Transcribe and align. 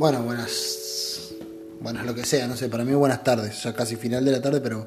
Bueno, 0.00 0.22
buenas. 0.22 1.34
Buenas, 1.78 2.06
lo 2.06 2.14
que 2.14 2.24
sea, 2.24 2.46
no 2.46 2.56
sé, 2.56 2.70
para 2.70 2.86
mí 2.86 2.94
buenas 2.94 3.22
tardes. 3.22 3.62
Ya 3.62 3.74
casi 3.74 3.96
final 3.96 4.24
de 4.24 4.32
la 4.32 4.40
tarde, 4.40 4.62
pero 4.62 4.86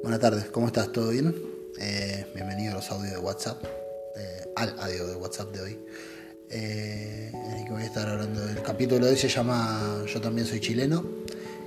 buenas 0.00 0.20
tardes. 0.20 0.44
¿Cómo 0.44 0.68
estás? 0.68 0.92
¿Todo 0.92 1.10
bien? 1.10 1.34
Eh, 1.80 2.24
bienvenido 2.36 2.70
a 2.70 2.76
los 2.76 2.88
audios 2.92 3.14
de 3.14 3.18
WhatsApp. 3.18 3.64
eh, 4.16 4.52
al 4.54 4.78
audio 4.78 5.08
de 5.08 5.16
WhatsApp 5.16 5.52
de 5.52 5.60
hoy. 5.60 5.80
Eh, 6.50 7.32
voy 7.68 7.82
a 7.82 7.84
estar 7.84 8.08
hablando 8.08 8.46
del 8.46 8.62
capítulo 8.62 9.06
de 9.06 9.10
hoy 9.10 9.18
se 9.18 9.28
llama 9.28 10.04
Yo 10.06 10.20
también 10.20 10.46
soy 10.46 10.60
chileno. 10.60 11.04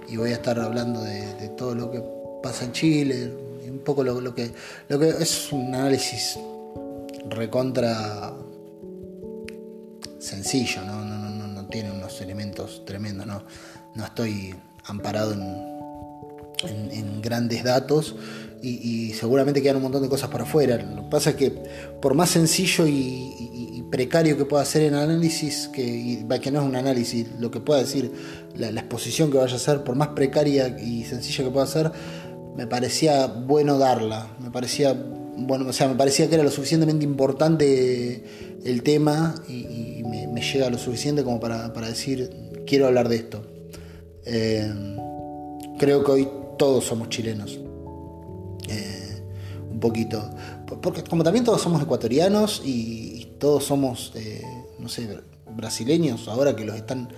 Y 0.08 0.16
voy 0.16 0.30
a 0.30 0.36
estar 0.36 0.58
hablando 0.58 1.04
de, 1.04 1.50
todo 1.58 1.76
lo 1.76 1.92
que 1.92 2.02
pasa 2.42 2.64
en 2.64 2.72
Chile. 2.72 3.34
Y 3.66 3.70
un 3.70 3.80
poco 3.80 4.02
lo 4.02 4.34
que. 4.34 4.50
Lo 4.88 4.98
que 4.98 5.10
es 5.10 5.52
un 5.52 5.76
análisis 5.76 6.40
recontra 7.28 8.34
sencillo, 10.20 10.84
¿no? 10.84 10.97
Tiene 11.70 11.92
unos 11.92 12.22
elementos 12.22 12.86
tremendos, 12.86 13.28
no, 13.28 13.44
no 13.96 14.06
estoy 14.06 14.56
amparado 14.86 15.34
en, 15.34 17.22
grandes 17.22 17.64
datos 17.64 18.16
y, 18.62 19.14
seguramente 19.14 19.62
quedan 19.62 19.78
un 19.78 19.84
montón 19.84 20.02
de 20.02 20.10
cosas 20.10 20.30
por 20.30 20.42
afuera. 20.42 20.78
Lo 20.78 21.04
que 21.04 21.10
pasa 21.10 21.30
es 21.32 21.36
que 21.36 21.52
por 22.02 22.14
más 22.14 22.30
sencillo 22.30 22.86
y, 22.88 23.84
precario 23.92 24.38
que 24.38 24.44
pueda 24.44 24.66
ser 24.66 24.82
el 24.82 24.96
análisis, 24.96 25.70
que, 25.70 26.26
que 26.42 26.52
no 26.52 26.60
es 26.60 26.68
un 26.68 26.76
análisis, 26.76 27.28
lo 27.40 27.50
que 27.52 27.62
pueda 27.62 27.80
decir, 27.80 28.12
la, 28.54 28.70
la 28.70 28.82
exposición 28.82 29.32
que 29.32 29.38
vaya 29.38 29.56
a 29.56 29.60
ser, 29.60 29.86
por 29.86 29.96
más 29.96 30.10
precaria 30.10 30.78
y 30.78 31.06
sencilla 31.06 31.46
que 31.46 31.52
pueda 31.52 31.68
ser, 31.68 31.92
me 32.58 32.68
parecía 32.68 33.28
bueno 33.28 33.78
darla, 33.78 34.28
me 34.40 34.52
parecía 34.52 34.94
bueno, 35.38 35.70
o 35.70 35.74
sea, 35.74 35.88
me 35.88 35.96
parecía 35.96 36.28
que 36.28 36.36
era 36.36 36.44
lo 36.44 36.52
suficientemente 36.52 37.06
importante 37.06 38.24
el 38.66 38.84
tema 38.84 39.36
y, 39.48 40.04
me, 40.04 40.42
llega 40.42 40.70
lo 40.70 40.78
suficiente 40.78 41.24
como 41.24 41.40
para, 41.40 41.74
para, 41.74 41.88
decir, 41.88 42.64
quiero 42.66 42.88
hablar 42.88 43.10
de 43.10 43.16
esto. 43.16 43.44
Eh, 44.26 44.72
creo 45.78 46.04
que 46.04 46.12
hoy 46.12 46.28
todos 46.58 46.86
somos 46.86 47.10
chilenos. 47.10 47.60
Eh, 48.70 49.24
un 49.72 49.80
poquito. 49.80 50.30
Porque 50.82 51.04
como 51.04 51.24
también 51.24 51.46
todos 51.46 51.62
somos 51.62 51.82
ecuatorianos 51.82 52.62
y, 52.66 53.22
y 53.22 53.26
todos 53.40 53.64
somos, 53.64 54.12
eh, 54.16 54.44
no 54.80 54.90
sé, 54.90 55.08
brasileños, 55.56 56.28
ahora 56.28 56.56
que 56.56 56.66
los 56.66 56.76
están 56.76 57.10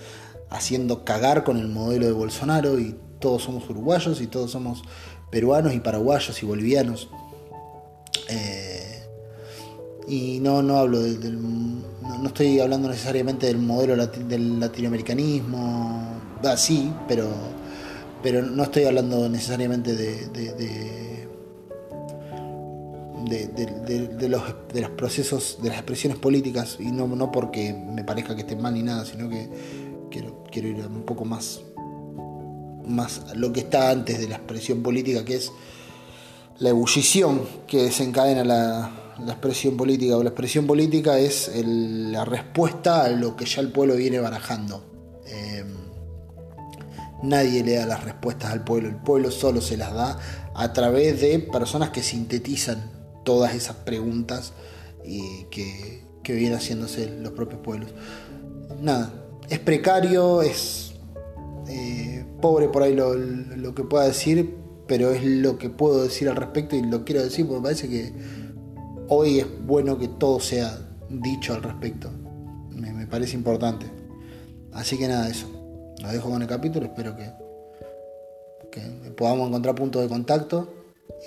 haciendo 0.50 1.04
cagar 1.04 1.44
con 1.44 1.58
el 1.58 1.68
modelo 1.68 2.06
de 2.06 2.12
Bolsonaro 2.12 2.80
y 2.80 2.96
todos 3.20 3.44
somos 3.44 3.70
uruguayos 3.70 4.22
y 4.22 4.28
todos 4.28 4.52
somos 4.52 4.82
peruanos 5.30 5.74
y 5.74 5.80
paraguayos 5.80 6.42
y 6.42 6.46
bolivianos. 6.46 7.10
Eh, 8.30 9.04
y 10.08 10.40
no, 10.40 10.62
no 10.62 10.78
hablo 10.78 11.02
del, 11.02 11.42
no, 11.42 12.26
estoy 12.26 12.60
hablando 12.60 12.90
necesariamente 12.90 13.48
del 13.48 13.58
modelo 13.58 14.08
del 14.08 14.60
latinoamericanismo, 14.60 16.20
ah, 16.44 16.58
sí, 16.58 16.92
pero, 17.08 17.28
pero 18.24 18.42
no 18.42 18.64
estoy 18.64 18.86
hablando 18.86 19.30
necesariamente 19.30 19.96
de, 19.96 20.28
de, 20.28 20.54
de, 20.54 21.28
de 24.08 24.30
los, 24.30 24.42
de 24.74 24.82
los 24.82 24.90
procesos, 24.92 25.60
de 25.62 25.70
las 25.70 25.78
expresiones 25.78 26.18
políticas, 26.18 26.78
y 26.80 26.92
no, 26.92 27.08
no 27.08 27.32
porque 27.32 27.74
me 27.74 28.04
parezca 28.04 28.36
que 28.36 28.42
estén 28.42 28.62
mal 28.62 28.74
ni 28.74 28.82
nada, 28.82 29.06
sino 29.06 29.30
que 29.30 29.48
quiero, 30.10 30.44
quiero 30.52 30.70
ir 30.70 30.88
un 30.88 31.04
poco 31.04 31.26
más, 31.26 31.62
más 32.88 33.22
a 33.30 33.36
lo 33.36 33.54
que 33.54 33.60
está 33.60 33.92
antes 33.92 34.20
de 34.20 34.28
la 34.28 34.38
expresión 34.38 34.82
política, 34.82 35.24
que 35.24 35.36
es 35.36 35.52
la 36.60 36.70
ebullición 36.70 37.42
que 37.68 37.84
desencadena 37.84 38.44
la, 38.44 39.16
la, 39.20 39.32
expresión 39.32 39.78
política 39.78 40.18
o 40.18 40.24
la 40.24 40.30
expresión 40.30 40.68
política 40.68 41.18
es 41.18 41.52
la 41.64 42.26
respuesta 42.26 43.04
a 43.04 43.10
lo 43.10 43.36
que 43.36 43.46
ya 43.46 43.62
el 43.62 43.72
pueblo 43.72 43.96
viene 43.96 44.20
barajando. 44.20 44.84
Eh, 45.26 45.64
nadie 47.24 47.64
le 47.64 47.76
da 47.76 47.86
las 47.86 48.04
respuestas 48.04 48.52
al 48.52 48.64
pueblo, 48.64 48.90
el 48.90 48.98
pueblo 48.98 49.32
solo 49.32 49.62
se 49.62 49.78
las 49.78 49.94
da 49.94 50.20
a 50.54 50.74
través 50.74 51.22
de 51.22 51.40
personas 51.40 51.92
que 51.92 52.04
sintetizan 52.04 52.92
todas 53.24 53.56
esas 53.56 53.78
preguntas 53.78 54.54
y 55.06 55.46
que, 55.46 56.04
que 56.24 56.34
vienen 56.34 56.58
haciéndose 56.58 57.10
los 57.22 57.32
propios 57.34 57.62
pueblos. 57.62 57.92
Nada, 58.82 59.14
es 59.50 59.60
precario, 59.60 60.42
es 60.42 60.94
eh, 61.70 62.26
pobre 62.42 62.68
por 62.68 62.84
ahí 62.84 62.94
lo, 62.94 63.14
lo 63.16 63.74
que 63.74 63.84
pueda 63.84 64.06
decir, 64.06 64.56
pero 64.90 65.12
es 65.12 65.24
lo 65.24 65.60
que 65.60 65.70
puedo 65.70 66.04
decir 66.04 66.28
al 66.30 66.36
respecto 66.36 66.76
y 66.76 66.82
lo 66.82 67.06
quiero 67.06 67.24
decir 67.24 67.46
porque 67.46 67.60
me 67.60 67.64
parece 67.64 67.88
que 67.88 68.12
hoy 69.08 69.40
es 69.40 69.46
bueno 69.66 70.00
que 70.00 70.08
todo 70.08 70.40
sea 70.40 70.80
dicho 71.10 71.54
al 71.54 71.62
respecto. 71.62 72.10
Me, 72.72 73.06
parece 73.06 73.36
importante. 73.36 73.86
Así 74.74 74.98
que 74.98 75.08
nada, 75.08 75.30
eso. 75.30 75.48
Lo 76.02 76.10
dejo 76.10 76.32
con 76.32 76.42
el 76.42 76.48
capítulo, 76.48 76.88
espero 76.88 77.16
que, 77.16 77.32
que 78.72 79.12
podamos 79.12 79.50
encontrar 79.50 79.76
puntos 79.76 80.02
de 80.02 80.08
contacto. 80.08 80.74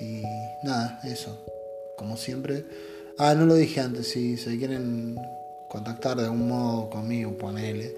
Y 0.01 0.23
nada, 0.65 1.01
eso. 1.05 1.47
Como 1.97 2.17
siempre. 2.17 2.67
Ah, 3.17 3.35
no 3.37 3.47
lo 3.47 3.55
dije 3.55 3.81
antes, 3.81 4.09
si 4.09 4.37
se 4.39 4.59
quieren 4.59 5.17
contactar 5.69 6.17
de 6.17 6.25
algún 6.25 6.49
modo 6.49 6.91
conmigo, 6.91 7.39
ponele. 7.39 7.97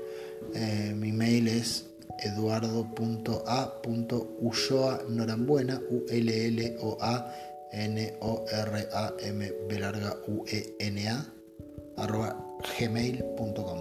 Eh, 0.55 0.93
mi 0.95 1.13
mail 1.13 1.49
es 1.49 1.87
eduardo.a.ulloa 2.19 5.03
Norambuena, 5.09 5.81
U-L-L-O-A 5.91 7.35
N-O-R-A-M 7.73 9.53
B 9.69 9.79
larga 9.79 10.17
U-E-N-A 10.29 11.27
arroba 11.97 12.37
gmail.com 12.79 13.79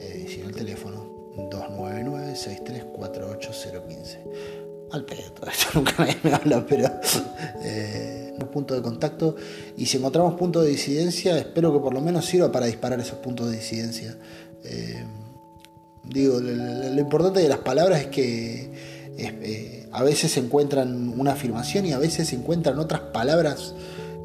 eh, 0.00 0.40
el 0.44 0.52
teléfono 0.52 1.10
299-6348-015 1.50 4.18
al 4.92 5.04
pedo 5.04 5.32
esto 5.50 5.68
nunca 5.74 5.94
nadie 5.98 6.16
me 6.22 6.32
habla 6.32 6.64
pero 6.66 6.88
eh, 7.62 8.22
un 8.42 8.48
punto 8.48 8.74
de 8.74 8.82
contacto. 8.82 9.36
Y 9.76 9.86
si 9.86 9.98
encontramos 9.98 10.34
puntos 10.34 10.64
de 10.64 10.70
disidencia 10.70 11.38
espero 11.38 11.72
que 11.72 11.80
por 11.80 11.94
lo 11.94 12.00
menos 12.00 12.26
sirva 12.26 12.50
para 12.50 12.66
disparar 12.66 13.00
esos 13.00 13.18
puntos 13.18 13.50
de 13.50 13.56
disidencia. 13.56 14.16
Eh, 14.64 15.04
digo 16.04 16.40
lo, 16.40 17.00
importante 17.00 17.40
de 17.40 17.48
las 17.48 17.58
palabras 17.58 18.00
es 18.00 18.06
que 18.08 18.72
eh, 19.16 19.88
a 19.92 20.02
veces 20.02 20.36
encuentran 20.36 21.18
una 21.18 21.32
afirmación 21.32 21.86
y 21.86 21.92
a 21.92 21.98
veces 21.98 22.28
se 22.28 22.36
encuentran 22.36 22.78
otras 22.78 23.00
palabras 23.12 23.74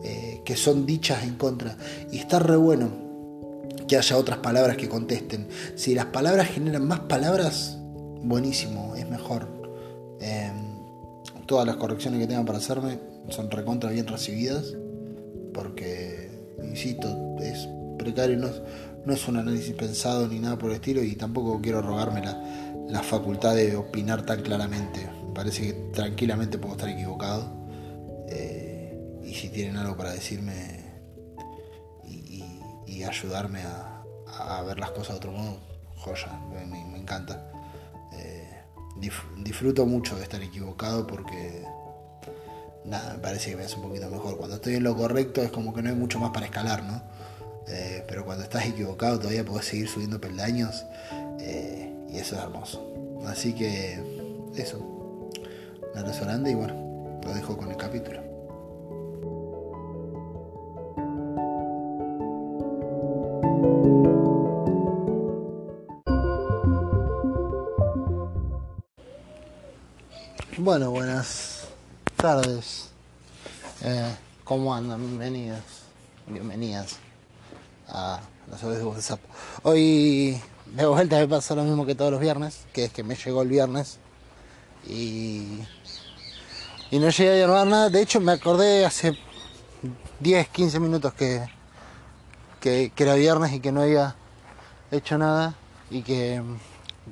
eh, 0.03 0.41
que 0.45 0.55
son 0.55 0.85
dichas 0.85 1.23
en 1.23 1.35
contra. 1.35 1.77
Y 2.11 2.19
está 2.19 2.39
re 2.39 2.55
bueno 2.55 2.89
que 3.87 3.97
haya 3.97 4.17
otras 4.17 4.39
palabras 4.39 4.77
que 4.77 4.87
contesten. 4.87 5.47
Si 5.75 5.93
las 5.93 6.05
palabras 6.05 6.47
generan 6.47 6.85
más 6.87 7.01
palabras, 7.01 7.77
buenísimo, 8.23 8.95
es 8.95 9.09
mejor. 9.09 9.47
Eh, 10.21 10.51
todas 11.45 11.65
las 11.65 11.77
correcciones 11.77 12.19
que 12.19 12.27
tengan 12.27 12.45
para 12.45 12.57
hacerme 12.57 12.99
son 13.29 13.51
recontra 13.51 13.89
bien 13.91 14.07
recibidas. 14.07 14.73
Porque, 15.53 16.29
insisto, 16.63 17.35
es 17.41 17.67
precario, 17.97 18.37
no 18.37 18.49
no 19.07 19.13
es 19.13 19.25
un 19.29 19.37
análisis 19.37 19.73
pensado 19.73 20.27
ni 20.27 20.37
nada 20.37 20.57
por 20.57 20.69
el 20.69 20.75
estilo 20.75 21.01
y 21.01 21.15
tampoco 21.15 21.61
quiero 21.61 21.81
rogarme 21.81 22.19
la, 22.21 22.37
la 22.89 23.01
facultad 23.01 23.55
de 23.55 23.77
opinar 23.77 24.25
tan 24.25 24.41
claramente. 24.41 25.09
Me 25.27 25.33
parece 25.33 25.61
que 25.61 25.73
tranquilamente 25.93 26.57
puedo 26.57 26.75
estar 26.75 26.89
equivocado. 26.89 27.49
Eh, 28.27 29.21
y 29.23 29.33
si 29.33 29.47
tienen 29.47 29.77
algo 29.77 29.95
para 29.95 30.11
decirme 30.11 30.85
y, 32.05 32.43
ayudarme 33.03 33.61
a, 33.61 34.63
ver 34.63 34.79
las 34.79 34.91
cosas 34.91 35.11
de 35.11 35.15
otro 35.15 35.31
modo, 35.31 35.59
joya, 35.95 36.27
me, 36.51 36.99
encanta. 36.99 37.49
Eh, 38.11 38.63
disfruto 39.37 39.85
mucho 39.85 40.17
de 40.17 40.23
estar 40.23 40.41
equivocado 40.41 41.07
porque 41.07 41.63
nada, 42.83 43.13
me 43.13 43.19
parece 43.19 43.51
que 43.51 43.55
me 43.55 43.63
hace 43.63 43.77
un 43.77 43.83
poquito 43.83 44.09
mejor. 44.09 44.35
Cuando 44.37 44.57
estoy 44.57 44.75
en 44.75 44.83
lo 44.83 44.97
correcto 44.97 45.41
es 45.41 45.51
como 45.51 45.73
que 45.73 45.81
no 45.81 45.89
hay 45.89 45.95
mucho 45.95 46.19
más 46.19 46.31
para 46.31 46.47
escalar, 46.47 46.83
¿no? 46.83 47.01
Eh, 47.69 48.03
pero 48.07 48.23
cuando 48.23 48.43
estás 48.43 48.65
equivocado 48.65 49.19
todavía 49.19 49.43
podés 49.43 49.65
seguir 49.65 49.89
subiendo 49.89 50.19
peldaños. 50.19 50.85
Eh, 51.39 51.93
y 52.09 52.17
eso 52.17 52.35
es 52.35 52.43
hermoso. 52.43 52.93
Así 53.25 53.53
que 53.53 53.99
eso. 54.55 54.79
Abrazo 55.95 56.25
grande 56.25 56.51
y 56.51 56.55
bueno, 56.55 57.19
lo 57.23 57.33
dejo 57.33 57.57
con 57.57 57.69
el 57.71 57.77
capítulo. 57.77 58.21
Bueno, 70.59 70.91
buenas 70.91 71.67
tardes. 72.15 72.89
Eh, 73.83 74.15
¿Cómo 74.43 74.73
andan? 74.73 74.99
Bienvenidos. 75.01 75.61
Bienvenidas 76.27 76.97
a 77.89 78.19
las 78.49 78.63
audios 78.63 78.79
de 78.79 78.85
WhatsApp. 78.85 79.19
Hoy 79.63 80.41
de 80.65 80.85
vuelta 80.85 81.17
me 81.17 81.27
pasó 81.27 81.55
lo 81.55 81.63
mismo 81.63 81.85
que 81.85 81.95
todos 81.95 82.11
los 82.11 82.19
viernes, 82.19 82.65
que 82.73 82.85
es 82.85 82.93
que 82.93 83.03
me 83.03 83.15
llegó 83.15 83.41
el 83.41 83.49
viernes 83.49 83.99
y, 84.87 85.59
y 86.91 86.99
no 86.99 87.09
llegué 87.09 87.43
a 87.43 87.47
llamar 87.47 87.67
nada. 87.67 87.89
De 87.89 88.01
hecho, 88.01 88.19
me 88.19 88.33
acordé 88.33 88.85
hace 88.85 89.17
10, 90.19 90.47
15 90.49 90.79
minutos 90.79 91.13
que, 91.13 91.45
que, 92.59 92.91
que, 92.95 93.03
era 93.03 93.15
viernes 93.15 93.53
y 93.53 93.59
que 93.59 93.71
no 93.71 93.81
había 93.81 94.15
hecho 94.91 95.17
nada 95.17 95.55
y 95.89 96.01
que 96.01 96.41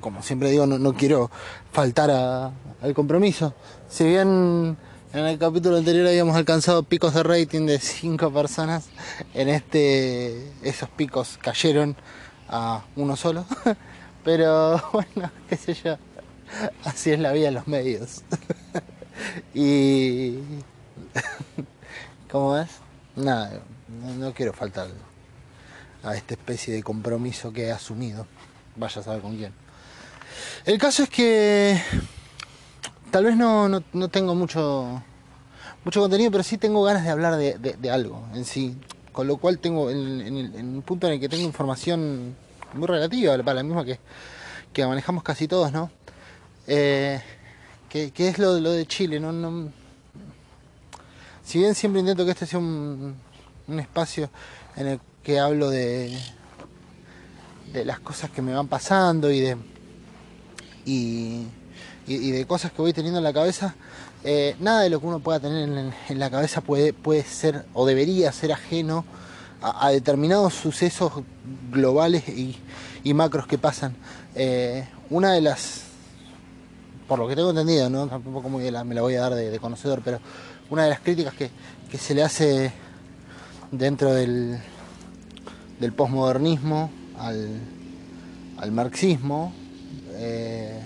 como 0.00 0.22
siempre 0.22 0.50
digo, 0.50 0.66
no, 0.66 0.92
quiero 0.94 1.30
faltar 1.72 2.10
al 2.10 2.94
compromiso. 2.94 3.54
Si 3.88 4.04
bien 4.04 4.76
en 5.20 5.26
el 5.26 5.38
capítulo 5.38 5.78
anterior 5.78 6.06
habíamos 6.06 6.36
alcanzado 6.36 6.82
picos 6.82 7.14
de 7.14 7.22
rating 7.22 7.64
de 7.64 7.78
5 7.78 8.30
personas, 8.32 8.88
en 9.32 9.48
este 9.48 10.52
esos 10.62 10.90
picos 10.90 11.38
cayeron 11.40 11.96
a 12.48 12.84
uno 12.96 13.16
solo. 13.16 13.46
Pero 14.24 14.82
bueno, 14.92 15.30
qué 15.48 15.56
sé 15.56 15.72
yo, 15.72 15.96
así 16.84 17.12
es 17.12 17.18
la 17.18 17.32
vida 17.32 17.48
en 17.48 17.54
los 17.54 17.66
medios. 17.66 18.22
y... 19.54 20.38
¿Cómo 22.30 22.58
es? 22.58 22.68
Nada, 23.14 23.60
no, 24.18 24.34
quiero 24.34 24.52
faltar 24.52 24.88
a 26.02 26.14
esta 26.14 26.34
especie 26.34 26.74
de 26.74 26.82
compromiso 26.82 27.52
que 27.52 27.68
he 27.68 27.72
asumido. 27.72 28.26
Vaya 28.74 29.00
a 29.00 29.04
saber 29.04 29.22
con 29.22 29.36
quién. 29.36 29.54
El 30.66 30.76
caso 30.78 31.04
es 31.04 31.08
que 31.08 31.80
tal 33.10 33.24
vez 33.24 33.36
no, 33.36 33.68
no, 33.68 34.08
tengo 34.08 34.34
mucho, 34.34 35.02
mucho 35.84 36.00
contenido, 36.00 36.30
pero 36.30 36.42
sí 36.42 36.58
tengo 36.58 36.82
ganas 36.82 37.04
de 37.04 37.10
hablar 37.10 37.36
de, 37.36 37.90
algo 37.90 38.26
en 38.34 38.44
sí. 38.44 38.76
Con 39.12 39.26
lo 39.26 39.38
cual 39.38 39.58
tengo 39.58 39.90
en, 39.90 40.76
un 40.76 40.82
punto 40.82 41.06
en 41.06 41.14
el 41.14 41.20
que 41.20 41.28
tengo 41.28 41.44
información 41.44 42.36
muy 42.74 42.86
relativa, 42.86 43.36
para 43.38 43.54
la 43.54 43.62
misma 43.62 43.84
que, 43.84 43.98
que 44.72 44.86
manejamos 44.86 45.22
casi 45.22 45.48
todos, 45.48 45.72
¿no? 45.72 45.90
Eh, 46.66 47.20
que, 47.88 48.12
es 48.16 48.38
lo, 48.38 48.60
lo 48.60 48.72
de 48.72 48.84
Chile, 48.86 49.18
¿no? 49.18 49.32
no 49.32 49.70
si 51.42 51.58
bien 51.60 51.74
siempre 51.76 52.00
intento 52.00 52.24
que 52.24 52.32
este 52.32 52.44
sea 52.44 52.58
un, 52.58 53.14
un 53.68 53.80
espacio 53.80 54.28
en 54.74 54.88
el 54.88 55.00
que 55.22 55.38
hablo 55.38 55.70
de, 55.70 56.18
de 57.72 57.84
las 57.84 58.00
cosas 58.00 58.30
que 58.30 58.42
me 58.42 58.52
van 58.52 58.66
pasando 58.66 59.30
y 59.30 59.40
de 59.40 59.56
y, 60.84 61.46
de 62.06 62.46
cosas 62.46 62.72
que 62.72 62.82
voy 62.82 62.92
teniendo 62.92 63.18
en 63.18 63.24
la 63.24 63.32
cabeza, 63.32 63.74
eh, 64.24 64.56
nada 64.60 64.82
de 64.82 64.90
lo 64.90 65.00
que 65.00 65.06
uno 65.06 65.20
pueda 65.20 65.40
tener 65.40 65.68
en, 65.68 66.18
la 66.18 66.30
cabeza 66.30 66.60
puede, 66.60 66.92
puede 66.92 67.22
ser 67.22 67.64
o 67.74 67.86
debería 67.86 68.32
ser 68.32 68.52
ajeno 68.52 69.04
a, 69.60 69.90
determinados 69.90 70.54
sucesos 70.54 71.12
globales 71.70 72.28
y, 72.28 72.56
macros 73.14 73.46
que 73.46 73.56
pasan. 73.56 73.94
Eh, 74.34 74.84
una 75.10 75.32
de 75.32 75.40
las, 75.40 75.82
por 77.06 77.18
lo 77.20 77.28
que 77.28 77.36
tengo 77.36 77.50
entendido, 77.50 77.88
¿no? 77.88 78.08
tampoco 78.08 78.48
muy 78.48 78.64
me 78.64 78.94
la 78.94 79.02
voy 79.02 79.14
a 79.14 79.20
dar 79.20 79.34
de, 79.34 79.58
conocedor, 79.60 80.02
pero 80.04 80.18
una 80.70 80.84
de 80.84 80.90
las 80.90 81.00
críticas 81.00 81.34
que, 81.34 81.50
que 81.88 81.98
se 81.98 82.14
le 82.14 82.24
hace 82.24 82.72
dentro 83.70 84.12
del, 84.12 84.58
del 85.78 85.92
posmodernismo 85.92 86.90
al, 87.18 87.60
al 88.58 88.72
marxismo, 88.72 89.52
eh, 90.14 90.80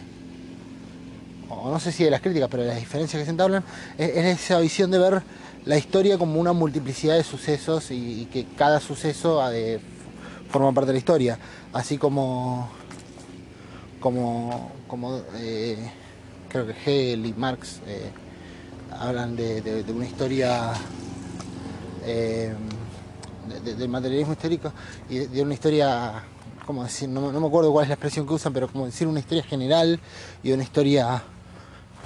o 1.63 1.71
no 1.71 1.79
sé 1.79 1.93
si 1.93 2.05
de 2.05 2.11
las 2.11 2.21
críticas, 2.21 2.49
pero 2.51 2.63
de 2.63 2.71
las 2.71 2.79
diferencias 2.79 3.21
que 3.21 3.25
se 3.25 3.31
entablan, 3.31 3.65
es, 3.99 4.17
esa 4.17 4.59
visión 4.61 4.91
de 4.91 4.99
ver 4.99 5.23
la 5.65 5.77
historia 5.77 6.17
como 6.19 6.41
una 6.41 6.53
multiplicidad 6.53 7.17
de 7.17 7.25
sucesos 7.25 7.91
y, 7.91 8.27
que 8.33 8.47
cada 8.57 8.81
suceso 8.81 9.47
de, 9.49 9.81
forma 10.51 10.73
parte 10.73 10.89
de 10.89 10.93
la 10.95 10.99
historia, 10.99 11.39
así 11.73 11.99
como 11.99 12.71
como, 14.01 14.73
como 14.89 15.21
eh, 15.35 15.77
creo 16.49 16.67
que 16.67 16.73
Hegel 16.73 17.27
y 17.27 17.35
Marx 17.35 17.81
eh, 17.87 18.11
hablan 18.99 19.37
de, 19.37 19.85
una 19.95 20.07
historia 20.07 20.73
del 23.63 23.89
materialismo 23.89 24.33
histórico 24.33 24.73
y 25.11 25.19
de, 25.19 25.43
una 25.43 25.53
historia 25.53 26.25
como 26.67 26.85
decir, 26.85 27.09
no, 27.09 27.33
me 27.33 27.47
acuerdo 27.47 27.73
cuál 27.73 27.85
es 27.85 27.89
la 27.89 27.95
expresión 27.95 28.27
que 28.27 28.35
usan, 28.35 28.53
pero 28.53 28.69
como 28.69 28.87
decir 28.87 29.09
una 29.09 29.19
historia 29.19 29.43
general 29.43 29.99
y 30.43 30.53
una 30.53 30.63
historia 30.63 31.23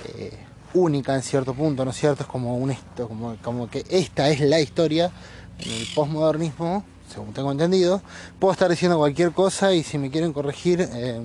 eh, 0.07 0.33
única 0.75 1.15
en 1.15 1.23
cierto 1.23 1.55
punto, 1.55 1.85
¿no 1.85 1.93
es 1.93 1.97
cierto? 1.97 2.23
Es 2.25 2.29
como 2.29 2.57
un 2.57 2.71
esto, 2.71 3.09
como, 3.09 3.37
como 3.43 3.71
que 3.71 3.85
esta 3.89 4.29
es 4.29 4.41
la 4.41 4.61
historia 4.61 5.11
en 5.59 5.71
el 5.71 5.87
postmodernismo, 5.95 6.85
según 7.13 7.33
tengo 7.33 7.53
entendido. 7.53 8.03
Puedo 8.39 8.53
estar 8.53 8.71
diciendo 8.71 8.99
cualquier 8.99 9.33
cosa 9.33 9.73
y 9.73 9.83
si 9.83 9.99
me 9.99 10.11
quieren 10.11 10.33
corregir, 10.33 10.81
eh, 10.81 11.21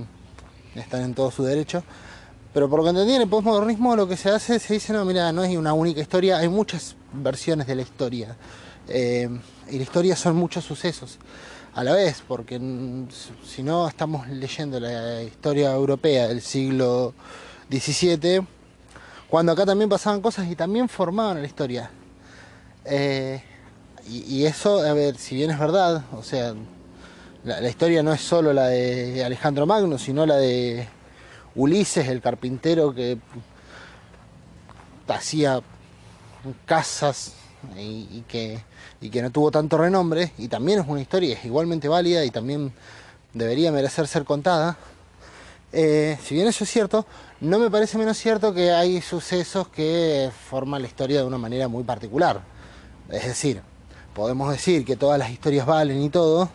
están 0.76 1.02
en 1.02 1.14
todo 1.14 1.32
su 1.32 1.44
derecho. 1.44 1.84
Pero 2.54 2.70
por 2.70 2.80
lo 2.80 2.84
que 2.84 2.90
entendí 2.90 3.14
en 3.14 3.22
el 3.24 3.30
postmodernismo 3.30 3.96
lo 3.96 4.08
que 4.08 4.18
se 4.18 4.30
hace, 4.30 4.60
se 4.60 4.74
dice, 4.74 4.94
no, 4.94 5.06
mira, 5.06 5.32
no 5.32 5.44
es 5.44 5.56
una 5.56 5.74
única 5.74 6.02
historia, 6.02 6.38
hay 6.38 6.50
muchas 6.50 6.96
versiones 7.14 7.68
de 7.68 7.76
la 7.76 7.82
historia. 7.82 8.36
Eh, 8.88 9.30
y 9.70 9.78
la 9.78 9.84
historia 9.84 10.16
son 10.16 10.36
muchos 10.36 10.64
sucesos 10.64 11.20
a 11.76 11.84
la 11.84 11.94
vez, 11.94 12.24
porque 12.28 12.60
si 13.46 13.62
no 13.62 13.88
estamos 13.88 14.28
leyendo 14.28 14.80
la 14.80 15.22
historia 15.22 15.72
europea 15.72 16.28
del 16.28 16.42
siglo 16.42 17.14
XVII, 17.70 18.42
cuando 19.30 19.52
acá 19.52 19.66
también 19.66 19.90
pasaban 19.90 20.22
cosas 20.22 20.48
y 20.48 20.56
también 20.56 20.90
formaban 20.90 21.42
la 21.42 21.48
historia. 21.48 21.90
Eh, 22.86 23.42
y, 24.08 24.46
eso, 24.46 24.80
a 24.80 24.94
ver, 24.94 25.18
si 25.18 25.36
bien 25.36 25.52
es 25.52 25.60
verdad, 25.60 26.04
o 26.14 26.24
sea, 26.24 26.56
la, 27.44 27.70
historia 27.70 28.02
no 28.02 28.12
es 28.12 28.22
solo 28.22 28.54
la 28.54 28.68
de 28.68 29.24
Alejandro 29.24 29.68
Magno, 29.68 30.00
sino 30.00 30.26
la 30.26 30.38
de 30.38 30.88
Ulises, 31.54 32.08
el 32.08 32.20
carpintero 32.20 32.96
que 32.96 33.20
hacía 35.08 35.62
casas 36.66 37.34
y 37.78 38.22
que 38.28 38.64
y 39.02 39.10
que 39.10 39.22
no 39.22 39.30
tuvo 39.32 39.52
tanto 39.52 39.78
renombre, 39.78 40.34
y 40.38 40.48
también 40.48 40.80
es 40.80 40.88
una 40.88 41.02
historia, 41.02 41.36
es 41.36 41.46
igualmente 41.46 41.88
válida 41.88 42.26
y 42.26 42.32
también 42.32 42.74
debería 43.34 43.72
merecer 43.72 44.08
ser 44.08 44.26
contada. 44.26 44.78
Eh, 45.72 46.18
si 46.24 46.36
bien 46.36 46.48
eso 46.48 46.64
es 46.64 46.70
cierto, 46.70 47.06
no 47.42 47.60
me 47.60 47.70
parece 47.70 47.98
menos 47.98 48.18
cierto 48.18 48.54
que 48.54 48.72
hay 48.72 49.02
sucesos 49.02 49.68
que 49.68 50.32
forman 50.50 50.82
la 50.82 50.88
historia 50.88 51.20
de 51.20 51.26
una 51.26 51.38
manera 51.38 51.68
muy 51.68 51.84
particular. 51.84 52.42
Es 53.10 53.26
decir, 53.26 53.62
podemos 54.14 54.52
decir 54.52 54.86
que 54.86 54.96
todas 54.96 55.20
las 55.20 55.30
historias 55.30 55.66
valen 55.66 56.02
y 56.02 56.10
todo, 56.10 56.50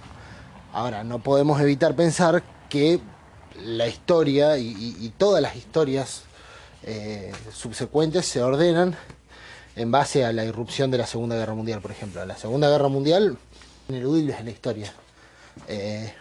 ahora 0.72 1.04
no 1.04 1.20
podemos 1.20 1.60
evitar 1.60 1.94
pensar 1.94 2.42
que 2.68 3.00
la 3.62 3.86
historia 3.86 4.58
y, 4.58 5.12
todas 5.16 5.40
las 5.40 5.54
historias 5.54 6.22
eh, 6.82 7.32
subsecuentes 7.52 8.26
se 8.26 8.42
ordenan 8.42 8.96
en 9.76 9.90
base 9.90 10.24
a 10.24 10.32
la 10.32 10.44
irrupción 10.44 10.90
de 10.90 10.98
la 10.98 11.06
Segunda 11.06 11.36
Guerra 11.36 11.54
Mundial, 11.54 11.80
por 11.80 11.90
ejemplo. 11.90 12.24
La 12.24 12.36
Segunda 12.36 12.68
Guerra 12.68 12.88
Mundial, 12.88 13.38
ineludible 13.88 14.36
en 14.36 14.44
la 14.44 14.50
historia. 14.50 14.92
Eh, 15.68 16.12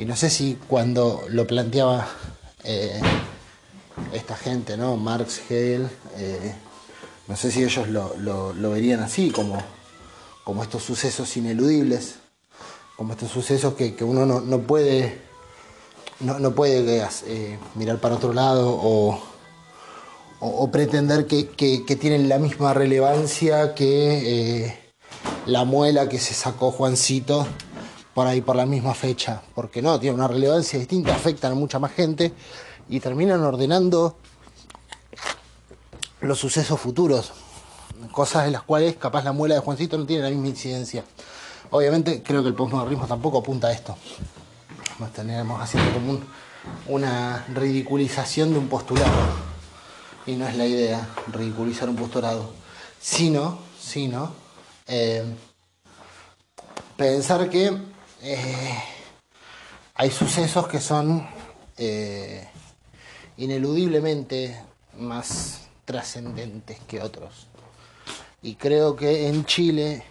y 0.00 0.06
no 0.06 0.16
sé 0.16 0.30
si 0.30 0.58
cuando 0.66 1.24
lo 1.28 1.46
planteaba 1.46 2.08
eh, 2.64 2.98
esta 4.14 4.34
gente, 4.34 4.78
¿no? 4.78 4.96
Marx, 4.96 5.42
Hegel, 5.50 5.90
eh, 6.16 6.54
no 7.28 7.36
sé 7.36 7.50
si 7.50 7.62
ellos 7.62 7.86
lo, 7.86 8.70
verían 8.70 9.00
así, 9.00 9.30
como, 9.30 9.62
como 10.42 10.62
estos 10.62 10.84
sucesos 10.84 11.36
ineludibles, 11.36 12.14
como 12.96 13.12
estos 13.12 13.30
sucesos 13.30 13.74
que, 13.74 13.94
uno 14.02 14.24
no, 14.24 14.60
puede, 14.62 15.20
no, 16.20 16.38
no 16.38 16.54
puede 16.54 17.06
mirar 17.74 17.98
para 17.98 18.14
otro 18.14 18.32
lado 18.32 18.70
o 18.82 19.20
o, 20.42 20.70
pretender 20.70 21.26
que, 21.26 21.44
tienen 22.00 22.30
la 22.30 22.38
misma 22.38 22.72
relevancia 22.72 23.74
que 23.74 24.64
eh, 24.64 24.78
la 25.44 25.64
muela 25.64 26.08
que 26.08 26.18
se 26.18 26.32
sacó 26.32 26.70
Juancito 26.70 27.46
por 28.14 28.26
ahí 28.26 28.40
por 28.40 28.56
la 28.56 28.66
misma 28.66 28.94
fecha, 28.94 29.42
porque 29.54 29.82
no, 29.82 29.98
tiene 30.00 30.14
una 30.14 30.28
relevancia 30.28 30.78
distinta, 30.78 31.14
afectan 31.14 31.52
a 31.52 31.54
mucha 31.54 31.78
más 31.78 31.92
gente 31.92 32.32
y 32.88 33.00
terminan 33.00 33.42
ordenando 33.42 34.16
los 36.20 36.38
sucesos 36.38 36.78
futuros, 36.80 37.32
cosas 38.12 38.46
en 38.46 38.52
las 38.52 38.62
cuales 38.62 38.96
capaz 38.96 39.24
la 39.24 39.32
muela 39.32 39.54
de 39.54 39.60
Juancito 39.60 39.96
no 39.96 40.06
tiene 40.06 40.24
la 40.24 40.30
misma 40.30 40.48
incidencia. 40.48 41.04
Obviamente 41.70 42.22
creo 42.22 42.42
que 42.42 42.48
el 42.48 42.54
postmodernismo 42.54 43.06
tampoco 43.06 43.38
apunta 43.38 43.68
a 43.68 43.72
esto. 43.72 43.96
Nos 44.98 45.12
tenemos 45.12 45.60
haciendo 45.62 45.92
como 45.92 46.18
una 46.88 47.46
ridiculización 47.54 48.52
de 48.52 48.58
un 48.58 48.68
postulado 48.68 49.10
y 50.26 50.34
no 50.34 50.46
es 50.46 50.56
la 50.56 50.66
idea 50.66 51.08
ridiculizar 51.32 51.88
un 51.88 51.96
posturado, 51.96 52.50
sino, 53.00 53.58
sino 53.80 54.32
eh, 54.86 55.24
pensar 56.96 57.48
que 57.48 57.76
eh, 58.22 58.82
hay 59.94 60.10
sucesos 60.10 60.68
que 60.68 60.80
son 60.80 61.26
eh, 61.78 62.46
ineludiblemente 63.36 64.62
más 64.98 65.68
trascendentes 65.84 66.78
que 66.86 67.00
otros. 67.00 67.48
Y 68.42 68.54
creo 68.56 68.96
que 68.96 69.28
en 69.28 69.44
Chile, 69.44 70.02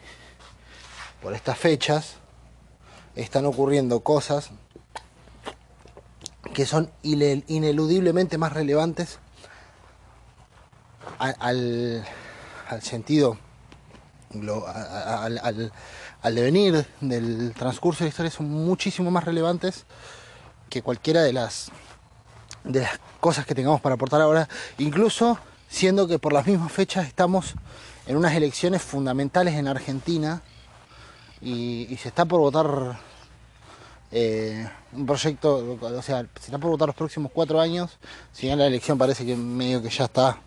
por 1.21 1.33
estas 1.33 1.57
fechas, 1.57 2.15
están 3.15 3.45
ocurriendo 3.45 4.01
cosas 4.01 4.51
que 6.53 6.65
son 6.65 6.91
ineludiblemente 7.03 8.37
más 8.37 8.53
relevantes 8.53 9.19
al, 11.17 12.05
al 12.67 12.81
sentido, 12.81 13.37
al, 14.33 15.71
devenir 16.23 16.85
del 17.01 17.53
transcurso 17.53 17.99
de 17.99 18.05
la 18.05 18.09
historia 18.09 18.31
son 18.31 18.49
muchísimo 18.49 19.09
más 19.11 19.23
relevantes 19.23 19.85
que 20.69 20.81
cualquiera 20.81 21.23
de 21.23 21.33
las 21.33 21.71
de 22.63 22.81
las 22.81 22.99
cosas 23.19 23.45
que 23.45 23.55
tengamos 23.55 23.81
para 23.81 23.95
aportar 23.95 24.21
ahora, 24.21 24.47
incluso 24.77 25.37
siendo 25.69 26.07
que 26.07 26.19
por 26.19 26.33
las 26.33 26.45
mismas 26.45 26.71
fechas 26.71 27.07
estamos 27.07 27.55
en 28.05 28.17
unas 28.17 28.33
elecciones 28.33 28.81
fundamentales 28.81 29.55
en 29.55 29.67
Argentina 29.67 30.41
y, 31.41 31.97
se 32.01 32.09
está 32.09 32.25
por 32.25 32.41
votar 32.41 32.99
eh, 34.11 34.67
un 34.91 35.05
proyecto, 35.05 35.77
o 35.79 36.01
sea, 36.01 36.25
se 36.39 36.45
está 36.45 36.57
por 36.57 36.71
votar 36.71 36.87
los 36.87 36.95
próximos 36.95 37.31
cuatro 37.33 37.61
años, 37.61 37.97
si 38.33 38.47
bien 38.47 38.59
la 38.59 38.65
elección 38.65 38.97
parece 38.97 39.25
que 39.25 39.35
medio 39.35 39.81
que 39.81 39.89
ya 39.89 40.05
está 40.05 40.39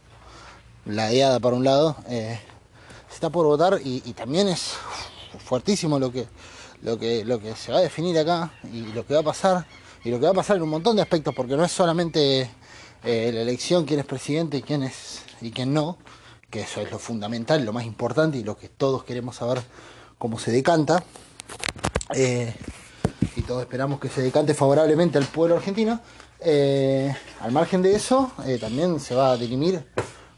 ladeada 0.84 1.38
para 1.40 1.56
un 1.56 1.64
lado, 1.64 1.96
eh, 2.08 2.38
se 3.08 3.14
está 3.14 3.30
por 3.30 3.46
votar 3.46 3.80
y, 3.82 4.00
también 4.14 4.48
es 4.48 4.74
fuertísimo 5.52 5.98
lo 5.98 6.10
que, 6.10 6.26
lo, 6.80 6.98
que, 6.98 7.26
lo 7.26 7.38
que 7.38 7.54
se 7.54 7.72
va 7.72 7.76
a 7.76 7.82
definir 7.82 8.18
acá 8.18 8.54
y 8.72 8.90
lo 8.94 9.06
que 9.06 9.12
va 9.12 9.20
a 9.20 9.22
pasar 9.22 9.66
y 10.02 10.08
lo 10.08 10.18
que 10.18 10.24
va 10.24 10.30
a 10.30 10.34
pasar 10.34 10.56
en 10.56 10.62
un 10.62 10.70
montón 10.70 10.96
de 10.96 11.02
aspectos, 11.02 11.34
porque 11.34 11.58
no 11.58 11.62
es 11.62 11.70
solamente 11.70 12.50
eh, 13.04 13.30
la 13.34 13.42
elección, 13.42 13.84
quién 13.84 14.00
es 14.00 14.06
presidente 14.06 14.56
y 14.56 14.62
quién 14.62 14.82
es 14.82 15.20
y 15.42 15.50
quién 15.50 15.74
no, 15.74 15.98
que 16.48 16.62
eso 16.62 16.80
es 16.80 16.90
lo 16.90 16.98
fundamental, 16.98 17.62
lo 17.66 17.74
más 17.74 17.84
importante 17.84 18.38
y 18.38 18.44
lo 18.44 18.56
que 18.56 18.70
todos 18.70 19.04
queremos 19.04 19.36
saber 19.36 19.60
cómo 20.16 20.38
se 20.38 20.52
decanta. 20.52 21.04
Eh, 22.14 22.54
y 23.36 23.42
todos 23.42 23.60
esperamos 23.60 24.00
que 24.00 24.08
se 24.08 24.22
decante 24.22 24.54
favorablemente 24.54 25.18
al 25.18 25.26
pueblo 25.26 25.56
argentino. 25.56 26.00
Eh, 26.40 27.14
al 27.42 27.52
margen 27.52 27.82
de 27.82 27.94
eso, 27.94 28.32
también 28.58 28.98
se 29.00 29.14
va 29.14 29.32
a 29.32 29.36
dirimir 29.36 29.86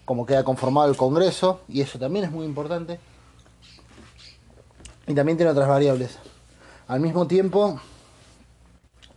cómo 0.05 0.27
queda 0.27 0.43
conformado 0.43 0.91
el 0.91 0.97
Congreso, 0.97 1.61
y 1.69 1.83
eso 1.83 2.01
también 2.01 2.25
es 2.25 2.33
muy 2.33 2.45
importante. 2.45 2.99
Y 5.07 5.15
también 5.15 5.37
tiene 5.37 5.53
otras 5.53 5.69
variables. 5.69 6.19
Al 6.87 7.01
mismo 7.01 7.27
tiempo, 7.27 7.81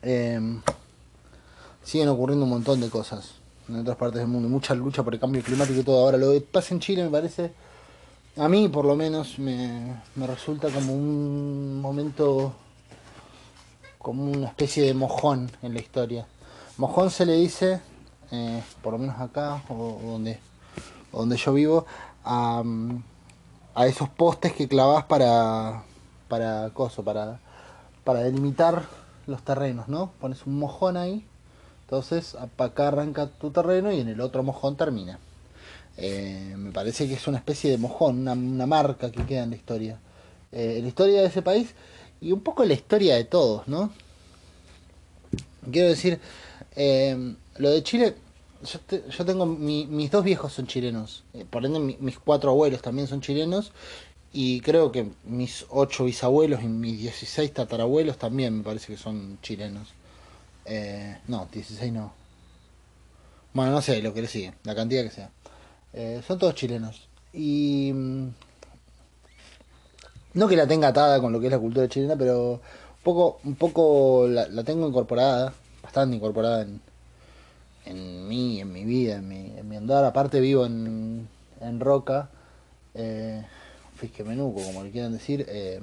Em, 0.01 0.61
siguen 1.83 2.09
ocurriendo 2.09 2.45
un 2.45 2.51
montón 2.51 2.79
de 2.79 2.89
cosas 2.89 3.31
en 3.67 3.77
otras 3.77 3.97
partes 3.97 4.19
del 4.19 4.27
mundo, 4.27 4.47
mucha 4.47 4.73
lucha 4.75 5.03
por 5.03 5.13
el 5.13 5.19
cambio 5.19 5.43
climático 5.43 5.79
y 5.79 5.83
todo. 5.83 5.99
Ahora, 5.99 6.17
lo 6.17 6.31
que 6.31 6.41
pasa 6.41 6.73
en 6.73 6.79
Chile 6.79 7.03
me 7.03 7.09
parece, 7.09 7.51
a 8.37 8.47
mí 8.47 8.69
por 8.69 8.85
lo 8.85 8.95
menos, 8.95 9.39
me, 9.39 10.01
resulta 10.15 10.69
como 10.69 10.93
un 10.93 11.81
momento, 11.81 12.53
como 13.97 14.31
una 14.31 14.47
especie 14.47 14.83
de 14.85 14.93
mojón 14.93 15.51
en 15.61 15.73
la 15.73 15.79
historia. 15.79 16.25
Mojón 16.77 17.09
se 17.09 17.25
le 17.25 17.33
dice, 17.33 17.81
eh, 18.31 18.63
por 18.81 18.93
lo 18.93 18.99
menos 18.99 19.19
acá, 19.19 19.63
o, 19.67 19.99
donde, 20.03 20.39
donde 21.11 21.35
yo 21.35 21.53
vivo, 21.53 21.85
a, 22.23 22.63
a 23.77 23.85
esos 23.85 24.09
postes 24.09 24.53
que 24.53 24.67
clavas 24.67 25.03
para, 25.03 25.83
para, 26.27 26.71
coso, 26.71 27.03
para, 27.03 27.39
para 28.03 28.21
delimitar 28.21 28.81
los 29.27 29.43
terrenos, 29.43 29.87
¿no? 29.87 30.11
Pones 30.19 30.47
un 30.47 30.57
mojón 30.57 30.97
ahí, 30.97 31.23
entonces 31.81 32.35
acá 32.57 32.87
arranca 32.87 33.27
tu 33.27 33.51
terreno 33.51 33.91
y 33.91 33.99
en 33.99 34.07
el 34.07 34.19
otro 34.19 34.41
mojón 34.41 34.77
termina. 34.77 35.19
Eh, 35.95 36.55
me 36.57 36.71
parece 36.71 37.07
que 37.07 37.13
es 37.13 37.27
una 37.27 37.37
especie 37.37 37.69
de 37.69 37.77
mojón, 37.77 38.27
una, 38.27 38.65
marca 38.65 39.11
que 39.11 39.23
queda 39.27 39.43
en 39.43 39.51
la 39.51 39.55
historia. 39.55 39.99
Eh, 40.51 40.79
la 40.81 40.87
historia 40.87 41.21
de 41.21 41.27
ese 41.27 41.43
país 41.43 41.75
y 42.19 42.31
un 42.31 42.39
poco 42.39 42.65
la 42.65 42.73
historia 42.73 43.15
de 43.15 43.25
todos, 43.25 43.67
¿no? 43.67 43.91
Quiero 45.71 45.89
decir, 45.89 46.19
eh, 46.75 47.35
lo 47.57 47.69
de 47.69 47.83
Chile, 47.83 48.15
yo, 48.63 49.25
tengo, 49.25 49.45
mis 49.45 50.11
dos 50.11 50.23
viejos 50.23 50.53
son 50.53 50.67
chilenos, 50.67 51.23
por 51.49 51.65
ende 51.65 51.79
mis 51.79 52.19
cuatro 52.19 52.51
abuelos 52.51 52.81
también 52.81 53.07
son 53.07 53.21
chilenos 53.21 53.71
y 54.33 54.61
creo 54.61 54.91
que 54.91 55.09
mis 55.23 55.65
ocho 55.69 56.05
bisabuelos 56.05 56.61
y 56.61 56.67
mis 56.67 56.99
16 56.99 57.53
tatarabuelos 57.53 58.17
también 58.17 58.57
me 58.57 58.63
parece 58.63 58.93
que 58.93 58.97
son 58.97 59.39
chilenos. 59.41 59.89
Eh, 60.65 61.17
no, 61.27 61.47
16 61.51 61.91
no. 61.93 62.13
Bueno, 63.53 63.71
no 63.71 63.81
sé 63.81 64.01
lo 64.01 64.13
que 64.13 64.21
le 64.21 64.27
sigue, 64.27 64.53
la 64.63 64.75
cantidad 64.75 65.03
que 65.03 65.09
sea. 65.09 65.31
Eh, 65.93 66.21
son 66.27 66.37
todos 66.37 66.55
chilenos. 66.55 67.07
Y. 67.33 67.91
Mm, 67.93 68.27
no 70.33 70.47
que 70.47 70.55
la 70.55 70.67
tenga 70.67 70.89
atada 70.89 71.19
con 71.19 71.33
lo 71.33 71.39
que 71.39 71.47
es 71.47 71.51
la 71.51 71.59
cultura 71.59 71.87
chilena, 71.87 72.15
pero 72.15 72.51
un 72.51 72.59
poco, 73.03 73.39
un 73.43 73.55
poco 73.55 74.27
la, 74.27 74.63
tengo 74.63 74.87
incorporada, 74.87 75.53
bastante 75.81 76.15
incorporada 76.15 76.61
en, 76.61 76.79
en 77.87 78.27
mí, 78.27 78.59
en 78.59 78.71
mi 78.71 78.83
vida, 78.83 79.15
en 79.15 79.27
mi, 79.27 79.53
en 79.57 79.67
mi 79.67 79.75
andar. 79.75 80.05
Aparte, 80.05 80.39
vivo 80.39 80.65
en, 80.65 81.27
en 81.61 81.79
Roca. 81.79 82.29
Eh, 82.93 83.43
Menuco, 84.25 84.61
como 84.61 84.83
le 84.83 84.91
quieran 84.91 85.11
decir, 85.11 85.45
eh, 85.49 85.81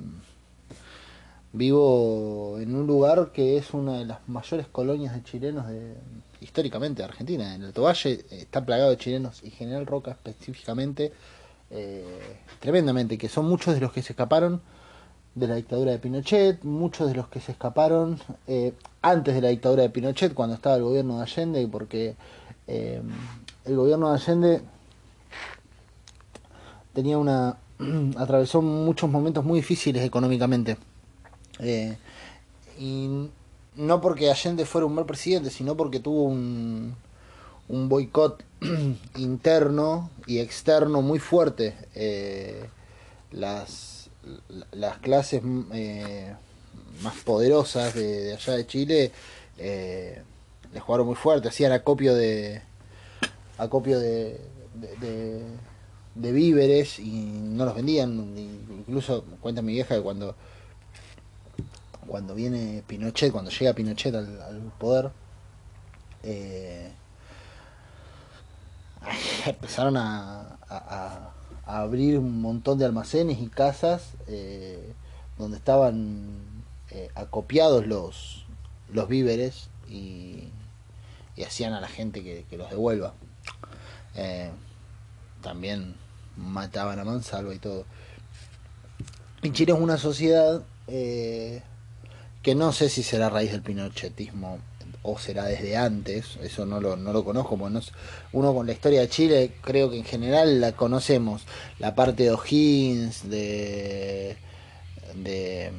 vivo 1.52 2.58
en 2.60 2.74
un 2.74 2.86
lugar 2.86 3.32
que 3.32 3.56
es 3.56 3.74
una 3.74 3.98
de 3.98 4.04
las 4.04 4.18
mayores 4.28 4.66
colonias 4.68 5.14
de 5.14 5.24
chilenos 5.24 5.66
de, 5.66 5.94
históricamente 6.40 7.02
de 7.02 7.08
Argentina. 7.08 7.54
En 7.54 7.62
el 7.62 7.72
Tovalle 7.72 8.24
está 8.30 8.64
plagado 8.64 8.90
de 8.90 8.98
chilenos 8.98 9.42
y 9.42 9.50
General 9.50 9.86
Roca 9.86 10.12
específicamente, 10.12 11.12
eh, 11.70 12.04
tremendamente, 12.60 13.18
que 13.18 13.28
son 13.28 13.46
muchos 13.46 13.74
de 13.74 13.80
los 13.80 13.92
que 13.92 14.02
se 14.02 14.12
escaparon 14.12 14.60
de 15.34 15.48
la 15.48 15.56
dictadura 15.56 15.92
de 15.92 15.98
Pinochet, 15.98 16.62
muchos 16.64 17.08
de 17.08 17.14
los 17.14 17.28
que 17.28 17.40
se 17.40 17.52
escaparon 17.52 18.20
eh, 18.46 18.72
antes 19.02 19.34
de 19.34 19.40
la 19.40 19.48
dictadura 19.48 19.82
de 19.82 19.90
Pinochet, 19.90 20.34
cuando 20.34 20.54
estaba 20.54 20.76
el 20.76 20.82
gobierno 20.82 21.16
de 21.18 21.22
Allende, 21.22 21.68
porque 21.68 22.16
el 22.66 23.76
gobierno 23.76 24.08
de 24.08 24.14
Allende 24.14 24.62
tenía 26.94 27.18
una, 27.18 27.58
atravesó 28.16 28.62
muchos 28.62 29.10
momentos 29.10 29.44
muy 29.44 29.60
difíciles 29.60 30.02
económicamente. 30.04 30.78
Eh, 31.58 31.96
y 32.78 33.28
no 33.76 34.00
porque 34.00 34.30
Allende 34.30 34.64
fuera 34.64 34.86
un 34.86 34.94
mal 34.94 35.06
presidente, 35.06 35.50
sino 35.50 35.76
porque 35.76 36.00
tuvo 36.00 36.24
un, 36.24 36.94
un 37.68 37.88
boicot 37.88 38.42
interno 39.16 40.10
y 40.26 40.38
externo 40.38 41.02
muy 41.02 41.18
fuerte. 41.18 41.74
Eh, 41.94 42.68
las, 43.32 43.93
las 44.72 44.98
clases 44.98 45.42
eh, 45.72 46.34
más 47.02 47.14
poderosas 47.24 47.94
de, 47.94 48.34
allá 48.34 48.54
de 48.54 48.66
Chile 48.66 49.12
le 49.58 50.80
jugaron 50.80 51.06
muy 51.06 51.16
fuerte, 51.16 51.48
hacían 51.48 51.72
acopio 51.72 52.14
de 52.14 52.62
acopio 53.58 53.98
de 54.00 54.40
de 56.14 56.32
víveres 56.32 56.98
y 56.98 57.10
no 57.10 57.64
los 57.64 57.74
vendían. 57.74 58.34
Incluso 58.36 59.24
cuenta 59.40 59.62
mi 59.62 59.72
vieja 59.72 59.94
que 59.96 60.02
cuando, 60.02 60.34
cuando 62.06 62.34
viene 62.34 62.82
Pinochet, 62.86 63.32
cuando 63.32 63.50
llega 63.50 63.72
Pinochet 63.72 64.14
al, 64.14 64.72
poder, 64.78 65.10
eh, 66.22 66.92
empezaron 69.46 69.96
a, 69.96 71.33
abrir 71.66 72.18
un 72.18 72.40
montón 72.40 72.78
de 72.78 72.84
almacenes 72.84 73.40
y 73.40 73.48
casas 73.48 74.12
eh, 74.26 74.92
donde 75.38 75.56
estaban 75.56 76.28
eh, 76.90 77.10
acopiados 77.14 77.86
los, 77.86 78.44
los 78.92 79.08
víveres 79.08 79.68
y, 79.88 80.48
hacían 81.44 81.72
a 81.72 81.80
la 81.80 81.88
gente 81.88 82.22
que, 82.22 82.56
los 82.56 82.70
devuelva. 82.70 83.12
también 85.42 85.96
mataban 86.36 86.98
a 86.98 87.04
mansalva 87.04 87.54
y 87.54 87.58
todo. 87.58 87.84
Y 89.42 89.50
Chile 89.50 89.72
es 89.72 89.78
una 89.78 89.98
sociedad 89.98 90.62
eh, 90.86 91.62
que 92.42 92.54
no 92.54 92.72
sé 92.72 92.88
si 92.88 93.02
será 93.02 93.28
raíz 93.28 93.52
del 93.52 93.62
pinochetismo 93.62 94.58
o 95.06 95.18
será 95.18 95.44
desde 95.44 95.76
antes, 95.76 96.38
eso 96.42 96.64
no 96.64 96.80
lo, 96.80 96.96
no 96.96 97.12
lo 97.12 97.24
conozco, 97.24 97.58
uno 98.32 98.54
con 98.54 98.66
la 98.66 98.72
historia 98.72 99.02
de 99.02 99.08
Chile 99.10 99.52
creo 99.60 99.90
que 99.90 99.98
en 99.98 100.04
general 100.04 100.62
la 100.62 100.72
conocemos, 100.72 101.42
la 101.78 101.94
parte 101.94 102.22
de 102.22 102.30
O'Higgins, 102.30 103.28
de, 103.28 104.38
de 105.14 105.72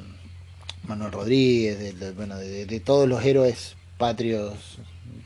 Manuel 0.88 1.12
Rodríguez, 1.12 2.00
de, 2.00 2.12
bueno, 2.12 2.38
de, 2.38 2.80
todos 2.82 3.10
los 3.10 3.26
héroes 3.26 3.76
patrios 3.98 4.78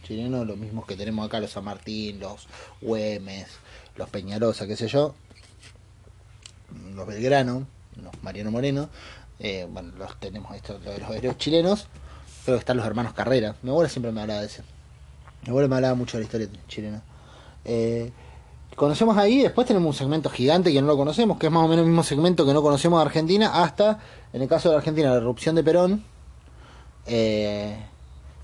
chilenos, 0.04 0.48
los 0.48 0.58
mismos 0.58 0.86
que 0.86 0.96
tenemos 0.96 1.28
acá, 1.28 1.42
los 1.42 1.52
San 1.52 1.66
Martín, 1.66 2.22
los 2.22 2.48
Güemes, 2.80 3.48
los 3.98 4.10
Peñarosa, 4.10 4.66
qué 4.66 4.78
sé 4.78 4.88
yo, 4.88 5.14
los 6.96 7.06
Belgrano, 7.06 7.68
los 8.02 8.24
Mariano 8.24 8.50
Moreno, 8.50 8.90
eh, 9.40 9.68
bueno, 9.70 9.92
los 9.98 10.18
tenemos 10.22 10.56
estos, 10.56 10.82
los 10.86 11.12
héroes 11.12 11.38
chilenos, 11.38 11.90
creo 12.44 12.58
que 12.58 12.60
están 12.60 12.78
los 12.78 12.86
hermanos 12.86 13.14
Carrera, 13.14 13.56
mi 13.62 13.70
abuela 13.70 13.90
siempre 13.90 14.12
me 14.12 14.22
hablaba 14.22 14.42
de 14.42 14.48
eso, 14.48 14.64
mi 15.44 15.50
abuela 15.50 15.68
me 15.68 15.76
hablaba 15.76 15.96
mucho 15.96 16.18
de 16.18 16.24
la 16.24 16.26
historia 16.26 16.48
chilena. 16.68 17.04
Eh, 17.66 18.12
conocemos 18.76 19.18
ahí, 19.18 19.42
después 19.42 19.68
tenemos 19.68 19.88
un 19.88 19.98
segmento 19.98 20.30
gigante 20.30 20.72
que 20.72 20.82
no 20.82 20.88
lo 20.88 20.98
conocemos, 20.98 21.38
que 21.38 21.48
es 21.48 21.52
más 21.52 21.64
o 21.64 21.68
menos 21.68 21.84
el 21.84 21.90
mismo 21.90 22.04
segmento 22.04 22.46
que 22.46 22.54
no 22.54 22.62
conocemos 22.62 23.00
de 23.00 23.06
Argentina, 23.06 23.64
hasta, 23.64 24.00
en 24.34 24.42
el 24.42 24.48
caso 24.48 24.70
de 24.70 24.78
Argentina, 24.78 25.10
la 25.12 25.18
irrupción 25.18 25.56
de 25.56 25.64
Perón, 25.64 26.04
eh, 27.06 27.78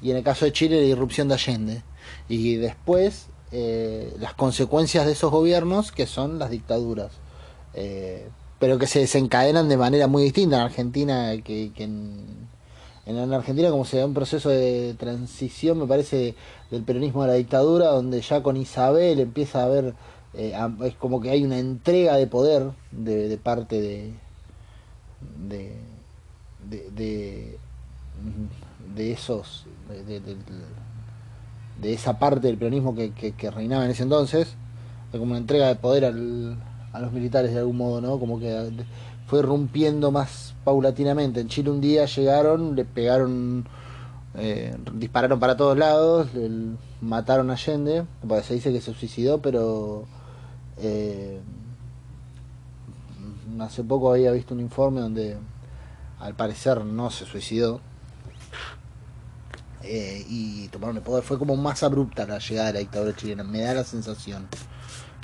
y 0.01 0.11
en 0.11 0.17
el 0.17 0.23
caso 0.23 0.45
de 0.45 0.51
Chile, 0.51 0.81
la 0.81 0.87
irrupción 0.87 1.27
de 1.27 1.35
Allende. 1.35 1.83
Y 2.27 2.55
después 2.55 3.27
eh, 3.51 4.13
las 4.19 4.33
consecuencias 4.33 5.05
de 5.05 5.13
esos 5.13 5.31
gobiernos 5.31 5.91
que 5.91 6.05
son 6.05 6.37
las 6.39 6.49
dictaduras. 6.49 7.11
Pero 8.59 8.79
que 8.79 8.87
se 8.87 8.99
desencadenan 8.99 9.67
de 9.67 9.77
manera 9.77 10.07
muy 10.07 10.23
distinta 10.23 10.57
en 10.57 10.61
Argentina 10.61 11.33
que, 11.43 11.71
en, 11.77 12.44
en 13.05 13.33
Argentina 13.33 13.69
como 13.69 13.85
se 13.85 13.97
da 13.97 14.05
un 14.05 14.13
proceso 14.13 14.49
de 14.49 14.95
transición, 14.97 15.77
me 15.77 15.85
parece, 15.85 16.35
del 16.71 16.83
peronismo 16.83 17.23
a 17.23 17.27
la 17.27 17.33
dictadura, 17.33 17.87
donde 17.87 18.21
ya 18.21 18.41
con 18.41 18.57
Isabel 18.57 19.19
empieza 19.19 19.61
a 19.61 19.65
haber, 19.65 19.93
eh, 20.33 20.53
es 20.83 20.95
como 20.95 21.21
que 21.21 21.29
hay 21.29 21.43
una 21.43 21.59
entrega 21.59 22.15
de 22.15 22.27
poder 22.27 22.71
de, 22.91 23.37
parte 23.37 23.79
de 23.79 24.13
de, 25.47 25.75
de, 26.69 27.57
de, 28.95 29.11
esos, 29.11 29.65
de, 31.81 31.93
esa 31.93 32.17
parte 32.17 32.47
del 32.47 32.57
peronismo 32.57 32.95
que, 32.95 33.11
que, 33.11 33.51
reinaba 33.51 33.85
en 33.85 33.91
ese 33.91 34.03
entonces, 34.03 34.55
como 35.11 35.25
una 35.25 35.37
entrega 35.37 35.67
de 35.67 35.75
poder 35.75 36.05
al, 36.05 36.57
a 36.91 36.99
los 36.99 37.11
militares 37.11 37.53
de 37.53 37.59
algún 37.59 37.77
modo, 37.77 38.01
¿no? 38.01 38.19
Como 38.19 38.39
que 38.39 38.71
fue 39.27 39.41
rompiendo 39.41 40.11
más 40.11 40.53
paulatinamente. 40.63 41.41
En 41.41 41.47
Chile 41.47 41.69
un 41.69 41.81
día 41.81 42.05
llegaron, 42.05 42.75
le 42.75 42.85
pegaron, 42.85 43.67
eh, 44.35 44.75
dispararon 44.93 45.39
para 45.39 45.57
todos 45.57 45.77
lados, 45.77 46.29
mataron 47.01 47.49
a 47.49 47.53
Allende, 47.53 48.05
se 48.43 48.53
dice 48.53 48.71
que 48.71 48.81
se 48.81 48.93
suicidó, 48.93 49.41
pero 49.41 50.05
eh, 50.77 51.39
hace 53.59 53.83
poco 53.83 54.11
había 54.11 54.31
visto 54.31 54.53
un 54.53 54.59
informe 54.59 55.01
donde 55.01 55.37
al 56.19 56.35
parecer 56.35 56.85
no 56.85 57.09
se 57.09 57.25
suicidó. 57.25 57.81
Eh, 59.87 60.25
y 60.27 60.67
tomaron 60.69 60.97
el 60.97 61.03
poder. 61.03 61.23
Fue 61.23 61.37
como 61.37 61.55
más 61.55 61.83
abrupta 61.83 62.25
la 62.25 62.39
llegada 62.39 62.67
de 62.67 62.73
la 62.73 62.79
dictadura 62.79 63.15
chilena. 63.15 63.43
Me 63.43 63.61
da 63.61 63.75
la 63.75 63.83
sensación 63.83 64.47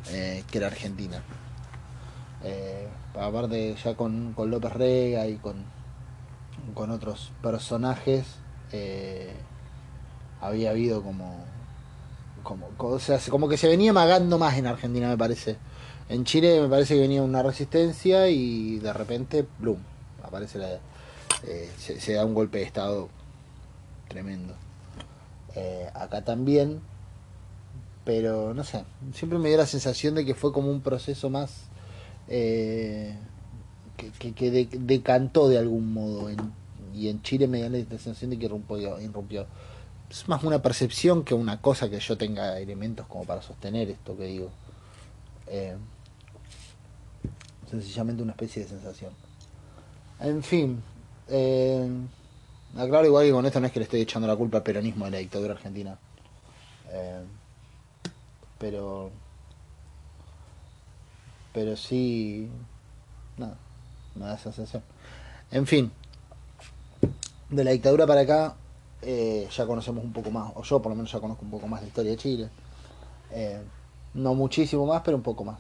que 0.08 0.58
era 0.58 0.68
Argentina. 0.68 1.24
Eh, 2.44 2.88
aparte 3.20 3.76
ya 3.84 3.96
con, 3.96 4.34
con, 4.34 4.52
López 4.52 4.74
Rega 4.74 5.28
y 5.28 5.36
con, 5.38 5.64
con 6.74 6.92
otros 6.92 7.32
personajes, 7.42 8.26
eh, 8.72 9.34
había 10.40 10.72
habido 10.72 11.04
como, 11.04 11.44
como, 12.44 12.70
o 12.78 13.00
sea, 13.00 13.20
como 13.30 13.50
que 13.50 13.58
se 13.58 13.68
venía 13.68 13.94
magando 13.94 14.38
más 14.38 14.58
en 14.58 14.68
Argentina, 14.68 15.08
me 15.10 15.18
parece. 15.18 15.58
En 16.10 16.26
Chile 16.26 16.62
me 16.62 16.68
parece 16.68 16.96
que 16.96 17.02
venía 17.02 17.22
una 17.22 17.42
resistencia 17.44 18.28
y 18.28 18.80
de 18.80 18.92
repente, 18.92 19.46
¡blum! 19.60 19.78
Aparece 20.24 20.60
la, 20.60 20.80
eh, 21.44 21.70
se, 21.78 22.14
da 22.14 22.26
un 22.26 22.34
golpe 22.34 22.60
de 22.60 22.66
estado 22.66 23.10
tremendo. 24.10 24.56
acá 25.94 26.24
también, 26.24 26.82
pero 28.04 28.54
no 28.54 28.64
sé, 28.64 28.84
siempre 29.14 29.40
me 29.40 29.50
dio 29.50 29.58
la 29.58 29.66
sensación 29.66 30.16
de 30.16 30.26
que 30.26 30.34
fue 30.34 30.52
como 30.52 30.72
un 30.72 30.82
proceso 30.82 31.30
más 31.30 31.71
eh, 32.34 33.14
que, 33.98 34.70
decantó 34.80 35.50
de 35.50 35.58
algún 35.58 35.94
modo. 35.94 36.30
y 36.94 37.10
en 37.10 37.22
Chile 37.22 37.48
me 37.48 37.62
da 37.62 37.70
la 37.70 37.78
sensación 37.90 38.30
de 38.30 38.40
que 38.40 38.46
irrumpió, 38.46 39.48
Es 40.10 40.28
más 40.30 40.44
una 40.44 40.62
percepción 40.62 41.26
que 41.26 41.34
una 41.34 41.62
cosa 41.62 41.90
que 41.90 42.00
yo 42.00 42.18
tenga 42.18 42.58
elementos 42.60 43.06
como 43.08 43.26
para 43.26 43.42
sostener 43.42 43.90
esto 43.90 44.18
que 44.18 44.26
digo. 44.26 44.50
Eh, 45.48 45.76
sencillamente 47.70 48.24
una 48.24 48.32
especie 48.32 48.64
de 48.64 48.70
sensación. 48.70 49.12
En 50.22 50.42
fin, 50.42 50.82
eh, 51.28 51.86
aclaro 52.78 53.08
igual 53.08 53.26
que 53.26 53.32
con 53.34 53.46
esto 53.46 53.60
no 53.60 53.68
es 53.68 53.74
que 53.74 53.80
le 53.80 53.86
estoy 53.86 54.02
echando 54.02 54.28
la 54.28 54.38
culpa 54.38 54.58
al 54.60 54.64
peronismo 54.64 55.04
de 55.06 55.12
la 55.12 55.18
dictadura 55.18 55.54
argentina. 55.54 56.00
Eh, 56.92 57.24
pero 58.58 59.12
pero 61.54 61.76
sí, 61.76 62.50
nada, 63.38 63.58
no, 64.16 64.26
da 64.26 64.38
sensación. 64.38 64.84
En 65.52 65.68
fin, 65.68 65.92
de 67.50 67.64
la 67.64 67.72
dictadura 67.72 68.08
para 68.08 68.22
acá 68.22 68.56
eh, 69.02 69.48
ya 69.56 69.66
conocemos 69.66 70.04
un 70.04 70.14
poco 70.14 70.32
más, 70.32 70.52
o 70.56 70.64
yo 70.64 70.82
por 70.82 70.92
lo 70.92 70.96
menos 70.96 71.12
ya 71.12 71.20
conozco 71.20 71.44
un 71.44 71.52
poco 71.52 71.68
más 71.68 71.82
la 71.82 71.88
historia 71.88 72.12
de 72.12 72.18
Chile. 72.18 72.50
Eh, 73.32 73.62
no 74.14 74.36
muchísimo 74.36 74.86
más, 74.86 75.02
pero 75.04 75.18
un 75.18 75.24
poco 75.24 75.44
más. 75.44 75.60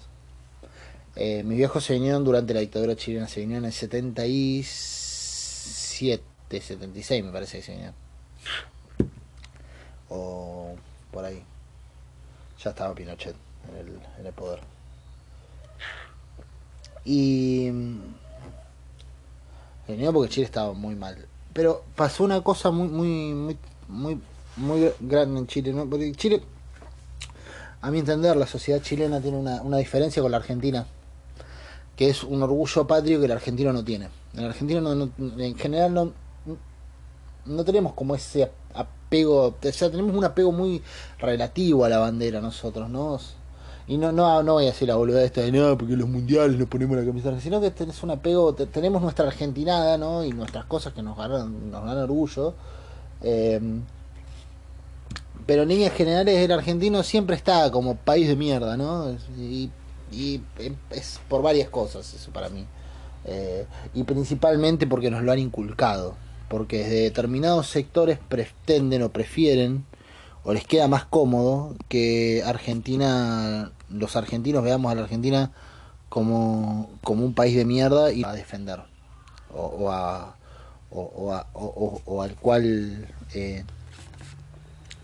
Eh, 1.15 1.43
mis 1.43 1.58
viejos 1.58 1.84
se 1.84 1.93
vinieron 1.93 2.23
durante 2.23 2.54
la 2.54 2.62
dictadura 2.62 2.95
chilena, 2.95 3.27
se 3.27 3.41
vinieron 3.41 3.65
en 3.65 3.69
el 3.69 3.73
77, 3.73 6.62
76 6.62 7.23
me 7.23 7.32
parece 7.32 7.58
que 7.58 7.63
se 7.63 7.71
vinieron. 7.71 7.95
O 10.10 10.75
por 11.12 11.25
ahí. 11.25 11.43
Ya 12.63 12.69
estaba 12.69 12.93
Pinochet 12.93 13.36
en 13.69 13.77
el, 13.77 13.99
en 14.19 14.25
el 14.25 14.34
poder. 14.34 14.60
Y. 17.05 17.71
Venía 19.87 20.11
porque 20.11 20.29
Chile 20.29 20.45
estaba 20.45 20.73
muy 20.73 20.95
mal. 20.95 21.17
Pero 21.53 21.83
pasó 21.95 22.23
una 22.23 22.41
cosa 22.41 22.71
muy, 22.71 22.87
muy, 22.87 23.33
muy, 23.33 23.57
muy, 23.87 24.21
muy 24.57 24.91
grande 24.99 25.39
en 25.39 25.47
Chile, 25.47 25.73
¿no? 25.73 25.89
Porque 25.89 26.11
Chile, 26.13 26.41
a 27.81 27.91
mi 27.91 27.99
entender, 27.99 28.37
la 28.37 28.47
sociedad 28.47 28.81
chilena 28.81 29.19
tiene 29.19 29.37
una, 29.37 29.61
una 29.61 29.77
diferencia 29.77 30.21
con 30.21 30.31
la 30.31 30.37
argentina, 30.37 30.85
que 31.95 32.09
es 32.09 32.23
un 32.23 32.41
orgullo 32.41 32.87
patrio 32.87 33.19
que 33.19 33.25
el 33.25 33.31
argentino 33.31 33.73
no 33.73 33.83
tiene. 33.83 34.09
El 34.33 34.45
argentino 34.45 34.95
no, 34.95 35.09
en 35.17 35.57
general 35.57 35.93
no, 35.93 36.13
no 37.45 37.65
tenemos 37.65 37.93
como 37.93 38.15
ese 38.15 38.49
apego, 38.73 39.47
o 39.61 39.71
sea, 39.71 39.91
tenemos 39.91 40.15
un 40.15 40.23
apego 40.23 40.51
muy 40.51 40.81
relativo 41.19 41.83
a 41.83 41.89
la 41.89 41.99
bandera 41.99 42.39
nosotros, 42.39 42.89
¿no? 42.89 43.19
Y 43.91 43.97
no, 43.97 44.13
no, 44.13 44.41
no 44.41 44.54
voy 44.54 44.63
a 44.63 44.67
decir 44.67 44.88
la 44.88 44.95
de 44.95 45.25
esta 45.25 45.41
de 45.41 45.51
nada 45.51 45.77
porque 45.77 45.97
los 45.97 46.08
mundiales 46.08 46.58
nos 46.58 46.69
ponemos 46.69 46.95
la 46.95 47.04
camisa, 47.04 47.38
sino 47.41 47.60
que 47.60 47.71
tenés 47.71 48.01
un 48.04 48.12
apego, 48.12 48.54
tenemos 48.56 49.01
nuestra 49.01 49.27
argentinada, 49.27 49.97
¿no? 49.97 50.23
Y 50.23 50.32
nuestras 50.32 50.63
cosas 50.63 50.93
que 50.93 51.01
nos 51.01 51.17
ganan, 51.17 51.69
nos 51.69 51.84
dan 51.86 51.97
orgullo. 51.97 52.54
Em, 53.21 53.82
pero 55.45 55.63
en 55.63 55.67
líneas 55.67 55.93
generales 55.93 56.38
el 56.38 56.54
argentino 56.54 57.04
siempre 57.04 57.36
está 57.36 57.69
como 57.69 57.95
país 57.95 58.30
de 58.30 58.38
mierda, 58.38 58.77
¿no? 58.77 59.12
Y, 59.38 59.69
y 60.10 60.41
es 60.91 61.19
por 61.27 61.41
varias 61.41 61.67
cosas 61.67 62.13
eso 62.13 62.32
para 62.32 62.47
mí. 62.47 62.65
Eh, 63.25 63.65
y 63.93 64.04
principalmente 64.04 64.88
porque 64.88 65.12
nos 65.12 65.21
lo 65.21 65.34
han 65.34 65.39
inculcado. 65.39 66.15
Porque 66.47 66.77
desde 66.77 67.01
determinados 67.01 67.67
sectores 67.67 68.19
pretenden 68.30 69.04
o 69.04 69.10
prefieren 69.10 69.86
o 70.43 70.54
les 70.54 70.65
queda 70.65 70.88
más 70.88 71.06
cómodo 71.06 71.75
que 71.88 72.41
Argentina, 72.45 73.71
los 73.93 74.15
argentinos 74.15 74.63
veamos 74.63 74.91
a 74.91 74.95
la 74.95 75.01
Argentina 75.01 75.51
como, 76.10 76.89
como 77.04 77.25
un 77.25 77.34
país 77.34 77.56
de 77.56 77.65
mierda 77.65 78.12
y 78.12 78.23
a 78.23 78.34
defender, 78.34 78.80
o, 79.54 79.89
a, 79.91 80.36
o, 80.89 81.34
a, 81.34 81.47
o, 81.54 82.21
al 82.21 82.36
cual 82.36 83.08
eh, 83.34 83.63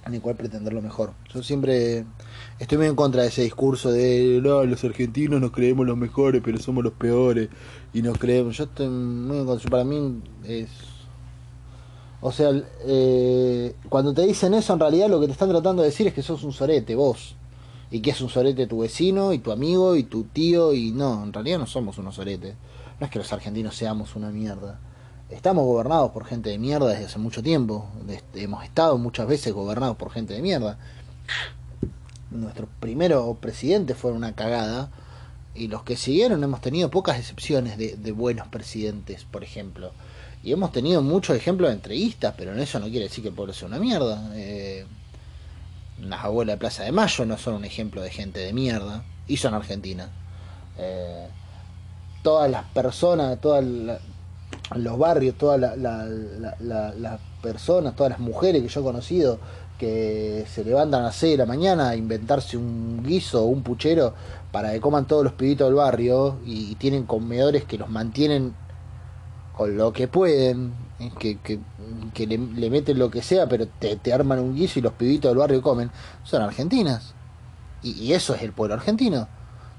al 0.03 0.21
cual 0.21 0.35
pretender 0.35 0.73
lo 0.73 0.81
mejor. 0.81 1.13
Yo 1.33 1.43
siempre 1.43 2.05
estoy 2.59 2.77
muy 2.77 2.87
en 2.87 2.95
contra 2.95 3.23
de 3.23 3.29
ese 3.29 3.43
discurso 3.43 3.91
de 3.91 4.39
no, 4.43 4.63
los 4.63 4.83
argentinos 4.83 5.41
nos 5.41 5.51
creemos 5.51 5.85
los 5.85 5.97
mejores, 5.97 6.41
pero 6.43 6.57
somos 6.59 6.83
los 6.83 6.93
peores 6.93 7.49
y 7.93 8.01
nos 8.01 8.17
creemos. 8.17 8.57
Yo 8.57 8.65
estoy 8.65 8.87
muy 8.87 9.39
en 9.39 9.45
contra. 9.45 9.69
Para 9.69 9.83
mí 9.83 10.21
es 10.45 10.69
o 12.19 12.31
sea, 12.31 12.49
eh, 12.85 13.73
cuando 13.89 14.13
te 14.13 14.23
dicen 14.23 14.53
eso, 14.53 14.73
en 14.73 14.79
realidad 14.79 15.09
lo 15.09 15.19
que 15.19 15.27
te 15.27 15.31
están 15.31 15.47
tratando 15.49 15.81
de 15.81 15.89
decir 15.89 16.07
es 16.07 16.13
que 16.13 16.21
sos 16.21 16.43
un 16.43 16.51
sorete, 16.51 16.93
vos. 16.93 17.36
Y 17.89 18.01
que 18.01 18.11
es 18.11 18.21
un 18.21 18.29
sorete 18.29 18.67
tu 18.67 18.79
vecino, 18.79 19.33
y 19.33 19.39
tu 19.39 19.51
amigo, 19.51 19.95
y 19.95 20.03
tu 20.03 20.23
tío, 20.25 20.73
y 20.73 20.91
no, 20.91 21.23
en 21.23 21.31
realidad 21.31 21.59
no 21.59 21.67
somos 21.67 21.97
unos 21.97 22.15
soretes. 22.15 22.55
No 22.99 23.05
es 23.05 23.11
que 23.11 23.19
los 23.19 23.31
argentinos 23.31 23.75
seamos 23.75 24.15
una 24.15 24.29
mierda. 24.29 24.79
Estamos 25.29 25.65
gobernados 25.65 26.11
por 26.11 26.25
gente 26.25 26.49
de 26.49 26.57
mierda 26.57 26.87
desde 26.87 27.05
hace 27.05 27.19
mucho 27.19 27.43
tiempo. 27.43 27.89
Hemos 28.33 28.63
estado 28.63 28.97
muchas 28.97 29.27
veces 29.27 29.53
gobernados 29.53 29.97
por 29.97 30.11
gente 30.11 30.33
de 30.33 30.41
mierda. 30.41 30.79
Nuestros 32.31 32.69
primeros 32.79 33.37
presidentes 33.37 33.97
fueron 33.97 34.17
una 34.17 34.35
cagada. 34.35 34.89
Y 35.53 35.67
los 35.67 35.83
que 35.83 35.97
siguieron 35.97 36.43
hemos 36.43 36.61
tenido 36.61 36.89
pocas 36.91 37.17
excepciones 37.17 37.77
de, 37.77 37.97
de 37.97 38.11
buenos 38.11 38.47
presidentes, 38.47 39.25
por 39.25 39.43
ejemplo. 39.43 39.91
Y 40.43 40.53
hemos 40.53 40.71
tenido 40.71 41.01
muchos 41.01 41.35
ejemplos 41.35 41.69
de 41.69 41.75
entrevistas, 41.75 42.33
pero 42.37 42.53
eso 42.53 42.79
no 42.79 42.85
quiere 42.87 43.05
decir 43.05 43.21
que 43.21 43.29
el 43.29 43.35
pueblo 43.35 43.53
sea 43.53 43.67
una 43.67 43.79
mierda. 43.79 44.31
Eh, 44.35 44.85
las 46.01 46.23
abuelas 46.23 46.55
de 46.55 46.57
Plaza 46.59 46.83
de 46.83 46.91
Mayo 46.91 47.25
no 47.25 47.37
son 47.37 47.55
un 47.55 47.65
ejemplo 47.65 48.01
de 48.01 48.09
gente 48.09 48.39
de 48.39 48.53
mierda, 48.53 49.03
y 49.27 49.37
son 49.37 49.53
argentinas. 49.53 50.09
Eh, 50.77 51.27
todas 52.23 52.49
las 52.49 52.63
personas, 52.65 53.39
todos 53.39 53.63
los 54.75 54.97
barrios, 54.97 55.35
todas 55.37 55.77
las 55.79 57.19
personas, 57.41 57.95
todas 57.95 58.11
las 58.11 58.19
mujeres 58.19 58.61
que 58.61 58.67
yo 58.67 58.81
he 58.81 58.83
conocido 58.83 59.39
que 59.77 60.45
se 60.51 60.63
levantan 60.63 61.01
a 61.01 61.05
las 61.05 61.15
6 61.17 61.33
de 61.33 61.37
la 61.37 61.45
mañana 61.45 61.89
a 61.89 61.95
inventarse 61.95 62.57
un 62.57 63.03
guiso 63.03 63.43
o 63.43 63.45
un 63.45 63.61
puchero 63.61 64.15
para 64.51 64.71
que 64.71 64.81
coman 64.81 65.05
todos 65.05 65.23
los 65.23 65.33
pibitos 65.33 65.67
del 65.67 65.75
barrio 65.75 66.37
y 66.45 66.73
tienen 66.75 67.05
comedores 67.05 67.63
que 67.65 67.77
los 67.77 67.87
mantienen 67.87 68.55
con 69.55 69.77
lo 69.77 69.93
que 69.93 70.07
pueden, 70.07 70.73
que, 71.19 71.37
que, 72.13 72.27
le, 72.27 72.69
meten 72.69 72.97
lo 72.97 73.11
que 73.11 73.21
sea, 73.21 73.47
pero 73.47 73.67
te, 73.67 74.13
arman 74.13 74.39
un 74.39 74.55
guiso 74.55 74.79
y 74.79 74.81
los 74.81 74.93
pibitos 74.93 75.29
del 75.29 75.37
barrio 75.37 75.61
comen, 75.61 75.91
son 76.23 76.41
argentinas. 76.41 77.13
Y, 77.83 78.13
eso 78.13 78.33
es 78.33 78.41
el 78.41 78.51
pueblo 78.51 78.75
argentino. 78.75 79.27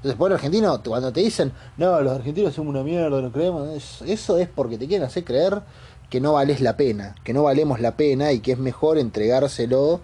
Después 0.02 0.30
los 0.30 0.38
argentinos, 0.38 0.80
cuando 0.84 1.12
te 1.12 1.20
dicen, 1.20 1.52
no, 1.76 2.00
los 2.00 2.12
argentinos 2.12 2.54
somos 2.54 2.70
una 2.70 2.84
mierda, 2.84 3.20
no 3.20 3.32
creemos, 3.32 4.00
eso 4.06 4.38
es 4.38 4.48
porque 4.48 4.78
te 4.78 4.86
quieren 4.86 5.06
hacer 5.06 5.24
creer 5.24 5.62
que 6.08 6.20
no 6.20 6.34
vales 6.34 6.60
la 6.60 6.76
pena, 6.76 7.16
que 7.24 7.32
no 7.32 7.42
valemos 7.42 7.80
la 7.80 7.96
pena 7.96 8.32
y 8.32 8.38
que 8.38 8.52
es 8.52 8.58
mejor 8.58 8.96
entregárselo 8.96 10.00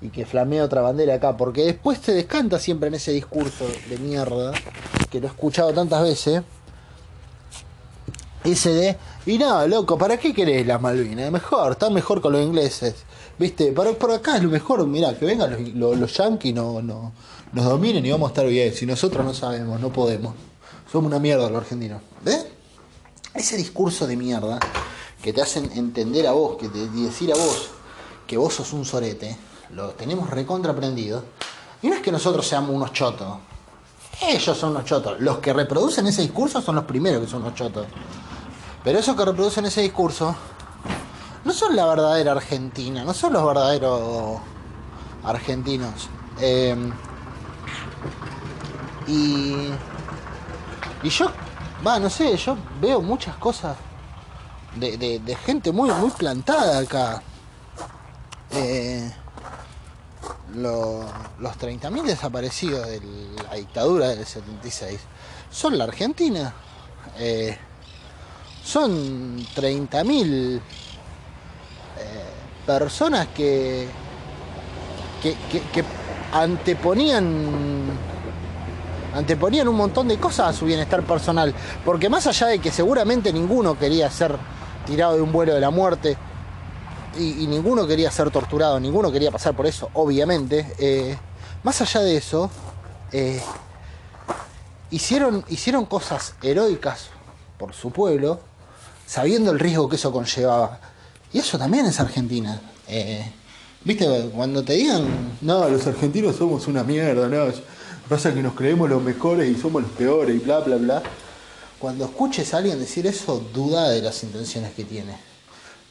y 0.00 0.10
que 0.10 0.24
flamee 0.24 0.60
otra 0.60 0.82
bandera 0.82 1.14
acá, 1.14 1.36
porque 1.36 1.64
después 1.64 2.00
te 2.00 2.12
descanta 2.12 2.58
siempre 2.58 2.88
en 2.88 2.94
ese 2.94 3.10
discurso 3.10 3.66
de 3.88 3.98
mierda, 3.98 4.52
que 5.10 5.20
lo 5.20 5.26
he 5.26 5.30
escuchado 5.30 5.72
tantas 5.72 6.02
veces, 6.02 6.42
de, 8.44 8.98
y 9.24 9.38
no, 9.38 9.66
loco, 9.66 9.96
¿para 9.96 10.18
qué 10.18 10.34
querés 10.34 10.66
las 10.66 10.80
Malvinas? 10.80 11.32
Mejor, 11.32 11.72
está 11.72 11.88
mejor 11.88 12.20
con 12.20 12.34
los 12.34 12.42
ingleses. 12.42 12.94
Viste, 13.38 13.72
por, 13.72 13.96
por 13.96 14.12
acá 14.12 14.36
es 14.36 14.42
lo 14.42 14.50
mejor, 14.50 14.86
mira, 14.86 15.18
que 15.18 15.24
vengan 15.24 15.50
los, 15.78 15.96
los, 15.96 16.16
yanquis 16.16 16.54
no, 16.54 16.82
no, 16.82 17.12
nos 17.52 17.64
dominen 17.64 18.04
y 18.04 18.10
vamos 18.10 18.28
a 18.28 18.32
estar 18.32 18.46
bien. 18.46 18.74
Si 18.74 18.84
nosotros 18.84 19.24
no 19.24 19.32
sabemos, 19.32 19.80
no 19.80 19.90
podemos. 19.90 20.34
Somos 20.92 21.08
una 21.08 21.18
mierda 21.18 21.48
los 21.48 21.62
argentinos. 21.62 22.02
¿Ves? 22.22 22.46
Ese 23.32 23.56
discurso 23.56 24.06
de 24.06 24.16
mierda 24.16 24.60
que 25.22 25.32
te 25.32 25.40
hacen 25.40 25.70
entender 25.74 26.26
a 26.26 26.32
vos, 26.32 26.56
que 26.58 26.68
te 26.68 26.86
decir 26.86 27.32
a 27.32 27.36
vos 27.36 27.70
que 28.26 28.36
vos 28.36 28.54
sos 28.54 28.72
un 28.72 28.84
sorete, 28.84 29.36
lo 29.70 29.90
tenemos 29.90 30.30
recontraprendido. 30.30 31.24
Y 31.82 31.88
no 31.88 31.94
es 31.94 32.00
que 32.00 32.12
nosotros 32.12 32.46
seamos 32.46 32.70
unos 32.70 32.92
chotos. 32.92 33.38
Ellos 34.22 34.56
son 34.56 34.70
unos 34.70 34.84
chotos. 34.84 35.20
Los 35.20 35.38
que 35.38 35.52
reproducen 35.52 36.06
ese 36.06 36.22
discurso 36.22 36.62
son 36.62 36.76
los 36.76 36.84
primeros 36.84 37.22
que 37.22 37.30
son 37.30 37.42
unos 37.42 37.54
chotos. 37.54 37.86
Pero 38.84 38.98
esos 38.98 39.16
que 39.16 39.24
reproducen 39.24 39.64
ese 39.64 39.80
discurso 39.80 40.36
no 41.44 41.52
son 41.52 41.74
la 41.74 41.86
verdadera 41.86 42.32
Argentina, 42.32 43.02
no 43.02 43.14
son 43.14 43.32
los 43.32 43.44
verdaderos 43.44 44.40
argentinos. 45.24 46.08
Em, 46.38 46.92
y, 49.06 49.70
y 51.02 51.08
yo, 51.08 51.30
va, 51.86 51.98
no 51.98 52.10
sé, 52.10 52.36
yo 52.36 52.56
veo 52.80 53.00
muchas 53.00 53.36
cosas 53.36 53.76
de, 54.76 55.38
gente 55.44 55.72
muy, 55.72 55.90
muy 55.92 56.10
plantada 56.10 56.78
acá. 56.78 57.22
Eh, 58.50 59.10
los 60.54 61.04
30.000 61.40 62.04
desaparecidos 62.04 62.86
de 62.86 63.00
la 63.42 63.54
dictadura 63.54 64.08
del 64.08 64.24
76 64.24 65.00
son 65.50 65.78
la 65.78 65.84
Argentina. 65.84 66.54
Eh, 67.18 67.58
son 68.64 69.38
30.000 69.54 70.60
personas 72.66 73.28
que, 73.28 73.86
que, 75.22 75.36
que, 75.50 75.84
anteponían 76.32 78.14
anteponían 79.14 79.68
un 79.68 79.76
montón 79.76 80.08
de 80.08 80.18
cosas 80.18 80.48
a 80.48 80.52
su 80.52 80.64
bienestar 80.64 81.02
personal. 81.04 81.54
Porque 81.84 82.08
más 82.08 82.26
allá 82.26 82.48
de 82.48 82.58
que 82.58 82.72
seguramente 82.72 83.32
ninguno 83.32 83.78
quería 83.78 84.10
ser 84.10 84.36
tirado 84.86 85.14
de 85.14 85.22
un 85.22 85.30
vuelo 85.30 85.54
de 85.54 85.60
la 85.60 85.70
muerte 85.70 86.16
y, 87.16 87.46
ninguno 87.46 87.86
quería 87.86 88.10
ser 88.10 88.30
torturado, 88.30 88.80
ninguno 88.80 89.12
quería 89.12 89.30
pasar 89.30 89.54
por 89.54 89.66
eso, 89.66 89.88
obviamente, 89.94 90.74
eh, 90.78 91.16
más 91.62 91.80
allá 91.80 92.00
de 92.00 92.16
eso, 92.16 92.50
eh, 93.12 93.40
hicieron, 94.90 95.44
hicieron 95.48 95.84
cosas 95.84 96.34
heroicas 96.42 97.10
por 97.56 97.72
su 97.72 97.92
pueblo, 97.92 98.40
sabiendo 99.06 99.50
el 99.50 99.58
riesgo 99.58 99.88
que 99.88 99.96
eso 99.96 100.12
conllevaba. 100.12 100.80
Y 101.32 101.38
eso 101.38 101.58
también 101.58 101.86
es 101.86 101.98
Argentina. 102.00 102.60
Eh, 102.86 103.24
Viste, 103.84 104.30
cuando 104.34 104.64
te 104.64 104.72
digan, 104.72 105.04
no, 105.42 105.68
los 105.68 105.86
argentinos 105.86 106.36
somos 106.36 106.66
una 106.68 106.82
mierda, 106.82 107.28
no, 107.28 107.52
pasa 108.08 108.32
que 108.32 108.42
nos 108.42 108.54
creemos 108.54 108.88
los 108.88 109.02
mejores 109.02 109.54
y 109.54 109.60
somos 109.60 109.82
los 109.82 109.90
peores 109.90 110.34
y 110.34 110.38
bla, 110.38 110.60
bla, 110.60 110.76
bla. 110.76 111.02
Cuando 111.78 112.06
escuches 112.06 112.54
a 112.54 112.58
alguien 112.58 112.78
decir 112.78 113.06
eso, 113.06 113.44
duda 113.52 113.90
de 113.90 114.00
las 114.00 114.22
intenciones 114.22 114.72
que 114.72 114.84
tiene. 114.84 115.14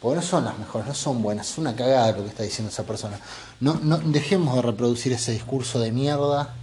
Porque 0.02 0.16
no 0.16 0.22
son 0.24 0.44
las 0.44 0.58
mejores, 0.58 0.88
no 0.88 0.96
son 0.96 1.22
buenas, 1.22 1.52
es 1.52 1.58
una 1.60 1.76
cagada 1.76 2.14
lo 2.14 2.24
que 2.24 2.30
está 2.30 2.42
diciendo 2.42 2.72
esa 2.72 2.84
persona. 2.84 3.20
No, 3.60 3.76
no 3.84 4.00
dejemos 4.00 4.56
de 4.56 4.64
reproducir 4.64 5.14
ese 5.14 5.32
discurso 5.32 5.80
de 5.80 5.92
mierda 5.92 6.56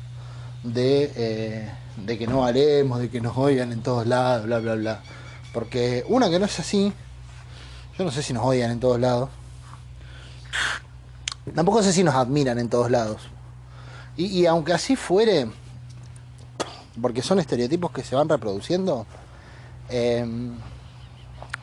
de, 0.65 1.13
eh, 1.15 1.71
de 2.07 2.19
que 2.19 2.27
no 2.27 2.41
valemos, 2.41 2.99
de 2.99 3.09
que 3.09 3.21
nos 3.21 3.37
oigan 3.39 3.71
en 3.71 3.83
todos 3.83 4.05
lados, 4.05 4.47
bla, 4.47 4.59
bla, 4.59 4.75
bla. 4.75 5.01
Porque 5.53 6.05
una 6.09 6.31
que 6.31 6.39
no 6.39 6.47
es 6.47 6.61
así, 6.61 6.93
yo 7.99 8.05
no 8.05 8.11
sé 8.11 8.23
si 8.23 8.33
nos 8.33 8.45
odian 8.45 8.71
en 8.71 8.81
todos 8.81 9.01
lados. 9.01 9.31
Tampoco 11.55 11.83
sé 11.83 11.93
si 11.93 12.05
nos 12.05 12.15
admiran 12.15 12.59
en 12.59 12.69
todos 12.69 12.91
lados. 12.91 13.23
Y, 14.17 14.45
aunque 14.47 14.75
así 14.75 14.97
fuere, 14.97 15.49
porque 17.01 17.23
son 17.23 17.39
estereotipos 17.39 17.91
que 17.91 18.03
se 18.03 18.15
van 18.15 18.29
reproduciendo, 18.29 19.07
em, 19.89 20.57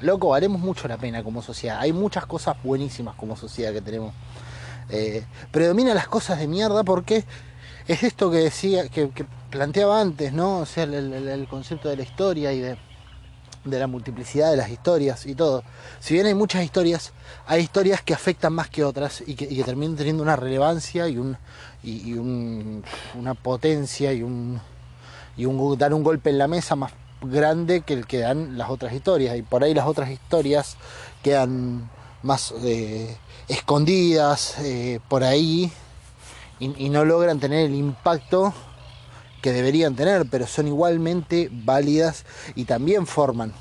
loco, 0.02 0.34
haremos 0.34 0.60
mucho 0.60 0.88
la 0.88 0.98
pena 0.98 1.24
como 1.24 1.42
sociedad. 1.42 1.80
Hay 1.80 1.94
muchas 1.94 2.26
cosas 2.26 2.58
buenísimas 2.64 3.16
como 3.16 3.38
sociedad 3.38 3.72
que 3.74 3.82
tenemos. 3.82 4.14
Eh, 4.90 5.24
predomina 5.52 5.94
las 5.94 6.08
cosas 6.08 6.40
de 6.40 6.48
mierda 6.48 6.84
porque 6.84 7.26
es 7.88 8.04
esto 8.04 8.32
que 8.32 8.38
decía, 8.38 8.88
que, 8.90 9.10
planteaba 9.52 10.02
antes, 10.02 10.34
¿no? 10.34 10.60
O 10.60 10.66
sea, 10.66 10.84
el 10.86 11.48
concepto 11.50 11.90
de 11.90 11.98
la 11.98 12.04
historia 12.04 12.52
y 12.54 12.60
de 12.60 12.78
de 13.70 13.80
la 13.80 13.88
multiplicidad 13.88 14.52
de 14.52 14.58
las 14.58 14.70
historias 14.70 15.26
y 15.26 15.36
todo. 15.36 15.64
Si 16.00 16.14
bien 16.14 16.26
hay 16.26 16.34
muchas 16.34 16.64
historias, 16.64 17.14
hay 17.46 17.62
historias 17.62 18.02
que 18.02 18.14
afectan 18.14 18.54
más 18.54 18.70
que 18.70 18.84
otras 18.84 19.24
y 19.26 19.36
que, 19.36 19.48
terminan 19.64 19.96
teniendo 19.96 20.24
una 20.24 20.36
relevancia 20.36 21.08
y, 21.08 21.18
un, 21.18 21.38
y, 21.84 22.14
una 22.14 23.34
potencia 23.34 24.14
y 24.14 24.24
un, 24.24 24.60
y 25.36 25.46
un 25.46 25.78
dar 25.78 25.94
un 25.94 26.04
golpe 26.04 26.30
en 26.30 26.38
la 26.38 26.48
mesa 26.48 26.76
más 26.76 26.92
grande 27.22 27.82
que 27.82 27.94
el 27.94 28.06
que 28.06 28.20
dan 28.20 28.58
las 28.58 28.70
otras 28.70 28.94
historias. 28.94 29.38
Y 29.38 29.42
por 29.42 29.64
ahí 29.64 29.74
las 29.74 29.88
otras 29.88 30.10
historias 30.10 30.78
quedan 31.24 31.90
más 32.24 32.54
eh, 32.64 33.16
escondidas 33.48 34.60
eh, 34.60 35.00
por 35.08 35.24
ahí 35.24 35.72
y 36.60 36.90
no 36.90 37.06
logran 37.06 37.40
tener 37.40 37.68
el 37.68 37.76
impacto 37.76 38.52
que 39.42 39.52
deberían 39.52 39.96
tener, 39.96 40.28
pero 40.30 40.48
son 40.48 40.68
igualmente 40.68 41.50
válidas 41.52 42.26
y 42.56 42.66
también 42.66 43.06
forman. 43.06 43.54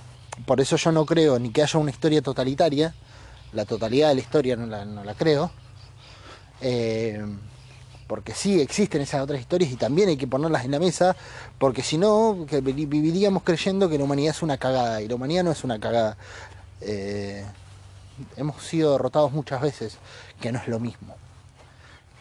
Por 0.45 0.61
eso 0.61 0.77
yo 0.77 0.93
no 0.93 1.07
creo 1.07 1.39
ni 1.39 1.51
que 1.51 1.63
haya 1.63 1.79
una 1.79 1.91
historia 1.91 2.23
totalitaria, 2.23 2.95
la 3.53 3.65
totalidad 3.65 4.09
de 4.09 4.17
la 4.17 4.21
historia 4.21 4.57
no 4.57 4.67
la, 4.67 5.15
creo, 5.15 5.51
eh, 6.61 7.25
porque 8.07 8.35
sí 8.35 8.61
existen 8.61 9.01
esas 9.01 9.23
otras 9.23 9.41
historias 9.41 9.73
y 9.73 9.77
también 9.77 10.09
hay 10.09 10.17
que 10.17 10.27
ponerlas 10.27 10.65
en 10.65 10.73
la 10.73 10.79
mesa, 10.79 11.17
porque 11.59 11.83
si 11.83 11.99
no, 11.99 12.47
viviríamos 12.63 13.43
creyendo 13.43 13.89
que 13.89 13.99
la 13.99 14.05
humanidad 14.05 14.35
es 14.35 14.43
una 14.43 14.59
cagada, 14.59 15.01
y 15.01 15.09
la 15.09 15.15
humanidad 15.15 15.45
no 15.45 15.53
es 15.53 15.65
una 15.65 15.81
cagada. 15.81 16.17
Eh, 16.81 17.45
hemos 18.37 18.63
sido 18.63 18.93
derrotados 18.93 19.33
muchas 19.33 19.61
veces, 19.61 19.99
que 20.41 20.53
no 20.53 20.59
es 20.59 20.69
lo 20.69 20.79
mismo. 20.79 21.17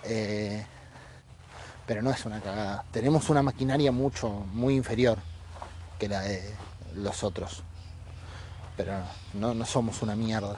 Eh, 0.03 0.65
pero 1.85 2.01
no 2.01 2.11
es 2.11 2.25
una 2.25 2.39
cagada. 2.41 2.83
Tenemos 2.91 3.29
una 3.29 3.41
maquinaria 3.41 3.91
mucho, 3.91 4.29
muy 4.53 4.75
inferior 4.75 5.17
que 5.99 6.07
la 6.07 6.21
de 6.21 6.53
los 6.95 7.23
otros. 7.23 7.63
Pero 8.77 8.93
no, 9.33 9.53
no 9.53 9.65
somos 9.65 10.01
una 10.01 10.15
mierda. 10.15 10.57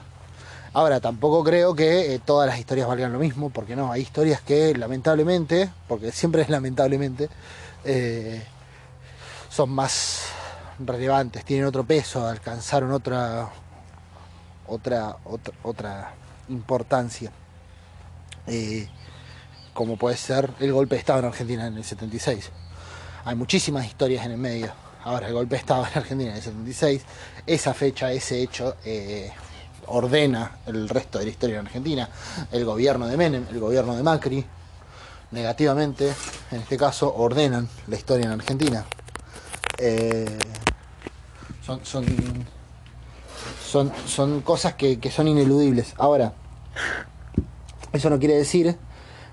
Ahora, 0.72 1.00
tampoco 1.00 1.42
creo 1.44 1.74
que 1.74 2.14
eh, 2.14 2.18
todas 2.18 2.48
las 2.48 2.58
historias 2.58 2.86
valgan 2.86 3.12
lo 3.12 3.18
mismo, 3.18 3.50
porque 3.50 3.74
no, 3.74 3.90
hay 3.90 4.02
historias 4.02 4.40
que 4.42 4.74
lamentablemente, 4.74 5.70
porque 5.86 6.12
siempre 6.12 6.42
es 6.42 6.50
lamentablemente, 6.50 7.28
eh, 7.84 8.42
son 9.48 9.70
más 9.70 10.26
relevantes, 10.78 11.44
tienen 11.44 11.66
otro 11.66 11.84
peso, 11.84 12.26
alcanzaron 12.26 12.92
otra, 12.92 13.48
otra, 14.66 15.16
otra, 15.24 15.54
otra 15.62 16.14
importancia. 16.48 17.32
Eh, 18.46 18.88
como 19.78 19.96
puede 19.96 20.16
ser 20.16 20.50
el 20.58 20.72
golpe 20.72 20.96
de 20.96 20.98
Estado 20.98 21.20
en 21.20 21.26
Argentina 21.26 21.68
en 21.68 21.76
el 21.76 21.84
76. 21.84 22.50
Hay 23.24 23.36
muchísimas 23.36 23.86
historias 23.86 24.26
en 24.26 24.32
el 24.32 24.38
medio. 24.38 24.72
Ahora, 25.04 25.28
el 25.28 25.34
golpe 25.34 25.54
de 25.54 25.60
Estado 25.60 25.86
en 25.86 25.98
Argentina 25.98 26.30
en 26.30 26.36
el 26.36 26.42
76, 26.42 27.02
esa 27.46 27.72
fecha, 27.74 28.10
ese 28.10 28.42
hecho, 28.42 28.74
eh, 28.84 29.30
ordena 29.86 30.58
el 30.66 30.88
resto 30.88 31.20
de 31.20 31.26
la 31.26 31.30
historia 31.30 31.60
en 31.60 31.66
Argentina. 31.66 32.08
El 32.50 32.64
gobierno 32.64 33.06
de 33.06 33.16
Menem, 33.16 33.46
el 33.52 33.60
gobierno 33.60 33.94
de 33.94 34.02
Macri, 34.02 34.44
negativamente, 35.30 36.12
en 36.50 36.60
este 36.60 36.76
caso, 36.76 37.14
ordenan 37.14 37.68
la 37.86 37.94
historia 37.94 38.26
en 38.26 38.32
Argentina. 38.32 38.84
Eh, 39.78 40.38
son, 41.64 41.84
son, 41.84 42.04
son, 44.08 44.40
cosas 44.40 44.74
que, 44.74 44.98
que 44.98 45.12
son 45.12 45.28
ineludibles. 45.28 45.94
Ahora, 45.98 46.32
eso 47.92 48.10
no 48.10 48.18
quiere 48.18 48.34
decir 48.34 48.76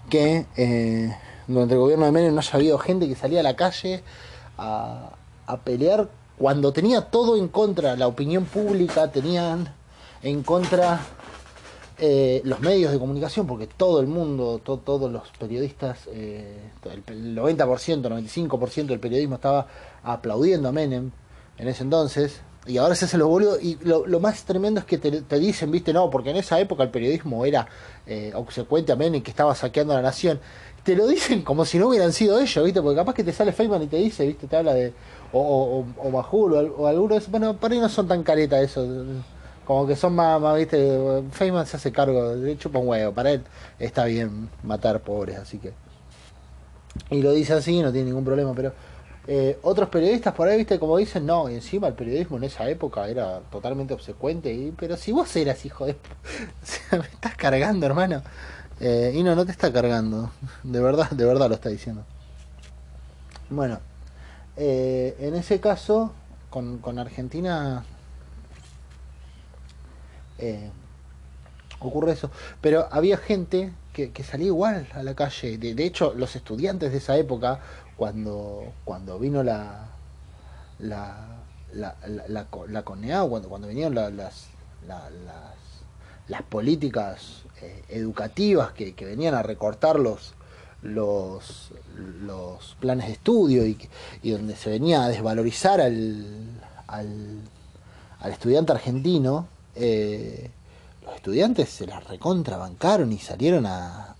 que 0.09 0.45
eh, 0.55 1.15
durante 1.47 1.73
el 1.73 1.79
gobierno 1.79 2.05
de 2.05 2.11
Menem 2.11 2.33
no 2.33 2.39
haya 2.39 2.53
habido 2.53 2.77
gente 2.77 3.07
que 3.07 3.15
salía 3.15 3.39
a 3.39 3.43
la 3.43 3.55
calle 3.55 4.03
a, 4.57 5.11
pelear 5.63 6.09
cuando 6.37 6.73
tenía 6.73 7.01
todo 7.01 7.37
en 7.37 7.47
contra, 7.47 7.95
la 7.95 8.07
opinión 8.07 8.45
pública 8.45 9.11
tenían 9.11 9.73
en 10.21 10.43
contra 10.43 10.99
eh, 11.97 12.41
los 12.43 12.59
medios 12.59 12.91
de 12.91 12.99
comunicación, 12.99 13.47
porque 13.47 13.67
todo 13.67 14.01
el 14.01 14.07
mundo, 14.07 14.59
todos 14.59 15.11
los 15.11 15.29
periodistas, 15.39 15.99
eh, 16.07 16.71
el 16.83 17.35
90%, 17.35 18.47
95% 18.47 18.85
del 18.87 18.99
periodismo 18.99 19.35
estaba 19.35 19.67
aplaudiendo 20.03 20.67
a 20.67 20.71
Menem 20.71 21.11
en 21.57 21.67
ese 21.67 21.83
entonces, 21.83 22.41
y 22.67 22.77
ahora 22.77 22.95
se 22.95 23.05
hace 23.05 23.17
los 23.17 23.27
boludos, 23.27 23.61
y 23.61 23.77
lo, 23.83 24.19
más 24.19 24.43
tremendo 24.43 24.79
es 24.79 24.85
que 24.85 24.97
te, 24.97 25.39
dicen, 25.39 25.71
viste, 25.71 25.93
no, 25.93 26.09
porque 26.09 26.31
en 26.31 26.37
esa 26.37 26.59
época 26.59 26.83
el 26.83 26.89
periodismo 26.89 27.45
era 27.45 27.67
eh, 28.07 28.31
obsecuente 28.35 28.91
a 28.91 28.95
Menem, 28.95 29.21
que 29.21 29.31
estaba 29.31 29.53
saqueando 29.53 29.93
a 29.93 29.97
la 29.97 30.01
nación, 30.01 30.39
te 30.83 30.95
lo 30.95 31.07
dicen 31.07 31.41
como 31.43 31.65
si 31.65 31.77
no 31.77 31.87
hubieran 31.87 32.13
sido 32.13 32.39
ellos, 32.39 32.63
viste, 32.63 32.81
porque 32.81 32.97
capaz 32.97 33.13
que 33.13 33.23
te 33.23 33.33
sale 33.33 33.51
Feynman 33.51 33.83
y 33.83 33.87
te 33.87 33.97
dice, 33.97 34.25
viste, 34.25 34.47
te 34.47 34.55
habla 34.55 34.73
de, 34.73 34.93
o, 35.31 35.85
o, 35.97 36.11
Bajul, 36.11 36.53
o, 36.53 36.75
o 36.77 36.87
alguno 36.87 37.13
de 37.13 37.19
esos, 37.19 37.31
bueno, 37.31 37.55
por 37.57 37.71
ahí 37.71 37.79
no 37.79 37.89
son 37.89 38.07
tan 38.07 38.23
caretas 38.23 38.63
eso 38.63 38.85
como 39.65 39.87
que 39.87 39.95
son 39.95 40.15
más, 40.15 40.39
más 40.39 40.55
viste, 40.57 41.23
Feynman 41.31 41.65
se 41.65 41.77
hace 41.77 41.91
cargo, 41.91 42.35
de 42.35 42.57
chupa 42.57 42.79
un 42.79 42.87
huevo, 42.87 43.13
para 43.13 43.31
él 43.31 43.43
está 43.79 44.05
bien 44.05 44.49
matar 44.63 45.01
pobres, 45.01 45.37
así 45.37 45.57
que... 45.57 45.73
Y 47.09 47.21
lo 47.21 47.33
dice 47.33 47.53
así, 47.53 47.81
no 47.81 47.91
tiene 47.91 48.07
ningún 48.07 48.23
problema, 48.23 48.53
pero 48.55 48.71
eh, 49.27 49.57
otros 49.63 49.89
periodistas 49.89 50.33
por 50.33 50.47
ahí, 50.47 50.57
viste, 50.57 50.79
como 50.79 50.97
dicen, 50.97 51.25
no, 51.25 51.49
y 51.49 51.55
encima 51.55 51.87
el 51.87 51.93
periodismo 51.93 52.37
en 52.37 52.43
esa 52.45 52.69
época 52.69 53.07
era 53.07 53.39
totalmente 53.51 53.93
obsecuente, 53.93 54.53
y, 54.53 54.71
pero 54.71 54.97
si 54.97 55.11
vos 55.11 55.35
eras 55.35 55.65
hijo 55.65 55.85
de... 55.85 55.95
me 56.91 56.99
estás 56.99 57.35
cargando, 57.35 57.85
hermano. 57.85 58.21
Eh, 58.79 59.13
y 59.15 59.23
no, 59.23 59.35
no 59.35 59.45
te 59.45 59.51
está 59.51 59.71
cargando, 59.71 60.31
de 60.63 60.81
verdad, 60.81 61.09
de 61.09 61.25
verdad 61.25 61.49
lo 61.49 61.55
está 61.55 61.69
diciendo. 61.69 62.03
Bueno, 63.49 63.79
eh, 64.57 65.15
en 65.19 65.35
ese 65.35 65.59
caso, 65.59 66.13
con, 66.49 66.79
con 66.79 66.99
Argentina 66.99 67.85
eh, 70.37 70.69
ocurre 71.79 72.13
eso. 72.13 72.31
Pero 72.61 72.87
había 72.91 73.17
gente 73.17 73.71
que, 73.93 74.11
salía 74.23 74.47
igual 74.47 74.87
a 74.93 75.03
la 75.03 75.15
calle. 75.15 75.57
De, 75.57 75.85
hecho, 75.85 76.13
los 76.15 76.35
estudiantes 76.35 76.91
de 76.91 76.97
esa 76.97 77.17
época, 77.17 77.59
cuando, 77.97 78.73
cuando 78.83 79.19
vino 79.19 79.43
la, 79.43 79.87
la, 80.79 81.27
la, 81.73 81.95
la, 82.07 82.27
la, 82.27 82.83
cuando, 82.83 83.49
cuando 83.49 83.67
vinieron 83.67 83.95
las, 83.95 84.11
las, 84.13 85.11
las, 86.27 86.41
políticas 86.43 87.43
eh, 87.61 87.83
educativas 87.89 88.71
que, 88.73 88.93
venían 88.99 89.35
a 89.35 89.43
recortar 89.43 89.99
los, 89.99 90.33
los, 90.81 91.71
los 92.21 92.75
planes 92.79 93.07
de 93.07 93.13
estudio 93.13 93.65
y, 93.65 93.77
y 94.21 94.31
donde 94.31 94.55
se 94.55 94.69
venía 94.69 95.05
a 95.05 95.09
desvalorizar 95.09 95.81
al, 95.81 96.25
al, 96.87 97.39
al 98.19 98.31
estudiante 98.31 98.73
argentino, 98.73 99.47
eh, 99.75 100.49
los 101.03 101.15
estudiantes 101.15 101.69
se 101.69 101.85
las 101.85 102.03
recontrabancaron 102.07 103.11
y 103.11 103.19
salieron 103.19 103.65
a, 103.65 104.14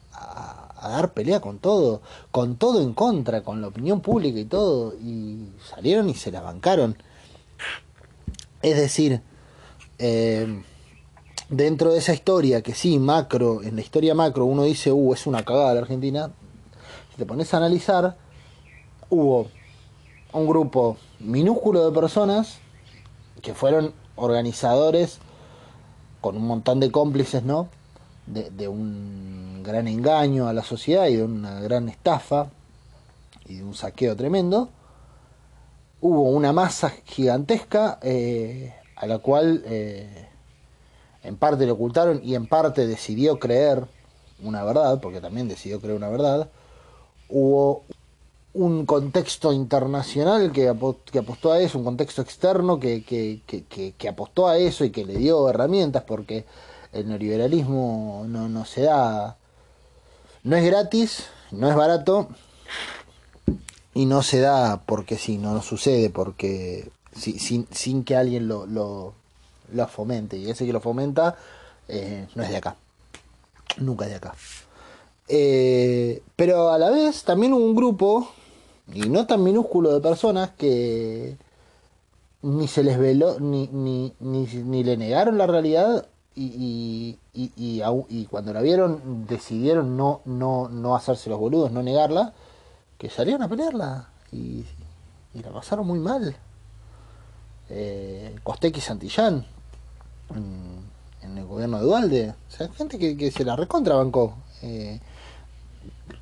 a, 0.78 0.90
dar 0.90 1.14
pelea 1.14 1.40
con 1.40 1.60
todo, 1.60 2.02
con 2.32 2.56
todo 2.56 2.82
en 2.82 2.94
contra, 2.94 3.44
con 3.44 3.62
la 3.62 3.68
opinión 3.68 4.02
pública 4.02 4.40
y 4.40 4.46
todo, 4.46 4.94
y 4.96 5.50
salieron 5.70 6.10
y 6.10 6.14
se 6.16 6.32
la 6.32 6.42
bancaron. 6.42 6.98
Es 8.62 8.78
decir, 8.78 9.22
eh, 10.00 10.64
dentro 11.50 11.92
de 11.92 12.00
esa 12.00 12.14
historia, 12.14 12.62
que 12.62 12.74
sí, 12.74 13.00
macro, 13.00 13.62
en 13.64 13.76
la 13.76 13.82
historia 13.82 14.16
macro 14.16 14.46
uno 14.46 14.64
dice, 14.64 14.92
uh, 14.92 15.14
es 15.14 15.28
una 15.28 15.44
cagada 15.44 15.74
la 15.74 15.82
Argentina, 15.82 16.32
si 17.12 17.18
te 17.18 17.26
pones 17.26 17.54
a 17.54 17.58
analizar, 17.58 18.18
hubo 19.10 19.48
un 20.34 20.48
grupo 20.48 20.98
minúsculo 21.20 21.86
de 21.86 21.98
personas 21.98 22.58
que 23.42 23.54
fueron 23.54 23.94
organizadores 24.16 25.20
con 26.22 26.38
un 26.38 26.48
montón 26.48 26.80
de 26.80 26.92
cómplices, 26.92 27.44
¿no? 27.44 27.70
De, 28.26 28.68
un 28.68 29.35
gran 29.66 29.88
engaño 29.88 30.48
a 30.48 30.54
la 30.54 30.64
sociedad 30.64 31.08
y 31.08 31.18
de 31.18 31.24
una 31.24 31.60
gran 31.60 31.90
estafa 31.90 32.48
y 33.48 33.56
de 33.56 33.64
un 33.64 33.76
saqueo 33.76 34.16
tremendo, 34.16 34.70
hubo 36.02 36.30
una 36.30 36.54
masa 36.54 36.94
gigantesca 37.06 38.00
eh, 38.02 38.74
a 38.96 39.08
la 39.08 39.20
cual 39.20 39.64
eh, 39.66 40.28
en 41.24 41.36
parte 41.38 41.66
le 41.66 41.72
ocultaron 41.72 42.22
y 42.24 42.36
en 42.36 42.48
parte 42.48 42.88
decidió 42.88 43.40
creer 43.40 43.86
una 44.44 44.64
verdad, 44.64 45.00
porque 45.02 45.22
también 45.22 45.48
decidió 45.48 45.80
creer 45.80 45.96
una 45.96 46.10
verdad, 46.10 46.50
hubo 47.30 47.84
un 48.54 48.86
contexto 48.86 49.52
internacional 49.52 50.52
que, 50.52 50.70
apostó 50.70 51.52
a 51.52 51.60
eso, 51.60 51.78
un 51.78 51.86
contexto 51.86 52.22
externo 52.22 52.80
que, 52.80 53.04
que, 53.04 54.10
apostó 54.10 54.48
a 54.48 54.58
eso 54.58 54.86
y 54.86 54.92
que 54.92 55.06
le 55.06 55.18
dio 55.18 55.50
herramientas, 55.50 56.04
porque 56.04 56.46
el 56.94 57.10
neoliberalismo 57.10 58.24
no, 58.28 58.48
no 58.48 58.66
se 58.66 58.84
da, 58.84 59.36
no 60.46 60.56
es 60.56 60.64
gratis, 60.64 61.26
no 61.52 61.70
es 61.70 61.76
barato 61.76 62.30
y 63.94 64.06
no 64.06 64.22
se 64.22 64.40
da 64.40 64.82
porque 64.86 65.18
sí, 65.18 65.38
no, 65.38 65.62
sucede, 65.62 66.10
porque 66.12 66.90
sin, 67.14 68.04
que 68.04 68.16
alguien 68.16 68.48
lo, 68.48 68.68
lo, 68.68 69.14
lo, 69.74 69.88
fomente, 69.88 70.38
y 70.38 70.50
ese 70.50 70.66
que 70.66 70.72
lo 70.74 70.82
fomenta 70.82 71.36
eh, 71.88 72.28
no 72.36 72.44
es 72.44 72.50
de 72.50 72.58
acá, 72.58 72.76
nunca 73.78 74.06
es 74.06 74.12
de 74.12 74.18
acá. 74.18 74.36
Eh, 75.28 76.22
pero 76.36 76.70
a 76.70 76.78
la 76.78 76.92
vez 76.92 77.24
también 77.24 77.54
hubo 77.54 77.66
un 77.66 77.76
grupo 77.76 78.30
y 78.94 79.10
no 79.10 79.26
tan 79.26 79.44
minúsculo 79.44 79.94
de 79.94 80.00
personas 80.00 80.52
que 80.52 81.38
ni 82.44 82.68
se 82.68 82.84
les 82.84 83.00
veló, 83.00 83.40
ni, 83.40 83.68
ni, 83.72 84.14
ni, 84.20 84.84
le 84.84 84.98
negaron 84.98 85.40
la 85.40 85.48
realidad 85.48 86.08
y, 86.36 87.18
y, 87.34 87.52
y, 87.56 87.82
y, 88.10 88.26
cuando 88.26 88.52
la 88.52 88.62
vieron 88.62 89.26
decidieron 89.26 89.96
no, 89.96 90.22
no, 90.26 90.68
no 90.68 90.96
hacerse 90.96 91.30
los 91.30 91.40
boludos, 91.40 91.72
no 91.72 91.82
negarla, 91.82 92.34
que 92.98 93.10
salieron 93.10 93.42
a 93.44 93.48
pelearla 93.48 94.10
y, 94.32 94.66
la 95.34 95.52
pasaron 95.52 95.88
muy 95.88 96.00
mal. 96.00 96.36
Eh, 97.70 98.36
Costequi 98.44 98.80
Santillán 98.80 99.46
en, 100.34 101.38
el 101.38 101.46
gobierno 101.46 101.78
de 101.80 101.84
Dualde, 101.84 102.30
o 102.30 102.52
sea, 102.52 102.70
gente 102.70 102.98
que, 103.00 103.32
se 103.32 103.44
la 103.44 103.56
recontrabancó. 103.56 104.36
Eh, 104.62 105.00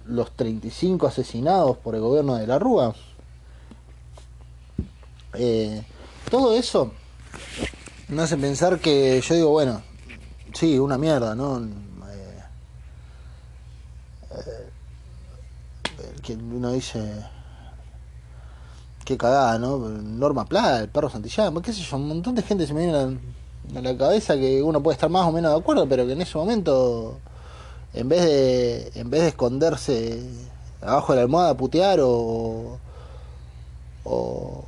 los 0.05 0.31
35 0.31 1.07
asesinados 1.07 1.77
por 1.77 1.95
el 1.95 2.01
gobierno 2.01 2.35
de 2.35 2.47
la 2.47 2.59
Rúa. 2.59 2.95
Eh, 5.33 5.83
todo 6.29 6.53
eso 6.53 6.91
me 8.07 8.21
hace 8.21 8.37
pensar 8.37 8.79
que 8.79 9.21
yo 9.21 9.35
digo, 9.35 9.49
bueno, 9.49 9.81
sí, 10.53 10.79
una 10.79 10.97
mierda, 10.97 11.35
¿no? 11.35 11.59
Eh, 11.59 12.43
eh, 14.31 16.15
que 16.21 16.33
uno 16.33 16.71
dice, 16.71 17.25
qué 19.05 19.17
cagada, 19.17 19.59
¿no? 19.59 19.77
Norma 19.77 20.45
Plata, 20.45 20.79
el 20.79 20.89
perro 20.89 21.09
Santillán, 21.09 21.61
qué 21.61 21.73
sé 21.73 21.81
yo, 21.81 21.97
un 21.97 22.07
montón 22.07 22.35
de 22.35 22.41
gente 22.41 22.65
se 22.65 22.73
me 22.73 22.83
viene 22.83 23.19
a 23.75 23.81
la 23.81 23.97
cabeza 23.97 24.35
que 24.35 24.61
uno 24.61 24.81
puede 24.81 24.95
estar 24.95 25.09
más 25.09 25.27
o 25.27 25.31
menos 25.31 25.51
de 25.51 25.59
acuerdo, 25.59 25.87
pero 25.87 26.05
que 26.05 26.13
en 26.13 26.21
ese 26.21 26.37
momento 26.37 27.19
en 27.93 28.09
vez 28.09 28.23
de 28.23 28.91
en 28.95 29.09
vez 29.09 29.21
de 29.21 29.27
esconderse 29.29 30.23
abajo 30.81 31.13
de 31.13 31.17
la 31.17 31.23
almohada 31.23 31.51
a 31.51 31.57
putear 31.57 31.99
o 32.01 32.79
o, 34.03 34.65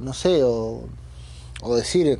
no 0.00 0.12
sé 0.12 0.42
o, 0.42 0.82
o 1.62 1.76
decir 1.76 2.18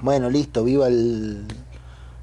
bueno 0.00 0.30
listo 0.30 0.64
viva 0.64 0.88
el 0.88 1.46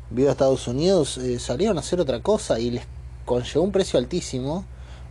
viva 0.10 0.32
Estados 0.32 0.68
Unidos 0.68 1.18
eh, 1.18 1.40
salieron 1.40 1.78
a 1.78 1.82
hacer 1.82 2.00
otra 2.00 2.22
cosa 2.22 2.60
y 2.60 2.72
les 2.72 2.84
conllevó 3.26 3.64
un 3.64 3.72
precio 3.72 4.00
altísimo 4.00 4.66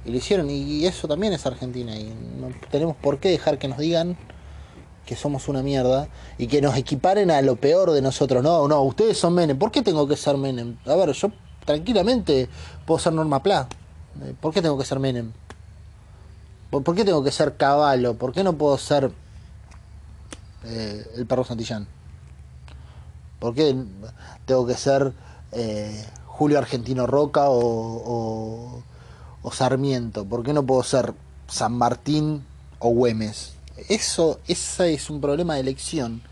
y 0.05 0.11
lo 0.11 0.17
hicieron 0.17 0.49
y 0.51 0.87
eso 0.87 1.09
también 1.09 1.33
es 1.33 1.45
Argentina 1.47 1.95
y 1.97 2.05
no 2.05 2.49
tenemos 2.71 2.97
por 2.97 3.19
qué 3.19 3.31
dejar 3.31 3.59
que 3.59 3.69
nos 3.69 3.79
digan 3.79 4.17
que 5.11 5.17
somos 5.17 5.49
una 5.49 5.61
mierda 5.61 6.07
y 6.39 6.47
que 6.47 6.63
nos 6.63 6.77
equiparen 6.77 7.33
a 7.33 7.43
lo 7.43 7.57
peor 7.57 7.91
de 7.91 8.01
nosotros. 8.01 8.45
No, 8.45 8.69
no, 8.69 8.81
ustedes 8.83 9.19
son 9.19 9.35
Menem. 9.35 9.59
¿Por 9.59 9.73
qué 9.73 9.83
tengo 9.83 10.07
que 10.07 10.17
ser 10.17 10.37
Menem? 10.37 10.77
A 10.87 10.95
ver, 10.95 11.11
yo 11.11 11.33
tranquilamente 11.65 12.49
puedo 12.87 13.01
ser 13.01 13.13
Norma 13.15 13.43
Pla. 13.43 13.69
Eh, 14.23 14.35
¿Por 14.41 14.55
qué 14.55 14.63
tengo 14.63 14.79
que 14.79 14.85
ser 14.85 15.01
Menem? 15.01 15.33
¿Por, 16.71 16.95
qué 16.95 17.05
tengo 17.05 17.25
que 17.25 17.33
ser 17.33 17.57
Caballo? 17.57 18.15
¿Por 18.15 18.33
qué 18.33 18.45
no 18.45 18.53
puedo 18.53 18.79
ser 18.79 19.11
eh, 20.65 21.05
el 21.17 21.27
perro 21.27 21.43
Santillán? 21.43 21.89
¿Por 23.41 23.55
qué 23.55 23.75
tengo 24.45 24.67
que 24.67 24.75
ser 24.75 25.13
eh, 25.53 26.05
Julio 26.27 26.59
Argentino 26.59 27.07
Roca 27.07 27.47
o, 27.47 28.83
Sarmiento? 29.51 30.25
¿Por 30.27 30.45
qué 30.45 30.53
no 30.53 30.65
puedo 30.65 30.85
ser 30.85 31.15
San 31.49 31.73
Martín 31.73 32.45
o 32.79 32.91
Güemes? 32.91 33.55
Eso, 33.89 34.39
ese 34.47 34.95
es 34.95 35.11
un 35.11 35.21
problema 35.21 35.55
de 35.55 35.61
elección 35.61 36.23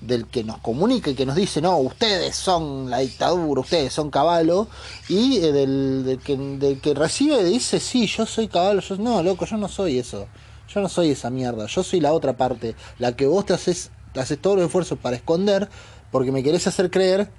del 0.00 0.26
que 0.26 0.44
nos 0.44 0.58
comunica 0.58 1.10
y 1.10 1.14
que 1.14 1.26
nos 1.26 1.36
dice, 1.36 1.60
no, 1.60 1.76
ustedes 1.78 2.36
son 2.36 2.90
la 2.90 2.98
dictadura, 2.98 3.60
ustedes 3.60 3.92
son 3.92 4.10
caballo, 4.10 4.66
y 5.08 5.38
eh, 5.38 5.52
del, 5.52 6.20
que, 6.24 6.36
del 6.36 6.80
que 6.80 6.94
recibe 6.94 7.44
dice, 7.44 7.80
sí, 7.80 8.06
yo 8.06 8.24
soy 8.26 8.48
caballo, 8.48 8.80
yo 8.80 8.96
no, 8.96 9.22
loco, 9.22 9.44
yo 9.44 9.56
no 9.56 9.68
soy 9.68 9.98
eso, 9.98 10.26
yo 10.68 10.80
no 10.80 10.88
soy 10.88 11.10
esa 11.10 11.30
mierda, 11.30 11.66
yo 11.66 11.82
soy 11.82 12.00
la 12.00 12.12
otra 12.12 12.36
parte, 12.36 12.74
la 12.98 13.14
que 13.14 13.26
vos 13.26 13.44
te 13.44 13.52
haces, 13.52 13.90
te 14.12 14.20
haces 14.20 14.40
todos 14.40 14.56
los 14.56 14.66
esfuerzos 14.66 14.98
para 14.98 15.16
esconder, 15.16 15.68
porque 16.10 16.32
me 16.32 16.42
querés 16.42 16.66
hacer 16.66 16.90
creer 16.90 17.30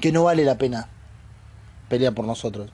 que 0.00 0.12
no 0.12 0.24
vale 0.24 0.44
la 0.44 0.58
pena 0.58 0.88
pelear 1.88 2.14
por 2.14 2.24
nosotros. 2.24 2.70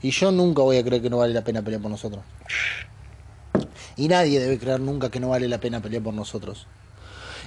Y 0.00 0.10
yo 0.10 0.30
nunca 0.30 0.62
voy 0.62 0.78
a 0.78 0.84
creer 0.84 1.02
que 1.02 1.10
no 1.10 1.18
vale 1.18 1.34
la 1.34 1.42
pena 1.42 1.62
pelear 1.62 1.82
por 1.82 1.90
nosotros. 1.90 2.22
Y 3.96 4.08
nadie 4.08 4.38
debe 4.38 4.58
creer 4.58 4.80
nunca 4.80 5.10
que 5.10 5.20
no 5.20 5.30
vale 5.30 5.48
la 5.48 5.58
pena 5.58 5.80
pelear 5.80 6.02
por 6.02 6.14
nosotros. 6.14 6.66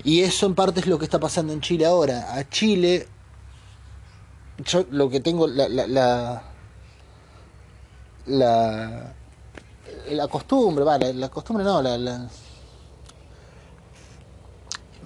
Y 0.03 0.21
eso 0.21 0.45
en 0.45 0.55
parte 0.55 0.79
es 0.81 0.87
lo 0.87 0.99
que 0.99 1.05
está 1.05 1.19
pasando 1.19 1.53
en 1.53 1.61
Chile 1.61 1.85
ahora. 1.85 2.33
A 2.35 2.47
Chile, 2.49 3.07
yo 4.65 4.85
lo 4.91 5.09
que 5.09 5.19
tengo, 5.21 5.47
la, 5.47 5.69
la, 5.69 6.43
la, 8.25 9.13
la, 10.09 10.27
costumbre, 10.27 10.83
vale, 10.83 11.13
la, 11.13 11.29
costumbre 11.29 11.63
no, 11.63 11.81
la 11.81 12.29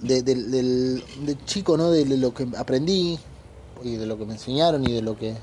de, 0.02 0.22
del, 0.22 0.50
del, 0.50 1.44
chico, 1.44 1.76
¿no? 1.76 1.90
De, 1.90 2.04
lo 2.04 2.34
que 2.34 2.46
aprendí 2.56 3.18
y 3.82 3.96
de 3.96 4.06
lo 4.06 4.18
que 4.18 4.26
me 4.26 4.34
enseñaron 4.34 4.88
y 4.88 4.92
de 4.92 5.02
lo 5.02 5.16
que 5.16 5.34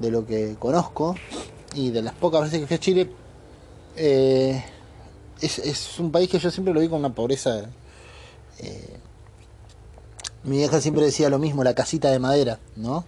de 0.00 0.10
lo 0.10 0.26
que 0.26 0.56
conozco 0.58 1.14
y 1.74 1.90
de 1.90 2.02
las 2.02 2.14
pocas 2.14 2.42
veces 2.42 2.60
que 2.60 2.66
fui 2.66 2.76
a 2.76 2.80
Chile 2.80 3.10
eh, 3.96 4.64
es, 5.40 5.58
es, 5.58 5.98
un 5.98 6.10
país 6.10 6.30
que 6.30 6.38
yo 6.38 6.50
siempre 6.50 6.72
lo 6.72 6.80
vi 6.80 6.88
con 6.88 7.00
una 7.00 7.14
pobreza 7.14 7.68
eh, 8.58 8.96
mi 10.44 10.56
vieja 10.56 10.80
siempre 10.80 11.04
decía 11.04 11.28
lo 11.28 11.38
mismo 11.38 11.62
la 11.62 11.74
casita 11.74 12.10
de 12.10 12.18
madera 12.18 12.58
no 12.76 13.04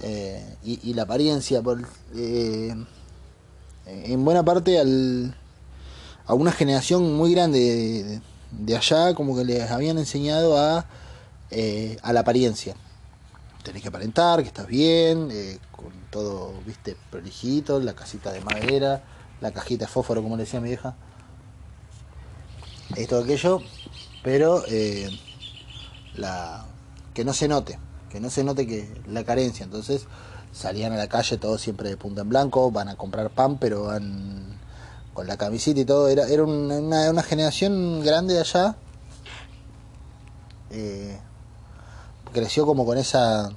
eh, 0.00 0.56
y, 0.64 0.94
la 0.94 1.02
apariencia 1.02 1.62
por 1.62 1.80
en 2.14 2.86
buena 4.24 4.44
parte 4.44 4.78
al, 4.78 5.34
a 6.26 6.34
una 6.34 6.52
generación 6.52 7.16
muy 7.16 7.32
grande 7.32 7.58
de, 7.58 8.20
de 8.50 8.76
allá 8.76 9.14
como 9.14 9.36
que 9.36 9.44
les 9.44 9.70
habían 9.70 9.98
enseñado 9.98 10.58
a, 10.58 10.86
eh, 11.50 11.96
a 12.02 12.12
la 12.12 12.20
apariencia. 12.20 12.74
Tenés 13.62 13.82
que 13.82 13.88
aparentar, 13.88 14.40
que 14.42 14.48
estás 14.48 14.66
bien, 14.66 15.28
eh, 15.30 15.58
con 15.72 15.92
todo, 16.10 16.52
viste, 16.66 16.96
prolijito, 17.10 17.80
la 17.80 17.94
casita 17.94 18.32
de 18.32 18.40
madera, 18.40 19.02
la 19.40 19.52
cajita 19.52 19.84
de 19.84 19.90
fósforo, 19.90 20.22
como 20.22 20.36
le 20.36 20.44
decía 20.44 20.60
mi 20.60 20.68
vieja. 20.68 20.94
Esto, 22.96 23.18
aquello, 23.18 23.60
pero 24.22 24.62
eh, 24.68 25.10
la, 26.14 26.64
que 27.12 27.24
no 27.24 27.34
se 27.34 27.48
note, 27.48 27.78
que 28.08 28.20
no 28.20 28.30
se 28.30 28.44
note 28.44 28.66
que 28.66 28.88
la 29.06 29.24
carencia. 29.24 29.64
Entonces 29.64 30.06
salían 30.52 30.92
a 30.92 30.96
la 30.96 31.08
calle 31.08 31.36
todos 31.36 31.60
siempre 31.60 31.90
de 31.90 31.96
punta 31.96 32.22
en 32.22 32.30
blanco, 32.30 32.70
van 32.70 32.88
a 32.88 32.96
comprar 32.96 33.30
pan, 33.30 33.58
pero 33.58 33.84
van 33.84 34.57
con 35.18 35.26
la 35.26 35.36
camisita 35.36 35.80
y 35.80 35.84
todo, 35.84 36.06
era, 36.06 36.28
era 36.28 36.44
una, 36.44 37.10
una 37.10 37.22
generación 37.24 38.04
grande 38.04 38.34
de 38.34 38.40
allá. 38.40 38.76
Eh, 40.70 41.18
creció 42.32 42.64
como 42.64 42.86
con 42.86 42.98
esa 42.98 43.50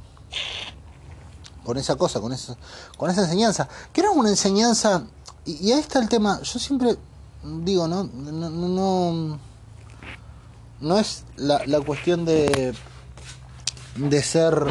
con 1.63 1.77
esa 1.77 1.97
cosa, 1.97 2.19
con 2.19 2.33
esa, 2.33 2.57
con 2.97 3.11
esa 3.11 3.21
enseñanza, 3.21 3.69
que 3.93 4.01
era 4.01 4.09
una 4.09 4.29
enseñanza, 4.29 5.03
y, 5.45 5.71
ahí 5.71 5.79
está 5.79 5.99
el 5.99 6.09
tema, 6.09 6.41
yo 6.41 6.57
siempre 6.57 6.97
digo, 7.43 7.87
no, 7.87 8.05
no, 8.05 8.49
no, 8.49 9.39
no 10.79 10.97
es 10.97 11.25
la, 11.35 11.61
la 11.67 11.79
cuestión 11.81 12.25
de, 12.25 12.73
de 13.97 14.23
ser 14.23 14.65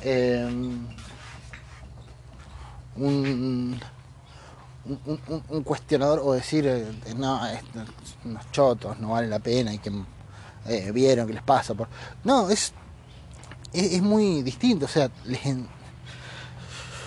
eh, 0.00 0.48
un 2.96 3.78
un, 5.48 5.62
cuestionador 5.62 6.20
o 6.24 6.32
decir, 6.32 6.66
eh, 6.66 6.86
no, 7.16 7.40
unos 8.24 8.50
chotos, 8.50 8.98
no 8.98 9.10
vale 9.10 9.28
la 9.28 9.38
pena 9.38 9.72
y 9.72 9.78
que 9.78 9.92
eh, 10.66 10.90
vieron 10.92 11.26
que 11.26 11.34
les 11.34 11.42
pasa. 11.42 11.74
Por... 11.74 11.88
No, 12.24 12.50
es, 12.50 12.72
es, 13.72 14.02
muy 14.02 14.42
distinto, 14.42 14.86
o 14.86 14.88
sea, 14.88 15.10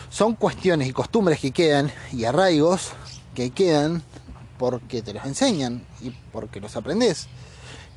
son 0.09 0.35
cuestiones 0.35 0.87
y 0.87 0.93
costumbres 0.93 1.39
que 1.39 1.51
quedan 1.51 1.91
y 2.11 2.25
arraigos 2.25 2.91
que 3.33 3.51
quedan 3.51 4.03
porque 4.57 5.01
te 5.01 5.13
los 5.13 5.25
enseñan 5.25 5.85
y 6.01 6.11
porque 6.31 6.59
los 6.59 6.75
aprendes 6.75 7.27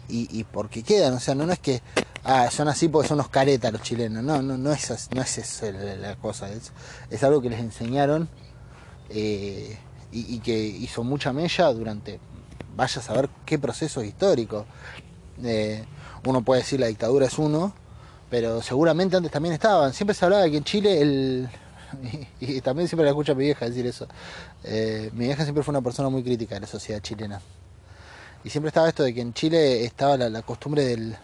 y, 0.08 0.38
y 0.38 0.44
porque 0.44 0.82
quedan, 0.82 1.14
o 1.14 1.20
sea, 1.20 1.34
no, 1.34 1.46
no 1.46 1.52
es 1.52 1.58
que 1.58 1.82
ah, 2.24 2.50
son 2.50 2.68
así 2.68 2.88
porque 2.88 3.08
son 3.08 3.16
unos 3.16 3.28
caretas 3.28 3.72
los 3.72 3.82
chilenos, 3.82 4.22
no, 4.22 4.42
no, 4.42 4.56
no 4.56 4.72
es, 4.72 5.08
no 5.14 5.22
es 5.22 5.38
eso 5.38 5.70
la, 5.72 6.16
cosa, 6.16 6.50
es, 6.50 6.72
es 7.10 7.22
algo 7.22 7.40
que 7.40 7.50
les 7.50 7.60
enseñaron 7.60 8.28
eh, 9.14 9.78
y, 10.10 10.38
que 10.40 10.56
hizo 10.56 11.04
mucha 11.04 11.32
mella 11.32 11.72
durante, 11.72 12.18
vaya 12.76 13.00
a 13.00 13.02
saber 13.02 13.28
qué 13.46 13.58
proceso 13.58 14.02
histórico. 14.02 14.66
Eh, 15.42 15.84
uno 16.24 16.42
puede 16.42 16.62
decir 16.62 16.80
la 16.80 16.86
dictadura 16.86 17.26
es 17.26 17.38
uno, 17.38 17.72
pero 18.30 18.60
seguramente 18.62 19.16
antes 19.16 19.30
también 19.30 19.54
estaban. 19.54 19.92
Siempre 19.92 20.14
se 20.14 20.24
hablaba 20.24 20.42
de 20.42 20.50
que 20.50 20.56
en 20.58 20.64
Chile 20.64 21.00
el... 21.00 21.48
Y, 22.40 22.60
también 22.60 22.88
siempre 22.88 23.04
la 23.04 23.10
escucha 23.10 23.34
mi 23.34 23.44
vieja 23.44 23.66
decir 23.66 23.86
eso. 23.86 24.08
Eh, 24.64 25.10
mi 25.12 25.26
vieja 25.26 25.44
siempre 25.44 25.62
fue 25.62 25.72
una 25.72 25.82
persona 25.82 26.08
muy 26.08 26.24
crítica 26.24 26.56
de 26.56 26.62
la 26.62 26.66
sociedad 26.66 27.00
chilena. 27.00 27.40
Y 28.42 28.50
siempre 28.50 28.68
estaba 28.68 28.88
esto 28.88 29.04
de 29.04 29.14
que 29.14 29.20
en 29.20 29.32
Chile 29.32 29.84
estaba 29.84 30.16
la, 30.16 30.42
costumbre 30.42 30.84
del, 30.84 31.16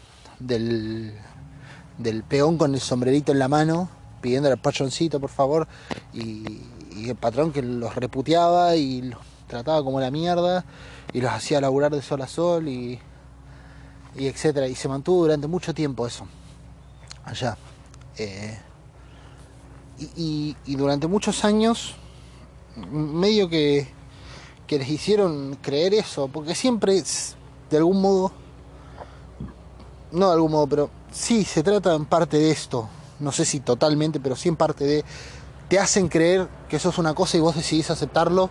del, 1.98 2.22
peón 2.22 2.56
con 2.56 2.72
el 2.74 2.80
sombrerito 2.80 3.32
en 3.32 3.40
la 3.40 3.48
mano, 3.48 3.90
pidiendo 4.20 4.48
al 4.48 4.58
pachoncito, 4.58 5.20
por 5.20 5.30
favor, 5.30 5.68
y, 6.14 6.60
y 6.90 7.10
el 7.10 7.16
patrón 7.16 7.52
que 7.52 7.62
los 7.62 7.94
reputeaba 7.94 8.76
y 8.76 9.02
los 9.02 9.20
trataba 9.46 9.82
como 9.82 10.00
la 10.00 10.10
mierda 10.10 10.64
y 11.12 11.20
los 11.20 11.32
hacía 11.32 11.60
laburar 11.60 11.92
de 11.92 12.02
sol 12.02 12.22
a 12.22 12.28
sol 12.28 12.68
y, 12.68 12.98
y 14.16 14.26
etcétera. 14.26 14.68
Y 14.68 14.74
se 14.74 14.88
mantuvo 14.88 15.22
durante 15.22 15.46
mucho 15.48 15.74
tiempo 15.74 16.06
eso, 16.06 16.26
allá. 17.24 17.56
Eh, 18.16 18.58
y, 20.16 20.56
y, 20.64 20.76
durante 20.76 21.06
muchos 21.06 21.44
años, 21.44 21.94
medio 22.90 23.48
que, 23.48 23.86
que 24.66 24.78
les 24.78 24.88
hicieron 24.88 25.58
creer 25.60 25.92
eso, 25.92 26.28
porque 26.28 26.54
siempre, 26.54 27.02
de 27.70 27.76
algún 27.76 28.00
modo, 28.00 28.32
no 30.12 30.28
de 30.28 30.32
algún 30.32 30.52
modo, 30.52 30.66
pero 30.66 30.90
sí 31.12 31.44
se 31.44 31.62
trata 31.62 31.94
en 31.94 32.06
parte 32.06 32.38
de 32.38 32.50
esto, 32.50 32.88
no 33.18 33.30
sé 33.30 33.44
si 33.44 33.60
totalmente, 33.60 34.20
pero 34.20 34.36
sí 34.36 34.48
en 34.48 34.56
parte 34.56 34.84
de 34.84 35.04
te 35.70 35.78
hacen 35.78 36.08
creer 36.08 36.48
que 36.68 36.76
eso 36.76 36.88
es 36.88 36.98
una 36.98 37.14
cosa 37.14 37.36
y 37.36 37.40
vos 37.40 37.54
decidís 37.54 37.90
aceptarlo 37.90 38.50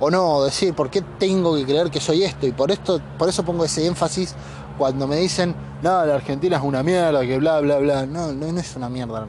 o 0.00 0.10
no, 0.10 0.42
decir, 0.42 0.74
¿por 0.74 0.90
qué 0.90 1.00
tengo 1.00 1.54
que 1.54 1.64
creer 1.64 1.90
que 1.90 2.00
soy 2.00 2.24
esto? 2.24 2.46
Y 2.46 2.52
por 2.52 2.72
esto, 2.72 3.00
por 3.16 3.28
eso 3.28 3.44
pongo 3.44 3.64
ese 3.64 3.86
énfasis 3.86 4.34
cuando 4.76 5.06
me 5.06 5.16
dicen, 5.16 5.54
no, 5.80 6.04
la 6.04 6.16
Argentina 6.16 6.56
es 6.56 6.62
una 6.62 6.82
mierda, 6.82 7.20
que 7.20 7.38
bla, 7.38 7.60
bla, 7.60 7.78
bla. 7.78 8.04
No, 8.04 8.32
no, 8.32 8.46
es 8.46 8.74
una 8.74 8.88
mierda. 8.88 9.26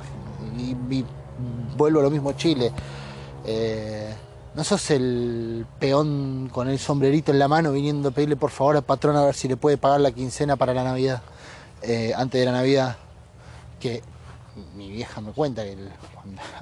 Y, 0.57 0.71
y 0.89 1.05
vuelvo 1.77 1.99
a 1.99 2.03
lo 2.03 2.09
mismo 2.09 2.31
Chile. 2.31 2.71
Eh, 3.45 4.15
no 4.55 4.63
sos 4.63 4.89
el 4.89 5.67
peón 5.77 6.49
con 6.51 6.69
el 6.69 6.79
sombrerito 6.79 7.31
en 7.31 7.37
la 7.37 7.47
mano 7.47 7.71
viniendo 7.71 8.09
a 8.09 8.11
pedirle 8.11 8.35
por 8.35 8.49
favor 8.49 8.77
al 8.77 8.83
patrón 8.83 9.15
a 9.15 9.25
ver 9.25 9.35
si 9.35 9.47
le 9.47 9.57
puede 9.57 9.77
pagar 9.77 10.01
la 10.01 10.11
quincena 10.11 10.55
para 10.55 10.73
la 10.73 10.83
Navidad, 10.83 11.21
eh, 11.83 12.13
antes 12.15 12.39
de 12.39 12.45
la 12.45 12.53
Navidad. 12.53 12.97
Que 13.79 14.01
mi 14.75 14.89
vieja 14.89 15.21
me 15.21 15.31
cuenta 15.31 15.63
que 15.63 15.77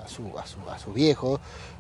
a, 0.03 0.07
su, 0.07 0.37
a, 0.37 0.45
su, 0.45 0.57
a 0.69 0.77
sus 0.77 0.93
viejos, 0.93 1.39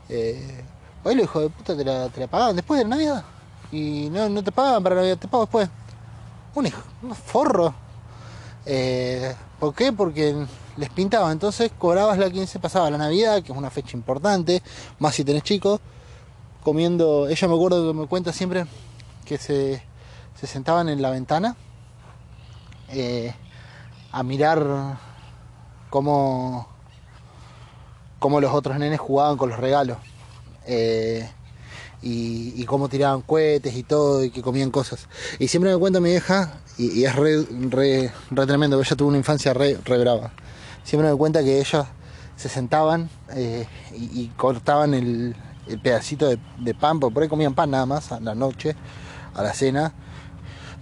eh, 0.09 0.63
oye, 1.03 1.23
hijo 1.23 1.41
de 1.41 1.49
puta, 1.49 1.75
te 1.75 1.83
la, 1.83 2.09
te 2.09 2.19
la 2.19 2.27
pagaban 2.27 2.55
después 2.55 2.79
de 2.79 2.83
la 2.85 2.89
Navidad. 2.89 3.23
Y 3.71 4.09
no, 4.09 4.29
no 4.29 4.43
te 4.43 4.51
pagaban 4.51 4.83
para 4.83 4.95
la 4.95 5.01
Navidad, 5.01 5.17
te 5.17 5.27
pago 5.27 5.43
después. 5.43 5.69
Un 6.55 6.65
hijo, 6.65 6.81
un 7.03 7.15
forro. 7.15 7.73
Eh, 8.65 9.35
¿Por 9.59 9.73
qué? 9.73 9.93
Porque 9.93 10.35
les 10.77 10.89
pintaba. 10.89 11.31
Entonces 11.31 11.71
cobrabas 11.77 12.17
la 12.17 12.29
15, 12.29 12.59
pasaba 12.59 12.89
la 12.89 12.97
Navidad, 12.97 13.43
que 13.43 13.51
es 13.51 13.57
una 13.57 13.69
fecha 13.69 13.95
importante, 13.95 14.63
más 14.97 15.15
si 15.15 15.23
tenés 15.23 15.43
chicos, 15.43 15.79
comiendo. 16.63 17.27
Ella 17.27 17.47
me 17.47 17.55
acuerdo 17.55 17.87
que 17.87 17.99
me 17.99 18.07
cuenta 18.07 18.33
siempre 18.33 18.65
que 19.25 19.37
se, 19.37 19.83
se 20.39 20.47
sentaban 20.47 20.89
en 20.89 21.01
la 21.01 21.11
ventana 21.11 21.55
eh, 22.89 23.33
a 24.11 24.23
mirar 24.23 24.97
cómo, 25.89 26.67
cómo 28.19 28.41
los 28.41 28.53
otros 28.53 28.77
nenes 28.77 28.99
jugaban 28.99 29.37
con 29.37 29.49
los 29.49 29.59
regalos. 29.59 29.97
Eh, 30.65 31.29
y, 32.01 32.63
cómo 32.65 32.87
tiraban 32.87 33.21
cohetes 33.21 33.75
y 33.75 33.83
todo, 33.83 34.23
y 34.23 34.31
que 34.31 34.41
comían 34.41 34.71
cosas. 34.71 35.07
Y 35.37 35.47
siempre 35.47 35.71
me 35.71 35.77
cuenta 35.77 35.99
mi 35.99 36.09
vieja, 36.09 36.53
y, 36.77 37.03
es 37.03 37.15
re, 37.15 37.45
re, 37.69 38.11
re, 38.31 38.45
tremendo, 38.45 38.79
ella 38.79 38.95
tuvo 38.95 39.09
una 39.09 39.17
infancia 39.17 39.53
re, 39.53 39.77
re 39.83 39.97
brava. 39.97 40.31
Siempre 40.83 41.09
me 41.09 41.17
cuenta 41.17 41.43
que 41.43 41.59
ellos 41.59 41.85
se 42.35 42.49
sentaban 42.49 43.09
eh, 43.35 43.67
y, 43.93 44.27
cortaban 44.37 44.93
el, 44.93 45.35
pedacito 45.83 46.27
de, 46.27 46.39
de, 46.59 46.73
pan, 46.73 46.99
porque 46.99 47.13
por 47.13 47.23
ahí 47.23 47.29
comían 47.29 47.53
pan 47.53 47.71
nada 47.71 47.85
más 47.85 48.11
a 48.11 48.19
la 48.19 48.33
noche, 48.33 48.75
a 49.35 49.43
la 49.43 49.53
cena, 49.53 49.93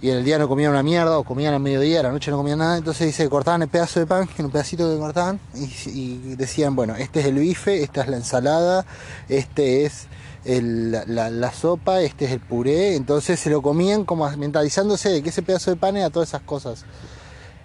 y 0.00 0.10
en 0.10 0.18
el 0.18 0.24
día 0.24 0.38
no 0.38 0.48
comían 0.48 0.70
una 0.70 0.82
mierda 0.82 1.18
o 1.18 1.24
comían 1.24 1.54
al 1.54 1.60
mediodía, 1.60 2.00
a 2.00 2.02
la 2.04 2.12
noche 2.12 2.30
no 2.30 2.36
comían 2.36 2.58
nada, 2.58 2.78
entonces 2.78 3.06
dice, 3.06 3.28
cortaban 3.28 3.62
el 3.62 3.68
pedazo 3.68 3.98
de 3.98 4.06
pan, 4.06 4.28
en 4.38 4.44
un 4.44 4.50
pedacito 4.50 4.88
que 4.92 4.98
cortaban, 4.98 5.40
y, 5.86 6.34
decían, 6.36 6.76
bueno, 6.76 6.94
este 6.96 7.20
es 7.20 7.26
el 7.26 7.34
bife, 7.34 7.82
esta 7.82 8.02
es 8.02 8.08
la 8.08 8.16
ensalada, 8.16 8.86
este 9.28 9.86
es 9.86 10.06
la, 10.44 11.52
sopa, 11.52 12.00
este 12.00 12.26
es 12.26 12.30
el 12.30 12.40
puré, 12.40 12.94
entonces 12.94 13.40
se 13.40 13.50
lo 13.50 13.60
comían 13.60 14.04
como 14.04 14.30
mentalizándose 14.36 15.08
de 15.08 15.22
que 15.22 15.30
ese 15.30 15.42
pedazo 15.42 15.70
de 15.70 15.76
pan 15.76 15.96
era 15.96 16.10
todas 16.10 16.28
esas 16.28 16.42
cosas. 16.42 16.84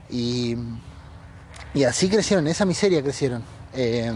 Y, 0.10 0.58
Y 1.74 1.86
así 1.86 2.10
crecieron, 2.10 2.48
esa 2.48 2.66
miseria 2.66 3.02
crecieron. 3.02 3.44
Eh, 3.74 4.12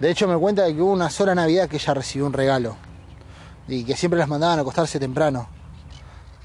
de 0.00 0.10
hecho 0.10 0.26
me 0.26 0.36
cuenta 0.36 0.62
de 0.62 0.74
que 0.74 0.82
hubo 0.82 0.92
una 0.92 1.08
sola 1.10 1.34
Navidad 1.34 1.68
que 1.68 1.76
ella 1.76 1.94
recibió 1.94 2.26
un 2.26 2.32
regalo. 2.32 2.76
Y 3.68 3.84
que 3.84 3.96
siempre 3.96 4.18
las 4.18 4.28
mandaban 4.28 4.58
a 4.58 4.62
acostarse 4.62 4.98
temprano. 4.98 5.48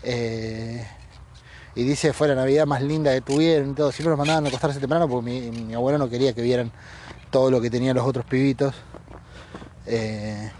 Eh, 0.03 0.85
y 1.75 1.83
dice 1.83 2.13
fue 2.13 2.27
la 2.27 2.35
Navidad 2.35 2.65
más 2.65 2.81
linda 2.81 3.13
que 3.13 3.21
tuvieron 3.21 3.75
todo. 3.75 3.91
Siempre 3.91 4.09
los 4.11 4.17
mandaban 4.17 4.45
a 4.45 4.47
acostarse 4.49 4.79
temprano 4.79 5.07
porque 5.07 5.51
mi, 5.51 5.73
abuelo 5.73 5.97
no 5.97 6.09
quería 6.09 6.33
que 6.33 6.41
vieran 6.41 6.71
todo 7.29 7.51
lo 7.51 7.61
que 7.61 7.69
tenían 7.69 7.95
los 7.95 8.05
otros 8.05 8.25
pibitos. 8.25 8.73
Eh, 9.85 10.51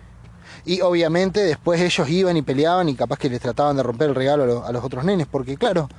y 0.65 0.81
obviamente 0.81 1.39
después 1.41 1.79
ellos 1.81 2.09
iban 2.09 2.37
y 2.37 2.41
peleaban 2.41 2.89
y 2.89 2.95
capaz 2.95 3.17
que 3.17 3.29
les 3.29 3.39
trataban 3.39 3.75
de 3.75 3.83
romper 3.83 4.09
el 4.09 4.15
regalo 4.15 4.43
a, 4.43 4.47
lo- 4.47 4.65
a 4.65 4.71
los 4.71 4.83
otros 4.83 5.03
nenes, 5.03 5.27
porque 5.27 5.57
claro, 5.57 5.89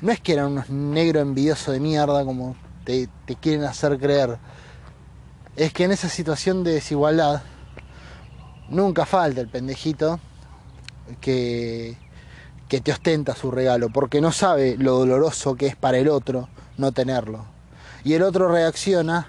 no 0.00 0.12
es 0.12 0.20
que 0.20 0.34
eran 0.34 0.52
unos 0.52 0.70
negros 0.70 1.22
envidiosos 1.22 1.72
de 1.72 1.80
mierda 1.80 2.24
como 2.24 2.56
te, 2.84 3.08
te 3.26 3.34
quieren 3.36 3.64
hacer 3.64 3.98
creer. 3.98 4.38
Es 5.56 5.72
que 5.72 5.84
en 5.84 5.92
esa 5.92 6.08
situación 6.08 6.62
de 6.64 6.72
desigualdad 6.72 7.42
nunca 8.68 9.04
falta 9.04 9.40
el 9.40 9.48
pendejito 9.48 10.20
que, 11.20 11.96
que 12.70 12.80
te 12.80 12.92
ostenta 12.92 13.34
su 13.34 13.50
regalo, 13.50 13.90
porque 13.90 14.20
no 14.20 14.30
sabe 14.30 14.76
lo 14.78 14.94
doloroso 14.94 15.56
que 15.56 15.66
es 15.66 15.74
para 15.76 15.98
el 15.98 16.08
otro 16.08 16.48
no 16.78 16.92
tenerlo. 16.92 17.44
Y 18.04 18.14
el 18.14 18.22
otro 18.22 18.48
reacciona 18.48 19.26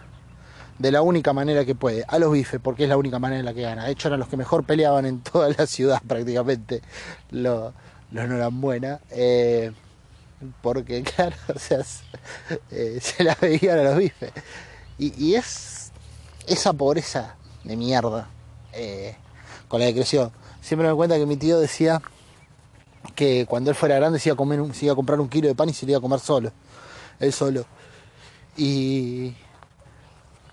de 0.77 0.91
la 0.91 1.01
única 1.01 1.33
manera 1.33 1.65
que 1.65 1.73
puede, 1.73 2.05
a 2.07 2.19
los 2.19 2.31
bifes, 2.31 2.61
porque 2.61 2.83
es 2.83 2.89
la 2.89 2.97
única 2.97 3.17
manera 3.17 3.39
en 3.39 3.45
la 3.45 3.53
que 3.55 3.63
gana. 3.63 3.85
De 3.85 3.91
hecho, 3.91 4.09
eran 4.09 4.19
los 4.19 4.29
que 4.29 4.37
mejor 4.37 4.63
peleaban 4.63 5.07
en 5.07 5.19
toda 5.23 5.49
la 5.49 5.65
ciudad 5.65 6.01
prácticamente, 6.07 6.83
los, 7.31 7.73
los 8.11 8.29
no 8.29 8.35
eran 8.35 8.61
buenas. 8.61 9.01
eh, 9.09 9.71
porque, 10.61 11.01
claro, 11.15 11.35
eh, 12.69 12.99
se 13.01 13.23
la 13.23 13.35
veían 13.41 13.79
a 13.79 13.83
los 13.83 13.97
bifes. 13.97 14.31
Y, 14.99 15.13
y 15.17 15.35
es 15.35 15.91
esa 16.45 16.73
pobreza 16.73 17.35
de 17.63 17.75
mierda 17.75 18.29
eh, 18.73 19.15
con 19.67 19.81
la 19.81 19.91
que. 19.91 20.05
Siempre 20.05 20.87
me 20.87 20.93
cuenta 20.93 21.17
que 21.17 21.25
mi 21.25 21.37
tío 21.37 21.59
decía 21.59 22.01
que 23.15 23.45
cuando 23.47 23.69
él 23.71 23.75
fuera 23.75 23.95
grande 23.95 24.19
se 24.19 24.29
iba 24.29 24.33
a, 24.33 24.95
comprar 24.95 25.19
un 25.19 25.29
kilo 25.29 25.47
de 25.47 25.55
pan 25.55 25.69
y 25.69 25.73
se 25.73 25.85
iba 25.85 25.97
a 25.97 26.01
comer 26.01 26.19
solo, 26.19 26.51
él 27.19 27.33
solo. 27.33 27.65
Y, 28.57 29.33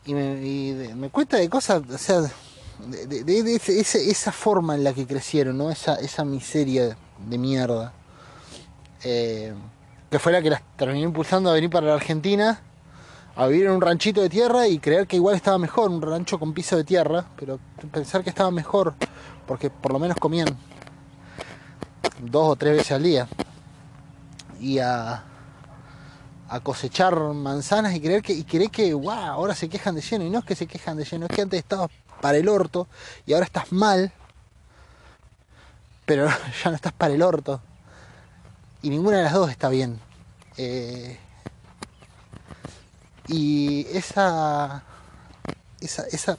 y 0.07 0.15
me, 0.15 0.41
y 0.43 0.73
de- 0.73 1.11
cuenta 1.11 1.37
de 1.37 1.49
cosas, 1.49 1.83
o 1.89 1.99
sea, 1.99 2.21
de, 2.21 3.55
ese- 3.57 4.11
esa 4.11 4.33
forma 4.33 4.75
en 4.75 4.85
la 4.85 4.93
que 4.93 5.07
crecieron, 5.07 5.59
¿no? 5.59 5.71
Esa, 5.71 5.95
esa 5.97 6.25
miseria 6.25 6.97
de 7.29 7.39
mierda. 7.39 7.93
eh, 9.05 9.53
que 10.11 10.19
fue 10.19 10.33
la 10.33 10.41
que 10.41 10.49
las 10.51 10.63
terminó 10.77 11.05
impulsando 11.09 11.51
a 11.51 11.53
venir 11.53 11.69
para 11.71 11.89
la 11.89 11.95
Argentina, 11.95 12.61
a 13.37 13.47
vivir 13.47 13.67
en 13.67 13.73
un 13.73 13.81
ranchito 13.81 14.23
de 14.23 14.29
tierra 14.31 14.67
y 14.67 14.79
creer 14.79 15.07
que 15.07 15.17
igual 15.17 15.37
estaba 15.37 15.59
mejor, 15.59 15.91
un 15.91 16.01
rancho 16.01 16.39
con 16.39 16.55
piso 16.55 16.77
de 16.77 16.85
tierra, 16.85 17.27
pero 17.39 17.59
pensar 17.93 18.25
que 18.25 18.31
estaba 18.31 18.51
mejor, 18.51 18.95
porque 19.47 19.69
por 19.71 19.93
lo 19.93 19.99
menos 19.99 20.17
comían 20.17 20.49
dos 22.21 22.49
o 22.51 22.57
tres 22.57 22.77
veces 22.77 22.93
al 22.93 23.03
día. 23.03 23.29
Y 24.61 24.79
a, 24.79 25.23
a 26.49 26.61
cosechar 26.61 27.17
manzanas 27.19 27.95
y 27.95 28.01
creer 28.01 28.23
que, 28.23 28.33
y 28.33 28.45
creer 28.45 28.71
que, 28.71 28.93
wow, 28.95 29.11
ahora 29.13 29.55
se 29.55 29.69
quejan 29.69 29.95
de 29.95 30.01
lleno. 30.01 30.25
Y 30.25 30.31
no 30.31 30.41
es 30.41 30.45
que 30.45 30.57
se 30.57 30.67
quejan 30.67 30.97
de 30.97 31.05
lleno, 31.05 31.27
es 31.27 31.35
que 31.35 31.43
antes 31.43 31.59
estabas 31.59 31.91
para 32.21 32.39
el 32.39 32.49
orto 32.49 32.89
y 33.27 33.33
ahora 33.33 33.47
estás 33.47 33.71
mal, 33.73 34.13
pero 36.05 36.27
ya 36.65 36.71
no 36.71 36.77
estás 36.77 36.93
para 36.93 37.15
el 37.15 37.23
orto. 37.23 37.61
Y 38.83 38.91
ninguna 38.91 39.19
de 39.19 39.23
las 39.25 39.33
dos 39.33 39.51
está 39.51 39.69
bien. 39.69 40.01
Eh, 40.57 41.19
y 43.29 43.87
esa, 43.93 44.83
esa, 45.81 46.03
esa 46.09 46.39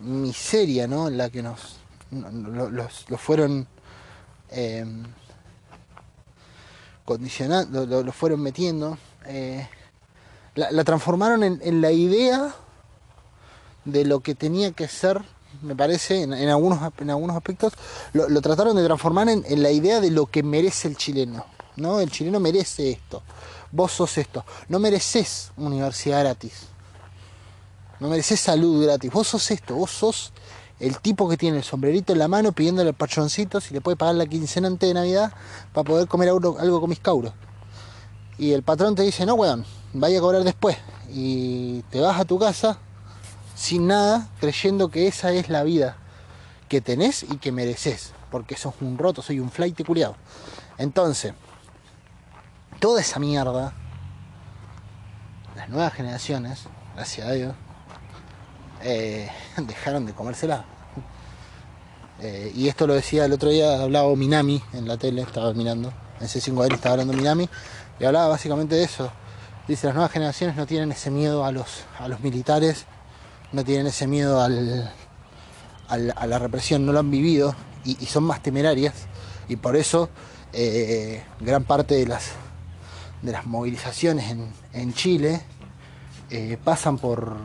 miseria, 0.00 0.86
¿no? 0.86 1.08
En 1.08 1.18
la 1.18 1.28
que 1.30 1.42
nos 1.42 1.78
no- 2.10 2.30
no- 2.30 2.68
los, 2.70 3.08
los 3.10 3.20
fueron 3.20 3.66
eh, 4.54 4.86
condicionando, 7.04 7.86
lo, 7.86 8.12
fueron 8.12 8.40
metiendo, 8.40 8.96
eh, 9.26 9.68
la, 10.54 10.84
transformaron 10.84 11.42
en, 11.42 11.80
la 11.80 11.90
idea 11.90 12.54
de 13.84 14.04
lo 14.04 14.20
que 14.20 14.34
tenía 14.34 14.72
que 14.72 14.88
ser, 14.88 15.22
me 15.62 15.76
parece, 15.76 16.22
en, 16.22 16.32
algunos, 16.32 16.80
en 16.98 17.10
algunos 17.10 17.36
aspectos, 17.36 17.74
lo, 18.12 18.28
lo 18.28 18.40
trataron 18.40 18.76
de 18.76 18.84
transformar 18.84 19.28
en, 19.28 19.44
en 19.46 19.62
la 19.62 19.70
idea 19.70 20.00
de 20.00 20.10
lo 20.10 20.26
que 20.26 20.42
merece 20.42 20.88
el 20.88 20.96
chileno. 20.96 21.44
¿no? 21.76 22.00
El 22.00 22.10
chileno 22.10 22.40
merece 22.40 22.90
esto. 22.90 23.22
Vos 23.70 23.92
sos 23.92 24.16
esto. 24.18 24.44
No 24.68 24.78
mereces 24.78 25.50
universidad 25.56 26.20
gratis. 26.20 26.68
No 28.00 28.08
mereces 28.08 28.40
salud 28.40 28.84
gratis. 28.84 29.10
Vos 29.10 29.28
sos 29.28 29.50
esto. 29.50 29.74
Vos 29.74 29.90
sos 29.90 30.32
el 30.80 30.98
tipo 30.98 31.28
que 31.28 31.36
tiene 31.36 31.58
el 31.58 31.64
sombrerito 31.64 32.12
en 32.12 32.18
la 32.18 32.28
mano 32.28 32.52
pidiéndole 32.52 32.90
al 32.90 32.94
patroncito 32.94 33.60
si 33.60 33.74
le 33.74 33.80
puede 33.80 33.96
pagar 33.96 34.16
la 34.16 34.26
quincena 34.26 34.68
antes 34.68 34.88
de 34.88 34.94
Navidad 34.94 35.32
para 35.72 35.84
poder 35.84 36.08
comer 36.08 36.28
algo, 36.28 36.80
con 36.80 36.90
mis 36.90 37.00
cauros. 37.00 37.32
Y 38.38 38.52
el 38.52 38.62
patrón 38.62 38.94
te 38.94 39.02
dice, 39.02 39.24
no, 39.24 39.34
weón, 39.34 39.64
vaya 39.92 40.18
a 40.18 40.20
cobrar 40.20 40.42
después. 40.42 40.76
Y 41.10 41.82
te 41.90 42.00
vas 42.00 42.18
a 42.18 42.24
tu 42.24 42.38
casa 42.38 42.78
sin 43.54 43.86
nada, 43.86 44.28
creyendo 44.40 44.90
que 44.90 45.06
esa 45.06 45.32
es 45.32 45.48
la 45.48 45.62
vida 45.62 45.96
que 46.68 46.80
tenés 46.80 47.22
y 47.22 47.36
que 47.36 47.52
mereces. 47.52 48.12
Porque 48.32 48.56
sos 48.56 48.74
un 48.80 48.98
roto, 48.98 49.22
soy 49.22 49.38
un 49.38 49.50
flight 49.50 49.86
culiado. 49.86 50.16
Entonces, 50.76 51.34
toda 52.80 53.00
esa 53.00 53.20
mierda, 53.20 53.72
las 55.54 55.68
nuevas 55.68 55.92
generaciones, 55.92 56.64
gracias 56.96 57.28
a 57.28 57.32
Dios, 57.32 57.54
eh, 58.84 59.28
dejaron 59.56 60.06
de 60.06 60.12
comérsela. 60.12 60.64
Eh, 62.20 62.52
y 62.54 62.68
esto 62.68 62.86
lo 62.86 62.94
decía 62.94 63.24
el 63.24 63.32
otro 63.32 63.48
día, 63.48 63.82
hablaba 63.82 64.14
Minami 64.14 64.62
en 64.72 64.86
la 64.86 64.96
tele, 64.96 65.22
estaba 65.22 65.52
mirando, 65.52 65.92
en 66.20 66.28
C5 66.28 66.72
estaba 66.72 66.92
hablando 66.92 67.12
Minami, 67.12 67.48
y 67.98 68.04
hablaba 68.04 68.28
básicamente 68.28 68.76
de 68.76 68.84
eso. 68.84 69.10
Dice, 69.66 69.86
las 69.86 69.94
nuevas 69.94 70.12
generaciones 70.12 70.56
no 70.56 70.66
tienen 70.66 70.92
ese 70.92 71.10
miedo 71.10 71.44
a 71.44 71.50
los, 71.50 71.84
a 71.98 72.06
los 72.08 72.20
militares, 72.20 72.84
no 73.52 73.64
tienen 73.64 73.86
ese 73.86 74.06
miedo 74.06 74.40
al, 74.40 74.92
a 75.88 76.26
la 76.26 76.38
represión, 76.38 76.86
no 76.86 76.92
lo 76.92 77.00
han 77.00 77.10
vivido 77.10 77.54
y, 77.84 77.94
son 78.06 78.24
más 78.24 78.42
temerarias, 78.42 78.94
y 79.48 79.56
por 79.56 79.76
eso 79.76 80.08
eh, 80.52 81.22
gran 81.40 81.64
parte 81.64 81.94
de 81.94 82.06
las, 82.06 82.32
de 83.22 83.32
las 83.32 83.46
movilizaciones 83.46 84.30
en, 84.30 84.52
en 84.72 84.92
Chile 84.94 85.40
pasan 86.64 86.98
por, 86.98 87.36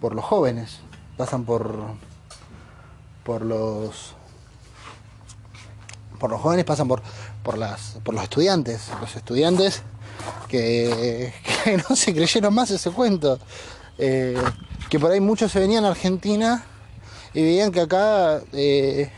por 0.00 0.14
los 0.14 0.24
jóvenes, 0.24 0.80
pasan 1.16 1.44
por, 1.44 1.74
por 3.24 3.42
los 3.42 4.14
por 6.18 6.30
los 6.30 6.40
jóvenes, 6.40 6.64
pasan 6.64 6.88
por, 6.88 7.02
por 7.42 7.58
las 7.58 7.98
por 8.04 8.14
los 8.14 8.22
estudiantes, 8.22 8.88
los 9.00 9.16
estudiantes 9.16 9.82
que, 10.48 11.32
no 11.88 11.96
se 11.96 12.14
creyeron 12.14 12.54
más 12.54 12.70
ese 12.70 12.90
cuento. 12.90 13.38
Eh, 13.98 14.40
que 14.88 15.00
por 15.00 15.10
ahí 15.10 15.20
muchos 15.20 15.50
se 15.50 15.58
venían 15.58 15.84
a 15.84 15.88
Argentina 15.88 16.64
y 17.34 17.42
veían 17.42 17.72
que 17.72 17.80
acá 17.80 18.40
eh, 18.52 19.10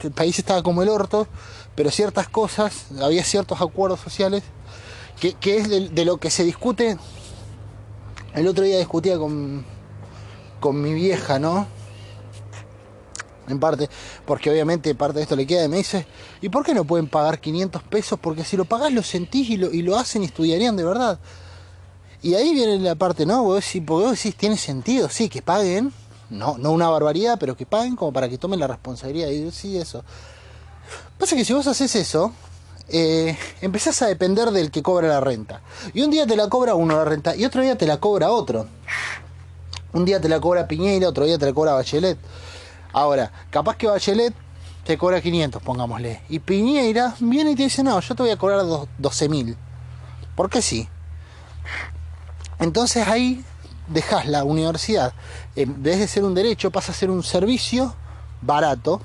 el 0.00 0.12
país 0.12 0.38
estaba 0.38 0.62
como 0.62 0.82
el 0.82 0.88
orto, 0.88 1.26
pero 1.74 1.90
ciertas 1.90 2.28
cosas, 2.28 2.86
había 3.00 3.24
ciertos 3.24 3.60
acuerdos 3.60 4.00
sociales, 4.00 4.42
que, 5.20 5.56
es 5.56 5.68
de 5.68 6.04
lo 6.04 6.16
que 6.16 6.30
se 6.30 6.44
discute. 6.44 6.96
El 8.34 8.48
otro 8.48 8.64
día 8.64 8.78
discutía 8.78 9.18
con, 9.18 9.64
con 10.62 10.80
mi 10.80 10.94
vieja, 10.94 11.40
¿no? 11.40 11.66
En 13.48 13.58
parte, 13.58 13.90
porque 14.24 14.48
obviamente 14.48 14.94
parte 14.94 15.18
de 15.18 15.24
esto 15.24 15.34
le 15.34 15.46
queda 15.46 15.64
y 15.64 15.68
me 15.68 15.78
dice, 15.78 16.06
¿y 16.40 16.48
por 16.48 16.64
qué 16.64 16.72
no 16.72 16.84
pueden 16.84 17.08
pagar 17.08 17.40
500 17.40 17.82
pesos? 17.82 18.18
Porque 18.20 18.44
si 18.44 18.56
lo 18.56 18.64
pagás 18.64 18.92
lo 18.92 19.02
sentís 19.02 19.50
y 19.50 19.56
lo, 19.56 19.72
y 19.72 19.82
lo 19.82 19.98
hacen 19.98 20.22
y 20.22 20.26
estudiarían 20.26 20.76
de 20.76 20.84
verdad. 20.84 21.18
Y 22.22 22.34
ahí 22.34 22.54
viene 22.54 22.78
la 22.78 22.94
parte, 22.94 23.26
¿no? 23.26 23.42
Vos 23.42 23.56
decís, 23.56 23.82
porque 23.84 24.06
vos 24.06 24.16
decís, 24.16 24.36
tiene 24.36 24.56
sentido, 24.56 25.08
sí, 25.08 25.28
que 25.28 25.42
paguen, 25.42 25.92
no, 26.30 26.56
no 26.56 26.70
una 26.70 26.88
barbaridad, 26.88 27.36
pero 27.38 27.56
que 27.56 27.66
paguen 27.66 27.96
como 27.96 28.12
para 28.12 28.28
que 28.28 28.38
tomen 28.38 28.60
la 28.60 28.68
responsabilidad. 28.68 29.28
Y 29.28 29.50
sí, 29.50 29.76
eso. 29.76 30.04
Pasa 31.18 31.34
que 31.34 31.44
si 31.44 31.52
vos 31.52 31.66
haces 31.66 31.96
eso, 31.96 32.32
eh, 32.88 33.36
empezás 33.60 34.00
a 34.02 34.06
depender 34.06 34.52
del 34.52 34.70
que 34.70 34.82
cobra 34.82 35.08
la 35.08 35.20
renta. 35.20 35.62
Y 35.92 36.02
un 36.02 36.12
día 36.12 36.24
te 36.24 36.36
la 36.36 36.48
cobra 36.48 36.76
uno 36.76 36.94
la 36.94 37.04
renta 37.04 37.34
y 37.34 37.44
otro 37.44 37.62
día 37.62 37.76
te 37.76 37.86
la 37.86 37.98
cobra 37.98 38.30
otro. 38.30 38.68
Un 39.92 40.04
día 40.04 40.20
te 40.20 40.28
la 40.28 40.40
cobra 40.40 40.66
Piñeira, 40.66 41.08
otro 41.08 41.24
día 41.24 41.38
te 41.38 41.46
la 41.46 41.52
cobra 41.52 41.72
Bachelet. 41.74 42.18
Ahora, 42.92 43.30
capaz 43.50 43.76
que 43.76 43.86
Bachelet 43.86 44.34
te 44.84 44.96
cobra 44.98 45.20
500, 45.20 45.62
pongámosle. 45.62 46.22
Y 46.28 46.38
Piñeira 46.38 47.14
viene 47.20 47.52
y 47.52 47.54
te 47.56 47.64
dice, 47.64 47.82
no, 47.82 48.00
yo 48.00 48.14
te 48.14 48.22
voy 48.22 48.32
a 48.32 48.36
cobrar 48.36 48.60
dos- 48.60 48.88
12 48.98 49.28
mil. 49.28 49.56
Porque 50.34 50.62
sí. 50.62 50.88
Entonces 52.58 53.06
ahí 53.06 53.44
dejas 53.88 54.26
la 54.26 54.44
universidad. 54.44 55.12
En 55.56 55.82
vez 55.82 55.98
de 55.98 56.08
ser 56.08 56.24
un 56.24 56.34
derecho, 56.34 56.70
pasa 56.70 56.92
a 56.92 56.94
ser 56.94 57.10
un 57.10 57.22
servicio 57.22 57.94
barato 58.40 59.00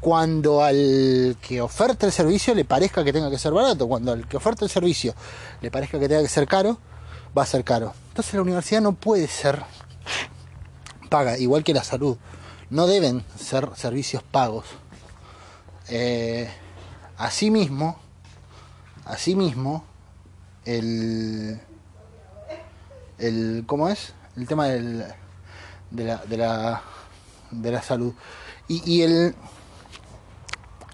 cuando 0.00 0.62
al 0.62 1.36
que 1.40 1.60
oferta 1.60 2.06
el 2.06 2.12
servicio 2.12 2.54
le 2.54 2.64
parezca 2.64 3.02
que 3.02 3.12
tenga 3.12 3.30
que 3.30 3.38
ser 3.38 3.52
barato, 3.52 3.88
cuando 3.88 4.12
al 4.12 4.28
que 4.28 4.36
oferta 4.36 4.64
el 4.64 4.70
servicio 4.70 5.14
le 5.60 5.70
parezca 5.70 5.98
que 5.98 6.08
tenga 6.08 6.22
que 6.22 6.28
ser 6.28 6.46
caro, 6.46 6.78
va 7.36 7.42
a 7.42 7.46
ser 7.46 7.64
caro. 7.64 7.92
Entonces 8.16 8.32
la 8.32 8.40
universidad 8.40 8.80
no 8.80 8.92
puede 8.92 9.28
ser 9.28 9.62
paga, 11.10 11.36
igual 11.36 11.62
que 11.62 11.74
la 11.74 11.84
salud. 11.84 12.16
No 12.70 12.86
deben 12.86 13.22
ser 13.38 13.68
servicios 13.76 14.22
pagos. 14.22 14.64
Eh, 15.90 16.48
asimismo, 17.18 17.98
asimismo, 19.04 19.84
el, 20.64 21.60
el, 23.18 23.64
¿cómo 23.66 23.90
es? 23.90 24.14
El 24.34 24.46
tema 24.46 24.68
del, 24.68 25.04
de, 25.90 26.04
la, 26.04 26.16
de, 26.24 26.36
la, 26.38 26.82
de 27.50 27.70
la 27.70 27.82
salud. 27.82 28.14
Y, 28.66 28.94
y 28.94 29.02
el, 29.02 29.34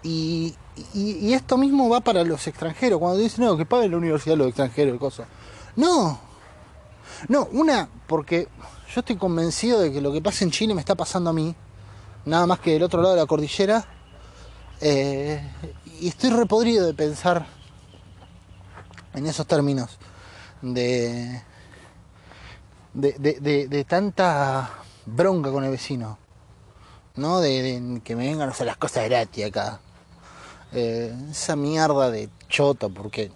y, 0.02 0.56
y, 0.92 1.34
esto 1.34 1.56
mismo 1.56 1.88
va 1.88 2.00
para 2.00 2.24
los 2.24 2.48
extranjeros. 2.48 2.98
Cuando 2.98 3.18
dicen, 3.18 3.44
no, 3.44 3.56
que 3.56 3.64
pague 3.64 3.88
la 3.88 3.98
universidad 3.98 4.36
los 4.36 4.48
extranjeros, 4.48 4.98
cosa. 4.98 5.26
No, 5.76 6.31
no, 7.28 7.48
una, 7.52 7.88
porque 8.06 8.48
yo 8.94 9.00
estoy 9.00 9.16
convencido 9.16 9.80
de 9.80 9.92
que 9.92 10.00
lo 10.00 10.12
que 10.12 10.20
pasa 10.20 10.44
en 10.44 10.50
Chile 10.50 10.74
me 10.74 10.80
está 10.80 10.94
pasando 10.94 11.30
a 11.30 11.32
mí, 11.32 11.54
nada 12.24 12.46
más 12.46 12.60
que 12.60 12.72
del 12.72 12.82
otro 12.82 13.00
lado 13.00 13.14
de 13.14 13.20
la 13.20 13.26
cordillera. 13.26 13.84
Eh, 14.80 15.40
y 16.00 16.08
estoy 16.08 16.30
repodrido 16.30 16.86
de 16.86 16.94
pensar 16.94 17.46
en 19.14 19.26
esos 19.26 19.46
términos 19.46 19.98
de, 20.60 21.40
de, 22.92 23.12
de, 23.18 23.68
de 23.68 23.84
tanta 23.84 24.70
bronca 25.06 25.50
con 25.50 25.64
el 25.64 25.70
vecino, 25.70 26.18
¿no? 27.16 27.40
De, 27.40 28.00
que 28.04 28.16
me 28.16 28.26
vengan 28.26 28.48
a 28.48 28.52
hacer 28.52 28.66
las 28.66 28.76
cosas 28.76 29.04
gratis 29.04 29.46
acá. 29.46 29.80
Eh, 30.72 31.14
esa 31.30 31.54
mierda 31.54 32.10
de 32.10 32.28
choto, 32.48 32.88
porque 32.88 33.30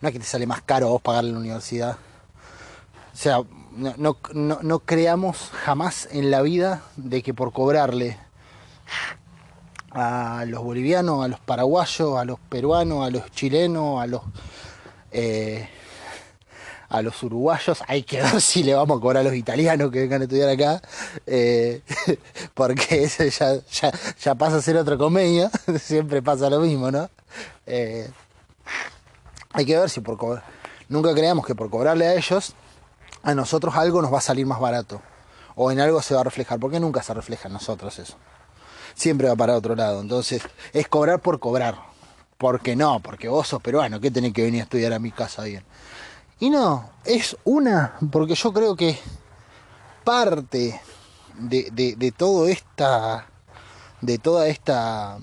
no 0.00 0.08
es 0.08 0.12
que 0.12 0.20
te 0.20 0.26
sale 0.26 0.46
más 0.46 0.62
caro 0.62 0.88
vos 0.88 1.02
pagar 1.02 1.24
la 1.24 1.38
universidad. 1.38 1.96
O 3.12 3.16
sea, 3.16 3.42
no, 3.72 4.16
no, 4.32 4.58
no, 4.62 4.78
creamos 4.80 5.50
jamás 5.64 6.08
en 6.12 6.30
la 6.30 6.42
vida 6.42 6.82
de 6.96 7.22
que 7.22 7.34
por 7.34 7.52
cobrarle 7.52 8.16
a 9.90 10.44
los 10.46 10.62
bolivianos, 10.62 11.24
a 11.24 11.28
los 11.28 11.40
paraguayos, 11.40 12.18
a 12.18 12.24
los 12.24 12.38
peruanos, 12.40 13.06
a 13.06 13.10
los 13.10 13.30
chilenos, 13.30 14.00
a 14.00 14.06
los 14.06 14.22
eh, 15.10 15.68
a 16.88 17.02
los 17.02 17.22
uruguayos, 17.22 17.82
hay 17.86 18.02
que 18.02 18.22
ver 18.22 18.40
si 18.40 18.62
le 18.62 18.74
vamos 18.74 18.98
a 18.98 19.00
cobrar 19.00 19.20
a 19.20 19.24
los 19.24 19.34
italianos 19.34 19.90
que 19.90 20.00
vengan 20.00 20.22
a 20.22 20.24
estudiar 20.24 20.48
acá, 20.48 20.82
eh, 21.26 21.82
porque 22.54 23.04
ese 23.04 23.30
ya, 23.30 23.56
ya, 23.70 23.92
ya, 24.20 24.34
pasa 24.34 24.56
a 24.56 24.62
ser 24.62 24.76
otra 24.76 24.96
comedia, 24.96 25.50
siempre 25.80 26.22
pasa 26.22 26.48
lo 26.50 26.60
mismo, 26.60 26.90
¿no? 26.90 27.08
Eh, 27.66 28.08
hay 29.52 29.64
que 29.64 29.78
ver 29.78 29.90
si 29.90 30.00
por 30.00 30.16
cobrar, 30.16 30.44
nunca 30.88 31.14
creamos 31.14 31.46
que 31.46 31.54
por 31.54 31.70
cobrarle 31.70 32.06
a 32.06 32.14
ellos, 32.14 32.54
a 33.22 33.34
nosotros 33.34 33.74
algo 33.76 34.02
nos 34.02 34.12
va 34.12 34.18
a 34.18 34.22
salir 34.22 34.46
más 34.46 34.60
barato, 34.60 35.00
o 35.54 35.72
en 35.72 35.80
algo 35.80 36.00
se 36.02 36.14
va 36.14 36.20
a 36.20 36.24
reflejar, 36.24 36.58
porque 36.58 36.80
nunca 36.80 37.02
se 37.02 37.14
refleja 37.14 37.48
en 37.48 37.54
nosotros 37.54 37.98
eso, 37.98 38.14
siempre 38.94 39.28
va 39.28 39.36
para 39.36 39.56
otro 39.56 39.74
lado, 39.74 40.00
entonces 40.00 40.42
es 40.72 40.88
cobrar 40.88 41.20
por 41.20 41.40
cobrar, 41.40 41.76
porque 42.36 42.76
no, 42.76 43.00
porque 43.00 43.28
vos 43.28 43.48
sos 43.48 43.62
peruano, 43.62 44.00
¿qué 44.00 44.10
tenés 44.10 44.32
que 44.32 44.42
venir 44.42 44.60
a 44.60 44.64
estudiar 44.64 44.92
a 44.92 44.98
mi 44.98 45.10
casa 45.10 45.44
bien? 45.44 45.64
Y 46.40 46.50
no, 46.50 46.90
es 47.04 47.36
una, 47.44 47.96
porque 48.12 48.34
yo 48.36 48.52
creo 48.52 48.76
que 48.76 48.96
parte 50.04 50.80
de, 51.38 51.68
de, 51.72 52.14
esta, 52.50 53.26
de 54.00 54.18
toda 54.18 54.46
esta 54.46 55.18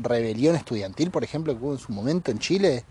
rebelión 0.00 0.56
estudiantil, 0.56 1.10
por 1.10 1.24
ejemplo, 1.24 1.56
que 1.56 1.64
hubo 1.64 1.72
en 1.72 1.78
su 1.78 1.92
momento 1.92 2.30
en 2.30 2.38
Chile, 2.38 2.84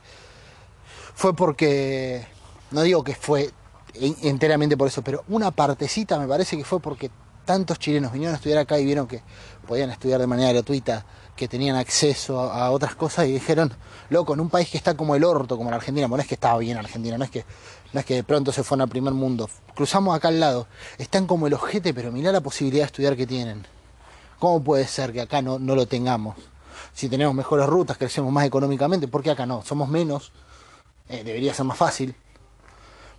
fue 1.13 1.35
porque, 1.35 2.25
no 2.71 2.81
digo 2.81 3.03
que 3.03 3.15
fue 3.15 3.51
enteramente 3.93 4.77
por 4.77 4.87
eso, 4.87 5.01
pero 5.01 5.23
una 5.27 5.51
partecita 5.51 6.17
me 6.17 6.27
parece 6.27 6.57
que 6.57 6.63
fue 6.63 6.79
porque 6.79 7.11
tantos 7.45 7.79
chilenos 7.79 8.11
vinieron 8.11 8.33
a 8.33 8.37
estudiar 8.37 8.59
acá 8.59 8.79
y 8.79 8.85
vieron 8.85 9.07
que 9.07 9.21
podían 9.67 9.89
estudiar 9.89 10.19
de 10.19 10.27
manera 10.27 10.53
gratuita 10.53 11.05
que 11.35 11.47
tenían 11.47 11.75
acceso 11.75 12.39
a, 12.39 12.71
otras 12.71 12.95
cosas 12.95 13.27
y 13.27 13.31
dijeron, 13.33 13.73
loco, 14.09 14.33
en 14.33 14.39
un 14.39 14.49
país 14.49 14.69
que 14.69 14.77
está 14.77 14.95
como 14.95 15.15
el 15.15 15.23
orto, 15.23 15.57
como 15.57 15.69
la 15.69 15.77
Argentina, 15.77 16.07
bueno, 16.07 16.17
no 16.17 16.21
es 16.23 16.27
que 16.27 16.35
estaba 16.35 16.59
bien 16.59 16.77
Argentina, 16.77 17.17
no 17.17 17.23
es 17.23 17.31
que, 17.31 17.45
no 17.93 17.99
es 17.99 18.05
que 18.05 18.15
de 18.15 18.23
pronto 18.23 18.51
se 18.51 18.63
fueron 18.63 18.83
al 18.83 18.89
primer 18.89 19.13
mundo, 19.13 19.49
cruzamos 19.75 20.15
acá 20.15 20.27
al 20.27 20.39
lado, 20.39 20.67
están 20.97 21.25
como 21.25 21.47
el 21.47 21.53
ojete, 21.53 21.93
pero 21.93 22.11
mirá 22.11 22.31
la 22.31 22.41
posibilidad 22.41 22.83
de 22.83 22.87
estudiar 22.87 23.15
que 23.15 23.25
tienen. 23.25 23.65
¿Cómo 24.39 24.63
puede 24.63 24.87
ser 24.87 25.13
que 25.13 25.21
acá 25.21 25.41
no, 25.41 25.59
no 25.59 25.75
lo 25.75 25.87
tengamos? 25.87 26.35
Si 26.93 27.09
tenemos 27.09 27.33
mejores 27.33 27.67
rutas, 27.67 27.97
crecemos 27.97 28.31
más 28.31 28.45
económicamente, 28.45 29.07
¿por 29.07 29.23
qué 29.23 29.31
acá 29.31 29.45
no? 29.45 29.63
Somos 29.63 29.89
menos, 29.89 30.31
eh, 31.09 31.23
debería 31.23 31.53
ser 31.53 31.65
más 31.65 31.77
fácil. 31.77 32.15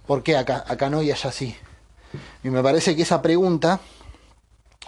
¿Por 0.07 0.23
qué 0.23 0.37
acá, 0.37 0.65
acá 0.67 0.91
no 0.91 1.03
y 1.03 1.11
allá 1.11 1.31
sí? 1.33 1.57
Y 2.43 2.51
me 2.51 2.63
parece 2.63 2.95
que 2.97 3.03
esa 3.03 3.23
pregunta 3.23 3.81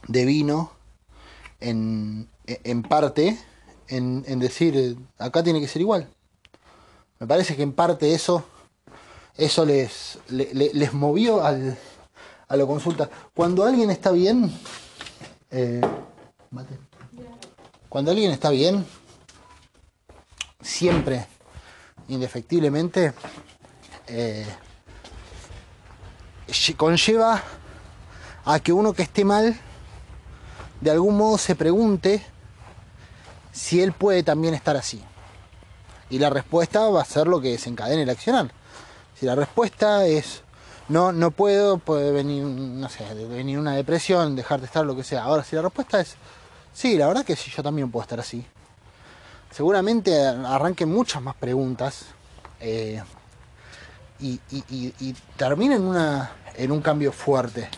devino 0.09 0.72
en, 1.61 2.28
en 2.47 2.82
parte 2.82 3.39
en, 3.89 4.39
decir, 4.39 4.97
acá 5.18 5.43
tiene 5.43 5.61
que 5.61 5.68
ser 5.68 5.82
igual. 5.82 6.09
Me 7.18 7.26
parece 7.26 7.57
que 7.57 7.62
en 7.62 7.72
parte 7.72 8.14
eso, 8.14 8.45
eso 9.37 9.64
les, 9.64 10.18
les, 10.28 10.93
movió 10.93 11.45
a 11.45 11.53
la 12.57 12.66
consulta. 12.66 13.09
Cuando 13.35 13.64
alguien 13.64 13.91
está 13.91 14.11
bien, 14.11 14.53
eh, 15.51 15.80
cuando 17.95 18.11
alguien 18.11 18.32
está 18.32 18.51
bien, 18.51 18.84
siempre, 20.61 21.28
indefectiblemente, 22.09 23.14
eh, 24.09 24.45
conlleva 26.76 27.40
a 28.45 28.59
que 28.59 28.72
uno 28.72 28.95
que 28.95 29.05
esté 29.05 29.24
mal, 29.24 29.57
de 30.80 30.90
algún 30.90 31.16
modo 31.16 31.38
se 31.38 31.55
pregunte 31.55 32.20
si 33.53 33.80
él 33.80 33.92
puede 33.92 34.24
también 34.24 34.55
estar 34.55 34.76
así. 34.76 35.01
Y 36.11 36.18
la 36.18 36.30
respuesta 36.30 36.88
va 36.88 37.01
a 37.01 37.05
ser 37.05 37.28
lo 37.28 37.40
que 37.40 37.51
desencadene 37.51 38.03
el 38.03 38.11
accionar. 38.11 38.51
Si 39.14 39.24
la 39.24 39.36
respuesta 39.36 40.05
es 40.05 40.42
no, 40.88 41.12
no 41.12 41.30
puedo, 41.30 41.78
puede 41.78 42.11
venir, 42.11 42.42
no 42.42 42.88
sé, 42.88 43.05
venir 43.14 43.57
una 43.57 43.76
depresión, 43.76 44.34
dejar 44.34 44.59
de 44.59 44.66
estar, 44.66 44.84
lo 44.84 44.97
que 44.97 45.05
sea. 45.05 45.22
Ahora, 45.22 45.45
si 45.45 45.55
la 45.55 45.62
respuesta 45.62 46.01
es 46.01 46.16
sí, 46.75 46.99
la 46.99 47.07
verdad 47.07 47.25
que 47.25 47.37
sí, 47.37 47.51
yo 47.51 47.62
también 47.62 47.91
puedo 47.91 48.03
estar 48.03 48.20
así. 48.20 48.45
Seguramente 49.51 50.27
arranquen 50.27 50.93
muchas 50.93 51.22
más 51.22 51.37
preguntas 51.37 52.07
eh, 52.59 53.01
y, 54.18 54.41
y, 54.51 55.14
terminen 55.37 55.83
en, 55.83 55.87
una, 55.87 56.33
en 56.57 56.72
un 56.72 56.81
cambio 56.81 57.12
fuerte. 57.12 57.68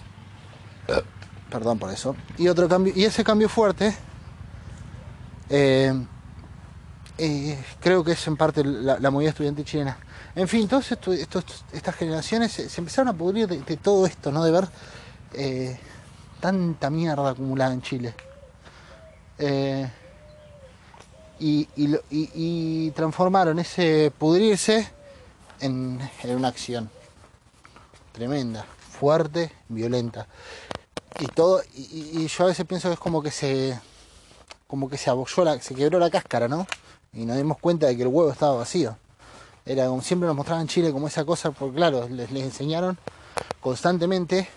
Perdón 1.50 1.78
por 1.78 1.92
eso. 1.92 2.16
Y 2.38 2.48
otro 2.48 2.66
cambio, 2.66 2.94
y 2.96 3.04
ese 3.04 3.22
cambio 3.22 3.50
fuerte 3.50 3.94
eh, 5.50 5.92
eh, 7.18 7.58
creo 7.78 8.02
que 8.02 8.12
es 8.12 8.26
en 8.26 8.38
parte 8.38 8.64
la, 8.64 9.10
movida 9.10 9.28
estudiantil 9.28 9.66
chilena. 9.66 9.98
En 10.34 10.48
fin, 10.48 10.66
todas 10.68 10.90
estas 11.72 11.94
generaciones 11.94 12.52
se, 12.52 12.80
empezaron 12.80 13.08
a 13.08 13.12
pudrir 13.12 13.48
de, 13.48 13.76
todo 13.76 14.06
esto, 14.06 14.32
¿no? 14.32 14.42
De 14.42 14.50
ver 14.50 14.66
tanta 16.40 16.88
mierda 16.88 17.30
acumulada 17.30 17.74
en 17.74 17.82
Chile. 17.82 18.14
Y, 21.38 22.90
transformaron 22.92 23.58
ese 23.58 24.12
pudrirse 24.16 24.90
en, 25.60 26.00
una 26.28 26.48
acción 26.48 26.90
tremenda, 28.12 28.64
fuerte, 28.98 29.52
violenta. 29.68 30.26
Y 31.18 31.26
todo, 31.26 31.62
y 31.74 32.26
yo 32.26 32.44
a 32.44 32.46
veces 32.48 32.66
pienso 32.66 32.88
que 32.88 32.94
es 32.94 33.00
como 33.00 33.22
que 33.22 33.30
se 33.30 33.78
como 34.66 34.88
que 34.88 34.96
se 34.96 35.10
abolló, 35.10 35.60
se 35.60 35.74
quebró 35.74 35.98
la 35.98 36.10
cáscara, 36.10 36.48
¿no? 36.48 36.66
Y 37.12 37.24
nos 37.24 37.36
dimos 37.36 37.58
cuenta 37.58 37.86
de 37.86 37.96
que 37.96 38.02
el 38.02 38.08
huevo 38.08 38.30
estaba 38.30 38.56
vacío. 38.56 38.96
Era 39.64 39.86
como 39.86 40.02
siempre 40.02 40.26
nos 40.26 40.36
mostraban 40.36 40.62
en 40.62 40.68
Chile 40.68 40.92
como 40.92 41.08
esa 41.08 41.24
cosa, 41.24 41.50
porque 41.50 41.76
claro, 41.76 42.08
les, 42.08 42.30
enseñaron 42.30 42.98
constantemente 43.60 44.48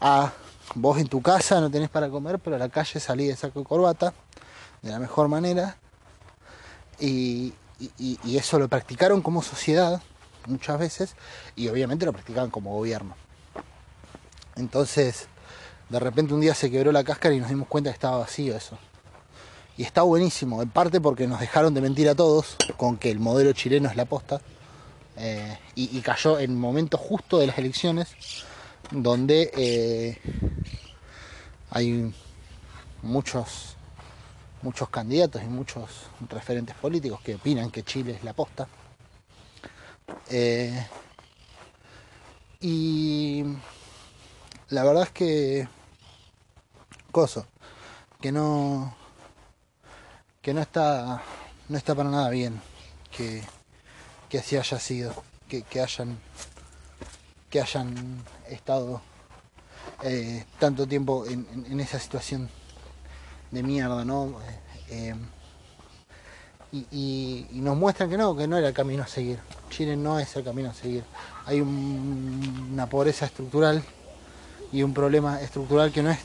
a 0.00 0.32
vos 0.74 0.98
en 0.98 1.08
tu 1.08 1.22
casa 1.22 1.60
no 1.60 1.70
tenés 1.70 1.88
para 1.88 2.08
comer, 2.08 2.38
pero 2.38 2.56
a 2.56 2.58
la 2.58 2.68
calle 2.68 2.98
salí 2.98 3.26
de 3.26 3.36
saco 3.36 3.60
y 3.60 3.64
corbata 3.64 4.12
de 4.86 4.92
la 4.92 4.98
mejor 4.98 5.28
manera. 5.28 5.76
Y, 6.98 7.52
eso 8.24 8.58
lo 8.58 8.68
practicaron 8.68 9.20
como 9.20 9.42
sociedad 9.42 10.00
muchas 10.46 10.78
veces 10.78 11.14
y 11.56 11.68
obviamente 11.68 12.06
lo 12.06 12.12
practicaban 12.12 12.50
como 12.50 12.72
gobierno. 12.72 13.14
Entonces, 14.54 15.28
de 15.90 15.98
repente 15.98 16.32
un 16.32 16.40
día 16.40 16.54
se 16.54 16.70
quebró 16.70 16.92
la 16.92 17.04
cáscara 17.04 17.34
y 17.34 17.40
nos 17.40 17.50
dimos 17.50 17.68
cuenta 17.68 17.90
que 17.90 17.94
estaba 17.94 18.18
vacío 18.18 18.56
eso. 18.56 18.78
Y 19.76 19.82
está 19.82 20.02
buenísimo, 20.02 20.62
en 20.62 20.70
parte 20.70 21.00
porque 21.02 21.26
nos 21.26 21.40
dejaron 21.40 21.74
de 21.74 21.82
mentir 21.82 22.08
a 22.08 22.14
todos 22.14 22.56
con 22.78 22.96
que 22.96 23.10
el 23.10 23.18
modelo 23.18 23.52
chileno 23.52 23.90
es 23.90 23.96
la 23.96 24.06
posta. 24.06 24.40
Eh, 25.18 25.58
y, 25.74 26.00
cayó 26.00 26.38
en 26.38 26.52
el 26.52 26.56
momento 26.56 26.96
justo 26.96 27.38
de 27.38 27.46
las 27.46 27.58
elecciones, 27.58 28.08
donde 28.90 29.50
eh, 29.56 30.18
hay 31.70 32.14
muchos, 33.02 33.75
muchos 34.62 34.88
candidatos 34.88 35.42
y 35.42 35.46
muchos 35.46 35.90
referentes 36.28 36.74
políticos 36.76 37.20
que 37.20 37.34
opinan 37.34 37.70
que 37.70 37.82
Chile 37.82 38.12
es 38.12 38.24
la 38.24 38.32
posta. 38.32 38.68
Eh, 40.28 40.86
y 42.60 43.44
la 44.68 44.84
verdad 44.84 45.04
es 45.04 45.10
que 45.10 45.68
coso, 47.12 47.46
que 48.20 48.32
no 48.32 48.94
que 50.42 50.54
no 50.54 50.60
está 50.60 51.22
no 51.68 51.76
está 51.76 51.94
para 51.94 52.10
nada 52.10 52.30
bien 52.30 52.60
que, 53.10 53.42
que 54.28 54.38
así 54.38 54.56
haya 54.56 54.78
sido, 54.78 55.14
que, 55.48 55.62
que 55.62 55.80
hayan 55.80 56.18
que 57.50 57.60
hayan 57.60 58.22
estado 58.48 59.00
eh, 60.02 60.44
tanto 60.58 60.86
tiempo 60.86 61.24
en, 61.26 61.80
esa 61.80 61.98
situación 61.98 62.50
de 63.50 63.62
mierda, 63.62 64.04
¿no? 64.04 64.34
Eh, 64.90 65.14
y, 66.72 67.46
nos 67.52 67.76
muestran 67.76 68.10
que 68.10 68.16
no, 68.16 68.36
que 68.36 68.46
no 68.46 68.56
era 68.56 68.68
el 68.68 68.74
camino 68.74 69.02
a 69.02 69.06
seguir. 69.06 69.38
Chile 69.70 69.96
no 69.96 70.18
es 70.18 70.34
el 70.36 70.44
camino 70.44 70.70
a 70.70 70.74
seguir. 70.74 71.04
Hay 71.46 71.60
una 71.60 72.86
pobreza 72.86 73.26
estructural 73.26 73.82
y 74.72 74.82
un 74.82 74.92
problema 74.92 75.40
estructural 75.40 75.92
que 75.92 76.02
no 76.02 76.10
es 76.10 76.18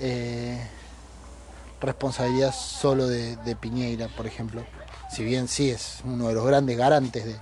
eh, 0.00 0.60
responsabilidad 1.80 2.54
solo 2.54 3.06
de, 3.06 3.56
Piñeira, 3.60 4.08
por 4.08 4.26
ejemplo. 4.26 4.64
Si 5.10 5.24
bien 5.24 5.48
sí 5.48 5.70
es 5.70 5.98
uno 6.04 6.28
de 6.28 6.34
los 6.34 6.46
grandes 6.46 6.76
garantes 6.76 7.24
de 7.24 7.36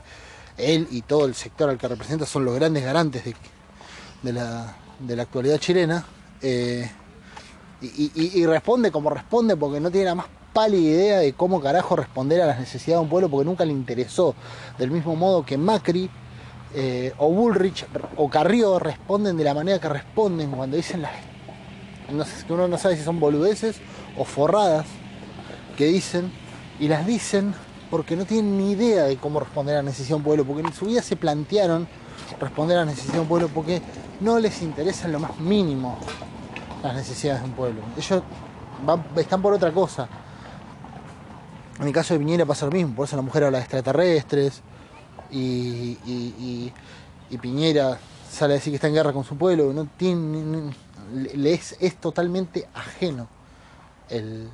él 0.58 0.88
y 0.90 1.02
todo 1.02 1.26
el 1.26 1.34
sector 1.34 1.70
al 1.70 1.78
que 1.78 1.88
representa 1.88 2.26
son 2.26 2.44
los 2.44 2.54
grandes 2.54 2.84
garantes 2.84 3.24
de, 3.24 3.34
de, 4.22 4.32
la, 4.32 4.76
de 4.98 5.16
la, 5.16 5.22
actualidad 5.22 5.58
chilena. 5.58 6.04
Eh, 6.42 6.90
y, 7.82 8.46
responde 8.46 8.90
como 8.90 9.10
responde 9.10 9.56
porque 9.56 9.80
no 9.80 9.90
tiene 9.90 10.06
la 10.06 10.14
más 10.14 10.26
pálida 10.52 10.80
idea 10.80 11.18
de 11.18 11.32
cómo 11.32 11.60
carajo 11.60 11.96
responder 11.96 12.42
a 12.42 12.46
las 12.46 12.58
necesidades 12.58 13.00
de 13.00 13.04
un 13.04 13.08
pueblo 13.08 13.28
porque 13.28 13.46
nunca 13.46 13.64
le 13.64 13.72
interesó. 13.72 14.34
Del 14.78 14.90
mismo 14.90 15.16
modo 15.16 15.44
que 15.44 15.56
Macri 15.56 16.10
eh, 16.74 17.12
o 17.18 17.30
Bullrich 17.30 17.86
o 18.16 18.28
Carrió 18.28 18.78
responden 18.78 19.36
de 19.36 19.44
la 19.44 19.54
manera 19.54 19.78
que 19.78 19.88
responden 19.88 20.50
cuando 20.50 20.76
dicen 20.76 21.02
las... 21.02 21.12
No 22.10 22.24
uno 22.54 22.68
no 22.68 22.76
sabe 22.76 22.96
si 22.96 23.04
son 23.04 23.20
boludeces 23.20 23.76
o 24.18 24.24
forradas 24.24 24.86
que 25.76 25.86
dicen 25.86 26.32
y 26.80 26.88
las 26.88 27.06
dicen 27.06 27.54
porque 27.90 28.16
no 28.16 28.24
tienen 28.24 28.58
ni 28.58 28.72
idea 28.72 29.04
de 29.04 29.16
cómo 29.16 29.40
responder 29.40 29.76
a 29.76 29.78
la 29.78 29.84
necesidad 29.84 30.10
de 30.10 30.14
un 30.16 30.22
pueblo, 30.22 30.44
porque 30.44 30.62
en 30.62 30.72
su 30.72 30.86
vida 30.86 31.02
se 31.02 31.16
plantearon 31.16 31.88
responder 32.40 32.78
a 32.78 32.80
la 32.80 32.90
necesidad 32.90 33.14
de 33.14 33.20
un 33.20 33.28
pueblo 33.28 33.48
porque 33.48 33.80
no 34.20 34.38
les 34.38 34.62
interesa 34.62 35.06
en 35.06 35.12
lo 35.12 35.20
más 35.20 35.38
mínimo 35.38 35.98
las 36.82 36.94
necesidades 36.94 37.42
de 37.42 37.48
un 37.48 37.54
pueblo. 37.54 37.82
Ellos 37.96 38.22
están 39.16 39.42
por 39.42 39.52
otra 39.52 39.72
cosa. 39.72 40.08
En 41.78 41.86
el 41.86 41.92
caso 41.92 42.14
de 42.14 42.20
Piñera 42.20 42.44
pasa 42.44 42.66
lo 42.66 42.72
mismo, 42.72 42.94
por 42.94 43.06
eso 43.06 43.16
la 43.16 43.22
mujer 43.22 43.44
habla 43.44 43.58
de 43.58 43.64
extraterrestres 43.64 44.60
y, 45.30 46.72
Piñera 47.40 47.98
sale 48.30 48.54
a 48.54 48.56
decir 48.56 48.70
que 48.72 48.76
está 48.76 48.88
en 48.88 48.94
guerra 48.94 49.12
con 49.12 49.24
su 49.24 49.36
pueblo, 49.36 49.72
no 49.72 49.86
tiene, 49.96 50.72
le 51.12 51.52
es, 51.54 51.96
totalmente 51.98 52.68
ajeno 52.74 53.28
el, 54.08 54.48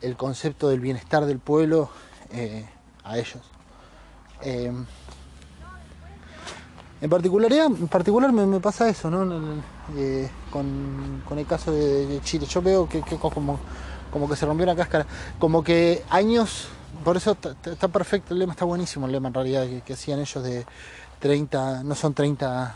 el, 0.00 0.16
concepto 0.16 0.68
del 0.68 0.80
bienestar 0.80 1.26
del 1.26 1.40
pueblo 1.40 1.90
eh, 2.30 2.64
a 3.04 3.18
ellos. 3.18 3.42
Eh, 4.42 4.72
en 7.00 7.10
particular, 7.10 7.52
en 7.52 7.88
particular 7.88 8.32
me, 8.32 8.58
pasa 8.60 8.88
eso, 8.88 9.08
¿no? 9.08 9.60
Eh, 9.96 10.28
con, 10.50 11.22
el 11.30 11.46
caso 11.46 11.70
de, 11.70 12.20
Chile. 12.22 12.46
Yo 12.46 12.60
veo 12.60 12.88
que, 12.88 13.02
como, 13.02 13.58
como 14.10 14.28
que 14.28 14.34
se 14.34 14.46
rompió 14.46 14.64
una 14.64 14.74
cáscara. 14.74 15.06
Como 15.38 15.62
que 15.62 16.02
años, 16.10 16.68
por 17.04 17.16
eso 17.16 17.36
está 17.64 17.88
perfecto 17.88 18.34
el 18.34 18.40
lema, 18.40 18.52
está 18.52 18.64
buenísimo 18.64 19.06
el 19.06 19.12
lema 19.12 19.28
en 19.28 19.34
realidad 19.34 19.66
que, 19.84 19.92
hacían 19.92 20.18
ellos 20.18 20.42
de 20.42 20.66
30, 21.20 21.84
no 21.84 21.94
son 21.94 22.14
30, 22.14 22.74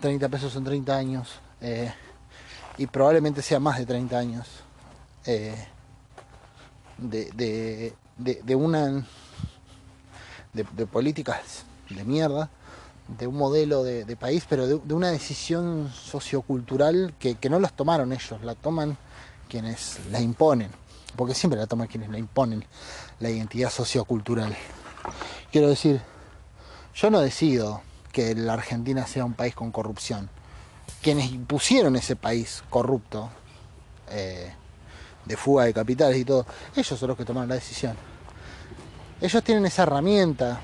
30 0.00 0.28
pesos, 0.28 0.52
son 0.52 0.64
30 0.64 0.96
años. 0.96 1.28
Eh, 1.60 1.92
y 2.78 2.88
probablemente 2.88 3.42
sea 3.42 3.60
más 3.60 3.78
de 3.78 3.86
30 3.86 4.18
años. 4.18 4.48
Eh, 5.24 5.54
de, 6.98 7.94
de, 8.16 8.42
de, 8.42 8.54
una 8.56 9.04
de 10.52 10.86
políticas 10.86 11.64
de 11.90 12.04
mierda 12.04 12.50
de 13.08 13.26
un 13.26 13.36
modelo 13.36 13.84
de, 13.84 14.16
país, 14.16 14.44
pero 14.48 14.66
de, 14.66 14.94
una 14.94 15.10
decisión 15.10 15.92
sociocultural 15.92 17.14
que, 17.18 17.36
no 17.50 17.58
las 17.60 17.74
tomaron 17.74 18.12
ellos, 18.12 18.42
la 18.42 18.54
toman 18.54 18.96
quienes 19.48 19.98
la 20.10 20.20
imponen, 20.20 20.70
porque 21.16 21.34
siempre 21.34 21.58
la 21.58 21.66
toman 21.66 21.86
quienes 21.86 22.08
la 22.08 22.18
imponen, 22.18 22.64
la 23.20 23.30
identidad 23.30 23.70
sociocultural. 23.70 24.56
Quiero 25.52 25.68
decir, 25.68 26.00
yo 26.94 27.10
no 27.10 27.20
decido 27.20 27.82
que 28.12 28.34
la 28.34 28.54
Argentina 28.54 29.06
sea 29.06 29.24
un 29.24 29.34
país 29.34 29.54
con 29.54 29.70
corrupción. 29.70 30.30
Quienes 31.02 31.30
impusieron 31.30 31.96
ese 31.96 32.16
país 32.16 32.62
corrupto, 32.70 33.28
eh, 34.08 34.52
de 35.24 35.36
fuga 35.36 35.64
de 35.64 35.74
capitales 35.74 36.18
y 36.18 36.24
todo, 36.24 36.46
ellos 36.76 36.98
son 36.98 37.08
los 37.08 37.16
que 37.16 37.24
tomaron 37.24 37.48
la 37.48 37.56
decisión. 37.56 37.96
Ellos 39.20 39.42
tienen 39.42 39.64
esa 39.66 39.84
herramienta, 39.84 40.60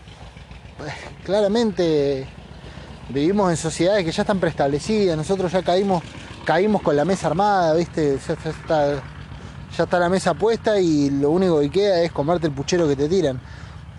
claramente 1.24 2.26
vivimos 3.08 3.50
en 3.50 3.56
sociedades 3.56 4.04
que 4.04 4.12
ya 4.12 4.22
están 4.22 4.38
preestablecidas, 4.38 5.16
nosotros 5.16 5.52
ya 5.52 5.62
caímos, 5.62 6.02
caímos 6.44 6.82
con 6.82 6.96
la 6.96 7.04
mesa 7.04 7.28
armada, 7.28 7.74
¿viste? 7.74 8.18
Ya, 8.26 9.82
está, 9.84 9.98
la 9.98 10.08
mesa 10.08 10.34
puesta 10.34 10.78
y 10.80 11.10
lo 11.10 11.30
único 11.30 11.60
que 11.60 11.70
queda 11.70 12.02
es 12.02 12.12
comerte 12.12 12.46
el 12.46 12.52
puchero 12.52 12.88
que 12.88 12.96
te 12.96 13.08
tiran. 13.08 13.40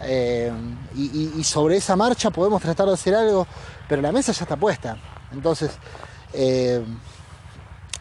Eh, 0.04 0.52
y, 0.96 1.44
sobre 1.44 1.78
esa 1.78 1.96
marcha 1.96 2.32
podemos 2.32 2.62
tratar 2.62 2.88
de 2.88 2.94
hacer 2.94 3.14
algo, 3.14 3.46
pero 3.88 4.02
la 4.02 4.12
mesa 4.12 4.32
ya 4.32 4.44
está 4.44 4.56
puesta. 4.56 4.98
Entonces, 5.32 5.72
eh, 6.34 6.84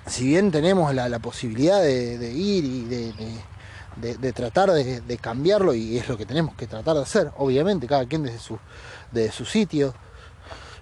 si 0.06 0.26
bien 0.26 0.50
tenemos 0.50 0.94
la, 0.94 1.18
posibilidad 1.18 1.80
de, 1.80 2.32
ir 2.32 2.64
y 2.64 2.84
de, 2.84 3.12
tratar 4.34 4.70
de, 4.72 5.18
cambiarlo 5.20 5.74
y 5.74 5.98
es 5.98 6.08
lo 6.08 6.16
que 6.16 6.26
tenemos 6.26 6.54
que 6.54 6.66
tratar 6.66 6.96
de 6.96 7.02
hacer, 7.02 7.30
obviamente, 7.38 7.86
cada 7.86 8.06
quien 8.06 8.22
desde 8.22 8.38
su, 8.38 8.58
desde 9.10 9.32
su 9.32 9.44
sitio, 9.44 9.94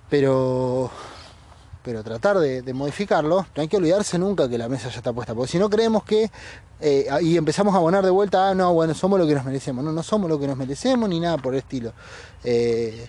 pero, 0.08 0.90
pero 1.82 2.02
tratar 2.02 2.38
de, 2.38 2.72
modificarlo, 2.72 3.46
no 3.54 3.62
hay 3.62 3.68
que 3.68 3.76
olvidarse 3.76 4.18
nunca 4.18 4.48
que 4.48 4.58
la 4.58 4.68
mesa 4.68 4.88
ya 4.88 4.98
está 4.98 5.12
puesta, 5.12 5.34
porque 5.34 5.52
si 5.52 5.58
no 5.58 5.68
creemos 5.68 6.04
que, 6.04 6.30
eh, 6.80 7.08
y 7.22 7.36
empezamos 7.36 7.74
a 7.74 7.78
abonar 7.78 8.04
de 8.04 8.10
vuelta, 8.10 8.50
ah, 8.50 8.54
no, 8.54 8.72
bueno, 8.72 8.94
somos 8.94 9.18
lo 9.18 9.26
que 9.26 9.34
nos 9.34 9.44
merecemos, 9.44 9.84
no, 9.84 9.92
no 9.92 10.02
somos 10.02 10.30
lo 10.30 10.38
que 10.38 10.46
nos 10.46 10.56
merecemos 10.56 11.08
ni 11.08 11.20
nada 11.20 11.38
por 11.38 11.54
el 11.54 11.60
estilo. 11.60 11.92
Eh, 12.44 13.08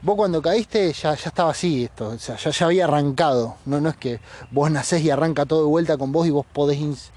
vos 0.00 0.16
cuando 0.16 0.40
caíste 0.40 0.92
ya, 0.92 1.14
ya 1.14 1.28
estaba 1.28 1.50
así 1.50 1.84
esto, 1.84 2.08
o 2.08 2.18
sea, 2.18 2.36
ya, 2.36 2.50
ya 2.50 2.66
había 2.66 2.84
arrancado, 2.84 3.56
no, 3.66 3.80
no 3.80 3.90
es 3.90 3.96
que 3.96 4.20
vos 4.50 4.70
nacés 4.70 5.02
y 5.02 5.10
arranca 5.10 5.44
todo 5.44 5.60
de 5.60 5.68
vuelta 5.68 5.98
con 5.98 6.12
vos 6.12 6.26
y 6.26 6.30
vos 6.30 6.46
podés... 6.52 7.10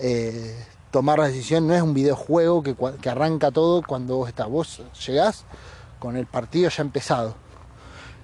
Eh, 0.00 0.54
tomar 0.90 1.18
la 1.18 1.28
decisión, 1.28 1.66
no 1.66 1.74
es 1.74 1.82
un 1.82 1.94
videojuego 1.94 2.62
que, 2.62 3.08
arranca 3.08 3.50
todo 3.50 3.82
cuando 3.82 4.16
vos 4.16 4.28
estás. 4.28 4.48
Vos 4.48 4.82
llegás 5.06 5.44
con 5.98 6.16
el 6.16 6.26
partido 6.26 6.70
ya 6.70 6.82
empezado. 6.82 7.34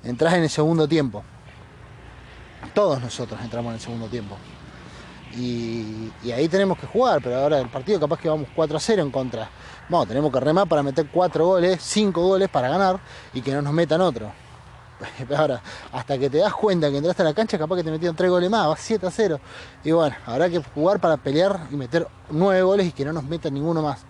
Entrás 0.03 0.35
en 0.35 0.43
el 0.43 0.51
segundo 0.51 0.87
tiempo. 0.89 1.23
Todos 2.75 3.01
nosotros 3.01 3.41
entramos 3.43 3.71
en 3.71 3.75
el 3.75 3.81
segundo 3.81 4.07
tiempo. 4.09 4.37
Y, 5.37 6.13
ahí 6.33 6.49
tenemos 6.49 6.79
que 6.79 6.87
jugar, 6.87 7.21
pero 7.23 7.37
ahora 7.37 7.59
el 7.59 7.69
partido 7.69 7.99
capaz 7.99 8.21
que 8.21 8.29
vamos 8.29 8.49
4 8.55 8.77
a 8.77 8.81
0 8.81 9.03
en 9.03 9.11
contra. 9.11 9.51
Bueno, 9.89 10.07
tenemos 10.07 10.33
que 10.33 10.41
remar 10.41 10.69
para 10.69 10.83
meter 10.83 11.09
4 11.13 11.47
goles, 11.47 11.83
5 11.83 12.21
goles 12.21 12.49
para 12.49 12.69
ganar 12.69 13.01
y 13.33 13.43
que 13.43 13.53
no 13.53 13.61
nos 13.61 13.73
metan 13.73 14.01
otro. 14.01 14.44
Ahora, 15.37 15.61
hasta 15.93 16.19
que 16.19 16.31
te 16.31 16.39
das 16.39 16.55
cuenta 16.55 16.91
que 16.91 16.99
entraste 16.99 17.23
a 17.23 17.27
la 17.27 17.35
cancha, 17.35 17.59
capaz 17.59 17.77
que 17.77 17.85
te 17.85 17.91
metieron 17.91 18.17
3 18.17 18.31
goles 18.31 18.51
más, 18.51 18.69
vas 18.69 18.81
7 18.81 19.07
a 19.07 19.11
0. 19.11 19.41
Y 19.85 19.93
bueno, 19.93 20.17
habrá 20.27 20.49
que 20.49 20.63
jugar 20.63 21.01
para 21.01 21.17
pelear 21.17 21.67
y 21.71 21.77
meter 21.77 22.07
9 22.31 22.63
goles 22.63 22.87
y 22.87 22.93
que 22.93 23.05
no 23.05 23.13
nos 23.13 23.25
metan 23.25 23.55
ninguno 23.55 23.83
más. 23.83 24.01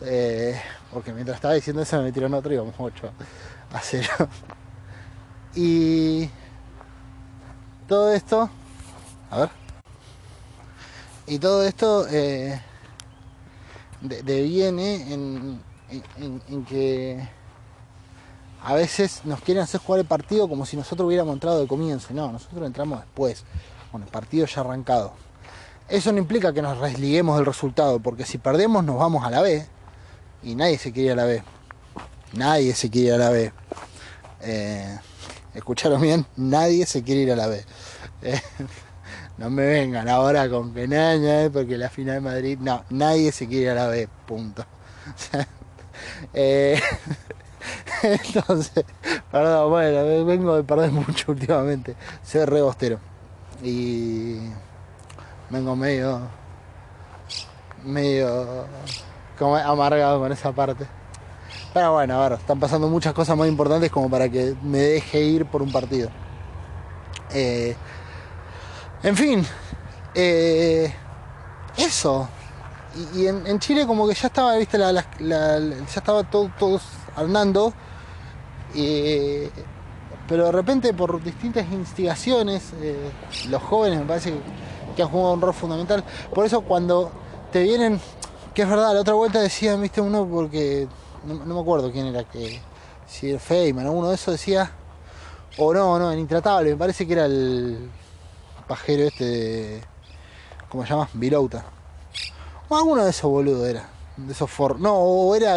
Eh, 0.00 0.60
porque 0.92 1.12
mientras 1.12 1.36
estaba 1.36 1.54
diciendo 1.54 1.82
eso 1.82 1.96
me 1.98 2.04
metieron 2.04 2.34
otro 2.34 2.52
y 2.52 2.56
vamos 2.56 2.74
8 2.78 3.12
a 3.72 3.80
0. 3.80 4.08
Y 5.54 6.30
todo 7.86 8.10
esto, 8.14 8.48
a 9.30 9.38
ver. 9.38 9.50
Y 11.26 11.38
todo 11.38 11.62
esto 11.62 12.06
eh, 12.08 12.58
deviene 14.00 15.12
en, 15.12 15.62
en 16.18 16.64
que 16.64 17.28
a 18.64 18.74
veces 18.74 19.22
nos 19.24 19.40
quieren 19.40 19.62
hacer 19.62 19.80
jugar 19.80 20.00
el 20.00 20.06
partido 20.06 20.48
como 20.48 20.66
si 20.66 20.76
nosotros 20.76 21.06
hubiéramos 21.06 21.34
entrado 21.34 21.60
de 21.60 21.66
comienzo. 21.66 22.14
No, 22.14 22.30
nosotros 22.30 22.64
entramos 22.64 23.00
después, 23.00 23.44
con 23.90 24.02
el 24.02 24.08
partido 24.08 24.46
ya 24.46 24.60
arrancado. 24.60 25.14
Eso 25.88 26.12
no 26.12 26.18
implica 26.18 26.52
que 26.52 26.62
nos 26.62 26.80
desliguemos 26.80 27.36
del 27.36 27.46
resultado, 27.46 28.00
porque 28.00 28.24
si 28.24 28.38
perdemos 28.38 28.84
nos 28.84 28.96
vamos 28.98 29.24
a 29.24 29.30
la 29.30 29.42
B 29.42 29.66
y 30.42 30.54
nadie 30.54 30.78
se 30.78 30.92
quiere 30.92 31.06
ir 31.06 31.12
a 31.12 31.16
la 31.16 31.24
B. 31.24 31.42
Nadie 32.34 32.74
se 32.74 32.88
quiere 32.88 33.08
ir 33.08 33.14
a 33.14 33.18
la 33.18 33.30
B. 33.30 33.52
Eh, 34.42 34.98
¿Escucharon 35.54 36.00
bien? 36.00 36.24
Nadie 36.36 36.86
se 36.86 37.02
quiere 37.02 37.22
ir 37.22 37.32
a 37.32 37.36
la 37.36 37.48
B. 37.48 37.64
Eh, 38.22 38.40
no 39.38 39.50
me 39.50 39.66
vengan 39.66 40.08
ahora 40.08 40.48
con 40.48 40.72
que 40.72 41.50
porque 41.52 41.76
la 41.76 41.90
final 41.90 42.14
de 42.14 42.20
Madrid, 42.20 42.58
no, 42.60 42.84
nadie 42.90 43.32
se 43.32 43.48
quiere 43.48 43.64
ir 43.64 43.70
a 43.70 43.74
la 43.74 43.86
B, 43.88 44.08
punto. 44.26 44.64
Eh, 46.32 46.80
entonces, 48.02 48.84
perdón, 49.30 49.70
bueno, 49.70 50.24
vengo 50.24 50.56
de 50.56 50.64
perder 50.64 50.90
mucho 50.92 51.32
últimamente, 51.32 51.96
soy 52.22 52.44
re 52.44 52.62
bostero 52.62 52.98
y 53.62 54.38
vengo 55.50 55.76
medio, 55.76 56.20
medio 57.84 58.66
como 59.38 59.56
amargado 59.56 60.20
con 60.20 60.32
esa 60.32 60.52
parte. 60.52 60.86
Pero 61.72 61.92
bueno, 61.92 62.20
a 62.20 62.28
ver, 62.28 62.38
están 62.38 62.60
pasando 62.60 62.88
muchas 62.88 63.14
cosas 63.14 63.36
más 63.36 63.48
importantes 63.48 63.90
como 63.90 64.10
para 64.10 64.28
que 64.28 64.54
me 64.62 64.78
deje 64.78 65.20
ir 65.20 65.46
por 65.46 65.62
un 65.62 65.72
partido. 65.72 66.10
Eh, 67.32 67.74
en 69.02 69.16
fin, 69.16 69.46
eh, 70.14 70.94
eso. 71.76 72.28
Y, 73.14 73.26
en, 73.26 73.58
Chile 73.58 73.86
como 73.86 74.06
que 74.06 74.14
ya 74.14 74.26
estaba, 74.26 74.56
viste, 74.56 74.78
ya 74.78 75.04
estaba 75.96 76.22
todo, 76.24 76.50
andando. 77.16 77.72
pero 80.28 80.46
de 80.46 80.52
repente 80.52 80.94
por 80.94 81.22
distintas 81.22 81.70
instigaciones, 81.70 82.72
eh, 82.80 83.10
los 83.50 83.62
jóvenes 83.62 84.00
me 84.00 84.06
parece 84.06 84.32
que, 84.96 85.02
han 85.02 85.08
jugado 85.08 85.34
un 85.34 85.40
rol 85.40 85.54
fundamental. 85.54 86.04
Por 86.34 86.46
eso 86.46 86.62
cuando 86.62 87.10
te 87.50 87.62
vienen, 87.62 88.00
que 88.54 88.62
es 88.62 88.68
verdad, 88.68 88.94
la 88.94 89.00
otra 89.00 89.14
vuelta 89.14 89.40
decía, 89.40 89.76
viste, 89.76 90.00
uno 90.00 90.26
porque, 90.26 90.88
no, 91.24 91.54
me 91.54 91.60
acuerdo 91.60 91.90
quién 91.90 92.06
era, 92.06 92.24
que 92.24 92.60
si 93.06 93.36
Feynman 93.38 93.88
uno 93.88 94.08
de 94.08 94.14
esos 94.14 94.34
decía, 94.34 94.70
o 95.58 95.74
no, 95.74 95.98
no, 95.98 96.12
en 96.12 96.18
Intratable, 96.18 96.70
me 96.70 96.76
parece 96.76 97.06
que 97.06 97.12
era 97.12 97.26
el 97.26 97.90
pajero 98.66 99.04
este 99.04 99.24
de. 99.24 99.82
¿Cómo 100.70 100.84
se 100.84 100.90
llama? 100.90 101.08
Virouta. 101.12 101.64
O 102.68 102.76
alguno 102.76 103.04
de 103.04 103.10
esos 103.10 103.30
boludos 103.30 103.68
era. 103.68 103.91
De 104.16 104.32
esos 104.32 104.50
for. 104.50 104.78
No, 104.78 104.94
o 104.94 105.34
era 105.34 105.56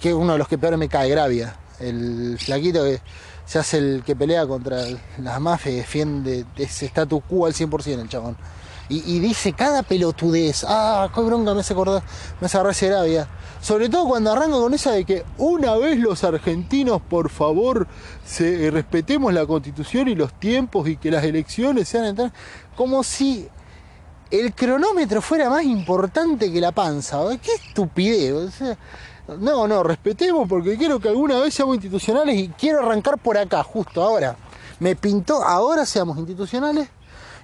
que 0.00 0.12
uno 0.12 0.32
de 0.32 0.38
los 0.38 0.48
que 0.48 0.58
peor 0.58 0.76
me 0.76 0.88
cae, 0.88 1.08
Gravia. 1.10 1.56
El 1.78 2.38
flaquito 2.38 2.82
que 2.84 3.00
se 3.44 3.58
hace 3.58 3.78
el 3.78 4.02
que 4.04 4.16
pelea 4.16 4.46
contra 4.46 4.78
las 5.18 5.40
mafias 5.40 5.74
y 5.74 5.78
defiende 5.78 6.46
ese 6.56 6.86
status 6.86 7.22
quo 7.28 7.46
al 7.46 7.54
100% 7.54 8.00
el 8.00 8.08
chabón. 8.08 8.36
Y, 8.88 9.18
dice 9.18 9.52
cada 9.52 9.82
pelotudez. 9.82 10.64
Ah, 10.68 11.10
qué 11.12 11.20
bronca 11.20 11.54
me 11.54 11.60
hace 11.60 11.72
acordar, 11.72 12.04
me 12.40 12.46
hace 12.46 12.56
agarrar 12.56 12.76
Gravia. 12.80 13.28
Sobre 13.60 13.88
todo 13.88 14.06
cuando 14.06 14.30
arranco 14.30 14.60
con 14.60 14.74
esa 14.74 14.92
de 14.92 15.04
que 15.04 15.24
una 15.38 15.74
vez 15.74 15.98
los 15.98 16.22
argentinos, 16.22 17.02
por 17.02 17.28
favor, 17.28 17.88
se, 18.24 18.66
eh, 18.66 18.70
respetemos 18.70 19.32
la 19.32 19.44
constitución 19.44 20.06
y 20.06 20.14
los 20.14 20.32
tiempos 20.38 20.88
y 20.88 20.96
que 20.96 21.10
las 21.10 21.24
elecciones 21.24 21.88
sean 21.88 22.32
como 22.76 23.02
si 23.02 23.48
el 24.30 24.54
cronómetro 24.54 25.22
fuera 25.22 25.48
más 25.48 25.64
importante 25.64 26.52
que 26.52 26.60
la 26.60 26.72
panza. 26.72 27.18
¡Qué 27.42 27.52
estupidez! 27.52 28.60
no, 29.40 29.66
no, 29.66 29.82
respetemos 29.82 30.48
porque 30.48 30.76
quiero 30.76 31.00
que 31.00 31.08
alguna 31.08 31.38
vez 31.40 31.54
seamos 31.54 31.76
institucionales 31.76 32.36
y 32.36 32.48
quiero 32.48 32.80
arrancar 32.80 33.18
por 33.18 33.36
acá, 33.36 33.62
justo 33.62 34.02
ahora. 34.02 34.36
Me 34.78 34.94
pintó, 34.94 35.42
ahora 35.42 35.86
seamos 35.86 36.18
institucionales 36.18 36.88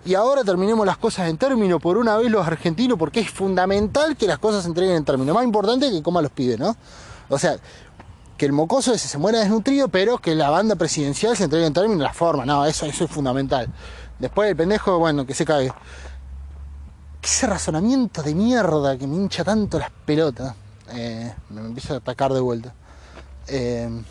y 0.05 0.14
ahora 0.14 0.43
terminemos 0.43 0.85
las 0.85 0.99
cosas 0.99 1.28
en 1.28 1.39
término 1.39 1.78
por 1.78 1.97
una 1.97 2.16
vez 2.16 2.30
los 2.30 2.47
argentinos, 2.47 2.99
porque 2.99 3.20
es 3.20 3.30
fundamental 3.30 4.16
que 4.16 4.26
las 4.26 4.39
cosas 4.39 4.62
se 4.62 4.68
entreguen 4.68 4.97
en 4.97 5.05
término. 5.05 5.33
Más 5.33 5.45
importante 5.45 5.91
que 5.91 6.03
coma 6.03 6.20
los 6.20 6.33
pibes, 6.33 6.59
¿no? 6.59 6.76
O 7.28 7.39
sea, 7.39 7.57
que 8.37 8.47
el 8.47 8.53
mocoso 8.53 8.93
ese 8.93 9.09
se 9.09 9.18
muera 9.18 9.39
desnutrido, 9.39 9.89
pero 9.89 10.18
que 10.18 10.35
la 10.35 10.51
banda 10.51 10.74
presidencial 10.74 11.37
se 11.37 11.45
entregue 11.45 11.66
en 11.66 11.72
término 11.72 12.03
la 12.03 12.12
forma. 12.12 12.45
No, 12.45 12.66
eso, 12.66 12.87
eso 12.87 13.05
es 13.05 13.11
fundamental. 13.11 13.68
Después 14.18 14.51
el 14.51 14.57
pendejo, 14.57 14.99
bueno, 14.99 15.24
que 15.24 15.35
se 15.35 15.45
cague. 15.45 15.72
Ese 17.23 17.47
razonamiento 17.47 18.23
de 18.23 18.35
mierda 18.35 18.99
que 18.99 19.07
me 19.07 19.16
hincha 19.16 19.45
tanto 19.45 19.79
las 19.79 19.91
pelotas. 20.05 20.55
Eh, 20.91 21.33
me 21.51 21.61
empieza 21.61 21.95
a 21.95 21.97
atacar 21.99 22.33
de 22.33 22.41
vuelta. 22.41 22.75
Eh, 23.47 24.03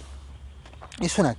es 0.99 1.20
una 1.20 1.36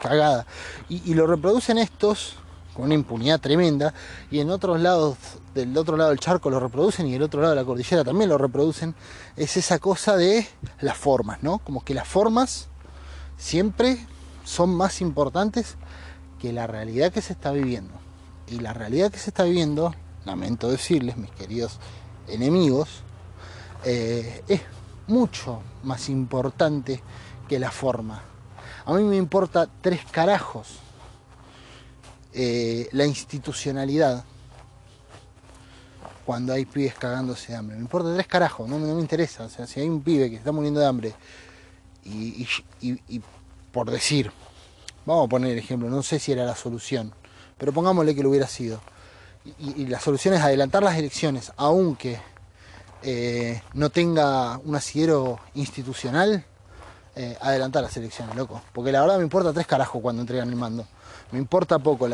cagada. 0.00 0.46
Y, 0.88 1.10
y 1.10 1.14
lo 1.14 1.26
reproducen 1.26 1.78
estos 1.78 2.36
con 2.74 2.84
una 2.86 2.94
impunidad 2.94 3.40
tremenda, 3.40 3.92
y 4.30 4.40
en 4.40 4.50
otros 4.50 4.80
lados, 4.80 5.16
del 5.54 5.76
otro 5.76 5.96
lado 5.96 6.10
del 6.10 6.20
charco 6.20 6.50
lo 6.50 6.60
reproducen 6.60 7.06
y 7.06 7.12
del 7.12 7.22
otro 7.22 7.40
lado 7.40 7.54
de 7.54 7.60
la 7.60 7.66
cordillera 7.66 8.04
también 8.04 8.30
lo 8.30 8.38
reproducen, 8.38 8.94
es 9.36 9.56
esa 9.56 9.78
cosa 9.78 10.16
de 10.16 10.46
las 10.80 10.96
formas, 10.96 11.42
¿no? 11.42 11.58
Como 11.58 11.84
que 11.84 11.94
las 11.94 12.06
formas 12.06 12.68
siempre 13.36 14.06
son 14.44 14.74
más 14.74 15.00
importantes 15.00 15.76
que 16.38 16.52
la 16.52 16.66
realidad 16.66 17.12
que 17.12 17.22
se 17.22 17.32
está 17.32 17.52
viviendo. 17.52 17.92
Y 18.46 18.60
la 18.60 18.72
realidad 18.72 19.10
que 19.10 19.18
se 19.18 19.30
está 19.30 19.44
viviendo, 19.44 19.94
lamento 20.24 20.70
decirles, 20.70 21.16
mis 21.16 21.30
queridos 21.30 21.78
enemigos, 22.28 23.02
eh, 23.84 24.42
es 24.48 24.60
mucho 25.06 25.62
más 25.82 26.08
importante 26.08 27.02
que 27.48 27.58
la 27.58 27.70
forma. 27.70 28.22
A 28.84 28.92
mí 28.94 29.02
me 29.02 29.16
importa 29.16 29.68
tres 29.80 30.00
carajos 30.10 30.78
eh, 32.32 32.88
la 32.92 33.06
institucionalidad 33.06 34.24
cuando 36.24 36.52
hay 36.52 36.64
pibes 36.64 36.94
cagándose 36.94 37.52
de 37.52 37.58
hambre. 37.58 37.76
Me 37.76 37.82
importa 37.82 38.14
tres 38.14 38.26
carajos, 38.28 38.68
no, 38.68 38.78
me 38.78 39.00
interesa. 39.00 39.44
O 39.44 39.48
sea, 39.48 39.66
si 39.66 39.80
hay 39.80 39.88
un 39.88 40.02
pibe 40.02 40.30
que 40.30 40.36
está 40.36 40.52
muriendo 40.52 40.78
de 40.78 40.86
hambre 40.86 41.14
y, 42.04 42.46
por 43.72 43.90
decir, 43.90 44.30
vamos 45.04 45.26
a 45.26 45.28
poner 45.28 45.52
el 45.52 45.58
ejemplo, 45.58 45.90
no 45.90 46.02
sé 46.02 46.18
si 46.18 46.32
era 46.32 46.44
la 46.44 46.54
solución, 46.54 47.12
pero 47.58 47.72
pongámosle 47.72 48.14
que 48.14 48.22
lo 48.22 48.30
hubiera 48.30 48.46
sido. 48.46 48.80
Y, 49.58 49.86
la 49.86 50.00
solución 50.00 50.34
es 50.34 50.42
adelantar 50.42 50.82
las 50.82 50.96
elecciones, 50.96 51.52
aunque 51.56 52.20
eh, 53.02 53.62
no 53.72 53.90
tenga 53.90 54.58
un 54.58 54.76
asidero 54.76 55.40
institucional, 55.54 56.44
eh, 57.16 57.36
adelantar 57.40 57.82
las 57.82 57.96
elecciones, 57.96 58.36
loco. 58.36 58.60
Porque 58.72 58.92
la 58.92 59.00
verdad 59.00 59.16
me 59.16 59.24
importa 59.24 59.52
tres 59.52 59.66
carajos 59.66 60.02
cuando 60.02 60.20
entregan 60.20 60.48
el 60.48 60.56
mando 60.56 60.86
me 61.32 61.38
importa 61.38 61.78
poco. 61.78 62.08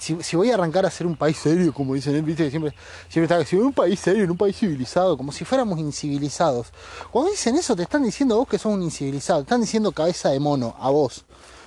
si, 0.00 0.36
voy 0.36 0.50
a 0.50 0.54
arrancar 0.54 0.86
a 0.86 0.90
ser 0.90 1.06
un 1.06 1.16
país 1.16 1.36
serio, 1.36 1.72
como 1.72 1.94
dicen, 1.94 2.24
¿viste? 2.24 2.50
siempre, 2.50 2.74
siempre 3.08 3.36
está, 3.36 3.56
a 3.56 3.60
un 3.60 3.72
país 3.72 4.00
serio, 4.00 4.24
en 4.24 4.30
un 4.30 4.36
país 4.36 4.56
civilizado, 4.56 5.16
como 5.16 5.32
si 5.32 5.44
fuéramos 5.44 5.78
incivilizados. 5.78 6.72
Cuando 7.10 7.30
dicen 7.30 7.56
eso, 7.56 7.76
te 7.76 7.82
están 7.82 8.02
diciendo 8.02 8.36
vos 8.36 8.48
que 8.48 8.58
sos 8.58 8.72
un 8.72 8.82
incivilizado, 8.82 9.40
te 9.40 9.44
están 9.44 9.60
diciendo 9.60 9.92
cabeza 9.92 10.30
de 10.30 10.40
mono, 10.40 10.74
a 10.78 10.90
vos. 10.90 11.24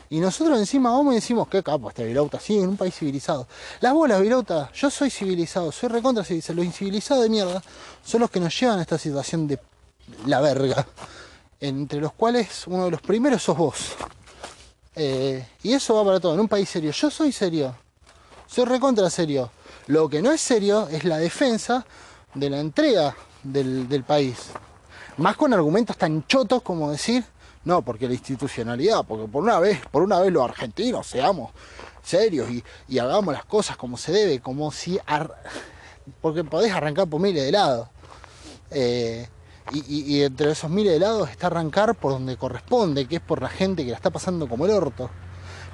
Y 0.10 0.20
nosotros 0.20 0.58
encima 0.58 0.91
vamos 0.91 1.14
y 1.14 1.16
decimos, 1.16 1.47
qué 1.49 1.62
capo 1.62 1.89
este 1.89 2.05
Virauta, 2.05 2.39
sí, 2.39 2.58
en 2.58 2.70
un 2.70 2.78
país 2.78 2.95
civilizado. 2.95 3.47
Las 3.82 3.93
bolas, 3.93 4.22
Virauta, 4.22 4.72
yo 4.74 4.89
soy 4.89 5.10
civilizado, 5.10 5.72
soy 5.72 5.89
recontra 5.89 6.24
civilizado. 6.24 6.58
Los 6.58 6.66
incivilizados 6.66 7.24
de 7.24 7.30
mierda 7.30 7.62
son 8.05 8.22
los 8.22 8.32
que 8.32 8.39
nos 8.39 8.58
llevan 8.58 8.80
a 8.80 8.82
esta 8.82 8.97
situación 8.97 9.47
de 9.47 9.60
la 10.26 10.39
verga. 10.41 10.88
Entre 11.60 11.99
los 11.99 12.14
cuales 12.14 12.68
uno 12.68 12.86
de 12.86 12.91
los 12.91 13.01
primeros 13.01 13.43
sos 13.43 13.58
vos. 13.58 13.95
Eh, 14.95 15.45
y 15.62 15.74
eso 15.74 15.93
va 15.95 16.03
para 16.03 16.20
todo, 16.20 16.34
en 16.34 16.39
un 16.39 16.47
país 16.47 16.70
serio. 16.70 16.91
Yo 16.91 17.12
soy 17.12 17.32
serio, 17.32 17.76
soy 18.47 18.66
recontra 18.66 19.10
serio. 19.10 19.51
Lo 19.88 20.10
que 20.10 20.22
no 20.22 20.32
es 20.32 20.41
serio 20.41 20.88
es 20.89 21.03
la 21.03 21.18
defensa 21.18 21.86
de 22.34 22.49
la 22.49 22.60
entrega 22.60 23.16
del, 23.43 24.03
país. 24.05 24.49
Más 25.18 25.36
con 25.38 25.53
argumentos 25.53 25.97
tan 25.97 26.26
chotos 26.28 26.62
como 26.62 26.91
decir, 26.91 27.24
no, 27.68 27.82
porque 27.82 28.07
la 28.07 28.13
institucionalidad, 28.13 29.03
porque 29.05 29.28
por 29.28 29.43
una 29.43 29.59
vez, 29.59 29.86
por 29.91 30.01
una 30.01 30.20
vez 30.20 30.32
los 30.32 30.43
argentinos 30.43 31.05
seamos 31.05 31.51
serios 32.01 32.49
y, 32.49 32.97
hagamos 32.97 33.34
las 33.34 33.43
cosas 33.43 33.76
como 33.76 33.97
se 33.97 34.13
debe, 34.13 34.39
como 34.39 34.72
si... 34.72 34.97
porque 36.22 36.45
podés 36.45 36.72
arrancar 36.72 37.07
por 37.07 37.20
miles 37.20 37.43
de 37.43 37.51
lados. 37.51 37.89
Eh, 38.72 39.28
y, 39.74 40.22
entre 40.24 40.51
esos 40.51 40.72
miles 40.72 40.93
de 40.93 40.99
lados 40.99 41.30
está 41.30 41.47
arrancar 41.47 41.93
por 41.95 42.13
donde 42.13 42.38
corresponde, 42.38 43.05
que 43.05 43.18
es 43.18 43.22
por 43.22 43.41
la 43.41 43.49
gente 43.49 43.84
que 43.84 43.91
la 43.91 43.97
está 43.97 44.11
pasando 44.11 44.47
como 44.47 44.65
el 44.65 44.72
orto. 44.72 45.09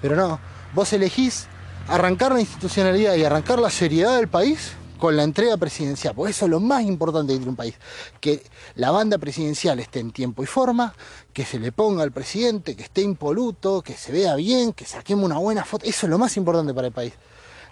Pero 0.02 0.16
no, 0.16 0.40
vos 0.74 0.92
elegís 0.94 1.48
arrancar 1.88 2.32
la 2.32 2.40
institucionalidad 2.40 3.14
y 3.16 3.24
arrancar 3.24 3.60
la 3.60 3.70
seriedad 3.70 4.16
del 4.16 4.28
país 4.28 4.74
con 5.04 5.18
la 5.18 5.24
entrega 5.24 5.58
presidencial, 5.58 6.16
porque 6.16 6.32
eso 6.32 6.46
es 6.46 6.52
lo 6.52 6.62
más 6.62 6.84
importante 6.84 7.38
de 7.38 7.50
un 7.50 7.58
país, 7.58 7.76
que 8.22 8.42
la 8.76 8.90
banda 8.90 9.18
presidencial 9.18 9.78
esté 9.82 10.00
en 10.00 10.12
tiempo 10.12 10.44
y 10.44 10.46
forma, 10.46 10.96
que 11.34 11.46
se 11.46 11.60
le 11.60 11.72
ponga 11.72 12.04
al 12.04 12.12
presidente, 12.12 12.76
que 12.76 12.84
esté 12.84 13.02
impoluto, 13.02 13.82
que 13.82 13.94
se 13.94 14.12
vea 14.12 14.36
bien, 14.36 14.72
que 14.72 14.86
saquemos 14.86 15.26
una 15.26 15.40
buena 15.40 15.66
foto, 15.66 15.86
eso 15.86 16.06
es 16.06 16.10
lo 16.10 16.20
más 16.20 16.38
importante 16.38 16.74
para 16.74 16.88
el 16.88 16.94
país. 16.94 17.14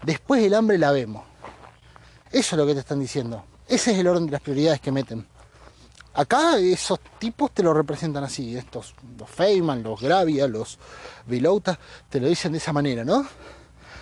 Después 0.04 0.44
el 0.44 0.56
hambre 0.56 0.78
la 0.78 0.92
vemos. 0.92 1.24
Eso 2.32 2.56
es 2.56 2.60
lo 2.60 2.66
que 2.66 2.74
te 2.74 2.80
están 2.80 3.00
diciendo. 3.00 3.44
Ese 3.68 3.92
es 3.92 4.00
el 4.00 4.08
orden 4.08 4.26
de 4.26 4.32
las 4.32 4.42
prioridades 4.42 4.82
que 4.82 4.92
meten. 4.92 5.28
Acá 6.14 6.58
esos 6.58 7.00
tipos 7.20 7.52
te 7.52 7.64
lo 7.64 7.74
representan 7.74 8.24
así, 8.24 8.58
estos, 8.58 8.96
los 9.18 9.30
Feynman, 9.30 9.82
los 9.82 10.02
Gravia, 10.02 10.46
los 10.48 10.78
Vilouta, 11.26 11.80
te 12.10 12.20
lo 12.20 12.28
dicen 12.28 12.52
de 12.52 12.58
esa 12.58 12.74
manera, 12.74 13.06
¿no? 13.06 13.26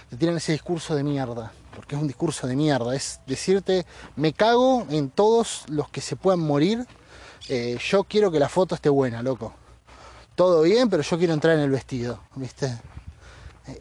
Te 0.09 0.17
tiran 0.17 0.37
ese 0.37 0.53
discurso 0.53 0.95
de 0.95 1.03
mierda, 1.03 1.51
porque 1.75 1.95
es 1.95 2.01
un 2.01 2.07
discurso 2.07 2.47
de 2.47 2.55
mierda, 2.55 2.95
es 2.95 3.19
decirte, 3.27 3.85
me 4.15 4.33
cago 4.33 4.87
en 4.89 5.11
todos 5.11 5.65
los 5.67 5.89
que 5.89 6.01
se 6.01 6.15
puedan 6.15 6.39
morir, 6.39 6.87
eh, 7.47 7.77
yo 7.79 8.03
quiero 8.03 8.31
que 8.31 8.39
la 8.39 8.49
foto 8.49 8.75
esté 8.75 8.89
buena, 8.89 9.21
loco. 9.21 9.53
Todo 10.35 10.61
bien, 10.61 10.89
pero 10.89 11.03
yo 11.03 11.17
quiero 11.17 11.33
entrar 11.33 11.55
en 11.55 11.61
el 11.61 11.69
vestido, 11.69 12.21
¿viste? 12.35 12.77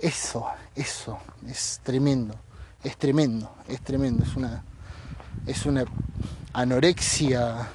Eso, 0.00 0.46
eso, 0.74 1.18
es 1.46 1.80
tremendo, 1.82 2.34
es 2.82 2.96
tremendo, 2.96 3.50
es 3.68 3.80
tremendo, 3.80 4.24
es 4.24 4.36
una, 4.36 4.64
es 5.46 5.66
una 5.66 5.84
anorexia 6.52 7.68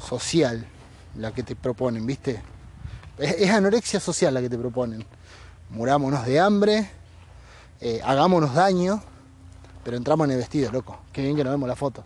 social 0.00 0.66
la 1.16 1.32
que 1.32 1.42
te 1.42 1.56
proponen, 1.56 2.04
¿viste? 2.06 2.42
Es, 3.18 3.50
anorexia 3.50 4.00
social 4.00 4.34
la 4.34 4.40
que 4.40 4.50
te 4.50 4.58
proponen. 4.58 5.04
Murámonos 5.70 6.26
de 6.26 6.38
hambre, 6.38 6.90
eh, 7.80 8.00
hagámonos 8.04 8.54
daño, 8.54 9.02
pero 9.82 9.96
entramos 9.96 10.26
en 10.26 10.32
el 10.32 10.38
vestido, 10.38 10.70
loco. 10.72 10.98
Qué 11.12 11.22
bien 11.22 11.36
que 11.36 11.44
nos 11.44 11.52
vemos 11.52 11.68
la 11.68 11.76
foto. 11.76 12.04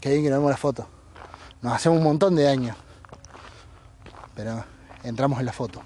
Qué 0.00 0.10
bien 0.10 0.22
que 0.22 0.30
nos 0.30 0.38
vemos 0.38 0.50
la 0.50 0.56
foto. 0.56 0.97
Nos 1.62 1.72
hacemos 1.72 1.98
un 1.98 2.04
montón 2.04 2.34
de 2.36 2.44
daño. 2.44 2.74
Pero 4.34 4.64
entramos 5.02 5.40
en 5.40 5.46
la 5.46 5.52
foto. 5.52 5.82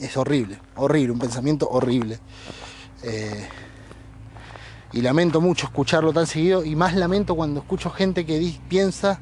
Es 0.00 0.16
horrible, 0.16 0.58
horrible, 0.76 1.12
un 1.12 1.18
pensamiento 1.18 1.68
horrible. 1.68 2.18
Eh, 3.02 3.48
y 4.92 5.02
lamento 5.02 5.40
mucho 5.40 5.66
escucharlo 5.66 6.12
tan 6.12 6.26
seguido 6.26 6.64
y 6.64 6.76
más 6.76 6.94
lamento 6.94 7.34
cuando 7.34 7.60
escucho 7.60 7.90
gente 7.90 8.24
que 8.24 8.58
piensa 8.68 9.18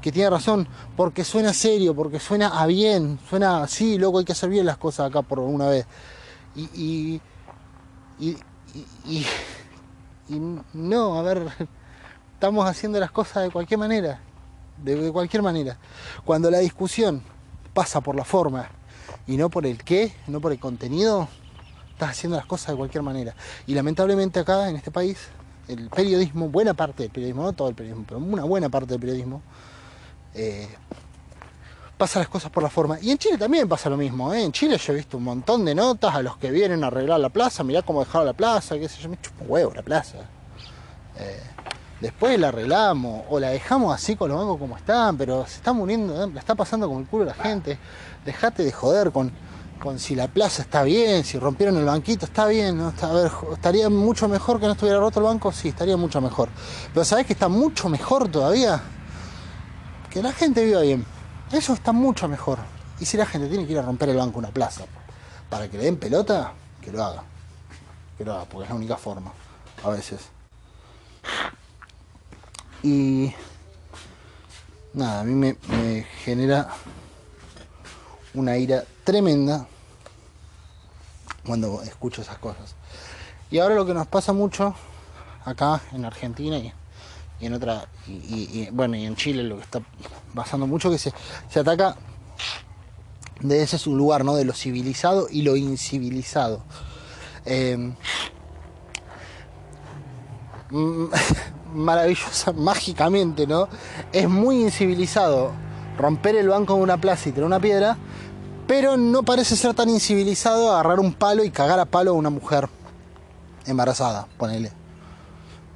que 0.00 0.12
tiene 0.12 0.30
razón, 0.30 0.68
porque 0.96 1.24
suena 1.24 1.52
serio, 1.52 1.92
porque 1.92 2.20
suena 2.20 2.60
a 2.60 2.66
bien, 2.66 3.18
suena 3.28 3.64
así, 3.64 3.98
loco, 3.98 4.20
hay 4.20 4.24
que 4.24 4.32
hacer 4.32 4.48
bien 4.48 4.64
las 4.64 4.76
cosas 4.76 5.10
acá 5.10 5.22
por 5.22 5.40
una 5.40 5.66
vez. 5.66 5.84
Y, 6.54 7.20
y, 8.20 8.36
y, 9.04 9.26
no, 10.74 11.18
a 11.18 11.22
ver, 11.22 11.48
estamos 12.34 12.68
haciendo 12.68 13.00
las 13.00 13.10
cosas 13.10 13.42
de 13.42 13.50
cualquier 13.50 13.80
manera, 13.80 14.20
de 14.78 15.12
cualquier 15.12 15.42
manera. 15.42 15.76
Cuando 16.24 16.50
la 16.50 16.58
discusión 16.58 17.22
pasa 17.72 18.00
por 18.00 18.16
la 18.16 18.24
forma 18.24 18.68
y 19.26 19.36
no 19.36 19.50
por 19.50 19.66
el 19.66 19.82
qué, 19.82 20.12
no 20.26 20.40
por 20.40 20.52
el 20.52 20.58
contenido, 20.58 21.28
estás 21.92 22.10
haciendo 22.10 22.36
las 22.36 22.46
cosas 22.46 22.68
de 22.68 22.76
cualquier 22.76 23.02
manera. 23.02 23.34
Y 23.66 23.74
lamentablemente 23.74 24.40
acá 24.40 24.68
en 24.68 24.76
este 24.76 24.90
país, 24.90 25.18
el 25.68 25.88
periodismo, 25.88 26.48
buena 26.48 26.74
parte 26.74 27.02
del 27.02 27.12
periodismo, 27.12 27.42
no 27.42 27.52
todo 27.52 27.68
el 27.68 27.74
periodismo, 27.74 28.04
pero 28.06 28.20
una 28.20 28.44
buena 28.44 28.68
parte 28.68 28.90
del 28.90 29.00
periodismo, 29.00 29.42
eh, 30.34 30.68
pasa 31.96 32.18
las 32.18 32.28
cosas 32.28 32.50
por 32.50 32.62
la 32.62 32.68
forma. 32.68 32.98
Y 33.00 33.10
en 33.10 33.18
Chile 33.18 33.38
también 33.38 33.68
pasa 33.68 33.88
lo 33.88 33.96
mismo. 33.96 34.32
¿eh? 34.32 34.44
En 34.44 34.52
Chile 34.52 34.76
yo 34.78 34.92
he 34.92 34.96
visto 34.96 35.16
un 35.16 35.24
montón 35.24 35.64
de 35.64 35.74
notas 35.74 36.14
a 36.14 36.22
los 36.22 36.36
que 36.36 36.50
vienen 36.50 36.84
a 36.84 36.88
arreglar 36.88 37.18
la 37.20 37.30
plaza, 37.30 37.64
mirá 37.64 37.82
cómo 37.82 38.00
dejaron 38.00 38.26
la 38.26 38.34
plaza, 38.34 38.78
qué 38.78 38.88
sé 38.88 39.00
yo, 39.02 39.08
me 39.08 39.20
chupo 39.20 39.44
huevo 39.44 39.72
la 39.74 39.82
plaza. 39.82 40.18
Eh, 41.18 41.40
después 42.00 42.38
la 42.38 42.48
arreglamos 42.48 43.24
o 43.28 43.40
la 43.40 43.50
dejamos 43.50 43.94
así 43.94 44.16
con 44.16 44.28
los 44.28 44.38
bancos 44.38 44.58
como 44.58 44.76
están, 44.76 45.16
pero 45.16 45.46
se 45.46 45.56
está 45.56 45.72
muriendo, 45.72 46.26
la 46.26 46.40
está 46.40 46.54
pasando 46.54 46.88
con 46.88 46.98
el 46.98 47.06
culo 47.06 47.24
la 47.24 47.34
gente. 47.34 47.78
Dejate 48.24 48.64
de 48.64 48.72
joder 48.72 49.12
con 49.12 49.32
si 49.98 50.16
la 50.16 50.26
plaza 50.26 50.62
está 50.62 50.82
bien, 50.82 51.22
si 51.22 51.38
rompieron 51.38 51.76
el 51.76 51.84
banquito, 51.84 52.26
está 52.26 52.46
bien, 52.46 52.80
a 52.80 53.12
ver, 53.12 53.30
estaría 53.52 53.88
mucho 53.88 54.26
mejor 54.26 54.58
que 54.58 54.66
no 54.66 54.72
estuviera 54.72 54.98
roto 54.98 55.20
el 55.20 55.26
banco, 55.26 55.52
sí, 55.52 55.68
estaría 55.68 55.96
mucho 55.96 56.20
mejor. 56.20 56.48
Pero 56.92 57.04
¿sabés 57.04 57.26
que 57.26 57.34
está 57.34 57.48
mucho 57.48 57.88
mejor 57.88 58.28
todavía? 58.28 58.80
Que 60.10 60.22
la 60.22 60.32
gente 60.32 60.64
viva 60.64 60.80
bien. 60.80 61.04
Eso 61.52 61.74
está 61.74 61.92
mucho 61.92 62.26
mejor. 62.26 62.58
Y 62.98 63.04
si 63.04 63.16
la 63.16 63.26
gente 63.26 63.48
tiene 63.48 63.64
que 63.66 63.72
ir 63.72 63.78
a 63.78 63.82
romper 63.82 64.08
el 64.08 64.16
banco 64.16 64.38
una 64.38 64.48
plaza 64.48 64.84
para 65.48 65.68
que 65.70 65.76
le 65.78 65.84
den 65.84 65.98
pelota, 65.98 66.52
que 66.80 66.90
lo 66.90 67.04
haga. 67.04 67.22
Que 68.18 68.24
lo 68.24 68.34
haga, 68.34 68.44
porque 68.46 68.64
es 68.64 68.70
la 68.70 68.76
única 68.76 68.96
forma, 68.96 69.30
a 69.84 69.90
veces. 69.90 70.30
Y 72.86 73.34
nada, 74.94 75.22
a 75.22 75.24
mí 75.24 75.34
me, 75.34 76.04
genera 76.22 76.68
una 78.32 78.56
ira 78.56 78.84
tremenda 79.02 79.66
cuando 81.44 81.82
escucho 81.82 82.22
esas 82.22 82.38
cosas. 82.38 82.76
Y 83.50 83.58
ahora 83.58 83.74
lo 83.74 83.86
que 83.86 83.92
nos 83.92 84.06
pasa 84.06 84.32
mucho 84.32 84.72
acá 85.44 85.80
en 85.92 86.04
Argentina 86.04 86.58
y, 86.58 86.72
en 87.40 87.54
otra, 87.54 87.88
y, 88.06 88.70
bueno, 88.70 88.94
y 88.94 89.04
en 89.04 89.16
Chile 89.16 89.42
lo 89.42 89.56
que 89.56 89.62
está 89.62 89.82
pasando 90.32 90.68
mucho 90.68 90.88
que 90.88 90.98
se, 90.98 91.12
se 91.50 91.58
ataca 91.58 91.96
de 93.40 93.64
ese 93.64 93.78
su 93.78 93.96
lugar, 93.96 94.24
¿no? 94.24 94.36
De 94.36 94.44
lo 94.44 94.52
civilizado 94.52 95.26
y 95.28 95.42
lo 95.42 95.56
incivilizado. 95.56 96.62
Eh, 97.46 97.92
maravillosa, 101.72 102.52
mágicamente, 102.56 103.46
¿no? 103.46 103.68
Es 104.12 104.28
muy 104.28 104.62
incivilizado 104.62 105.52
romper 105.98 106.36
el 106.36 106.48
banco 106.48 106.74
de 106.74 106.82
una 106.82 107.00
plaza 107.00 107.28
y 107.28 107.32
tener 107.32 107.46
una 107.46 107.60
piedra, 107.60 107.96
pero 108.66 108.96
no 108.96 109.22
parece 109.22 109.56
ser 109.56 109.74
tan 109.74 109.88
incivilizado 109.88 110.72
agarrar 110.72 111.00
un 111.00 111.12
palo 111.14 111.44
y 111.44 111.50
cagar 111.50 111.78
a 111.78 111.84
palo 111.84 112.10
a 112.10 112.14
una 112.14 112.30
mujer 112.30 112.68
embarazada, 113.66 114.26
ponele. 114.38 114.72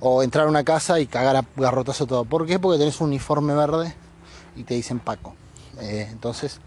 O 0.00 0.22
entrar 0.22 0.46
a 0.46 0.48
una 0.48 0.64
casa 0.64 0.98
y 0.98 1.06
cagar 1.06 1.36
a 1.36 1.44
garrotazo 1.56 2.06
todo. 2.06 2.24
¿Por 2.24 2.46
qué? 2.46 2.58
Porque 2.58 2.78
tenés 2.78 3.00
un 3.00 3.08
uniforme 3.08 3.54
verde 3.54 3.94
y 4.56 4.64
te 4.64 4.74
dicen 4.74 4.98
Paco. 4.98 5.34
Eh, 5.80 6.08
entonces 6.10 6.60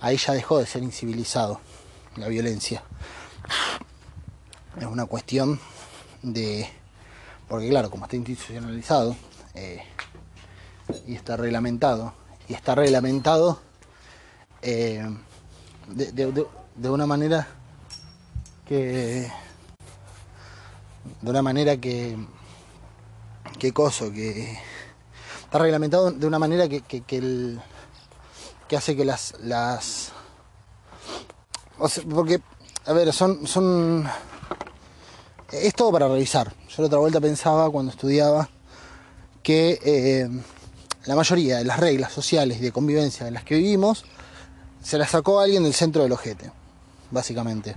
ahí 0.00 0.16
ya 0.16 0.32
dejó 0.32 0.58
de 0.58 0.66
ser 0.66 0.82
incivilizado 0.82 1.60
la 2.16 2.28
violencia. 2.28 2.82
Es 4.78 4.86
una 4.86 5.06
cuestión 5.06 5.60
de... 6.22 6.68
Porque 7.48 7.68
claro, 7.70 7.90
como 7.90 8.04
está 8.04 8.16
institucionalizado 8.16 9.16
eh, 9.54 9.82
y 11.06 11.14
está 11.14 11.36
reglamentado, 11.36 12.12
y 12.48 12.54
está 12.54 12.74
reglamentado 12.74 13.60
eh, 14.62 15.02
de, 15.88 16.90
una 16.90 17.06
manera 17.06 17.48
que 18.66 19.30
de 21.22 21.30
una 21.30 21.42
manera 21.42 21.76
que 21.78 22.16
que 23.58 23.72
coso 23.72 24.12
que 24.12 24.58
está 25.44 25.58
reglamentado 25.58 26.10
de 26.10 26.26
una 26.26 26.38
manera 26.38 26.68
que, 26.68 26.82
que, 26.82 27.16
el, 27.16 27.60
que 28.68 28.76
hace 28.76 28.94
que 28.96 29.04
las 29.04 29.34
las 29.40 30.12
porque 32.10 32.40
a 32.86 32.92
ver 32.92 33.12
son 33.12 33.46
son 33.46 34.08
es 35.50 35.74
todo 35.74 35.92
para 35.92 36.08
revisar 36.08 36.52
yo 36.78 36.82
la 36.82 36.86
otra 36.86 36.98
vuelta 37.00 37.20
pensaba 37.20 37.68
cuando 37.70 37.90
estudiaba 37.90 38.48
que 39.42 39.80
eh, 39.84 40.28
la 41.06 41.16
mayoría 41.16 41.58
de 41.58 41.64
las 41.64 41.80
reglas 41.80 42.12
sociales 42.12 42.58
y 42.58 42.60
de 42.60 42.70
convivencia 42.70 43.26
en 43.26 43.34
las 43.34 43.42
que 43.42 43.56
vivimos 43.56 44.04
se 44.80 44.96
la 44.96 45.04
sacó 45.04 45.40
alguien 45.40 45.64
del 45.64 45.74
centro 45.74 46.04
del 46.04 46.12
ojete, 46.12 46.52
básicamente. 47.10 47.74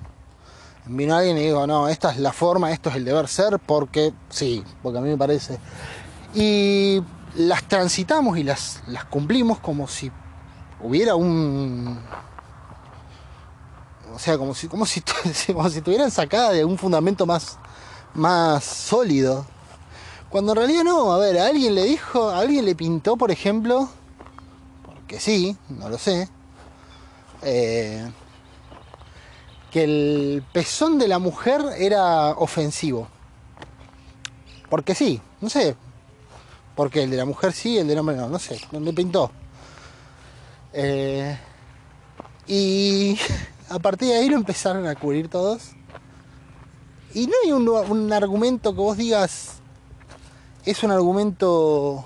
Vino 0.86 1.16
alguien 1.16 1.36
y 1.40 1.48
dijo, 1.48 1.66
no, 1.66 1.88
esta 1.88 2.12
es 2.12 2.18
la 2.18 2.32
forma, 2.32 2.72
esto 2.72 2.90
es 2.92 2.96
el 2.96 3.06
deber 3.06 3.28
ser, 3.28 3.58
porque 3.58 4.14
sí, 4.30 4.64
porque 4.84 5.00
a 5.00 5.02
mí 5.02 5.10
me 5.10 5.18
parece. 5.18 5.58
Y 6.36 7.02
las 7.36 7.68
transitamos 7.68 8.38
y 8.38 8.44
las, 8.44 8.84
las 8.86 9.06
cumplimos 9.06 9.58
como 9.60 9.88
si 9.88 10.12
hubiera 10.80 11.16
un. 11.16 12.00
O 14.14 14.20
sea, 14.20 14.38
como 14.38 14.54
si, 14.54 14.68
como 14.68 14.86
si, 14.86 15.02
como 15.54 15.68
si 15.72 15.80
estuvieran 15.80 16.12
sacadas 16.12 16.54
de 16.54 16.66
un 16.66 16.78
fundamento 16.78 17.26
más, 17.26 17.58
más 18.14 18.64
sólido. 18.64 19.46
Cuando 20.30 20.54
en 20.54 20.58
realidad 20.58 20.84
no, 20.84 21.12
a 21.12 21.18
ver, 21.18 21.38
alguien 21.40 21.76
le 21.76 21.84
dijo, 21.84 22.30
alguien 22.30 22.66
le 22.66 22.76
pintó, 22.76 23.18
por 23.18 23.32
ejemplo, 23.32 23.90
porque 24.86 25.20
sí, 25.20 25.58
no 25.68 25.90
lo 25.90 25.98
sé, 25.98 26.30
eh, 27.42 28.10
que 29.72 29.84
el 29.84 30.44
pezón 30.54 31.00
de 31.00 31.08
la 31.08 31.20
mujer 31.20 31.62
era 31.78 32.30
ofensivo. 32.32 33.08
Porque 34.70 34.96
sí, 34.96 35.22
no 35.42 35.50
sé. 35.50 35.76
Porque 36.76 37.04
el 37.04 37.12
de 37.12 37.18
la 37.18 37.26
mujer 37.26 37.52
sí, 37.52 37.78
el 37.78 37.88
del 37.88 38.00
hombre 38.00 38.16
no, 38.16 38.30
no 38.30 38.40
sé, 38.40 38.60
¿dónde 38.72 38.94
pintó? 38.94 39.32
Eh, 40.74 41.38
y 42.48 43.18
a 43.70 43.80
partir 43.80 44.10
de 44.10 44.16
ahí 44.16 44.30
lo 44.30 44.38
empezaron 44.38 44.88
a 44.88 44.96
cubrir 44.96 45.28
todos. 45.28 45.72
Y 47.14 47.28
no 47.28 47.34
hay 47.44 47.52
un, 47.52 47.68
un 47.68 48.14
argumento 48.14 48.74
que 48.74 48.82
vos 48.82 48.98
digas, 48.98 49.56
es 50.66 50.84
un 50.84 50.92
argumento 50.92 52.06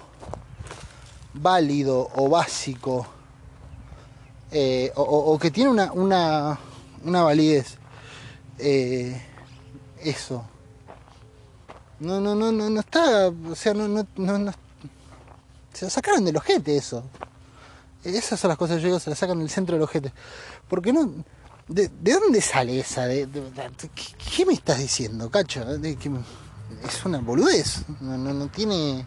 válido 1.34 2.10
o 2.16 2.30
básico 2.30 3.06
eh, 4.52 4.92
o, 4.96 5.38
que 5.38 5.52
tiene 5.52 5.70
una, 5.70 5.92
una, 5.92 6.58
una 7.04 7.24
validez. 7.24 7.78
Eh, 8.58 9.22
eso. 10.02 10.46
No, 12.00 12.22
no, 12.22 12.36
no, 12.36 12.52
no, 12.52 12.70
no 12.70 12.80
está, 12.80 13.28
o 13.28 13.56
sea, 13.56 13.74
no, 13.74 13.88
no, 13.88 14.06
no, 14.16 14.52
se 15.74 15.86
lo 15.86 15.92
sacaron 15.92 16.24
del 16.24 16.38
ojete 16.38 16.78
eso. 16.78 17.04
Esas 18.04 18.40
son 18.40 18.50
las 18.50 18.58
cosas 18.58 18.78
que 18.78 18.84
yo 18.84 18.88
digo, 18.88 19.00
se 19.00 19.10
las 19.10 19.20
sacan 19.20 19.40
del 19.40 19.50
centro 19.50 19.76
del 19.76 19.84
ojete. 19.84 20.14
Porque 20.70 20.94
no, 20.94 21.12
¿de, 21.68 21.90
dónde 22.02 22.42
sale 22.42 22.80
esa? 22.80 23.06
De, 23.06 23.28
¿qué, 24.36 24.46
me 24.46 24.54
estás 24.54 24.80
diciendo, 24.80 25.30
cacho? 25.30 25.66
es 25.72 27.06
una 27.06 27.20
boludez, 27.20 27.84
no, 28.02 28.18
no, 28.18 28.34
no 28.34 28.48
tiene 28.48 29.06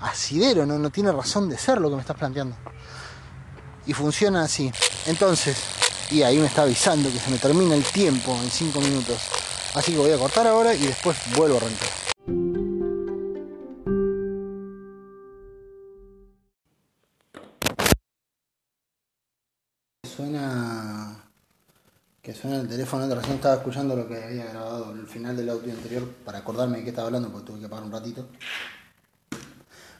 asidero, 0.00 0.66
no, 0.66 0.78
no 0.78 0.90
tiene 0.90 1.12
razón 1.12 1.48
de 1.48 1.58
ser 1.58 1.80
lo 1.80 1.90
que 1.90 1.96
me 1.96 2.00
estás 2.00 2.16
planteando 2.16 2.56
y 3.86 3.92
funciona 3.92 4.42
así. 4.42 4.70
Entonces, 5.06 5.56
y 6.10 6.22
ahí 6.22 6.38
me 6.38 6.46
está 6.46 6.62
avisando 6.62 7.10
que 7.10 7.18
se 7.18 7.30
me 7.30 7.38
termina 7.38 7.74
el 7.74 7.84
tiempo 7.84 8.36
en 8.42 8.50
5 8.50 8.80
minutos. 8.80 9.18
Así 9.74 9.92
que 9.92 9.98
voy 9.98 10.12
a 10.12 10.18
cortar 10.18 10.46
ahora 10.46 10.74
y 10.74 10.86
después 10.86 11.16
vuelvo 11.36 11.56
a 11.56 11.58
arrancar. 11.58 11.88
Suena 20.16 20.99
que 22.22 22.34
suena 22.34 22.60
el 22.60 22.68
teléfono, 22.68 23.12
recién 23.14 23.36
estaba 23.36 23.54
escuchando 23.54 23.96
lo 23.96 24.06
que 24.06 24.22
había 24.22 24.44
grabado 24.46 24.92
el 24.92 25.06
final 25.06 25.36
del 25.36 25.48
audio 25.48 25.72
anterior 25.72 26.06
para 26.24 26.38
acordarme 26.38 26.78
de 26.78 26.84
qué 26.84 26.90
estaba 26.90 27.06
hablando 27.06 27.30
porque 27.30 27.46
tuve 27.46 27.60
que 27.60 27.68
pagar 27.68 27.84
un 27.84 27.92
ratito. 27.92 28.28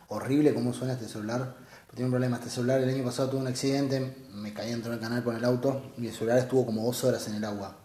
Horrible 0.09 0.53
cómo 0.53 0.75
suena 0.75 0.95
este 0.95 1.09
celular. 1.09 1.57
Tiene 1.95 2.07
un 2.07 2.11
problema 2.13 2.37
este 2.37 2.51
celular. 2.51 2.81
El 2.81 2.91
año 2.91 3.05
pasado 3.05 3.31
tuve 3.31 3.41
un 3.41 3.47
accidente, 3.47 4.17
me 4.35 4.53
caí 4.53 4.71
dentro 4.71 4.91
del 4.91 5.01
canal 5.01 5.25
con 5.25 5.35
el 5.35 5.45
auto 5.45 5.93
y 5.97 6.09
el 6.09 6.13
celular 6.13 6.39
estuvo 6.39 6.67
como 6.67 6.85
dos 6.85 7.03
horas 7.05 7.27
en 7.29 7.37
el 7.37 7.45
agua. 7.45 7.77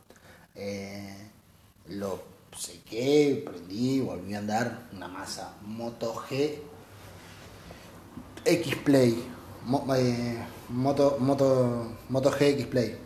Eh, 0.53 1.29
lo 1.88 2.21
sequé, 2.57 3.43
prendí, 3.45 4.01
volví 4.01 4.33
a 4.33 4.39
andar 4.39 4.89
una 4.93 5.07
masa 5.07 5.53
Moto 5.61 6.13
G 6.13 6.59
X 8.43 8.75
Play. 8.83 9.23
Eh, 9.97 10.45
Moto, 10.69 11.17
Moto, 11.19 11.97
Moto 12.09 12.31
G 12.31 12.41
X 12.41 12.67
Play. 12.67 13.05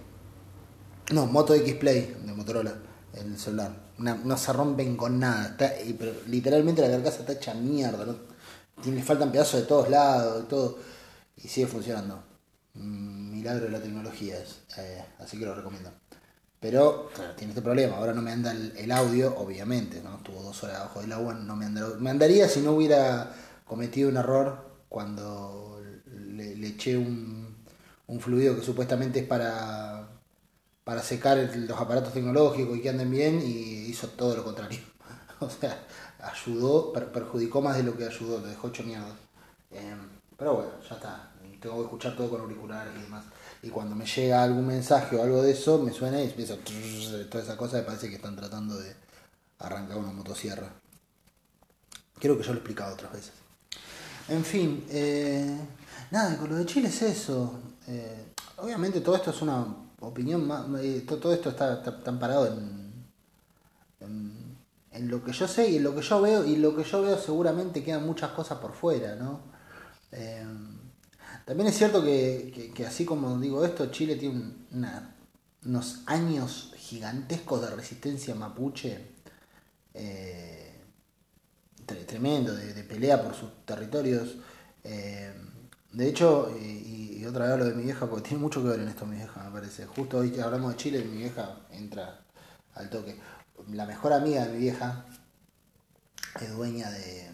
No, 1.11 1.25
Moto 1.25 1.55
X 1.55 1.75
Play 1.75 2.15
de 2.23 2.33
Motorola, 2.33 2.73
el 3.13 3.37
celular. 3.37 3.71
no 3.97 4.37
se 4.37 4.53
rompen 4.53 4.95
con 4.95 5.19
nada. 5.19 5.49
Está, 5.49 5.73
pero 5.97 6.13
literalmente 6.27 6.81
la 6.81 6.89
carcasa 6.89 7.21
está 7.21 7.33
hecha 7.33 7.53
mierda. 7.53 8.05
¿no? 8.05 8.15
Le 8.91 9.03
faltan 9.03 9.31
pedazos 9.31 9.61
de 9.61 9.67
todos 9.67 9.89
lados, 9.89 10.47
todo. 10.47 10.77
Y 11.37 11.47
sigue 11.47 11.67
funcionando. 11.67 12.23
Milagro 12.75 13.65
de 13.65 13.71
la 13.71 13.81
tecnología 13.81 14.37
es. 14.37 14.59
Eh, 14.77 15.03
así 15.19 15.37
que 15.39 15.45
lo 15.45 15.55
recomiendo. 15.55 15.91
Pero, 16.59 17.09
claro, 17.15 17.33
tiene 17.35 17.53
este 17.53 17.61
problema. 17.61 17.97
Ahora 17.97 18.13
no 18.13 18.21
me 18.21 18.31
anda 18.31 18.51
el, 18.51 18.91
audio, 18.91 19.35
obviamente, 19.37 20.01
¿no? 20.03 20.17
Estuvo 20.17 20.43
dos 20.43 20.63
horas 20.63 20.77
abajo 20.77 21.01
del 21.01 21.13
agua, 21.13 21.33
no 21.33 21.55
me 21.55 21.65
anda 21.65 21.87
Me 21.99 22.09
andaría 22.09 22.49
si 22.49 22.61
no 22.61 22.73
hubiera 22.73 23.33
cometido 23.65 24.09
un 24.09 24.17
error 24.17 24.69
cuando 24.89 25.81
le, 26.05 26.67
eché 26.67 26.97
un, 26.97 27.55
un, 28.07 28.19
fluido 28.19 28.55
que 28.55 28.61
supuestamente 28.61 29.19
es 29.19 29.27
para, 29.27 29.98
para 30.89 31.03
secar 31.03 31.37
los 31.37 31.79
aparatos 31.79 32.13
tecnológicos 32.13 32.75
y 32.75 32.81
que 32.81 32.89
anden 32.89 33.11
bien, 33.11 33.39
y 33.45 33.85
hizo 33.89 34.07
todo 34.07 34.35
lo 34.35 34.43
contrario. 34.43 34.79
o 35.39 35.47
sea, 35.47 35.85
ayudó, 36.19 36.91
perjudicó 36.91 37.61
más 37.61 37.77
de 37.77 37.83
lo 37.83 37.95
que 37.95 38.05
ayudó, 38.05 38.41
le 38.41 38.47
dejó 38.47 38.69
hecho 38.69 38.81
mierda. 38.81 39.15
Eh, 39.69 39.95
pero 40.35 40.55
bueno, 40.55 40.71
ya 40.89 40.95
está. 40.95 41.31
Tengo 41.61 41.75
que 41.75 41.83
escuchar 41.83 42.15
todo 42.15 42.31
con 42.31 42.41
auriculares 42.41 42.91
y 42.97 43.03
demás 43.03 43.23
y 43.61 43.69
cuando 43.69 43.95
me 43.95 44.03
llega 44.03 44.41
algún 44.41 44.65
mensaje 44.65 45.15
o 45.15 45.21
algo 45.21 45.43
de 45.43 45.51
eso, 45.51 45.77
me 45.77 45.91
suena 45.91 46.19
y 46.19 46.25
empieza 46.25 46.55
toda 47.29 47.43
esa 47.43 47.55
cosa, 47.55 47.77
me 47.77 47.83
parece 47.83 48.09
que 48.09 48.15
están 48.15 48.35
tratando 48.35 48.75
de 48.75 48.95
arrancar 49.59 49.97
una 49.97 50.11
motosierra. 50.11 50.71
Creo 52.17 52.35
que 52.35 52.41
yo 52.41 52.49
lo 52.49 52.55
he 52.55 52.61
explicado 52.61 52.95
otras 52.95 53.13
veces. 53.13 53.33
En 54.27 54.43
fin, 54.43 54.87
eh, 54.89 55.55
nada, 56.09 56.35
con 56.35 56.49
lo 56.49 56.55
de 56.55 56.65
Chile 56.65 56.87
es 56.87 56.99
eso. 57.03 57.59
Eh, 57.87 58.33
obviamente 58.57 59.01
todo 59.01 59.15
esto 59.15 59.29
es 59.29 59.41
una 59.43 59.63
opinión 60.01 60.47
más, 60.47 60.65
eh, 60.81 61.05
todo, 61.07 61.33
esto 61.33 61.49
está, 61.49 61.81
tan 61.81 62.19
parado 62.19 62.47
en, 62.47 63.05
en, 64.91 65.09
lo 65.09 65.23
que 65.23 65.31
yo 65.31 65.47
sé 65.47 65.69
y 65.69 65.77
en 65.77 65.83
lo 65.83 65.95
que 65.95 66.01
yo 66.01 66.21
veo, 66.21 66.45
y 66.45 66.57
lo 66.57 66.75
que 66.75 66.83
yo 66.83 67.01
veo 67.01 67.17
seguramente 67.17 67.83
quedan 67.83 68.05
muchas 68.05 68.31
cosas 68.31 68.59
por 68.59 68.73
fuera, 68.73 69.15
¿no? 69.15 69.41
También 71.49 71.67
es 71.67 71.77
cierto 71.77 72.03
que, 72.03 72.71
así 72.87 73.05
como 73.05 73.39
digo 73.39 73.65
esto, 73.65 73.87
Chile 73.87 74.15
tiene 74.17 74.53
unos 75.65 76.03
años 76.05 76.73
gigantescos 76.77 77.61
de 77.61 77.75
resistencia 77.75 78.35
mapuche, 78.35 78.99
eh, 79.95 80.79
tremendo, 82.05 82.53
de, 82.53 82.83
pelea 82.83 83.23
por 83.23 83.33
sus 83.33 83.65
territorios. 83.65 84.35
Eh, 84.83 85.33
de 85.91 86.07
hecho, 86.07 86.55
y, 86.59 87.25
otra 87.25 87.47
vez 87.47 87.59
lo 87.59 87.65
de 87.65 87.75
mi 87.75 87.83
vieja, 87.83 88.09
porque 88.09 88.29
tiene 88.29 88.41
mucho 88.41 88.61
que 88.63 88.69
ver 88.69 88.79
en 88.79 88.87
esto 88.87 89.05
mi 89.05 89.17
vieja, 89.17 89.43
me 89.43 89.51
parece. 89.51 89.85
Justo 89.85 90.17
hoy 90.17 90.31
que 90.31 90.41
hablamos 90.41 90.71
de 90.71 90.77
Chile, 90.77 91.03
mi 91.03 91.17
vieja 91.17 91.57
entra 91.71 92.21
al 92.73 92.89
toque. 92.89 93.19
La 93.71 93.85
mejor 93.85 94.13
amiga 94.13 94.45
de 94.45 94.53
mi 94.53 94.59
vieja 94.59 95.05
es 96.39 96.51
dueña 96.55 96.89
de, 96.89 97.29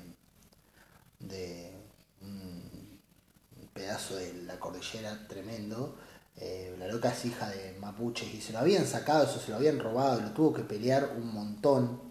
de 1.20 1.76
pedazo 3.76 4.16
de 4.16 4.34
la 4.45 4.58
cordillera 4.60 5.28
tremendo. 5.28 5.97
Eh, 6.38 6.76
la 6.80 6.88
loca 6.88 7.10
es 7.12 7.26
hija 7.26 7.49
de 7.49 7.78
mapuches 7.80 8.34
y 8.34 8.41
se 8.41 8.53
lo 8.53 8.60
habían 8.60 8.86
sacado, 8.86 9.26
eso 9.26 9.39
se 9.39 9.51
lo 9.51 9.58
habían 9.58 9.80
robado, 9.80 10.22
lo 10.22 10.32
tuvo 10.32 10.53
que 10.53 10.64
pelear 10.64 11.14
un 11.18 11.34
montón 11.34 12.01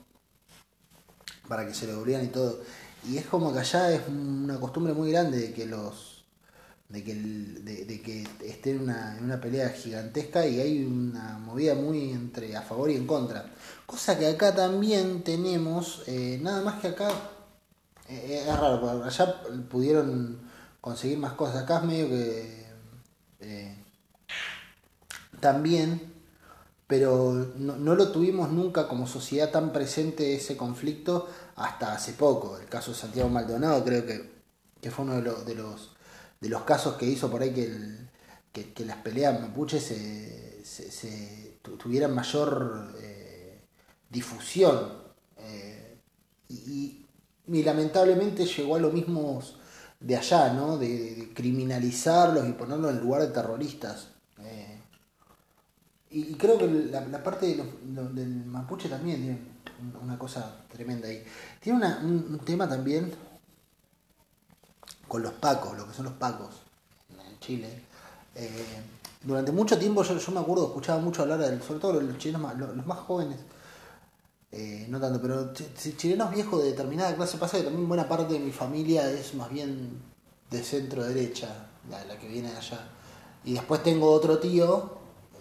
para 1.48 1.66
que 1.66 1.74
se 1.74 1.86
lo 1.86 1.98
volvieran 1.98 2.26
y 2.26 2.28
todo. 2.28 2.60
Y 3.06 3.18
es 3.18 3.26
como 3.26 3.52
que 3.52 3.60
allá 3.60 3.90
es 3.92 4.06
una 4.08 4.60
costumbre 4.60 4.92
muy 4.92 5.10
grande 5.10 5.38
de 5.38 5.52
que 5.52 5.66
los 5.66 6.13
de 6.94 7.02
que, 7.02 7.14
de, 7.14 8.00
que 8.02 8.22
esté 8.44 8.70
en 8.70 8.82
una, 8.82 9.40
pelea 9.40 9.70
gigantesca 9.70 10.46
y 10.46 10.60
hay 10.60 10.84
una 10.84 11.38
movida 11.38 11.74
muy 11.74 12.12
entre 12.12 12.56
a 12.56 12.62
favor 12.62 12.88
y 12.88 12.94
en 12.94 13.04
contra. 13.04 13.50
Cosa 13.84 14.16
que 14.16 14.28
acá 14.28 14.54
también 14.54 15.24
tenemos, 15.24 16.04
eh, 16.06 16.38
nada 16.40 16.62
más 16.62 16.80
que 16.80 16.88
acá, 16.88 17.08
eh, 18.08 18.44
es 18.46 18.46
raro, 18.46 19.02
allá 19.02 19.42
pudieron 19.68 20.38
conseguir 20.80 21.18
más 21.18 21.32
cosas. 21.32 21.64
Acá 21.64 21.78
es 21.78 21.84
medio 21.84 22.08
que 22.08 22.66
eh, 23.40 23.76
también, 25.40 26.14
pero 26.86 27.32
no, 27.56 27.94
lo 27.96 28.12
tuvimos 28.12 28.52
nunca 28.52 28.86
como 28.86 29.08
sociedad 29.08 29.50
tan 29.50 29.72
presente 29.72 30.36
ese 30.36 30.56
conflicto 30.56 31.28
hasta 31.56 31.92
hace 31.92 32.12
poco. 32.12 32.56
El 32.56 32.66
caso 32.66 32.92
de 32.92 32.98
Santiago 32.98 33.28
Maldonado 33.28 33.84
creo 33.84 34.06
que, 34.06 34.32
fue 34.92 35.04
uno 35.06 35.14
de, 35.16 35.22
los, 35.22 35.46
de, 35.46 35.54
los, 35.54 35.93
de 36.44 36.50
los 36.50 36.62
casos 36.64 36.96
que 36.96 37.06
hizo 37.06 37.30
por 37.30 37.40
ahí 37.40 37.54
que, 38.52 38.74
que, 38.74 38.84
las 38.84 38.98
peleas 38.98 39.40
mapuches 39.40 39.82
se, 40.62 41.58
tuvieran 41.78 42.14
mayor 42.14 42.92
eh, 43.00 43.62
difusión. 44.10 44.92
Eh, 45.38 45.96
y, 46.50 47.06
y, 47.48 47.62
lamentablemente 47.62 48.44
llegó 48.44 48.76
a 48.76 48.78
lo 48.78 48.90
mismo 48.90 49.42
de 49.98 50.16
allá, 50.18 50.52
¿no? 50.52 50.76
De, 50.76 51.32
criminalizarlos 51.34 52.46
y 52.46 52.52
ponerlos 52.52 52.90
en 52.90 53.00
lugar 53.00 53.22
de 53.22 53.28
terroristas. 53.28 54.08
Eh, 54.40 54.78
y, 56.10 56.34
creo 56.34 56.58
que 56.58 56.66
la, 56.66 57.22
parte 57.22 57.46
del 57.46 58.44
mapuche 58.44 58.90
también 58.90 59.22
tiene 59.22 59.38
una 60.02 60.18
cosa 60.18 60.66
tremenda 60.70 61.08
ahí. 61.08 61.24
Tiene 61.58 61.78
un, 62.02 62.38
tema 62.44 62.68
también 62.68 63.14
con 65.08 65.22
los 65.22 65.32
pacos, 65.32 65.76
lo 65.76 65.86
que 65.86 65.94
son 65.94 66.06
los 66.06 66.14
pacos 66.14 66.50
en 67.10 67.38
Chile. 67.40 67.68
Eh, 68.34 68.82
durante 69.22 69.52
mucho 69.52 69.78
tiempo 69.78 70.02
yo, 70.02 70.32
me 70.32 70.40
acuerdo, 70.40 70.66
escuchaba 70.66 71.00
mucho 71.00 71.22
hablar, 71.22 71.38
del, 71.38 71.62
sobre 71.62 71.80
todo 71.80 72.00
los 72.00 72.18
chilenos, 72.18 72.56
los 72.58 72.86
más 72.86 72.98
jóvenes, 72.98 73.38
eh, 74.52 74.86
no 74.88 75.00
tanto, 75.00 75.20
pero 75.20 75.52
chilenos 75.96 76.30
viejos 76.30 76.62
de 76.62 76.70
determinada 76.70 77.14
clase 77.16 77.38
pasa 77.38 77.58
que 77.58 77.64
también 77.64 77.88
buena 77.88 78.08
parte 78.08 78.34
de 78.34 78.38
mi 78.38 78.52
familia 78.52 79.10
es 79.10 79.34
más 79.34 79.50
bien 79.50 80.00
de 80.50 80.62
centro 80.62 81.02
derecha, 81.04 81.48
la, 81.90 82.18
que 82.18 82.28
viene 82.28 82.50
de 82.50 82.56
allá. 82.56 82.88
Y 83.44 83.54
después 83.54 83.82
tengo 83.82 84.10
otro 84.10 84.38
tío 84.38 84.98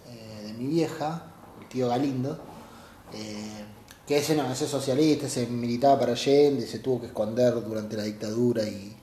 eh, 0.08 0.44
de 0.48 0.54
mi 0.54 0.68
vieja, 0.68 1.24
el 1.62 1.68
tío 1.68 1.90
Galindo, 1.90 2.40
que 4.08 4.18
ese 4.18 4.36
no, 4.36 4.52
ese 4.52 4.68
socialista, 4.68 5.30
se 5.30 5.46
militaba 5.46 6.00
para 6.00 6.14
Allende, 6.14 6.66
se 6.66 6.80
tuvo 6.80 7.02
que 7.02 7.08
esconder 7.08 7.54
durante 7.64 7.96
la 7.96 8.04
dictadura 8.04 8.64
y, 8.64 8.96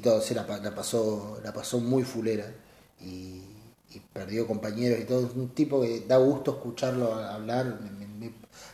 todo, 0.00 0.20
se 0.20 0.34
la, 0.34 0.46
pasó, 0.74 1.40
la 1.42 1.52
pasó 1.52 1.80
muy 1.80 2.04
fulera 2.04 2.52
y, 3.00 3.42
perdió 4.12 4.46
compañeros 4.46 5.00
y 5.00 5.04
todo. 5.04 5.26
Es 5.26 5.34
un 5.34 5.50
tipo 5.50 5.80
que 5.82 6.00
da 6.06 6.16
gusto 6.16 6.52
escucharlo 6.52 7.14
hablar 7.14 7.78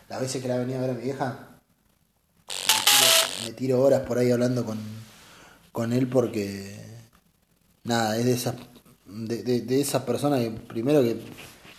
las 0.08 0.20
veces 0.20 0.40
que 0.42 0.48
la 0.48 0.58
venía 0.58 0.78
a 0.78 0.80
ver 0.80 0.90
a 0.90 0.94
mi 0.94 1.02
vieja, 1.02 1.48
me 3.44 3.52
tiro, 3.52 3.80
horas 3.80 4.02
por 4.02 4.18
ahí 4.18 4.30
hablando 4.30 4.64
con, 4.64 4.78
con 5.72 5.92
él 5.92 6.08
porque, 6.08 6.76
nada, 7.84 8.16
es 8.16 8.24
de 8.24 8.32
esas, 8.32 8.54
de, 9.06 9.42
de, 9.42 9.80
esas 9.80 10.02
personas 10.02 10.40
que 10.40 10.50
primero 10.50 11.02
que 11.02 11.20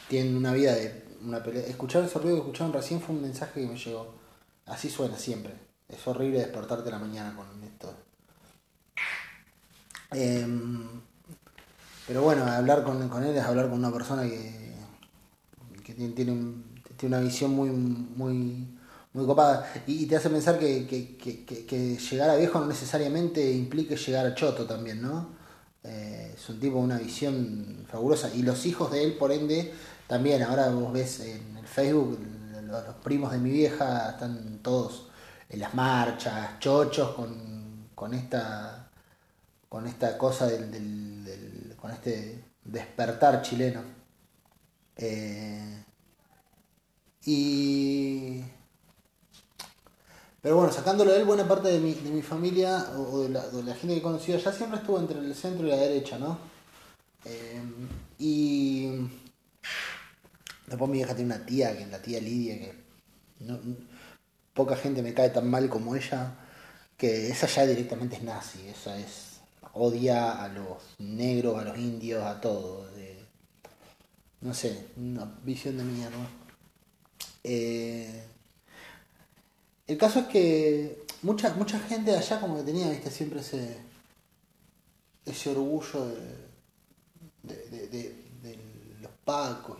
tienen 0.08 0.36
una 0.36 0.54
vida 0.54 0.74
de 0.76 1.04
una 1.24 1.44
pelea. 1.44 1.66
Escuchar 1.66 2.04
ese 2.04 2.20
ruido 2.20 2.36
que 2.36 2.42
escucharon 2.42 2.74
recién 2.74 3.02
fue 3.02 3.16
un 3.16 3.22
mensaje 3.22 3.62
que 3.62 3.68
me 3.68 3.78
llegó. 3.78 4.16
Así 4.66 4.90
suena 4.90 5.18
siempre. 5.18 5.54
Es 5.88 6.08
horrible 6.08 6.40
despertarte 6.40 6.90
la 6.92 7.00
mañana 7.00 7.36
con 7.36 7.64
esto. 7.64 7.94
Em, 10.12 11.02
pero 12.08 12.24
bueno, 12.24 12.44
hablar 12.46 12.84
con, 12.84 13.08
con, 13.10 13.24
él 13.24 13.36
es 13.36 13.44
hablar 13.44 13.70
con 13.70 13.80
una 13.80 13.92
persona 13.92 14.24
que, 14.24 14.74
que 15.86 15.94
tiene, 15.94 16.14
tiene 16.14 16.32
un, 16.32 16.82
tiene 16.98 17.16
una 17.16 17.26
visión 17.26 17.52
muy, 17.52 17.70
muy, 17.70 18.68
muy 19.14 19.26
copada. 19.26 19.72
Y, 19.88 20.06
te 20.06 20.16
hace 20.16 20.30
pensar 20.30 20.58
que, 20.60 20.88
que, 20.88 21.98
llegar 21.98 22.30
a 22.30 22.36
viejo 22.36 22.60
no 22.60 22.68
necesariamente 22.68 23.52
implique 23.52 23.96
llegar 23.96 24.26
a 24.26 24.36
choto 24.36 24.66
también, 24.66 25.02
¿no? 25.02 25.30
Eh, 25.84 26.34
es 26.36 26.50
un 26.50 26.60
tipo 26.60 26.78
de 26.78 26.84
una 26.84 26.98
visión 26.98 27.86
fabulosa. 27.90 28.34
Y 28.34 28.44
los 28.44 28.66
hijos 28.66 28.92
de 28.92 29.04
él, 29.04 29.14
por 29.18 29.32
ende, 29.32 29.74
también. 30.08 30.44
Ahora 30.44 30.70
vos 30.70 30.92
ves 30.92 31.22
en 31.22 31.58
el 31.58 31.68
Facebook 31.68 32.20
los, 32.70 32.96
primos 33.04 33.32
de 33.32 33.40
mi 33.40 33.52
vieja 33.52 34.12
están 34.12 34.60
todos 34.62 35.08
en 35.50 35.60
las 35.60 35.74
marchas, 35.74 36.60
chochos, 36.60 37.16
con, 37.96 38.14
esta 38.14 38.79
con 39.70 39.88
esta 39.88 40.18
cosa 40.18 40.48
del, 40.48 41.76
con 41.80 41.92
este 41.92 42.44
despertar 42.64 43.42
chileno. 43.42 43.84
Eh, 44.98 45.84
y 47.26 48.44
pero 50.42 50.56
bueno, 50.56 50.72
sacándolo 50.72 51.12
de 51.12 51.20
él, 51.20 51.26
buena 51.26 51.48
parte 51.48 51.68
de 51.68 51.80
mi, 51.80 51.94
de 51.94 52.10
mi 52.10 52.22
familia 52.22 52.92
o 52.98 53.24
de 53.24 53.30
la, 53.30 53.48
de 53.50 53.64
la 53.64 53.74
gente 53.74 53.96
que 53.96 53.98
he 54.00 54.02
conocido 54.02 54.40
ya 54.40 54.54
siempre 54.54 54.80
estuvo 54.80 54.98
entre 54.98 55.20
el 55.20 55.36
centro 55.36 55.68
y 55.68 55.70
la 55.70 55.76
derecha, 55.76 56.18
¿no? 56.18 56.38
Eh, 57.26 57.62
y 58.18 58.90
después 60.66 60.90
mi 60.90 60.98
vieja 60.98 61.14
tiene 61.14 61.36
una 61.36 61.46
tía, 61.46 61.78
que 61.78 61.86
la 61.88 62.02
tía 62.02 62.22
Lidia, 62.22 62.58
que 62.58 62.74
poca 64.54 64.78
gente 64.78 65.02
me 65.02 65.14
cae 65.14 65.30
tan 65.30 65.50
mal 65.50 65.70
como 65.70 65.96
ella, 65.96 66.36
que 66.96 67.30
esa 67.30 67.48
ya 67.48 67.66
directamente 67.66 68.16
es 68.16 68.24
nazi, 68.24 68.68
esa 68.70 68.98
es 68.98 69.29
odia 69.74 70.44
a 70.44 70.48
los 70.50 70.78
negros, 71.00 71.60
a 71.60 71.66
los 71.66 71.78
indios, 71.78 72.24
a 72.24 72.40
todo. 72.42 72.88
no 74.42 74.54
sé, 74.54 74.88
una 74.98 75.26
visión 75.44 75.78
de 75.78 75.84
mierda. 75.84 76.30
Eh, 77.44 78.24
el 79.88 79.98
caso 79.98 80.20
es 80.20 80.28
que 80.28 81.06
mucha, 81.24 81.54
mucha 81.56 81.80
gente 81.80 82.16
allá 82.16 82.40
como 82.40 82.58
que 82.58 82.64
tenía, 82.64 82.90
viste, 82.90 83.10
siempre 83.10 83.40
ese, 83.40 83.78
ese 85.26 85.50
orgullo 85.50 86.06
de, 87.44 88.16
los 89.02 89.12
pacos 89.24 89.78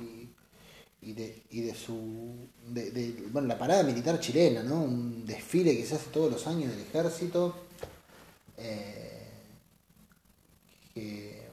y, 1.02 1.14
de, 1.14 1.44
y 1.52 1.62
de 1.62 1.76
su 1.76 2.48
de, 2.68 3.28
bueno 3.32 3.48
la 3.48 3.58
parada 3.58 3.84
militar 3.84 4.20
chilena 4.20 4.64
no 4.64 4.84
un 4.84 5.26
desfile 5.26 5.76
que 5.76 5.86
se 5.86 5.96
hace 5.96 6.10
todos 6.10 6.32
los 6.32 6.46
años 6.48 6.72
del 6.72 6.82
ejército 6.82 7.56
eh, 8.58 9.19
que, 10.94 11.50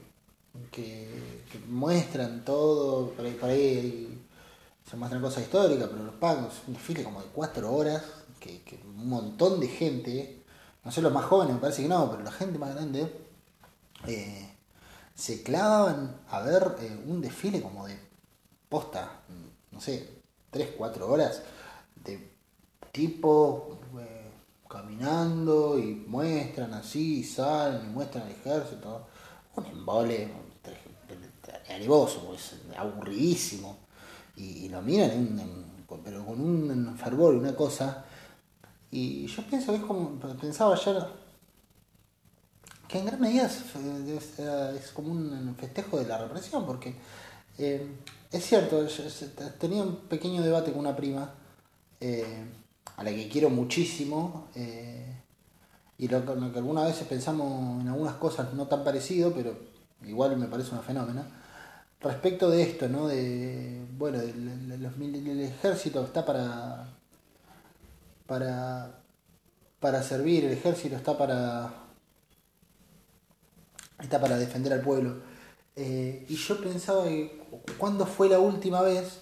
muestran 1.69 2.45
todo 2.45 3.11
por 3.11 3.49
ahí, 3.49 4.23
se 4.89 4.97
muestran 4.97 5.23
cosas 5.23 5.45
históricas 5.45 5.89
pero 5.91 6.05
los 6.05 6.15
pacos 6.15 6.55
un 6.67 6.75
desfile 6.75 7.03
como 7.03 7.21
de 7.21 7.29
cuatro 7.29 7.75
horas 7.75 8.03
que, 8.41 8.81
un 8.85 9.09
montón 9.09 9.61
de 9.61 9.69
gente, 9.69 10.43
no 10.85 10.93
sé 10.93 11.03
los 11.03 11.13
más 11.13 11.25
jóvenes, 11.25 11.55
me 11.55 11.61
parece 11.61 11.83
que 11.83 11.89
no, 11.89 12.11
pero 12.11 12.23
la 12.23 12.31
gente 12.31 12.59
más 12.59 12.75
grande, 12.75 13.11
eh, 14.07 14.49
se 15.15 15.43
clavaban 15.43 16.21
a 16.31 16.41
ver 16.41 16.77
eh, 16.81 17.05
un 17.07 17.21
desfile 17.21 17.63
como 17.63 17.87
de 17.87 17.99
posta, 18.69 19.21
no 19.73 19.81
sé, 19.81 20.09
3, 20.51 20.75
4 20.77 21.11
horas, 21.11 21.43
de 22.05 22.31
tipo 22.93 23.79
eh, 23.99 24.31
caminando 24.69 25.79
y 25.79 25.95
muestran 26.07 26.75
así, 26.75 27.25
salen 27.25 27.87
y 27.87 27.89
muestran 27.89 28.27
el 28.27 28.33
ejército, 28.33 29.07
un 29.57 29.67
embole 29.67 30.31
alevoso, 31.71 32.27
pues, 32.27 32.55
aburridísimo, 32.77 33.79
y, 34.37 34.69
lo 34.69 34.83
miran 34.83 35.67
pero 36.05 36.25
con 36.25 36.41
un 36.41 36.97
fervor 36.99 37.35
y 37.35 37.39
una 37.39 37.55
cosa. 37.55 38.05
Y 38.91 39.27
yo 39.27 39.43
pienso 39.47 39.73
que 39.73 39.79
es 39.79 39.85
como, 39.85 40.19
pensaba 40.41 40.75
ayer, 40.75 41.05
que 42.89 42.99
en 42.99 43.07
gran 43.07 43.21
medida 43.21 43.47
es, 43.47 44.91
como 44.93 45.13
un 45.13 45.55
festejo 45.59 45.99
de 45.99 46.07
la 46.07 46.19
represión, 46.19 46.65
porque 46.67 46.95
eh, 47.59 47.87
es 48.31 48.45
cierto, 48.47 48.87
tenía 49.59 49.83
un 49.83 49.97
pequeño 49.97 50.43
debate 50.43 50.73
con 50.73 50.81
una 50.81 50.97
prima, 50.97 51.35
eh, 52.01 52.45
a 52.97 53.03
la 53.03 53.11
que 53.11 53.29
quiero 53.29 53.51
muchísimo, 53.51 54.49
eh, 54.55 55.16
y 55.99 56.09
lo, 56.09 56.25
que 56.25 56.59
algunas 56.59 56.87
veces 56.87 57.07
pensamos 57.07 57.83
en 57.83 57.89
algunas 57.89 58.15
cosas 58.17 58.53
no 58.55 58.67
tan 58.67 58.85
parecido, 58.85 59.33
pero 59.33 59.57
igual 60.05 60.37
me 60.37 60.47
parece 60.47 60.73
una 60.73 60.83
fenómena, 60.83 61.27
respecto 62.01 62.51
de 62.51 62.63
esto, 62.63 62.89
¿no? 62.89 63.09
De, 63.09 63.85
bueno, 63.97 64.21
el 64.21 65.41
ejército 65.41 66.05
está 66.05 66.25
para 66.25 66.97
para, 68.27 69.03
para 69.81 70.03
servir, 70.03 70.45
el 70.45 70.53
ejército 70.53 70.97
está 70.97 71.17
para, 71.17 71.73
está 74.01 74.21
para 74.21 74.39
defender 74.39 74.73
al 74.73 74.81
pueblo. 74.81 75.17
Eh, 75.77 76.27
y 76.29 76.37
yo 76.37 76.61
pensaba 76.61 77.05
que, 77.05 77.43
¿cuándo 77.79 78.07
fue 78.07 78.29
la 78.29 78.39
última 78.39 78.83
vez? 78.83 79.21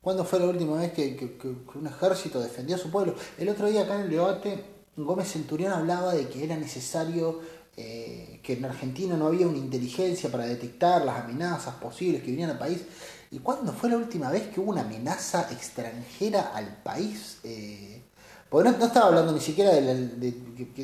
¿Cuándo 0.00 0.24
fue 0.24 0.40
la 0.40 0.46
última 0.46 0.78
vez 0.78 0.92
que, 0.92 1.38
un 1.74 1.86
ejército 1.86 2.40
defendió 2.40 2.76
a 2.76 2.78
su 2.78 2.90
pueblo? 2.90 3.14
El 3.38 3.48
otro 3.48 3.68
día 3.68 3.82
acá 3.82 3.96
en 3.96 4.02
el 4.02 4.10
debate, 4.10 4.64
Gómez 4.96 5.32
Centurión 5.32 5.72
hablaba 5.72 6.14
de 6.14 6.28
que 6.28 6.44
era 6.44 6.56
necesario 6.56 7.40
eh, 7.76 8.40
que 8.42 8.54
en 8.54 8.64
Argentina 8.66 9.16
no 9.16 9.26
había 9.26 9.46
una 9.46 9.56
inteligencia 9.56 10.30
para 10.30 10.44
detectar 10.44 11.04
las 11.04 11.24
amenazas 11.24 11.74
posibles 11.76 12.22
que 12.22 12.30
venían 12.30 12.50
al 12.50 12.58
país. 12.58 12.82
¿Y 13.30 13.38
cuándo 13.38 13.72
fue 13.72 13.88
la 13.88 13.96
última 13.96 14.30
vez 14.30 14.48
que 14.48 14.60
hubo 14.60 14.72
una 14.72 14.82
amenaza 14.82 15.48
extranjera 15.50 16.52
al 16.54 16.82
país? 16.82 17.38
Eh, 17.44 18.02
porque 18.50 18.70
no, 18.70 18.84
estaba 18.84 19.06
hablando 19.06 19.32
ni 19.32 19.40
siquiera 19.40 19.72
de, 19.72 20.34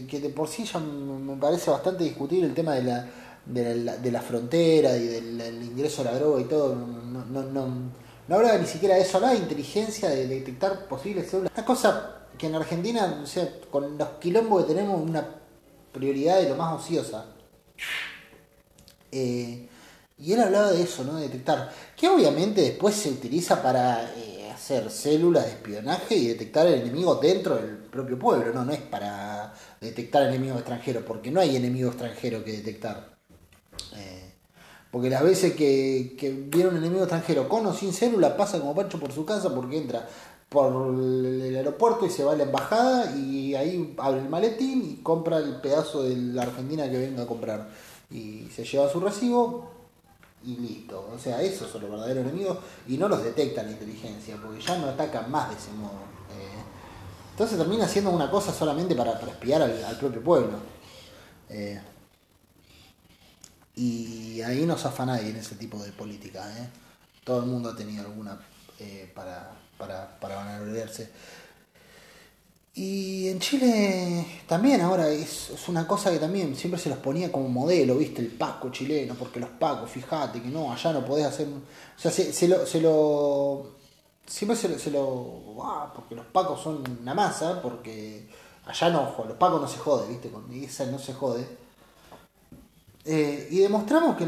que, 0.09 0.20
de 0.20 0.30
por 0.30 0.48
sí 0.48 0.64
ya 0.64 0.80
me 0.80 1.36
parece 1.36 1.70
bastante 1.70 2.04
discutible 2.04 2.46
el 2.46 2.54
tema 2.54 2.72
de 2.72 2.82
la, 2.84 3.06
de 3.44 4.11
la, 4.11 4.22
frontera 4.22 4.96
y 4.96 5.06
del, 5.06 5.62
ingreso 5.62 6.00
a 6.00 6.06
la 6.06 6.14
droga 6.14 6.40
y 6.40 6.44
todo. 6.44 6.74
No 6.74 8.34
hablaba 8.34 8.56
ni 8.56 8.66
siquiera 8.66 8.94
de 8.94 9.02
eso, 9.02 9.18
hablaba 9.18 9.34
de 9.34 9.40
inteligencia, 9.40 10.09
de 10.09 10.26
detectar 10.26 10.86
posibles 10.86 11.28
células. 11.28 11.52
Una 11.54 11.66
cosa 11.66 12.18
que 12.39 12.47
en 12.47 12.55
Argentina, 12.55 13.20
o 13.22 13.26
sea, 13.26 13.49
con 13.70 13.99
los 13.99 14.09
quilombos 14.20 14.64
que 14.64 14.74
tenemos, 14.74 15.01
una 15.01 15.26
prioridad 15.93 16.41
de 16.41 16.49
lo 16.49 16.57
más 16.57 16.80
ociosa. 16.80 17.26
Eh, 19.11 19.68
y 20.18 20.32
él 20.32 20.41
hablaba 20.41 20.72
de 20.72 20.82
eso, 20.82 21.05
¿no? 21.05 21.16
De 21.16 21.22
detectar. 21.22 21.72
Que 21.97 22.09
obviamente 22.09 22.62
después 22.62 22.95
se 22.95 23.11
utiliza 23.11 23.62
para 23.62 24.12
eh, 24.16 24.51
hacer 24.53 24.91
células 24.91 25.45
de 25.45 25.51
espionaje 25.51 26.16
y 26.16 26.28
detectar 26.28 26.66
el 26.66 26.82
enemigo 26.82 27.16
dentro 27.16 27.57
del 27.57 27.76
propio 27.76 28.18
pueblo, 28.18 28.53
¿no? 28.53 28.64
No 28.64 28.72
es 28.72 28.80
para 28.80 29.55
detectar 29.80 30.24
enemigos 30.24 30.59
extranjeros, 30.59 31.05
porque 31.05 31.30
no 31.30 31.41
hay 31.41 31.57
enemigo 31.57 31.91
extranjero 31.91 32.45
que 32.45 32.53
detectar. 32.53 33.16
Eh, 33.97 34.34
porque 34.91 35.11
las 35.11 35.22
veces 35.22 35.55
que, 35.55 36.16
que 36.18 36.30
viene 36.30 36.70
un 36.70 36.76
enemigo 36.78 37.03
extranjero 37.03 37.49
con 37.49 37.66
o 37.66 37.74
sin 37.74 37.93
célula 37.93 38.36
pasa 38.36 38.59
como 38.59 38.74
Pancho 38.74 38.99
por 38.99 39.12
su 39.12 39.24
casa 39.24 39.55
porque 39.55 39.76
entra 39.76 40.09
por 40.49 40.94
el 40.94 41.55
aeropuerto 41.57 42.07
y 42.07 42.11
se 42.11 42.24
va 42.24 42.32
a 42.32 42.36
la 42.36 42.44
embajada 42.44 43.14
y 43.16 43.55
ahí 43.55 43.94
abre 43.99 44.20
el 44.20 44.28
maletín 44.28 44.82
y 44.90 45.03
compra 45.03 45.38
el 45.38 45.61
pedazo 45.61 46.03
de 46.03 46.16
la 46.16 46.42
Argentina 46.42 46.90
que 46.90 46.99
venga 46.99 47.22
a 47.24 47.26
comprar. 47.26 47.68
Y 48.10 48.48
se 48.55 48.64
lleva 48.64 48.90
su 48.90 49.01
recibo, 49.01 49.78
y 50.44 50.56
listo. 50.56 51.10
O 51.14 51.18
sea, 51.18 51.43
esos 51.43 51.70
son 51.70 51.82
los 51.82 51.90
verdaderos 51.90 52.27
enemigos 52.27 52.59
y 52.86 52.97
no 52.97 53.09
los 53.09 53.22
detecta 53.22 53.62
la 53.62 53.72
inteligencia, 53.72 54.36
porque 54.40 54.60
ya 54.60 54.78
no 54.78 54.89
atacan 54.89 55.31
más 55.31 55.51
de 55.51 55.56
ese 55.56 55.72
modo. 55.72 56.01
Eh, 56.31 56.62
entonces 57.31 57.59
termina 57.59 57.86
siendo 57.89 58.10
una 58.10 58.31
cosa 58.31 58.52
solamente 58.52 58.94
para, 58.94 59.12
espiar 59.12 59.62
al, 59.62 59.98
propio 59.98 60.22
pueblo. 60.22 60.59
Eh, 61.48 61.81
y 63.77 64.40
ahí 64.43 64.66
no 64.66 64.77
zafa 64.77 65.06
nadie 65.06 65.31
en 65.31 65.36
ese 65.36 65.55
tipo 65.56 65.78
de 65.78 65.93
política. 65.93 66.44
¿eh? 66.59 66.68
Todo 67.24 67.40
el 67.40 67.47
mundo 67.47 67.70
ha 67.70 67.77
tenido 67.77 68.05
alguna 68.05 68.39
para, 69.14 69.51
para, 69.78 70.18
para 70.18 70.36
vanagloriarse. 70.36 71.10
Y 72.78 73.28
en 73.28 73.40
Chile 73.40 74.24
también 74.46 74.80
ahora 74.82 75.09
es, 75.09 75.50
una 75.66 75.84
cosa 75.84 76.12
que 76.12 76.20
también 76.20 76.55
siempre 76.55 76.80
se 76.80 76.88
los 76.88 76.98
ponía 76.98 77.32
como 77.32 77.48
modelo, 77.48 77.96
¿viste? 77.96 78.22
El 78.22 78.28
Paco 78.28 78.70
chileno, 78.70 79.16
porque 79.16 79.40
los 79.40 79.50
Pacos, 79.50 79.90
fíjate 79.90 80.40
que 80.40 80.48
no, 80.48 80.72
allá 80.72 80.92
no 80.92 81.05
podés 81.05 81.26
hacer... 81.26 81.48
O 81.48 82.00
sea, 82.00 82.12
se, 82.12 82.46
lo, 82.46 82.64
se 82.64 82.80
lo... 82.80 83.78
Siempre 84.24 84.56
se, 84.56 84.90
lo... 84.92 85.56
Ah, 85.60 85.92
porque 85.92 86.14
los 86.14 86.26
Pacos 86.26 86.62
son 86.62 86.84
una 87.02 87.14
masa, 87.14 87.60
porque 87.60 88.28
allá 88.64 88.90
no, 88.90 89.12
los 89.26 89.36
Pacos 89.36 89.60
no 89.60 89.66
se 89.66 89.78
jode, 89.78 90.09
¿viste? 90.09 90.30
Con 90.30 90.52
esa 90.52 90.86
no 90.86 91.00
se 91.00 91.14
jode. 91.14 91.68
Eh, 93.10 93.48
y 93.51 93.60
demostramos 93.60 94.18
que 94.18 94.24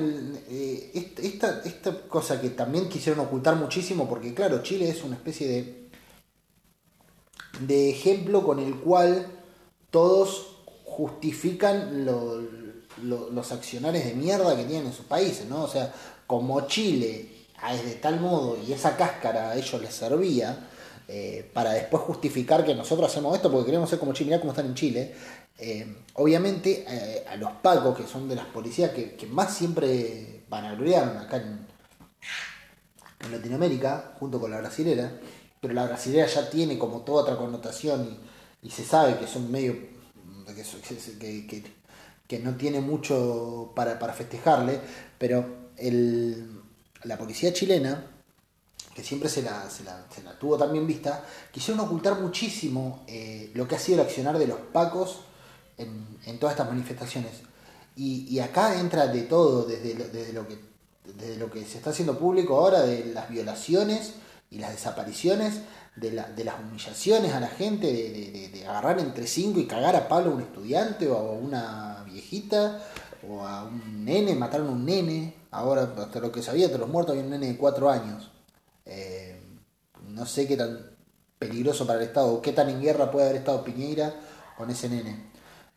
eh, 0.48 1.12
esta, 1.22 1.60
esta 1.64 2.00
cosa 2.08 2.40
que 2.40 2.48
también 2.48 2.88
quisieron 2.88 3.26
ocultar 3.26 3.56
muchísimo, 3.56 4.08
porque 4.08 4.32
claro, 4.32 4.62
Chile 4.62 4.88
es 4.88 5.04
una 5.04 5.16
especie 5.16 5.48
de 5.48 5.80
de 7.60 7.90
ejemplo 7.90 8.42
con 8.42 8.58
el 8.58 8.74
cual 8.76 9.26
todos 9.90 10.56
justifican 10.84 12.04
los 12.04 13.52
accionarios 13.52 14.04
de 14.04 14.14
mierda 14.14 14.56
que 14.56 14.64
tienen 14.64 14.86
en 14.86 14.92
sus 14.92 15.06
países, 15.06 15.46
¿no? 15.46 15.64
O 15.64 15.68
sea, 15.68 15.92
como 16.26 16.62
Chile 16.62 17.28
es 17.72 17.84
de 17.84 17.94
tal 17.96 18.20
modo 18.20 18.56
y 18.66 18.72
esa 18.72 18.96
cáscara 18.96 19.50
a 19.50 19.56
ellos 19.56 19.80
les 19.80 19.94
servía 19.94 20.68
eh, 21.06 21.48
para 21.52 21.72
después 21.72 22.02
justificar 22.02 22.64
que 22.64 22.74
nosotros 22.74 23.10
hacemos 23.10 23.34
esto 23.36 23.50
porque 23.50 23.66
queremos 23.66 23.90
ser 23.90 23.98
como 23.98 24.12
Chile, 24.12 24.30
mirá 24.30 24.40
cómo 24.40 24.52
están 24.52 24.66
en 24.66 24.74
Chile. 24.74 25.14
Eh, 25.58 26.04
obviamente 26.14 26.84
eh, 26.88 27.24
a 27.28 27.36
los 27.36 27.52
pacos, 27.52 27.96
que 27.96 28.06
son 28.06 28.28
de 28.28 28.36
las 28.36 28.46
policías 28.46 28.92
que, 28.92 29.28
más 29.30 29.54
siempre 29.54 30.44
van 30.48 30.64
a 30.64 30.74
gloriar 30.74 31.16
acá 31.18 31.36
en, 31.36 31.66
en 33.20 33.32
Latinoamérica, 33.32 34.14
junto 34.18 34.40
con 34.40 34.50
la 34.50 34.58
brasilera, 34.58 35.12
pero 35.60 35.74
la 35.74 35.86
brasilera 35.86 36.26
ya 36.26 36.48
tiene 36.48 36.78
como 36.78 37.02
toda 37.02 37.22
otra 37.22 37.36
connotación 37.36 38.18
y, 38.62 38.70
se 38.70 38.84
sabe 38.84 39.18
que 39.18 39.26
son 39.26 39.50
medio 39.50 39.74
que, 40.46 41.46
que, 41.46 41.64
que, 42.26 42.38
no 42.38 42.56
tiene 42.56 42.80
mucho 42.80 43.72
para, 43.74 43.98
para 43.98 44.12
festejarle, 44.12 44.80
pero 45.18 45.70
el, 45.76 46.60
la 47.04 47.16
policía 47.18 47.52
chilena, 47.52 48.06
que 48.94 49.02
siempre 49.02 49.28
se 49.28 49.42
la, 49.42 49.68
se 49.70 49.84
la, 49.84 50.06
se 50.14 50.22
la 50.22 50.38
tuvo 50.38 50.58
también 50.58 50.86
vista, 50.86 51.24
quisieron 51.50 51.84
ocultar 51.84 52.20
muchísimo 52.20 53.04
eh, 53.06 53.50
lo 53.54 53.66
que 53.68 53.76
ha 53.76 53.78
sido 53.78 54.00
el 54.00 54.06
accionar 54.06 54.38
de 54.38 54.46
los 54.46 54.58
pacos 54.72 55.20
en, 55.80 56.38
todas 56.38 56.54
estas 56.54 56.68
manifestaciones. 56.68 57.32
Y, 57.96 58.38
acá 58.38 58.78
entra 58.80 59.06
de 59.08 59.22
todo, 59.22 59.64
desde, 59.64 59.94
desde, 59.94 60.32
lo 60.32 60.48
que, 60.48 60.58
desde 61.04 61.36
lo 61.36 61.50
que 61.50 61.64
se 61.64 61.78
está 61.78 61.90
haciendo 61.90 62.18
público 62.18 62.56
ahora, 62.56 62.80
de 62.82 63.06
las 63.12 63.28
violaciones 63.28 64.14
y 64.50 64.58
las 64.58 64.72
desapariciones, 64.72 65.60
de, 65.96 66.12
la, 66.12 66.28
de 66.30 66.44
las 66.44 66.60
humillaciones 66.60 67.32
a 67.32 67.40
la 67.40 67.48
gente, 67.48 67.92
de, 67.92 68.66
agarrar 68.66 69.00
entre 69.00 69.26
cinco 69.26 69.60
y 69.60 69.66
cagar 69.66 69.96
a 69.96 70.08
palo 70.08 70.30
a 70.30 70.34
un 70.34 70.40
estudiante 70.40 71.08
o 71.08 71.16
a 71.16 71.32
una 71.32 72.04
viejita 72.06 72.82
o 73.28 73.46
a 73.46 73.64
un 73.64 74.04
nene, 74.04 74.34
mataron 74.34 74.68
a 74.68 74.70
un 74.70 74.84
nene, 74.84 75.34
ahora 75.50 75.92
hasta 75.98 76.20
lo 76.20 76.32
que 76.32 76.42
sabía 76.42 76.68
de 76.68 76.78
los 76.78 76.88
muertos 76.88 77.12
había 77.12 77.24
un 77.24 77.30
nene 77.30 77.48
de 77.48 77.56
cuatro 77.56 77.90
años. 77.90 78.30
Eh, 78.86 79.40
no 80.08 80.24
sé 80.24 80.46
qué 80.46 80.56
tan 80.56 80.90
peligroso 81.38 81.86
para 81.86 81.98
el 81.98 82.06
Estado, 82.06 82.40
qué 82.42 82.52
tan 82.52 82.68
en 82.68 82.80
guerra 82.80 83.10
puede 83.10 83.26
haber 83.26 83.38
estado 83.38 83.64
Piñeira 83.64 84.14
con 84.56 84.70
ese 84.70 84.88
nene. 84.88 85.30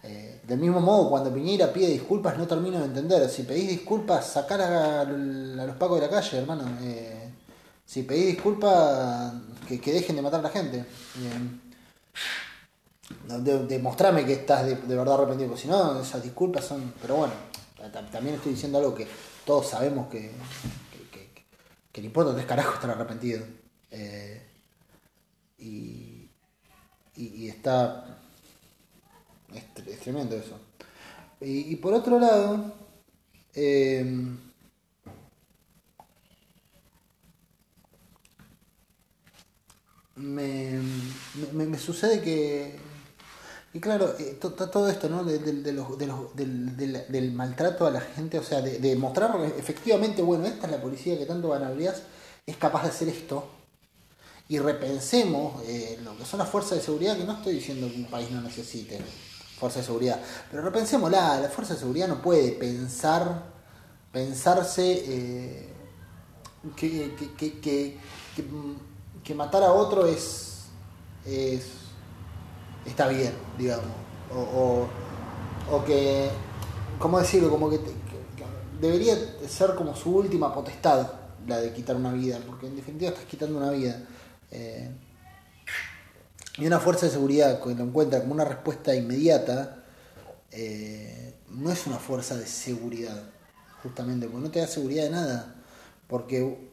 Eh, 0.03 0.41
del 0.43 0.59
mismo 0.59 0.81
modo, 0.81 1.09
cuando 1.09 1.33
Piñeira 1.33 1.71
pide 1.71 1.87
disculpas, 1.87 2.37
no 2.37 2.45
termino 2.45 2.79
de 2.79 2.85
entender. 2.85 3.29
Si 3.29 3.43
pedís 3.43 3.69
disculpas, 3.69 4.27
sacar 4.27 4.61
a, 4.61 5.05
los 5.05 5.75
pacos 5.77 6.01
de 6.01 6.07
la 6.07 6.11
calle, 6.11 6.37
hermano. 6.37 6.77
Eh, 6.81 7.31
si 7.85 8.03
pedís 8.03 8.27
disculpas, 8.27 9.33
que, 9.67 9.79
dejen 9.79 10.15
de 10.17 10.21
matar 10.21 10.41
a 10.41 10.43
la 10.43 10.49
gente. 10.49 10.85
demostrame 13.67 14.25
que 14.25 14.33
estás 14.33 14.65
de, 14.65 14.75
verdad 14.75 15.15
arrepentido, 15.15 15.49
porque 15.49 15.61
si 15.63 15.67
no, 15.69 16.01
esas 16.01 16.21
disculpas 16.21 16.65
son. 16.65 16.93
Pero 17.01 17.15
bueno, 17.15 17.33
también 18.11 18.35
estoy 18.35 18.53
diciendo 18.53 18.79
algo 18.79 18.93
que 18.93 19.07
todos 19.45 19.67
sabemos 19.67 20.09
que, 20.09 20.31
que, 21.11 21.43
que, 21.91 22.01
le 22.01 22.07
importa 22.07 22.33
tres 22.33 22.45
carajos 22.45 22.75
estar 22.75 22.89
arrepentido. 22.89 23.45
Eh, 23.89 24.41
y, 25.59 26.29
y, 27.15 27.47
está. 27.47 28.19
Es, 29.55 29.99
tremendo 29.99 30.35
eso. 30.35 30.59
Y, 31.41 31.75
por 31.77 31.93
otro 31.93 32.19
lado. 32.19 32.73
Eh, 33.55 34.03
me, 40.15 40.79
me, 41.53 41.65
me 41.65 41.77
sucede 41.77 42.21
que, 42.21 42.79
y 43.73 43.79
claro, 43.79 44.15
eh, 44.19 44.37
todo 44.39 44.87
esto, 44.87 45.09
¿no? 45.09 45.23
De, 45.23 45.39
de, 45.39 45.73
los, 45.73 45.97
del, 46.35 46.77
del, 46.77 47.31
maltrato 47.31 47.87
a 47.87 47.91
la 47.91 48.01
gente, 48.01 48.37
o 48.37 48.43
sea, 48.43 48.61
de, 48.61 48.95
mostrar 48.95 49.35
efectivamente, 49.57 50.21
bueno, 50.21 50.45
esta 50.45 50.67
es 50.67 50.71
la 50.71 50.81
policía 50.81 51.17
que 51.17 51.25
tanto 51.25 51.49
banalidad 51.49 51.95
es 52.45 52.57
capaz 52.57 52.83
de 52.83 52.89
hacer 52.89 53.09
esto. 53.09 53.49
Y 54.47 54.59
repensemos 54.59 55.63
eh, 55.65 55.97
lo 56.03 56.15
que 56.17 56.25
son 56.25 56.37
las 56.37 56.49
fuerzas 56.49 56.77
de 56.77 56.83
seguridad, 56.83 57.17
que 57.17 57.23
no 57.23 57.33
estoy 57.33 57.55
diciendo 57.55 57.89
que 57.89 57.95
un 57.95 58.05
país 58.05 58.29
no 58.29 58.41
necesite 58.41 58.99
fuerza 59.63 59.79
de 59.79 59.85
seguridad, 59.85 60.19
pero 60.49 60.63
repensemos 60.63 61.09
la 61.11 61.49
fuerza 61.53 61.73
de 61.73 61.79
seguridad 61.79 62.07
no 62.07 62.21
puede 62.21 62.51
pensar, 62.51 63.43
pensarse 64.11 65.03
eh, 65.05 65.73
que, 66.75 67.15
que, 67.15 67.59
que, 67.59 67.59
que 67.59 67.97
que 69.23 69.33
matar 69.33 69.63
a 69.63 69.71
otro 69.71 70.05
es, 70.05 70.65
es 71.25 71.65
está 72.85 73.07
bien, 73.07 73.33
digamos. 73.57 73.85
O, 74.35 74.87
o, 75.71 75.85
que, 75.85 76.29
¿cómo 76.99 77.19
decirlo? 77.19 77.49
Como 77.49 77.69
que, 77.69 77.79
debería 78.81 79.15
ser 79.47 79.75
como 79.75 79.95
su 79.95 80.17
última 80.17 80.53
potestad 80.53 81.07
la 81.47 81.59
de 81.59 81.71
quitar 81.71 81.95
una 81.95 82.11
vida, 82.11 82.39
porque 82.45 82.67
en 82.67 82.75
definitiva 82.75 83.11
estás 83.11 83.25
quitando 83.25 83.57
una 83.57 83.71
vida. 83.71 84.01
Eh, 84.51 84.91
y 86.57 86.67
una 86.67 86.79
fuerza 86.79 87.07
de 87.07 87.11
seguridad 87.11 87.61
que 87.61 87.73
lo 87.73 87.83
encuentra 87.83 88.21
como 88.21 88.33
una 88.33 88.45
respuesta 88.45 88.95
inmediata, 88.95 89.83
eh, 90.51 91.33
no 91.49 91.71
es 91.71 91.87
una 91.87 91.97
fuerza 91.97 92.37
de 92.37 92.45
seguridad, 92.45 93.23
justamente, 93.81 94.27
porque 94.27 94.43
no 94.43 94.51
te 94.51 94.59
da 94.59 94.67
seguridad 94.67 95.03
de 95.03 95.09
nada. 95.09 95.55
Porque 96.07 96.71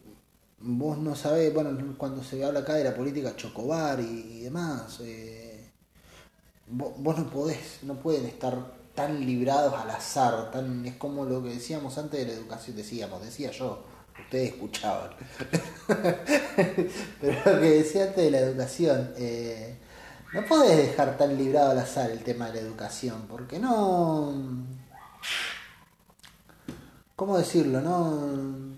vos 0.59 0.97
no 0.99 1.15
sabés, 1.15 1.53
bueno, 1.53 1.95
cuando 1.97 2.23
se 2.23 2.43
habla 2.45 2.59
acá 2.59 2.75
de 2.75 2.83
la 2.83 2.95
política 2.95 3.35
chocobar 3.35 3.99
y, 3.99 4.41
demás, 4.41 4.99
eh, 5.01 5.71
vos, 6.67 7.17
no 7.17 7.29
podés, 7.31 7.79
no 7.81 7.95
pueden 7.95 8.25
estar 8.25 8.79
tan 8.93 9.25
librados 9.25 9.73
al 9.73 9.89
azar, 9.89 10.51
tan 10.51 10.85
es 10.85 10.95
como 10.97 11.25
lo 11.25 11.41
que 11.41 11.49
decíamos 11.49 11.97
antes 11.97 12.19
de 12.19 12.27
la 12.27 12.33
educación, 12.33 12.75
decíamos, 12.75 13.23
decía 13.23 13.49
yo, 13.51 13.83
ustedes 14.21 14.53
escuchaban, 14.53 15.11
pero 17.21 17.37
lo 17.45 17.61
que 17.61 17.69
decía 17.69 18.03
antes 18.03 18.23
de 18.23 18.31
la 18.31 18.39
educación, 18.39 19.13
eh, 19.17 19.77
no 20.33 20.45
podés 20.45 20.77
dejar 20.77 21.17
tan 21.17 21.37
librado 21.37 21.71
al 21.71 21.79
azar 21.79 22.09
el 22.09 22.23
tema 22.23 22.47
de 22.47 22.55
la 22.55 22.67
educación, 22.67 23.25
porque 23.29 23.59
no, 23.59 24.33
¿cómo 27.15 27.37
decirlo? 27.37 27.81
No 27.81 28.71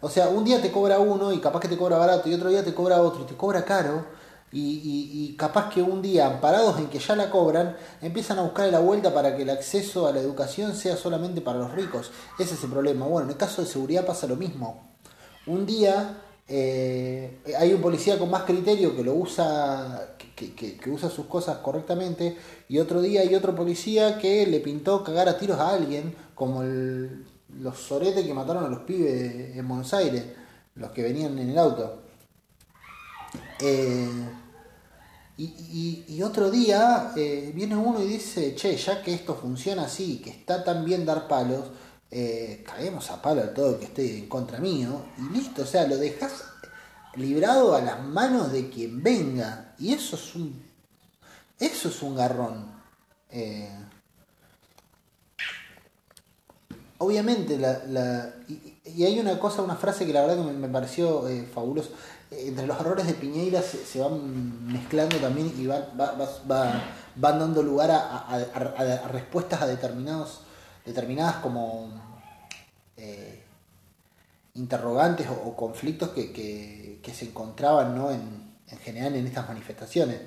o 0.00 0.08
sea, 0.08 0.28
un 0.28 0.44
día 0.44 0.62
te 0.62 0.70
cobra 0.70 0.98
uno 0.98 1.32
y 1.32 1.40
capaz 1.40 1.60
que 1.60 1.68
te 1.68 1.76
cobra 1.76 1.98
barato 1.98 2.28
y 2.28 2.34
otro 2.34 2.50
día 2.50 2.64
te 2.64 2.72
cobra 2.72 3.02
otro 3.02 3.22
y 3.22 3.26
te 3.26 3.34
cobra 3.34 3.64
caro. 3.64 4.17
Y, 4.50 5.34
capaz 5.38 5.70
que 5.70 5.82
un 5.82 6.00
día, 6.00 6.26
amparados 6.26 6.78
en 6.78 6.88
que 6.88 6.98
ya 6.98 7.14
la 7.14 7.30
cobran, 7.30 7.76
empiezan 8.00 8.38
a 8.38 8.42
buscar 8.42 8.68
la 8.70 8.80
vuelta 8.80 9.12
para 9.12 9.36
que 9.36 9.42
el 9.42 9.50
acceso 9.50 10.06
a 10.06 10.12
la 10.12 10.20
educación 10.20 10.74
sea 10.74 10.96
solamente 10.96 11.40
para 11.40 11.58
los 11.58 11.72
ricos. 11.72 12.10
Ese 12.38 12.54
es 12.54 12.64
el 12.64 12.70
problema. 12.70 13.06
Bueno, 13.06 13.26
en 13.26 13.32
el 13.32 13.36
caso 13.36 13.62
de 13.62 13.68
seguridad 13.68 14.06
pasa 14.06 14.26
lo 14.26 14.36
mismo. 14.36 14.88
Un 15.46 15.66
día 15.66 16.22
eh, 16.48 17.40
hay 17.58 17.72
un 17.72 17.82
policía 17.82 18.18
con 18.18 18.30
más 18.30 18.42
criterio 18.44 18.96
que 18.96 19.04
lo 19.04 19.14
usa, 19.14 20.16
que, 20.36 20.54
que, 20.54 20.90
usa 20.90 21.10
sus 21.10 21.26
cosas 21.26 21.58
correctamente, 21.58 22.36
y 22.68 22.78
otro 22.78 23.02
día 23.02 23.20
hay 23.20 23.34
otro 23.34 23.54
policía 23.54 24.18
que 24.18 24.46
le 24.46 24.60
pintó 24.60 25.04
cagar 25.04 25.28
a 25.28 25.38
tiros 25.38 25.58
a 25.58 25.70
alguien, 25.70 26.14
como 26.34 26.62
el 26.62 27.26
los 27.60 27.78
soretes 27.78 28.26
que 28.26 28.34
mataron 28.34 28.64
a 28.64 28.68
los 28.68 28.80
pibes 28.80 29.56
en 29.56 29.66
Buenos 29.66 29.92
Aires, 29.94 30.24
los 30.74 30.90
que 30.90 31.02
venían 31.02 31.38
en 31.38 31.50
el 31.50 31.58
auto. 31.58 31.97
Eh, 33.60 34.08
y, 35.36 36.22
otro 36.22 36.50
día 36.50 37.12
eh, 37.16 37.52
viene 37.54 37.76
uno 37.76 38.02
y 38.02 38.08
dice, 38.08 38.54
che, 38.56 38.76
ya 38.76 39.02
que 39.02 39.14
esto 39.14 39.36
funciona 39.36 39.84
así, 39.84 40.18
que 40.18 40.30
está 40.30 40.64
tan 40.64 40.84
bien 40.84 41.06
dar 41.06 41.28
palos, 41.28 41.66
eh, 42.10 42.64
caemos 42.66 43.10
a 43.10 43.22
palo 43.22 43.42
a 43.42 43.54
todo 43.54 43.78
que 43.78 43.84
esté 43.86 44.18
en 44.18 44.28
contra 44.28 44.58
mío, 44.58 45.02
y 45.16 45.32
listo, 45.32 45.62
o 45.62 45.66
sea, 45.66 45.86
lo 45.86 45.96
dejas 45.96 46.44
librado 47.14 47.74
a 47.74 47.80
las 47.80 48.02
manos 48.02 48.50
de 48.52 48.68
quien 48.68 49.02
venga, 49.02 49.74
y 49.78 49.94
eso 49.94 50.16
es 50.16 50.34
un, 50.34 50.60
eso 51.58 51.88
es 51.88 52.02
un 52.02 52.16
garrón. 52.16 52.72
obviamente, 56.98 57.58
la, 57.58 58.34
y, 58.48 59.04
hay 59.04 59.20
una 59.20 59.38
cosa, 59.38 59.62
una 59.62 59.76
frase 59.76 60.04
que 60.04 60.12
la 60.12 60.22
verdad 60.22 60.44
que 60.44 60.52
me, 60.52 60.68
pareció 60.68 61.24
fabuloso. 61.54 61.90
Entre 62.30 62.66
los 62.66 62.78
errores 62.78 63.06
de 63.06 63.14
Piñeira 63.14 63.62
se, 63.62 64.00
van 64.00 64.66
mezclando 64.70 65.16
también 65.16 65.52
y 65.58 65.66
va, 65.66 65.88
van 65.94 67.38
dando 67.38 67.62
lugar 67.62 67.90
a, 67.90 69.08
respuestas 69.10 69.62
a 69.62 69.66
determinados, 69.66 70.42
determinadas 70.84 71.36
como 71.36 71.90
eh, 72.96 73.42
interrogantes 74.54 75.26
o, 75.28 75.56
conflictos 75.56 76.10
que, 76.10 77.00
se 77.14 77.24
encontraban 77.24 77.96
¿no? 77.96 78.10
en, 78.10 78.58
en 78.70 78.78
general 78.78 79.14
en 79.14 79.26
estas 79.26 79.48
manifestaciones. 79.48 80.20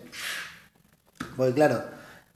Porque 1.37 1.53
claro, 1.53 1.83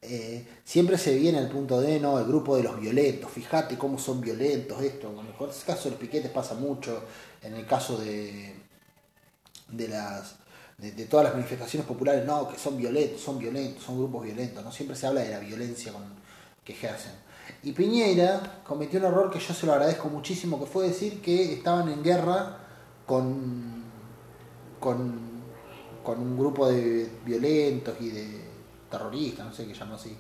eh, 0.08 0.46
siempre 0.64 0.98
se 0.98 1.16
viene 1.16 1.40
al 1.40 1.50
punto 1.50 1.82
de, 1.82 2.00
¿no? 2.00 2.20
El 2.20 2.26
grupo 2.26 2.56
de 2.56 2.64
los 2.64 2.80
violentos, 2.80 3.32
fíjate 3.32 3.78
cómo 3.78 3.98
son 3.98 4.22
violentos 4.22 4.82
esto. 4.82 5.12
En 5.12 5.28
el 5.28 5.34
caso 5.66 5.86
de 5.86 5.90
los 5.92 6.00
piquetes 6.00 6.30
pasa 6.30 6.54
mucho, 6.54 7.04
en 7.42 7.56
el 7.56 7.66
caso 7.66 7.98
de, 7.98 8.56
de 9.70 9.88
las 9.88 10.36
de, 10.78 11.06
todas 11.06 11.26
las 11.26 11.34
manifestaciones 11.34 11.88
populares, 11.88 12.26
no, 12.26 12.50
que 12.50 12.58
son 12.58 12.78
violentos, 12.78 13.22
son 13.22 13.40
violentos, 13.40 13.84
son 13.84 13.98
grupos 13.98 14.24
violentos, 14.24 14.64
¿no? 14.64 14.72
Siempre 14.72 14.96
se 14.96 15.08
habla 15.08 15.22
de 15.22 15.30
la 15.30 15.40
violencia 15.40 15.94
con, 15.94 16.04
que 16.64 16.74
ejercen. 16.74 17.14
Y 17.64 17.72
Piñera 17.72 18.62
cometió 18.66 19.00
un 19.00 19.06
error 19.06 19.32
que 19.32 19.40
yo 19.40 19.54
se 19.54 19.66
lo 19.66 19.74
agradezco 19.74 20.10
muchísimo, 20.10 20.60
que 20.60 20.66
fue 20.66 20.88
decir 20.88 21.22
que 21.22 21.54
estaban 21.54 21.88
en 21.90 22.04
guerra 22.04 22.58
con, 23.06 23.84
con, 24.80 25.20
con 26.04 26.20
un 26.20 26.38
grupo 26.38 26.68
de 26.68 27.10
violentos 27.24 27.96
y 28.02 28.10
de 28.10 28.46
terrorista, 28.90 29.44
no 29.44 29.54
sé 29.54 29.66
qué 29.66 29.74
llama 29.74 29.96
así. 29.96 30.18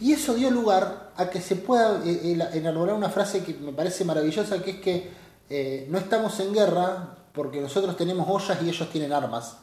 Y 0.00 0.12
eso 0.12 0.34
dio 0.34 0.50
lugar 0.50 1.12
a 1.16 1.28
que 1.28 1.40
se 1.40 1.56
pueda 1.56 2.02
eh, 2.04 2.38
elaborar 2.54 2.94
una 2.94 3.10
frase 3.10 3.42
que 3.42 3.54
me 3.54 3.72
parece 3.72 4.04
maravillosa, 4.04 4.62
que 4.62 4.70
es 4.72 4.80
que 4.80 5.10
eh, 5.48 5.86
no 5.90 5.98
estamos 5.98 6.38
en 6.40 6.54
guerra 6.54 7.16
porque 7.32 7.60
nosotros 7.60 7.96
tenemos 7.96 8.28
ollas 8.28 8.62
y 8.62 8.68
ellos 8.68 8.90
tienen 8.90 9.12
armas. 9.12 9.56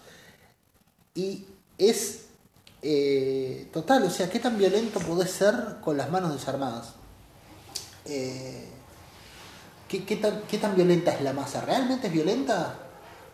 Y 1.16 1.46
es 1.78 2.28
eh, 2.82 3.68
total, 3.74 4.04
o 4.04 4.10
sea, 4.10 4.30
¿qué 4.30 4.40
tan 4.40 4.58
violento 4.58 5.00
podés 5.00 5.32
ser 5.32 5.78
con 5.82 5.98
las 5.98 6.10
manos 6.10 6.34
desarmadas? 6.34 6.94
Eh, 8.06 8.68
¿qué, 9.88 10.16
tan, 10.16 10.44
¿Qué 10.44 10.58
tan 10.58 10.76
violenta 10.76 11.14
es 11.14 11.22
la 11.22 11.34
masa? 11.34 11.62
¿Realmente 11.62 12.08
es 12.08 12.14
violenta? 12.14 12.80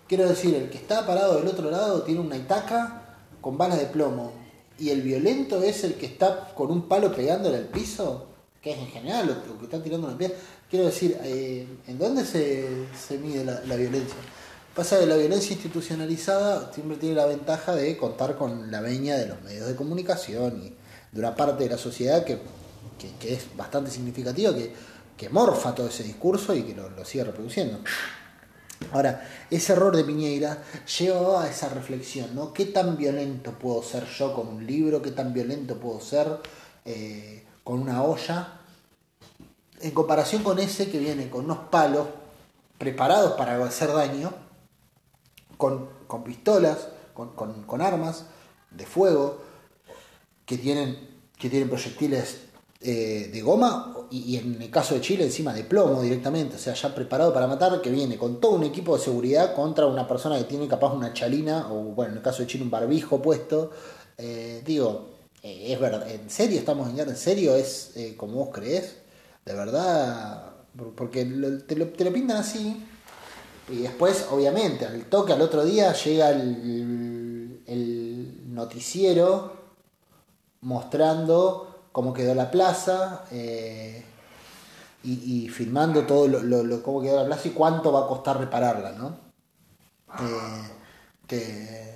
Quiero 0.08 0.28
decir, 0.28 0.56
el 0.56 0.70
que 0.70 0.78
está 0.78 1.06
parado 1.06 1.36
del 1.36 1.48
otro 1.48 1.70
lado 1.70 2.04
tiene 2.04 2.22
una 2.22 2.38
itaca 2.38 3.18
con 3.42 3.58
balas 3.58 3.80
de 3.80 3.86
plomo 3.86 4.32
y 4.80 4.90
el 4.90 5.02
violento 5.02 5.62
es 5.62 5.84
el 5.84 5.96
que 5.96 6.08
está 6.08 6.54
con 6.56 6.72
un 6.72 6.88
palo 6.88 7.14
pegándole 7.14 7.58
al 7.58 7.68
piso, 7.68 8.28
que 8.62 8.72
es 8.72 8.80
en 8.80 8.88
general 8.88 9.28
lo, 9.28 9.60
que 9.60 9.66
está 9.66 9.82
tirando 9.84 10.10
la 10.10 10.18
piel. 10.18 10.34
Quiero 10.70 10.86
decir, 10.86 11.18
eh, 11.24 11.68
¿en 11.88 11.98
dónde 12.00 12.26
se, 12.26 13.18
mide 13.18 13.46
la, 13.46 13.76
violencia? 13.76 14.16
Pasa 14.76 15.00
que 15.00 15.06
la 15.06 15.16
violencia 15.16 15.54
institucionalizada 15.54 16.74
siempre 16.74 16.98
tiene 16.98 17.16
la 17.16 17.28
ventaja 17.28 17.76
de 17.76 17.96
contar 17.96 18.36
con 18.36 18.72
la 18.72 18.82
veña 18.82 19.16
de 19.16 19.28
los 19.28 19.42
medios 19.44 19.68
de 19.68 19.76
comunicación 19.76 20.64
y 20.64 20.74
de 21.12 21.20
una 21.20 21.36
parte 21.36 21.64
de 21.64 21.70
la 21.70 21.78
sociedad 21.78 22.24
que, 22.24 22.40
es 23.22 23.56
bastante 23.56 23.92
significativa, 23.92 24.54
que, 24.56 24.74
que, 25.16 25.30
morfa 25.30 25.76
todo 25.76 25.88
ese 25.90 26.04
discurso 26.04 26.56
y 26.56 26.64
que 26.64 26.74
lo, 26.74 26.90
lo 26.90 27.06
sigue 27.06 27.26
reproduciendo. 27.26 27.80
Ahora, 28.92 29.28
ese 29.50 29.74
error 29.74 29.96
de 29.96 30.04
Piñeira 30.04 30.64
lleva 31.00 31.44
a 31.44 31.50
esa 31.50 31.70
reflexión, 31.70 32.36
¿no? 32.36 32.54
¿Qué 32.54 32.66
tan 32.66 32.98
violento 32.98 33.52
puedo 33.52 33.82
ser 33.84 34.06
yo 34.06 34.34
con 34.34 34.48
un 34.48 34.66
libro? 34.66 35.02
¿Qué 35.02 35.12
tan 35.12 35.34
violento 35.34 35.78
puedo 35.80 36.00
ser 36.02 36.28
eh, 36.86 37.44
con 37.64 37.80
una 37.80 38.04
olla? 38.04 38.60
En 39.84 39.92
comparación 39.92 40.44
con 40.44 40.60
ese 40.60 40.90
que 40.90 40.98
viene 40.98 41.30
con 41.30 41.44
unos 41.44 41.58
palos 41.70 42.08
preparados 42.78 43.34
para 43.34 43.62
hacer 43.66 43.92
daño, 43.92 44.34
con, 45.58 45.90
pistolas, 46.24 46.88
con, 47.14 47.82
armas 47.82 48.26
de 48.72 48.86
fuego, 48.86 49.42
que 50.46 50.58
tienen, 50.58 50.98
que 51.38 51.50
tienen 51.50 51.68
proyectiles 51.68 52.44
eh, 52.80 53.30
de 53.32 53.42
goma 53.42 53.94
y, 54.10 54.38
en 54.38 54.62
el 54.62 54.72
caso 54.72 54.96
de 54.96 55.02
Chile 55.02 55.26
encima 55.26 55.54
de 55.54 55.66
plomo 55.66 56.02
directamente, 56.02 56.56
o 56.56 56.60
sea, 56.60 56.74
ya 56.76 56.96
preparado 56.96 57.34
para 57.34 57.48
matar, 57.48 57.82
que 57.82 57.90
viene 57.90 58.18
con 58.18 58.40
todo 58.40 58.54
un 58.54 58.64
equipo 58.64 58.98
de 58.98 59.04
seguridad 59.04 59.54
contra 59.54 59.86
una 59.86 60.08
persona 60.08 60.38
que 60.38 60.46
tiene 60.46 60.70
capaz 60.70 60.94
una 60.94 61.12
chalina 61.12 61.68
o, 61.74 61.94
bueno, 61.94 62.14
en 62.14 62.18
el 62.20 62.24
caso 62.24 62.42
de 62.42 62.48
Chile 62.48 62.64
un 62.64 62.72
barbijo 62.72 63.22
puesto. 63.22 63.72
Eh, 64.18 64.62
digo, 64.66 65.10
eh, 65.42 65.74
es 65.74 65.80
verdad, 65.80 66.10
¿en 66.10 66.30
serio 66.30 66.58
estamos 66.58 66.90
en? 66.90 66.98
¿En 67.02 67.18
serio 67.18 67.54
es 67.54 67.94
como 68.16 68.36
vos 68.36 68.50
crees? 68.54 69.03
De 69.46 69.54
verdad, 69.54 70.54
porque 70.96 71.26
te, 71.68 71.76
lo, 71.76 72.14
pintan 72.14 72.38
así. 72.38 72.86
Y 73.70 73.78
después, 73.78 74.28
obviamente, 74.32 74.86
al 74.86 75.06
toque 75.06 75.34
al 75.34 75.42
otro 75.42 75.64
día 75.64 75.94
llega 75.94 76.30
el, 76.30 77.60
noticiero 78.48 79.52
mostrando 80.62 81.88
cómo 81.92 82.14
quedó 82.14 82.36
la 82.36 82.52
plaza 82.52 83.26
eh, 83.32 84.06
y, 85.04 85.50
filmando 85.50 86.04
todo 86.04 86.28
lo, 86.28 86.84
cómo 86.84 87.02
quedó 87.02 87.18
la 87.18 87.26
plaza 87.26 87.48
y 87.48 87.52
cuánto 87.52 87.92
va 87.92 88.06
a 88.06 88.08
costar 88.08 88.40
repararla, 88.40 88.92
¿no? 88.92 89.18
Eh, 91.30 91.94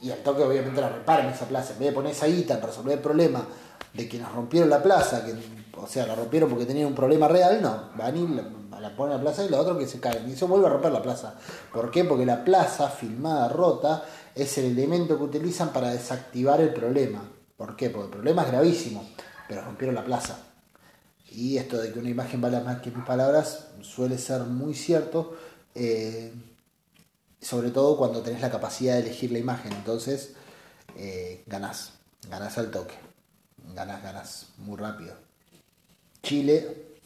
y 0.00 0.10
al 0.10 0.18
toque 0.22 0.42
obviamente 0.42 0.80
la 0.80 0.88
reparen 0.88 1.26
esa 1.26 1.46
plaza, 1.46 1.74
en 1.74 1.78
vez 1.78 1.88
de 1.88 1.94
poner 1.94 2.12
esa 2.12 2.26
guita 2.26 2.54
en 2.54 2.62
resolver 2.62 2.94
el 2.94 3.02
problema 3.02 3.46
de 3.92 4.08
quienes 4.08 4.32
rompieron 4.32 4.70
la 4.70 4.82
plaza, 4.82 5.24
que, 5.24 5.34
o 5.76 5.86
sea, 5.86 6.06
la 6.06 6.14
rompieron 6.14 6.50
porque 6.50 6.66
tenían 6.66 6.86
un 6.86 6.94
problema 6.94 7.28
real, 7.28 7.62
no, 7.62 7.90
van 7.96 8.16
y 8.16 8.28
la, 8.28 8.44
la 8.80 8.96
ponen 8.96 9.16
en 9.16 9.18
la 9.18 9.30
plaza 9.30 9.44
y 9.44 9.48
lo 9.48 9.58
otro 9.58 9.78
que 9.78 9.86
se 9.86 10.00
caen. 10.00 10.28
Y 10.28 10.32
eso 10.32 10.48
vuelve 10.48 10.66
a 10.66 10.70
romper 10.70 10.92
la 10.92 11.02
plaza. 11.02 11.34
¿Por 11.72 11.90
qué? 11.90 12.04
Porque 12.04 12.26
la 12.26 12.44
plaza 12.44 12.88
filmada 12.88 13.48
rota 13.48 14.04
es 14.34 14.58
el 14.58 14.66
elemento 14.66 15.16
que 15.16 15.24
utilizan 15.24 15.72
para 15.72 15.90
desactivar 15.90 16.60
el 16.60 16.74
problema. 16.74 17.22
¿Por 17.56 17.76
qué? 17.76 17.90
Porque 17.90 18.06
el 18.06 18.12
problema 18.12 18.42
es 18.42 18.48
gravísimo, 18.48 19.08
pero 19.48 19.62
rompieron 19.62 19.94
la 19.94 20.04
plaza. 20.04 20.38
Y 21.30 21.56
esto 21.56 21.80
de 21.80 21.92
que 21.92 21.98
una 21.98 22.10
imagen 22.10 22.40
vale 22.40 22.60
más 22.60 22.82
que 22.82 22.90
mil 22.90 23.04
palabras 23.04 23.68
suele 23.80 24.18
ser 24.18 24.42
muy 24.42 24.74
cierto, 24.74 25.34
eh, 25.74 26.32
sobre 27.40 27.70
todo 27.70 27.96
cuando 27.96 28.20
tenés 28.20 28.42
la 28.42 28.50
capacidad 28.50 28.94
de 28.94 29.00
elegir 29.00 29.32
la 29.32 29.38
imagen. 29.38 29.72
Entonces, 29.72 30.34
eh, 30.96 31.42
ganás, 31.46 31.92
ganás 32.28 32.58
al 32.58 32.70
toque, 32.70 32.94
ganás, 33.74 34.02
ganás 34.02 34.46
muy 34.58 34.76
rápido. 34.76 35.31
Chile, 36.22 36.96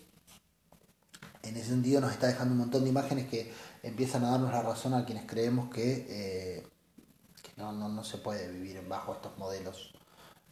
en 1.42 1.56
ese 1.56 1.70
sentido, 1.70 2.00
nos 2.00 2.12
está 2.12 2.26
dejando 2.26 2.52
un 2.52 2.60
montón 2.60 2.84
de 2.84 2.90
imágenes 2.90 3.28
que 3.28 3.52
empiezan 3.82 4.24
a 4.24 4.30
darnos 4.30 4.52
la 4.52 4.62
razón 4.62 4.92
a 4.94 5.06
quienes 5.06 5.24
creemos 5.26 5.70
que, 5.70 6.06
eh, 6.08 6.66
no, 7.56 7.72
no, 7.72 8.04
se 8.04 8.18
puede 8.18 8.50
vivir 8.52 8.86
bajo 8.86 9.14
estos 9.14 9.38
modelos 9.38 9.94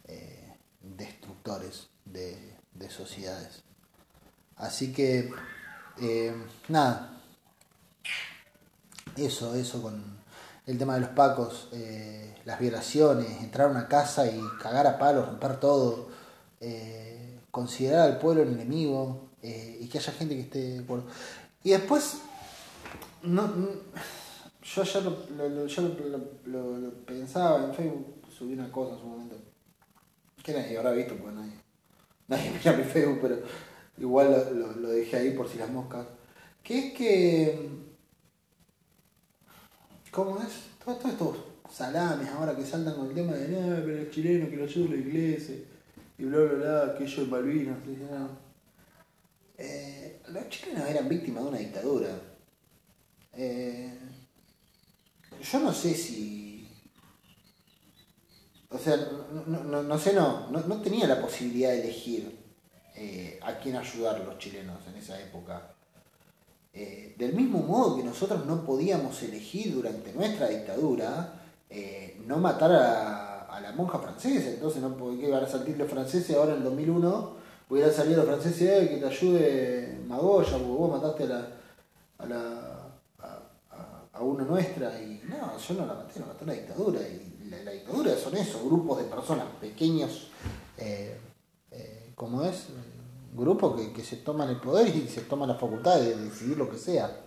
eh, 0.05 0.57
destructores 0.81 1.89
de, 2.05 2.55
sociedades. 2.89 3.63
Así 4.55 4.91
que, 4.91 5.31
eh, 6.01 6.35
nada, 6.67 7.21
eso, 9.15 9.53
eso 9.53 9.81
con 9.81 10.17
el 10.65 10.77
tema 10.77 10.95
de 10.95 11.01
los 11.01 11.09
pacos, 11.09 11.69
las 12.45 12.59
violaciones, 12.59 13.41
entrar 13.41 13.67
a 13.67 13.71
una 13.71 13.87
casa 13.87 14.25
y 14.27 14.41
cagar 14.61 14.87
a 14.87 14.97
palos, 14.97 15.27
romper 15.27 15.59
todo, 15.59 16.09
considerar 17.55 18.11
al 18.11 18.17
pueblo 18.19 18.43
el 18.43 18.49
enemigo 18.49 19.29
y 19.41 19.87
que 19.87 19.97
haya 19.97 20.11
gente 20.11 20.35
que 20.35 20.41
esté 20.41 20.59
de 20.59 20.79
acuerdo. 20.79 21.05
Y 21.63 21.69
después, 21.69 22.17
no, 23.23 23.49
yo 24.61 24.83
ya 24.83 24.99
lo, 24.99 25.15
pensaba 27.05 27.63
en 27.63 27.73
Facebook, 27.73 28.15
subí 28.29 28.55
una 28.55 28.69
cosa 28.69 28.95
en 28.95 28.99
su 28.99 29.05
momento 29.05 29.35
que 30.43 30.51
nadie 30.51 30.77
habrá 30.77 30.91
visto, 30.91 31.15
pues 31.15 31.33
nadie, 31.33 31.53
nadie 32.27 32.51
mira 32.57 32.73
mi 32.73 32.83
Facebook, 32.83 33.19
pero 33.21 33.37
igual 33.99 34.75
lo, 34.81 34.89
dejé 34.89 35.15
ahí 35.15 35.31
por 35.31 35.47
si 35.47 35.57
las 35.57 35.69
moscas. 35.69 36.05
Que 36.61 36.87
es 36.87 36.93
que. 36.93 37.69
¿Cómo 40.11 40.39
es? 40.41 40.75
Todos 40.83 41.05
estos 41.05 41.37
salames 41.71 42.27
ahora 42.29 42.53
que 42.53 42.65
saltan 42.65 42.95
con 42.95 43.07
el 43.07 43.15
tema 43.15 43.31
de 43.31 43.47
nada, 43.47 43.81
pero 43.85 43.97
el 43.97 44.11
chileno 44.11 44.49
que 44.49 44.57
lo 44.57 44.65
ayuda 44.65 44.87
a 44.87 44.91
la 44.91 44.97
iglesia 44.97 45.55
y 46.17 46.23
bla 46.23 46.39
bla 46.39 46.53
bla, 46.53 46.95
que 46.97 47.03
ellos 47.03 47.17
en 47.19 47.29
Malvinas, 47.29 47.77
eh, 49.57 50.21
los 50.29 50.49
chilenos 50.49 50.89
eran 50.89 51.07
víctimas 51.07 51.43
de 51.43 51.49
una 51.49 51.57
dictadura. 51.57 52.09
Eh, 53.33 53.99
yo 55.41 55.59
no 55.59 55.73
sé 55.73 55.93
si 55.93 56.67
o 58.69 58.77
sea, 58.77 58.97
no, 59.45 59.83
no, 59.83 59.97
sé, 59.97 60.13
no, 60.13 60.49
no, 60.49 60.81
tenía 60.81 61.07
la 61.07 61.21
posibilidad 61.21 61.69
de 61.69 61.81
elegir 61.81 62.37
eh, 62.95 63.39
a 63.41 63.57
quién 63.57 63.77
ayudar 63.77 64.19
los 64.19 64.37
chilenos 64.37 64.85
en 64.87 64.97
esa 64.97 65.19
época. 65.21 65.73
Eh, 66.73 67.15
del 67.17 67.33
mismo 67.33 67.59
modo 67.59 67.95
que 67.95 68.03
nosotros 68.03 68.45
no 68.45 68.65
podíamos 68.65 69.21
elegir 69.23 69.73
durante 69.73 70.11
nuestra 70.11 70.47
dictadura 70.47 71.41
no 72.25 72.37
matar 72.37 72.71
a, 72.71 73.34
la 73.59 73.71
monja 73.71 73.99
francesa, 73.99 74.49
entonces 74.49 74.81
no 74.81 74.97
que 74.97 75.27
iban 75.27 75.43
a 75.43 75.47
salir 75.47 75.77
los 75.77 75.89
franceses 75.89 76.35
ahora 76.35 76.51
en 76.51 76.57
el 76.59 76.63
2001, 76.63 77.33
pudieran 77.67 77.93
salir 77.93 78.17
los 78.17 78.25
franceses 78.25 78.89
que 78.89 78.97
te 78.97 79.05
ayude 79.05 79.99
Magoya, 80.07 80.51
porque 80.51 80.65
vos 80.65 80.91
mataste 80.91 81.23
a 81.23 81.27
la, 81.27 81.47
a 82.19 82.25
la 82.25 82.75
a, 84.13 84.21
una 84.21 84.45
nuestra 84.45 85.01
y 85.01 85.21
no, 85.27 85.57
yo 85.57 85.73
no 85.73 85.85
la 85.85 85.93
maté, 85.93 86.19
no 86.19 86.27
maté 86.27 86.45
la 86.45 86.53
dictadura 86.53 87.01
y 87.01 87.49
la, 87.49 87.71
dictadura 87.71 88.15
son 88.15 88.35
esos 88.37 88.63
grupos 88.63 88.99
de 88.99 89.03
personas 89.05 89.45
pequeños, 89.59 90.27
eh, 90.77 91.17
eh, 91.71 92.11
como 92.15 92.43
es, 92.43 92.67
grupos 93.33 93.79
que, 93.93 94.03
se 94.03 94.17
toman 94.17 94.49
el 94.49 94.57
poder 94.57 94.87
y 94.95 95.07
se 95.07 95.21
toman 95.21 95.49
la 95.49 95.55
facultad 95.55 95.99
de 95.99 96.15
decidir 96.15 96.57
lo 96.57 96.69
que 96.69 96.77
sea. 96.77 97.21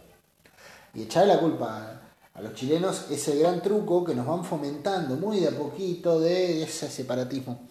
Y 0.95 1.03
echarle 1.03 1.35
la 1.35 1.41
culpa 1.41 1.98
a, 2.39 2.43
los 2.43 2.55
chilenos 2.55 3.11
es 3.11 3.27
el 3.29 3.41
gran 3.41 3.63
truco 3.63 4.05
que 4.05 4.15
nos 4.15 4.27
van 4.27 4.45
fomentando 4.45 5.17
muy 5.17 5.41
de 5.41 5.49
a 5.49 5.51
poquito 5.53 6.21
de 6.21 6.63
ese 6.63 6.89
separatismo. 6.89 7.69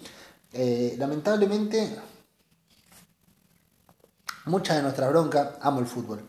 Eh, 0.53 0.95
lamentablemente, 0.98 1.98
muchas 4.45 4.77
de 4.77 4.84
nuestras 4.84 5.10
broncas, 5.10 5.56
amo 5.61 5.80
el 5.80 5.85
fútbol, 5.85 6.22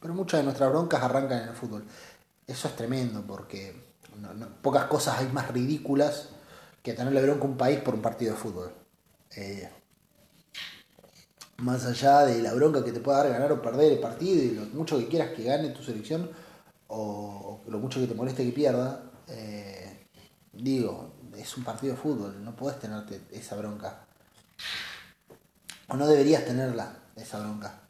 pero 0.00 0.14
muchas 0.14 0.40
de 0.40 0.44
nuestras 0.44 0.70
broncas 0.70 1.02
arrancan 1.02 1.42
en 1.42 1.48
el 1.48 1.54
fútbol. 1.54 1.84
Eso 2.46 2.68
es 2.68 2.76
tremendo 2.76 3.22
porque 3.26 3.90
pocas 4.62 4.84
cosas 4.86 5.18
hay 5.18 5.28
más 5.28 5.48
ridículas 5.48 6.30
que 6.82 6.94
tenerle 6.94 7.22
bronca 7.22 7.44
a 7.44 7.48
un 7.48 7.56
país 7.56 7.80
por 7.80 7.94
un 7.94 8.02
partido 8.02 8.32
de 8.32 8.38
fútbol. 8.38 8.72
Eh, 9.36 9.68
más 11.58 11.84
allá 11.84 12.24
de 12.24 12.42
la 12.42 12.54
bronca 12.54 12.82
que 12.84 12.92
te 12.92 13.00
pueda 13.00 13.18
dar 13.18 13.32
ganar 13.32 13.52
o 13.52 13.62
perder 13.62 13.92
el 13.92 13.98
partido 13.98 14.42
y 14.42 14.50
lo 14.52 14.62
mucho 14.76 14.98
que 14.98 15.08
quieras 15.08 15.30
que 15.36 15.44
gane 15.44 15.68
tu 15.70 15.82
selección 15.82 16.30
o, 16.90 17.62
lo 17.68 17.78
mucho 17.78 18.00
que 18.00 18.06
te 18.06 18.14
moleste 18.14 18.44
que 18.44 18.52
pierda, 18.52 19.10
eh, 19.28 20.08
digo, 20.52 21.14
es 21.36 21.56
un 21.56 21.64
partido 21.64 21.94
de 21.94 22.00
fútbol, 22.00 22.44
no 22.44 22.54
puedes 22.56 22.78
tenerte 22.80 23.20
esa 23.30 23.56
bronca. 23.56 24.06
O 25.88 25.96
no 25.96 26.06
deberías 26.06 26.44
tenerla, 26.44 26.96
esa 27.16 27.40
bronca. 27.40 27.80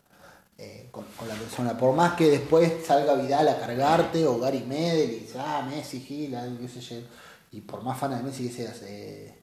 Eh, 0.58 0.88
con, 0.90 1.06
la 1.26 1.34
persona. 1.34 1.78
Por 1.78 1.94
más 1.94 2.14
que 2.14 2.28
después 2.28 2.84
salga 2.84 3.14
Vidal 3.14 3.48
a 3.48 3.58
cargarte 3.58 4.26
o 4.26 4.38
Gary 4.38 4.60
Medel 4.60 5.10
y 5.10 5.20
dice, 5.20 5.38
ah, 5.38 5.66
Messi, 5.66 6.00
Gil, 6.00 6.32
yo. 6.32 6.96
y 7.52 7.62
por 7.62 7.82
más 7.82 7.98
fan 7.98 8.14
de 8.14 8.22
Messi 8.22 8.48
que 8.48 8.54
seas, 8.54 8.82
eh, 8.82 9.42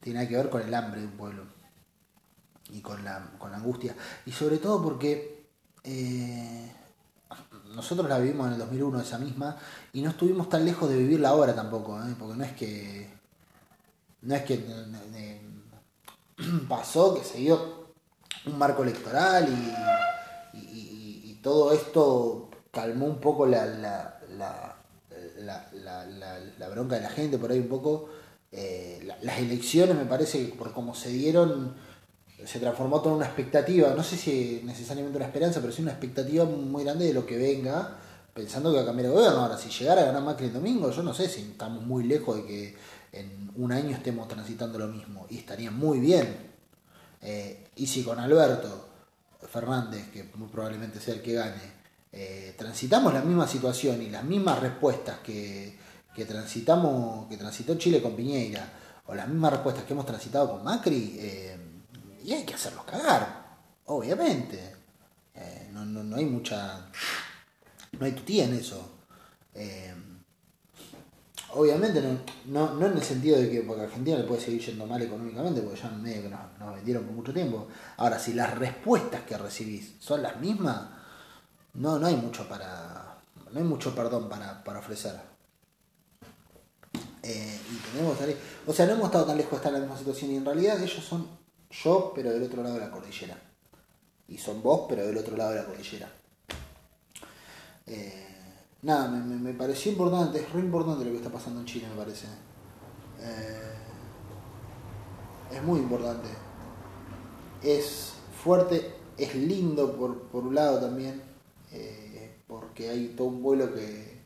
tiene 0.00 0.28
que 0.28 0.36
ver 0.36 0.50
con 0.50 0.60
el 0.60 0.74
hambre 0.74 1.00
de 1.00 1.06
un 1.06 1.16
pueblo 1.16 1.44
y 2.68 2.82
con 2.82 3.02
la, 3.02 3.30
con 3.38 3.50
la 3.50 3.56
angustia. 3.56 3.96
Y 4.26 4.32
sobre 4.32 4.58
todo 4.58 4.82
porque 4.82 5.46
nosotros 7.74 8.08
la 8.08 8.18
vivimos 8.18 8.46
en 8.46 8.54
el 8.54 8.58
2001, 8.58 9.00
esa 9.00 9.18
misma, 9.18 9.56
y 9.92 10.02
no 10.02 10.10
estuvimos 10.10 10.48
tan 10.48 10.64
lejos 10.64 10.88
de 10.88 10.96
vivirla 10.96 11.30
ahora 11.30 11.54
tampoco, 11.54 12.00
¿eh? 12.02 12.14
porque 12.18 12.36
no 12.36 12.44
es 12.44 12.52
que. 12.52 13.18
No 14.22 14.34
es 14.34 14.42
que 14.42 14.64
pasó, 16.68 17.14
que 17.14 17.24
se 17.24 17.38
dio 17.38 17.88
un 18.46 18.58
marco 18.58 18.82
electoral 18.82 19.48
y, 19.48 20.58
y, 20.58 21.40
todo 21.42 21.72
esto 21.72 22.50
calmó 22.72 23.06
un 23.06 23.20
poco 23.20 23.46
la, 23.46 23.64
la, 23.64 24.18
la, 25.38 25.66
la, 26.58 26.68
bronca 26.68 26.96
de 26.96 27.02
la 27.02 27.10
gente, 27.10 27.38
por 27.38 27.52
ahí 27.52 27.60
un 27.60 27.68
poco. 27.68 28.08
Eh, 28.50 29.08
las 29.22 29.38
elecciones 29.38 29.96
me 29.96 30.04
parece 30.04 30.46
que 30.46 30.54
por 30.54 30.72
cómo 30.72 30.94
se 30.94 31.10
dieron 31.10 31.74
se 32.48 32.58
transformó 32.58 33.02
toda 33.02 33.14
una 33.14 33.26
expectativa, 33.26 33.92
no 33.94 34.02
sé 34.02 34.16
si 34.16 34.62
necesariamente 34.64 35.18
una 35.18 35.26
esperanza, 35.26 35.60
pero 35.60 35.70
sí 35.70 35.82
una 35.82 35.90
expectativa 35.90 36.46
muy 36.46 36.82
grande 36.82 37.04
de 37.04 37.12
lo 37.12 37.26
que 37.26 37.36
venga, 37.36 37.98
pensando 38.32 38.70
que 38.70 38.76
va 38.76 38.84
a 38.84 38.86
cambiar 38.86 39.06
el 39.06 39.12
gobierno. 39.12 39.40
Ahora, 39.40 39.58
si 39.58 39.68
llegara 39.68 40.00
a 40.00 40.04
ganar 40.06 40.22
Macri 40.22 40.46
el 40.46 40.54
domingo, 40.54 40.90
yo 40.90 41.02
no 41.02 41.12
sé 41.12 41.28
si 41.28 41.42
estamos 41.42 41.84
muy 41.84 42.04
lejos 42.04 42.36
de 42.36 42.46
que 42.46 42.76
en 43.12 43.50
un 43.56 43.70
año 43.70 43.94
estemos 43.94 44.26
transitando 44.28 44.78
lo 44.78 44.86
mismo, 44.86 45.26
y 45.28 45.36
estaría 45.36 45.70
muy 45.70 46.00
bien. 46.00 46.38
Eh, 47.20 47.66
y 47.76 47.86
si 47.86 48.02
con 48.02 48.18
Alberto 48.18 48.88
Fernández, 49.52 50.10
que 50.10 50.24
muy 50.34 50.48
probablemente 50.48 51.00
sea 51.00 51.12
el 51.14 51.20
que 51.20 51.34
gane, 51.34 51.78
eh, 52.10 52.54
transitamos 52.56 53.12
la 53.12 53.20
misma 53.20 53.46
situación 53.46 54.00
y 54.00 54.08
las 54.08 54.24
mismas 54.24 54.58
respuestas 54.60 55.18
que, 55.18 55.76
que 56.14 56.24
transitamos, 56.24 57.28
que 57.28 57.36
transitó 57.36 57.76
Chile 57.76 58.00
con 58.00 58.16
Piñeira, 58.16 58.72
o 59.04 59.14
las 59.14 59.28
mismas 59.28 59.52
respuestas 59.52 59.84
que 59.84 59.92
hemos 59.92 60.06
transitado 60.06 60.52
con 60.52 60.64
Macri, 60.64 61.16
eh, 61.18 61.67
y 62.28 62.34
hay 62.34 62.44
que 62.44 62.52
hacerlos 62.52 62.84
cagar, 62.84 63.56
obviamente. 63.86 64.76
Eh, 65.34 65.70
no, 65.72 65.82
no, 65.86 66.04
no, 66.04 66.16
hay 66.16 66.26
mucha. 66.26 66.86
No 67.98 68.04
hay 68.04 68.12
tutía 68.12 68.44
en 68.44 68.52
eso. 68.52 68.86
Eh, 69.54 69.94
obviamente, 71.54 72.02
no, 72.44 72.74
no, 72.74 72.86
en 72.86 72.98
el 72.98 73.02
sentido 73.02 73.38
de 73.38 73.50
que 73.50 73.62
porque 73.62 73.80
a 73.80 73.84
Argentina 73.86 74.18
le 74.18 74.24
puede 74.24 74.42
seguir 74.42 74.62
yendo 74.62 74.86
mal 74.86 75.00
económicamente, 75.00 75.62
porque 75.62 75.80
ya 75.80 75.88
medio 75.88 76.28
nos, 76.28 76.74
vendieron 76.74 77.04
por 77.04 77.14
mucho 77.14 77.32
tiempo. 77.32 77.66
Ahora, 77.96 78.18
si 78.18 78.34
las 78.34 78.58
respuestas 78.58 79.22
que 79.22 79.38
recibís 79.38 79.94
son 79.98 80.22
las 80.22 80.38
mismas, 80.38 80.82
no, 81.72 81.98
no 81.98 82.06
hay 82.08 82.16
mucho 82.16 82.46
para. 82.46 83.16
No 83.50 83.58
hay 83.58 83.64
mucho 83.64 83.94
perdón 83.94 84.28
para, 84.28 84.62
para 84.62 84.80
ofrecer. 84.80 85.18
Eh, 87.22 87.58
y 87.72 87.76
tenemos 87.90 88.18
O 88.66 88.72
sea, 88.74 88.84
no 88.84 88.92
hemos 88.92 89.06
estado 89.06 89.24
tan 89.24 89.38
lejos 89.38 89.52
de 89.52 89.56
estar 89.56 89.72
en 89.72 89.80
la 89.80 89.86
misma 89.86 89.98
situación 89.98 90.30
y 90.32 90.36
en 90.36 90.44
realidad 90.44 90.78
ellos 90.82 91.02
son 91.02 91.37
yo, 91.70 92.12
pero 92.14 92.30
del 92.30 92.42
otro 92.42 92.62
lado 92.62 92.74
de 92.76 92.80
la 92.80 92.90
cordillera. 92.90 93.40
Y 94.28 94.38
son 94.38 94.62
vos, 94.62 94.86
pero 94.88 95.06
del 95.06 95.16
otro 95.16 95.36
lado 95.36 95.50
de 95.50 95.56
la 95.56 95.66
cordillera. 95.66 96.10
Eh, 97.86 98.26
nada, 98.82 99.08
me, 99.08 99.54
pareció 99.54 99.92
importante, 99.92 100.40
es 100.40 100.52
re 100.52 100.60
importante 100.60 101.04
lo 101.04 101.10
que 101.10 101.16
está 101.18 101.30
pasando 101.30 101.60
en 101.60 101.66
Chile, 101.66 101.88
me 101.88 101.96
parece. 101.96 102.26
Eh, 103.20 103.74
es 105.52 105.62
muy 105.62 105.80
importante. 105.80 106.28
Es 107.62 108.12
fuerte, 108.42 108.94
es 109.16 109.34
lindo 109.34 109.96
por, 109.96 110.44
un 110.44 110.54
lado 110.54 110.80
también, 110.80 111.22
eh, 111.72 112.36
porque 112.46 112.90
hay 112.90 113.08
todo 113.16 113.28
un 113.28 113.42
vuelo 113.42 113.72
que, 113.74 114.18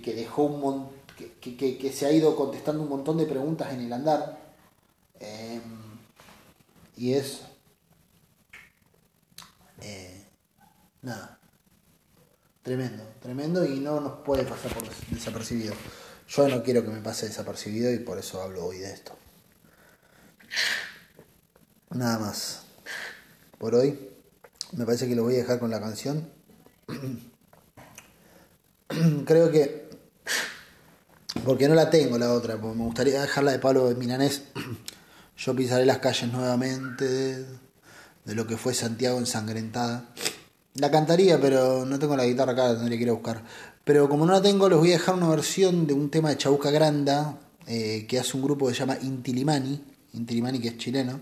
que, 0.00 0.14
dejó 0.14 0.44
un 0.44 0.60
montón, 0.60 0.90
que, 1.40 1.56
que, 1.56 1.92
se 1.92 2.06
ha 2.06 2.12
ido 2.12 2.36
contestando 2.36 2.82
un 2.82 2.88
montón 2.88 3.16
de 3.18 3.26
preguntas 3.26 3.72
en 3.72 3.80
el 3.80 3.92
andar. 3.92 4.38
Y 6.96 7.14
es... 7.14 7.42
Eh, 9.80 10.26
nada. 11.02 11.38
Tremendo, 12.62 13.02
tremendo 13.20 13.66
y 13.66 13.80
no 13.80 14.00
nos 14.00 14.20
puede 14.20 14.44
pasar 14.44 14.72
por 14.72 14.84
desapercibido. 15.10 15.74
Yo 16.28 16.48
no 16.48 16.62
quiero 16.62 16.84
que 16.84 16.90
me 16.90 17.00
pase 17.00 17.26
desapercibido 17.26 17.92
y 17.92 17.98
por 17.98 18.18
eso 18.18 18.40
hablo 18.40 18.66
hoy 18.66 18.78
de 18.78 18.92
esto. 18.92 19.16
Nada 21.90 22.18
más. 22.18 22.62
Por 23.58 23.74
hoy 23.74 24.08
me 24.72 24.86
parece 24.86 25.08
que 25.08 25.16
lo 25.16 25.24
voy 25.24 25.34
a 25.34 25.38
dejar 25.38 25.58
con 25.58 25.70
la 25.70 25.80
canción. 25.80 26.30
Creo 29.26 29.50
que... 29.50 29.90
Porque 31.44 31.66
no 31.66 31.74
la 31.74 31.90
tengo 31.90 32.18
la 32.18 32.32
otra, 32.32 32.56
me 32.56 32.84
gustaría 32.84 33.20
dejarla 33.20 33.52
de 33.52 33.58
Pablo 33.58 33.90
Milanés 33.96 34.44
yo 35.36 35.54
pisaré 35.54 35.86
las 35.86 35.98
calles 35.98 36.32
nuevamente 36.32 37.46
de 38.24 38.34
lo 38.34 38.46
que 38.46 38.56
fue 38.56 38.74
Santiago 38.74 39.18
ensangrentada. 39.18 40.04
La 40.74 40.90
cantaría, 40.90 41.40
pero 41.40 41.84
no 41.84 41.98
tengo 41.98 42.16
la 42.16 42.24
guitarra 42.24 42.52
acá, 42.52 42.68
la 42.68 42.76
tendría 42.76 42.98
que 42.98 43.04
ir 43.04 43.10
a 43.10 43.14
buscar. 43.14 43.42
Pero 43.84 44.08
como 44.08 44.24
no 44.24 44.32
la 44.32 44.42
tengo, 44.42 44.68
les 44.68 44.78
voy 44.78 44.90
a 44.90 44.92
dejar 44.92 45.14
una 45.14 45.28
versión 45.28 45.86
de 45.86 45.94
un 45.94 46.10
tema 46.10 46.30
de 46.30 46.38
Chabuca 46.38 46.70
Granda 46.70 47.38
eh, 47.66 48.06
que 48.08 48.18
hace 48.18 48.36
un 48.36 48.42
grupo 48.42 48.68
que 48.68 48.74
se 48.74 48.80
llama 48.80 48.96
Intilimani. 49.02 49.82
Intilimani 50.14 50.60
que 50.60 50.68
es 50.68 50.78
chileno. 50.78 51.20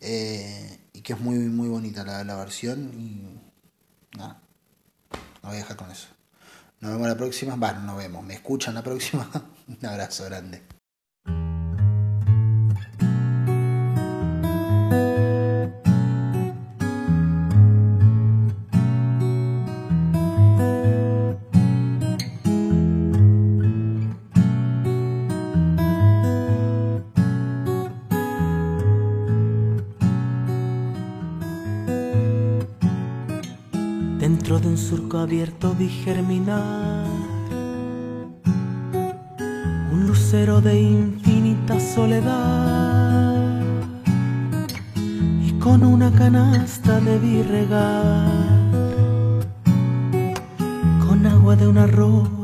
Eh, 0.00 0.78
y 0.92 1.00
que 1.00 1.12
es 1.12 1.20
muy, 1.20 1.38
muy 1.38 1.68
bonita 1.68 2.04
la, 2.04 2.24
la 2.24 2.36
versión. 2.36 2.92
Y 2.94 4.18
nada, 4.18 4.40
lo 5.42 5.48
voy 5.48 5.56
a 5.56 5.60
dejar 5.60 5.76
con 5.76 5.90
eso. 5.90 6.08
Nos 6.80 6.92
vemos 6.92 7.08
la 7.08 7.16
próxima. 7.16 7.54
Bueno, 7.56 7.80
nos 7.80 7.96
vemos. 7.96 8.24
Me 8.24 8.34
escuchan 8.34 8.74
la 8.74 8.82
próxima. 8.82 9.28
un 9.68 9.86
abrazo 9.86 10.24
grande. 10.24 10.77
Surco 35.08 35.18
abierto 35.18 35.74
vi 35.78 35.88
germinar. 35.88 37.06
Un 39.92 40.06
lucero 40.06 40.60
de 40.60 40.80
infinita 40.80 41.80
soledad. 41.80 43.62
Y 45.42 45.52
con 45.58 45.82
una 45.82 46.10
canasta 46.12 47.00
debí 47.00 47.42
regar 47.42 48.26
con 51.06 51.26
agua 51.26 51.56
de 51.56 51.66
un 51.66 51.78
arroyo 51.78 52.37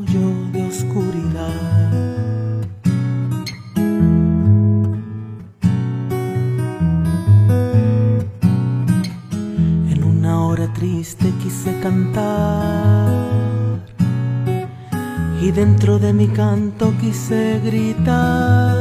dentro 15.55 15.97
de 15.99 16.11
mi 16.11 16.27
canto 16.27 16.93
quise 16.99 17.61
gritar. 17.63 18.75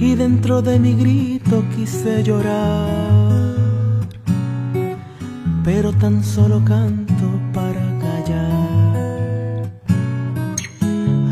Y 0.00 0.14
dentro 0.14 0.62
de 0.62 0.78
mi 0.78 0.94
grito 0.94 1.62
quise 1.76 2.22
llorar. 2.22 2.88
Pero 5.62 5.92
tan 5.92 6.24
solo 6.24 6.64
canto 6.64 7.26
para 7.52 7.84
callar. 8.04 9.70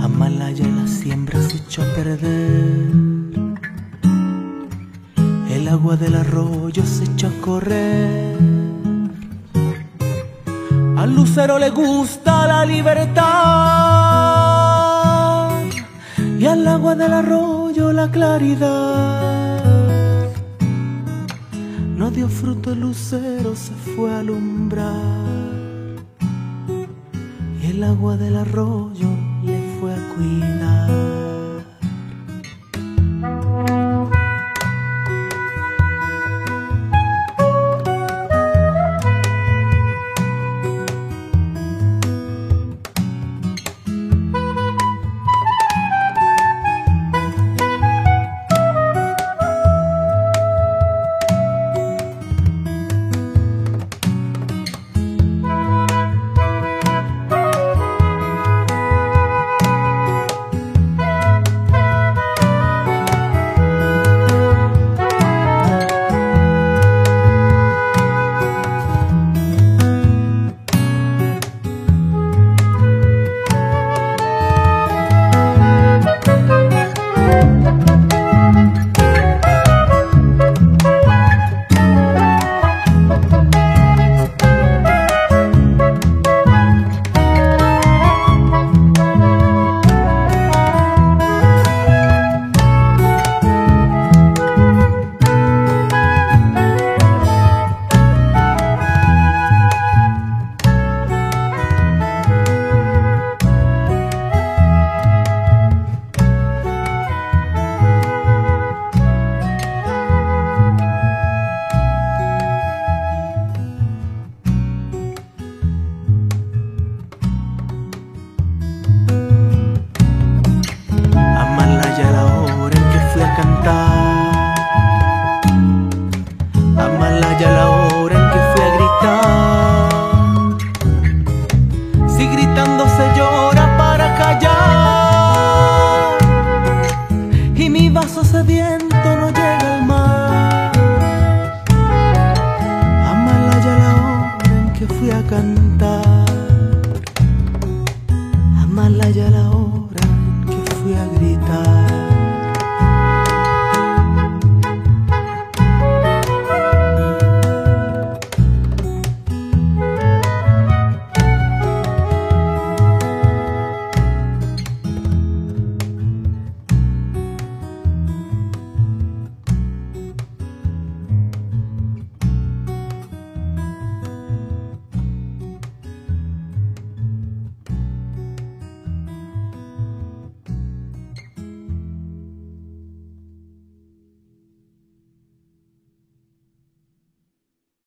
Amalaya 0.02 0.66
la 0.68 0.86
siembra 0.86 1.40
se 1.40 1.56
echó 1.56 1.82
a 1.82 1.86
perder. 1.94 2.90
El 5.50 5.68
agua 5.68 5.96
del 5.96 6.14
arroyo 6.16 6.84
se 6.84 7.04
echó 7.04 7.28
a 7.28 7.40
correr. 7.40 8.36
Al 10.96 11.14
lucero 11.14 11.58
le 11.58 11.70
gusta 11.70 12.33
y 16.38 16.46
al 16.46 16.68
agua 16.68 16.94
del 16.94 17.14
arroyo 17.14 17.92
la 17.92 18.10
claridad. 18.10 19.62
No 21.96 22.10
dio 22.10 22.28
fruto 22.28 22.72
el 22.72 22.80
lucero, 22.80 23.56
se 23.56 23.72
fue 23.72 24.12
a 24.12 24.18
alumbrar 24.18 24.92
y 27.62 27.66
el 27.70 27.82
agua 27.84 28.18
del 28.18 28.36
arroyo 28.36 29.08
le 29.42 29.58
fue 29.80 29.94
a 29.94 30.14
cuidar. 30.14 30.63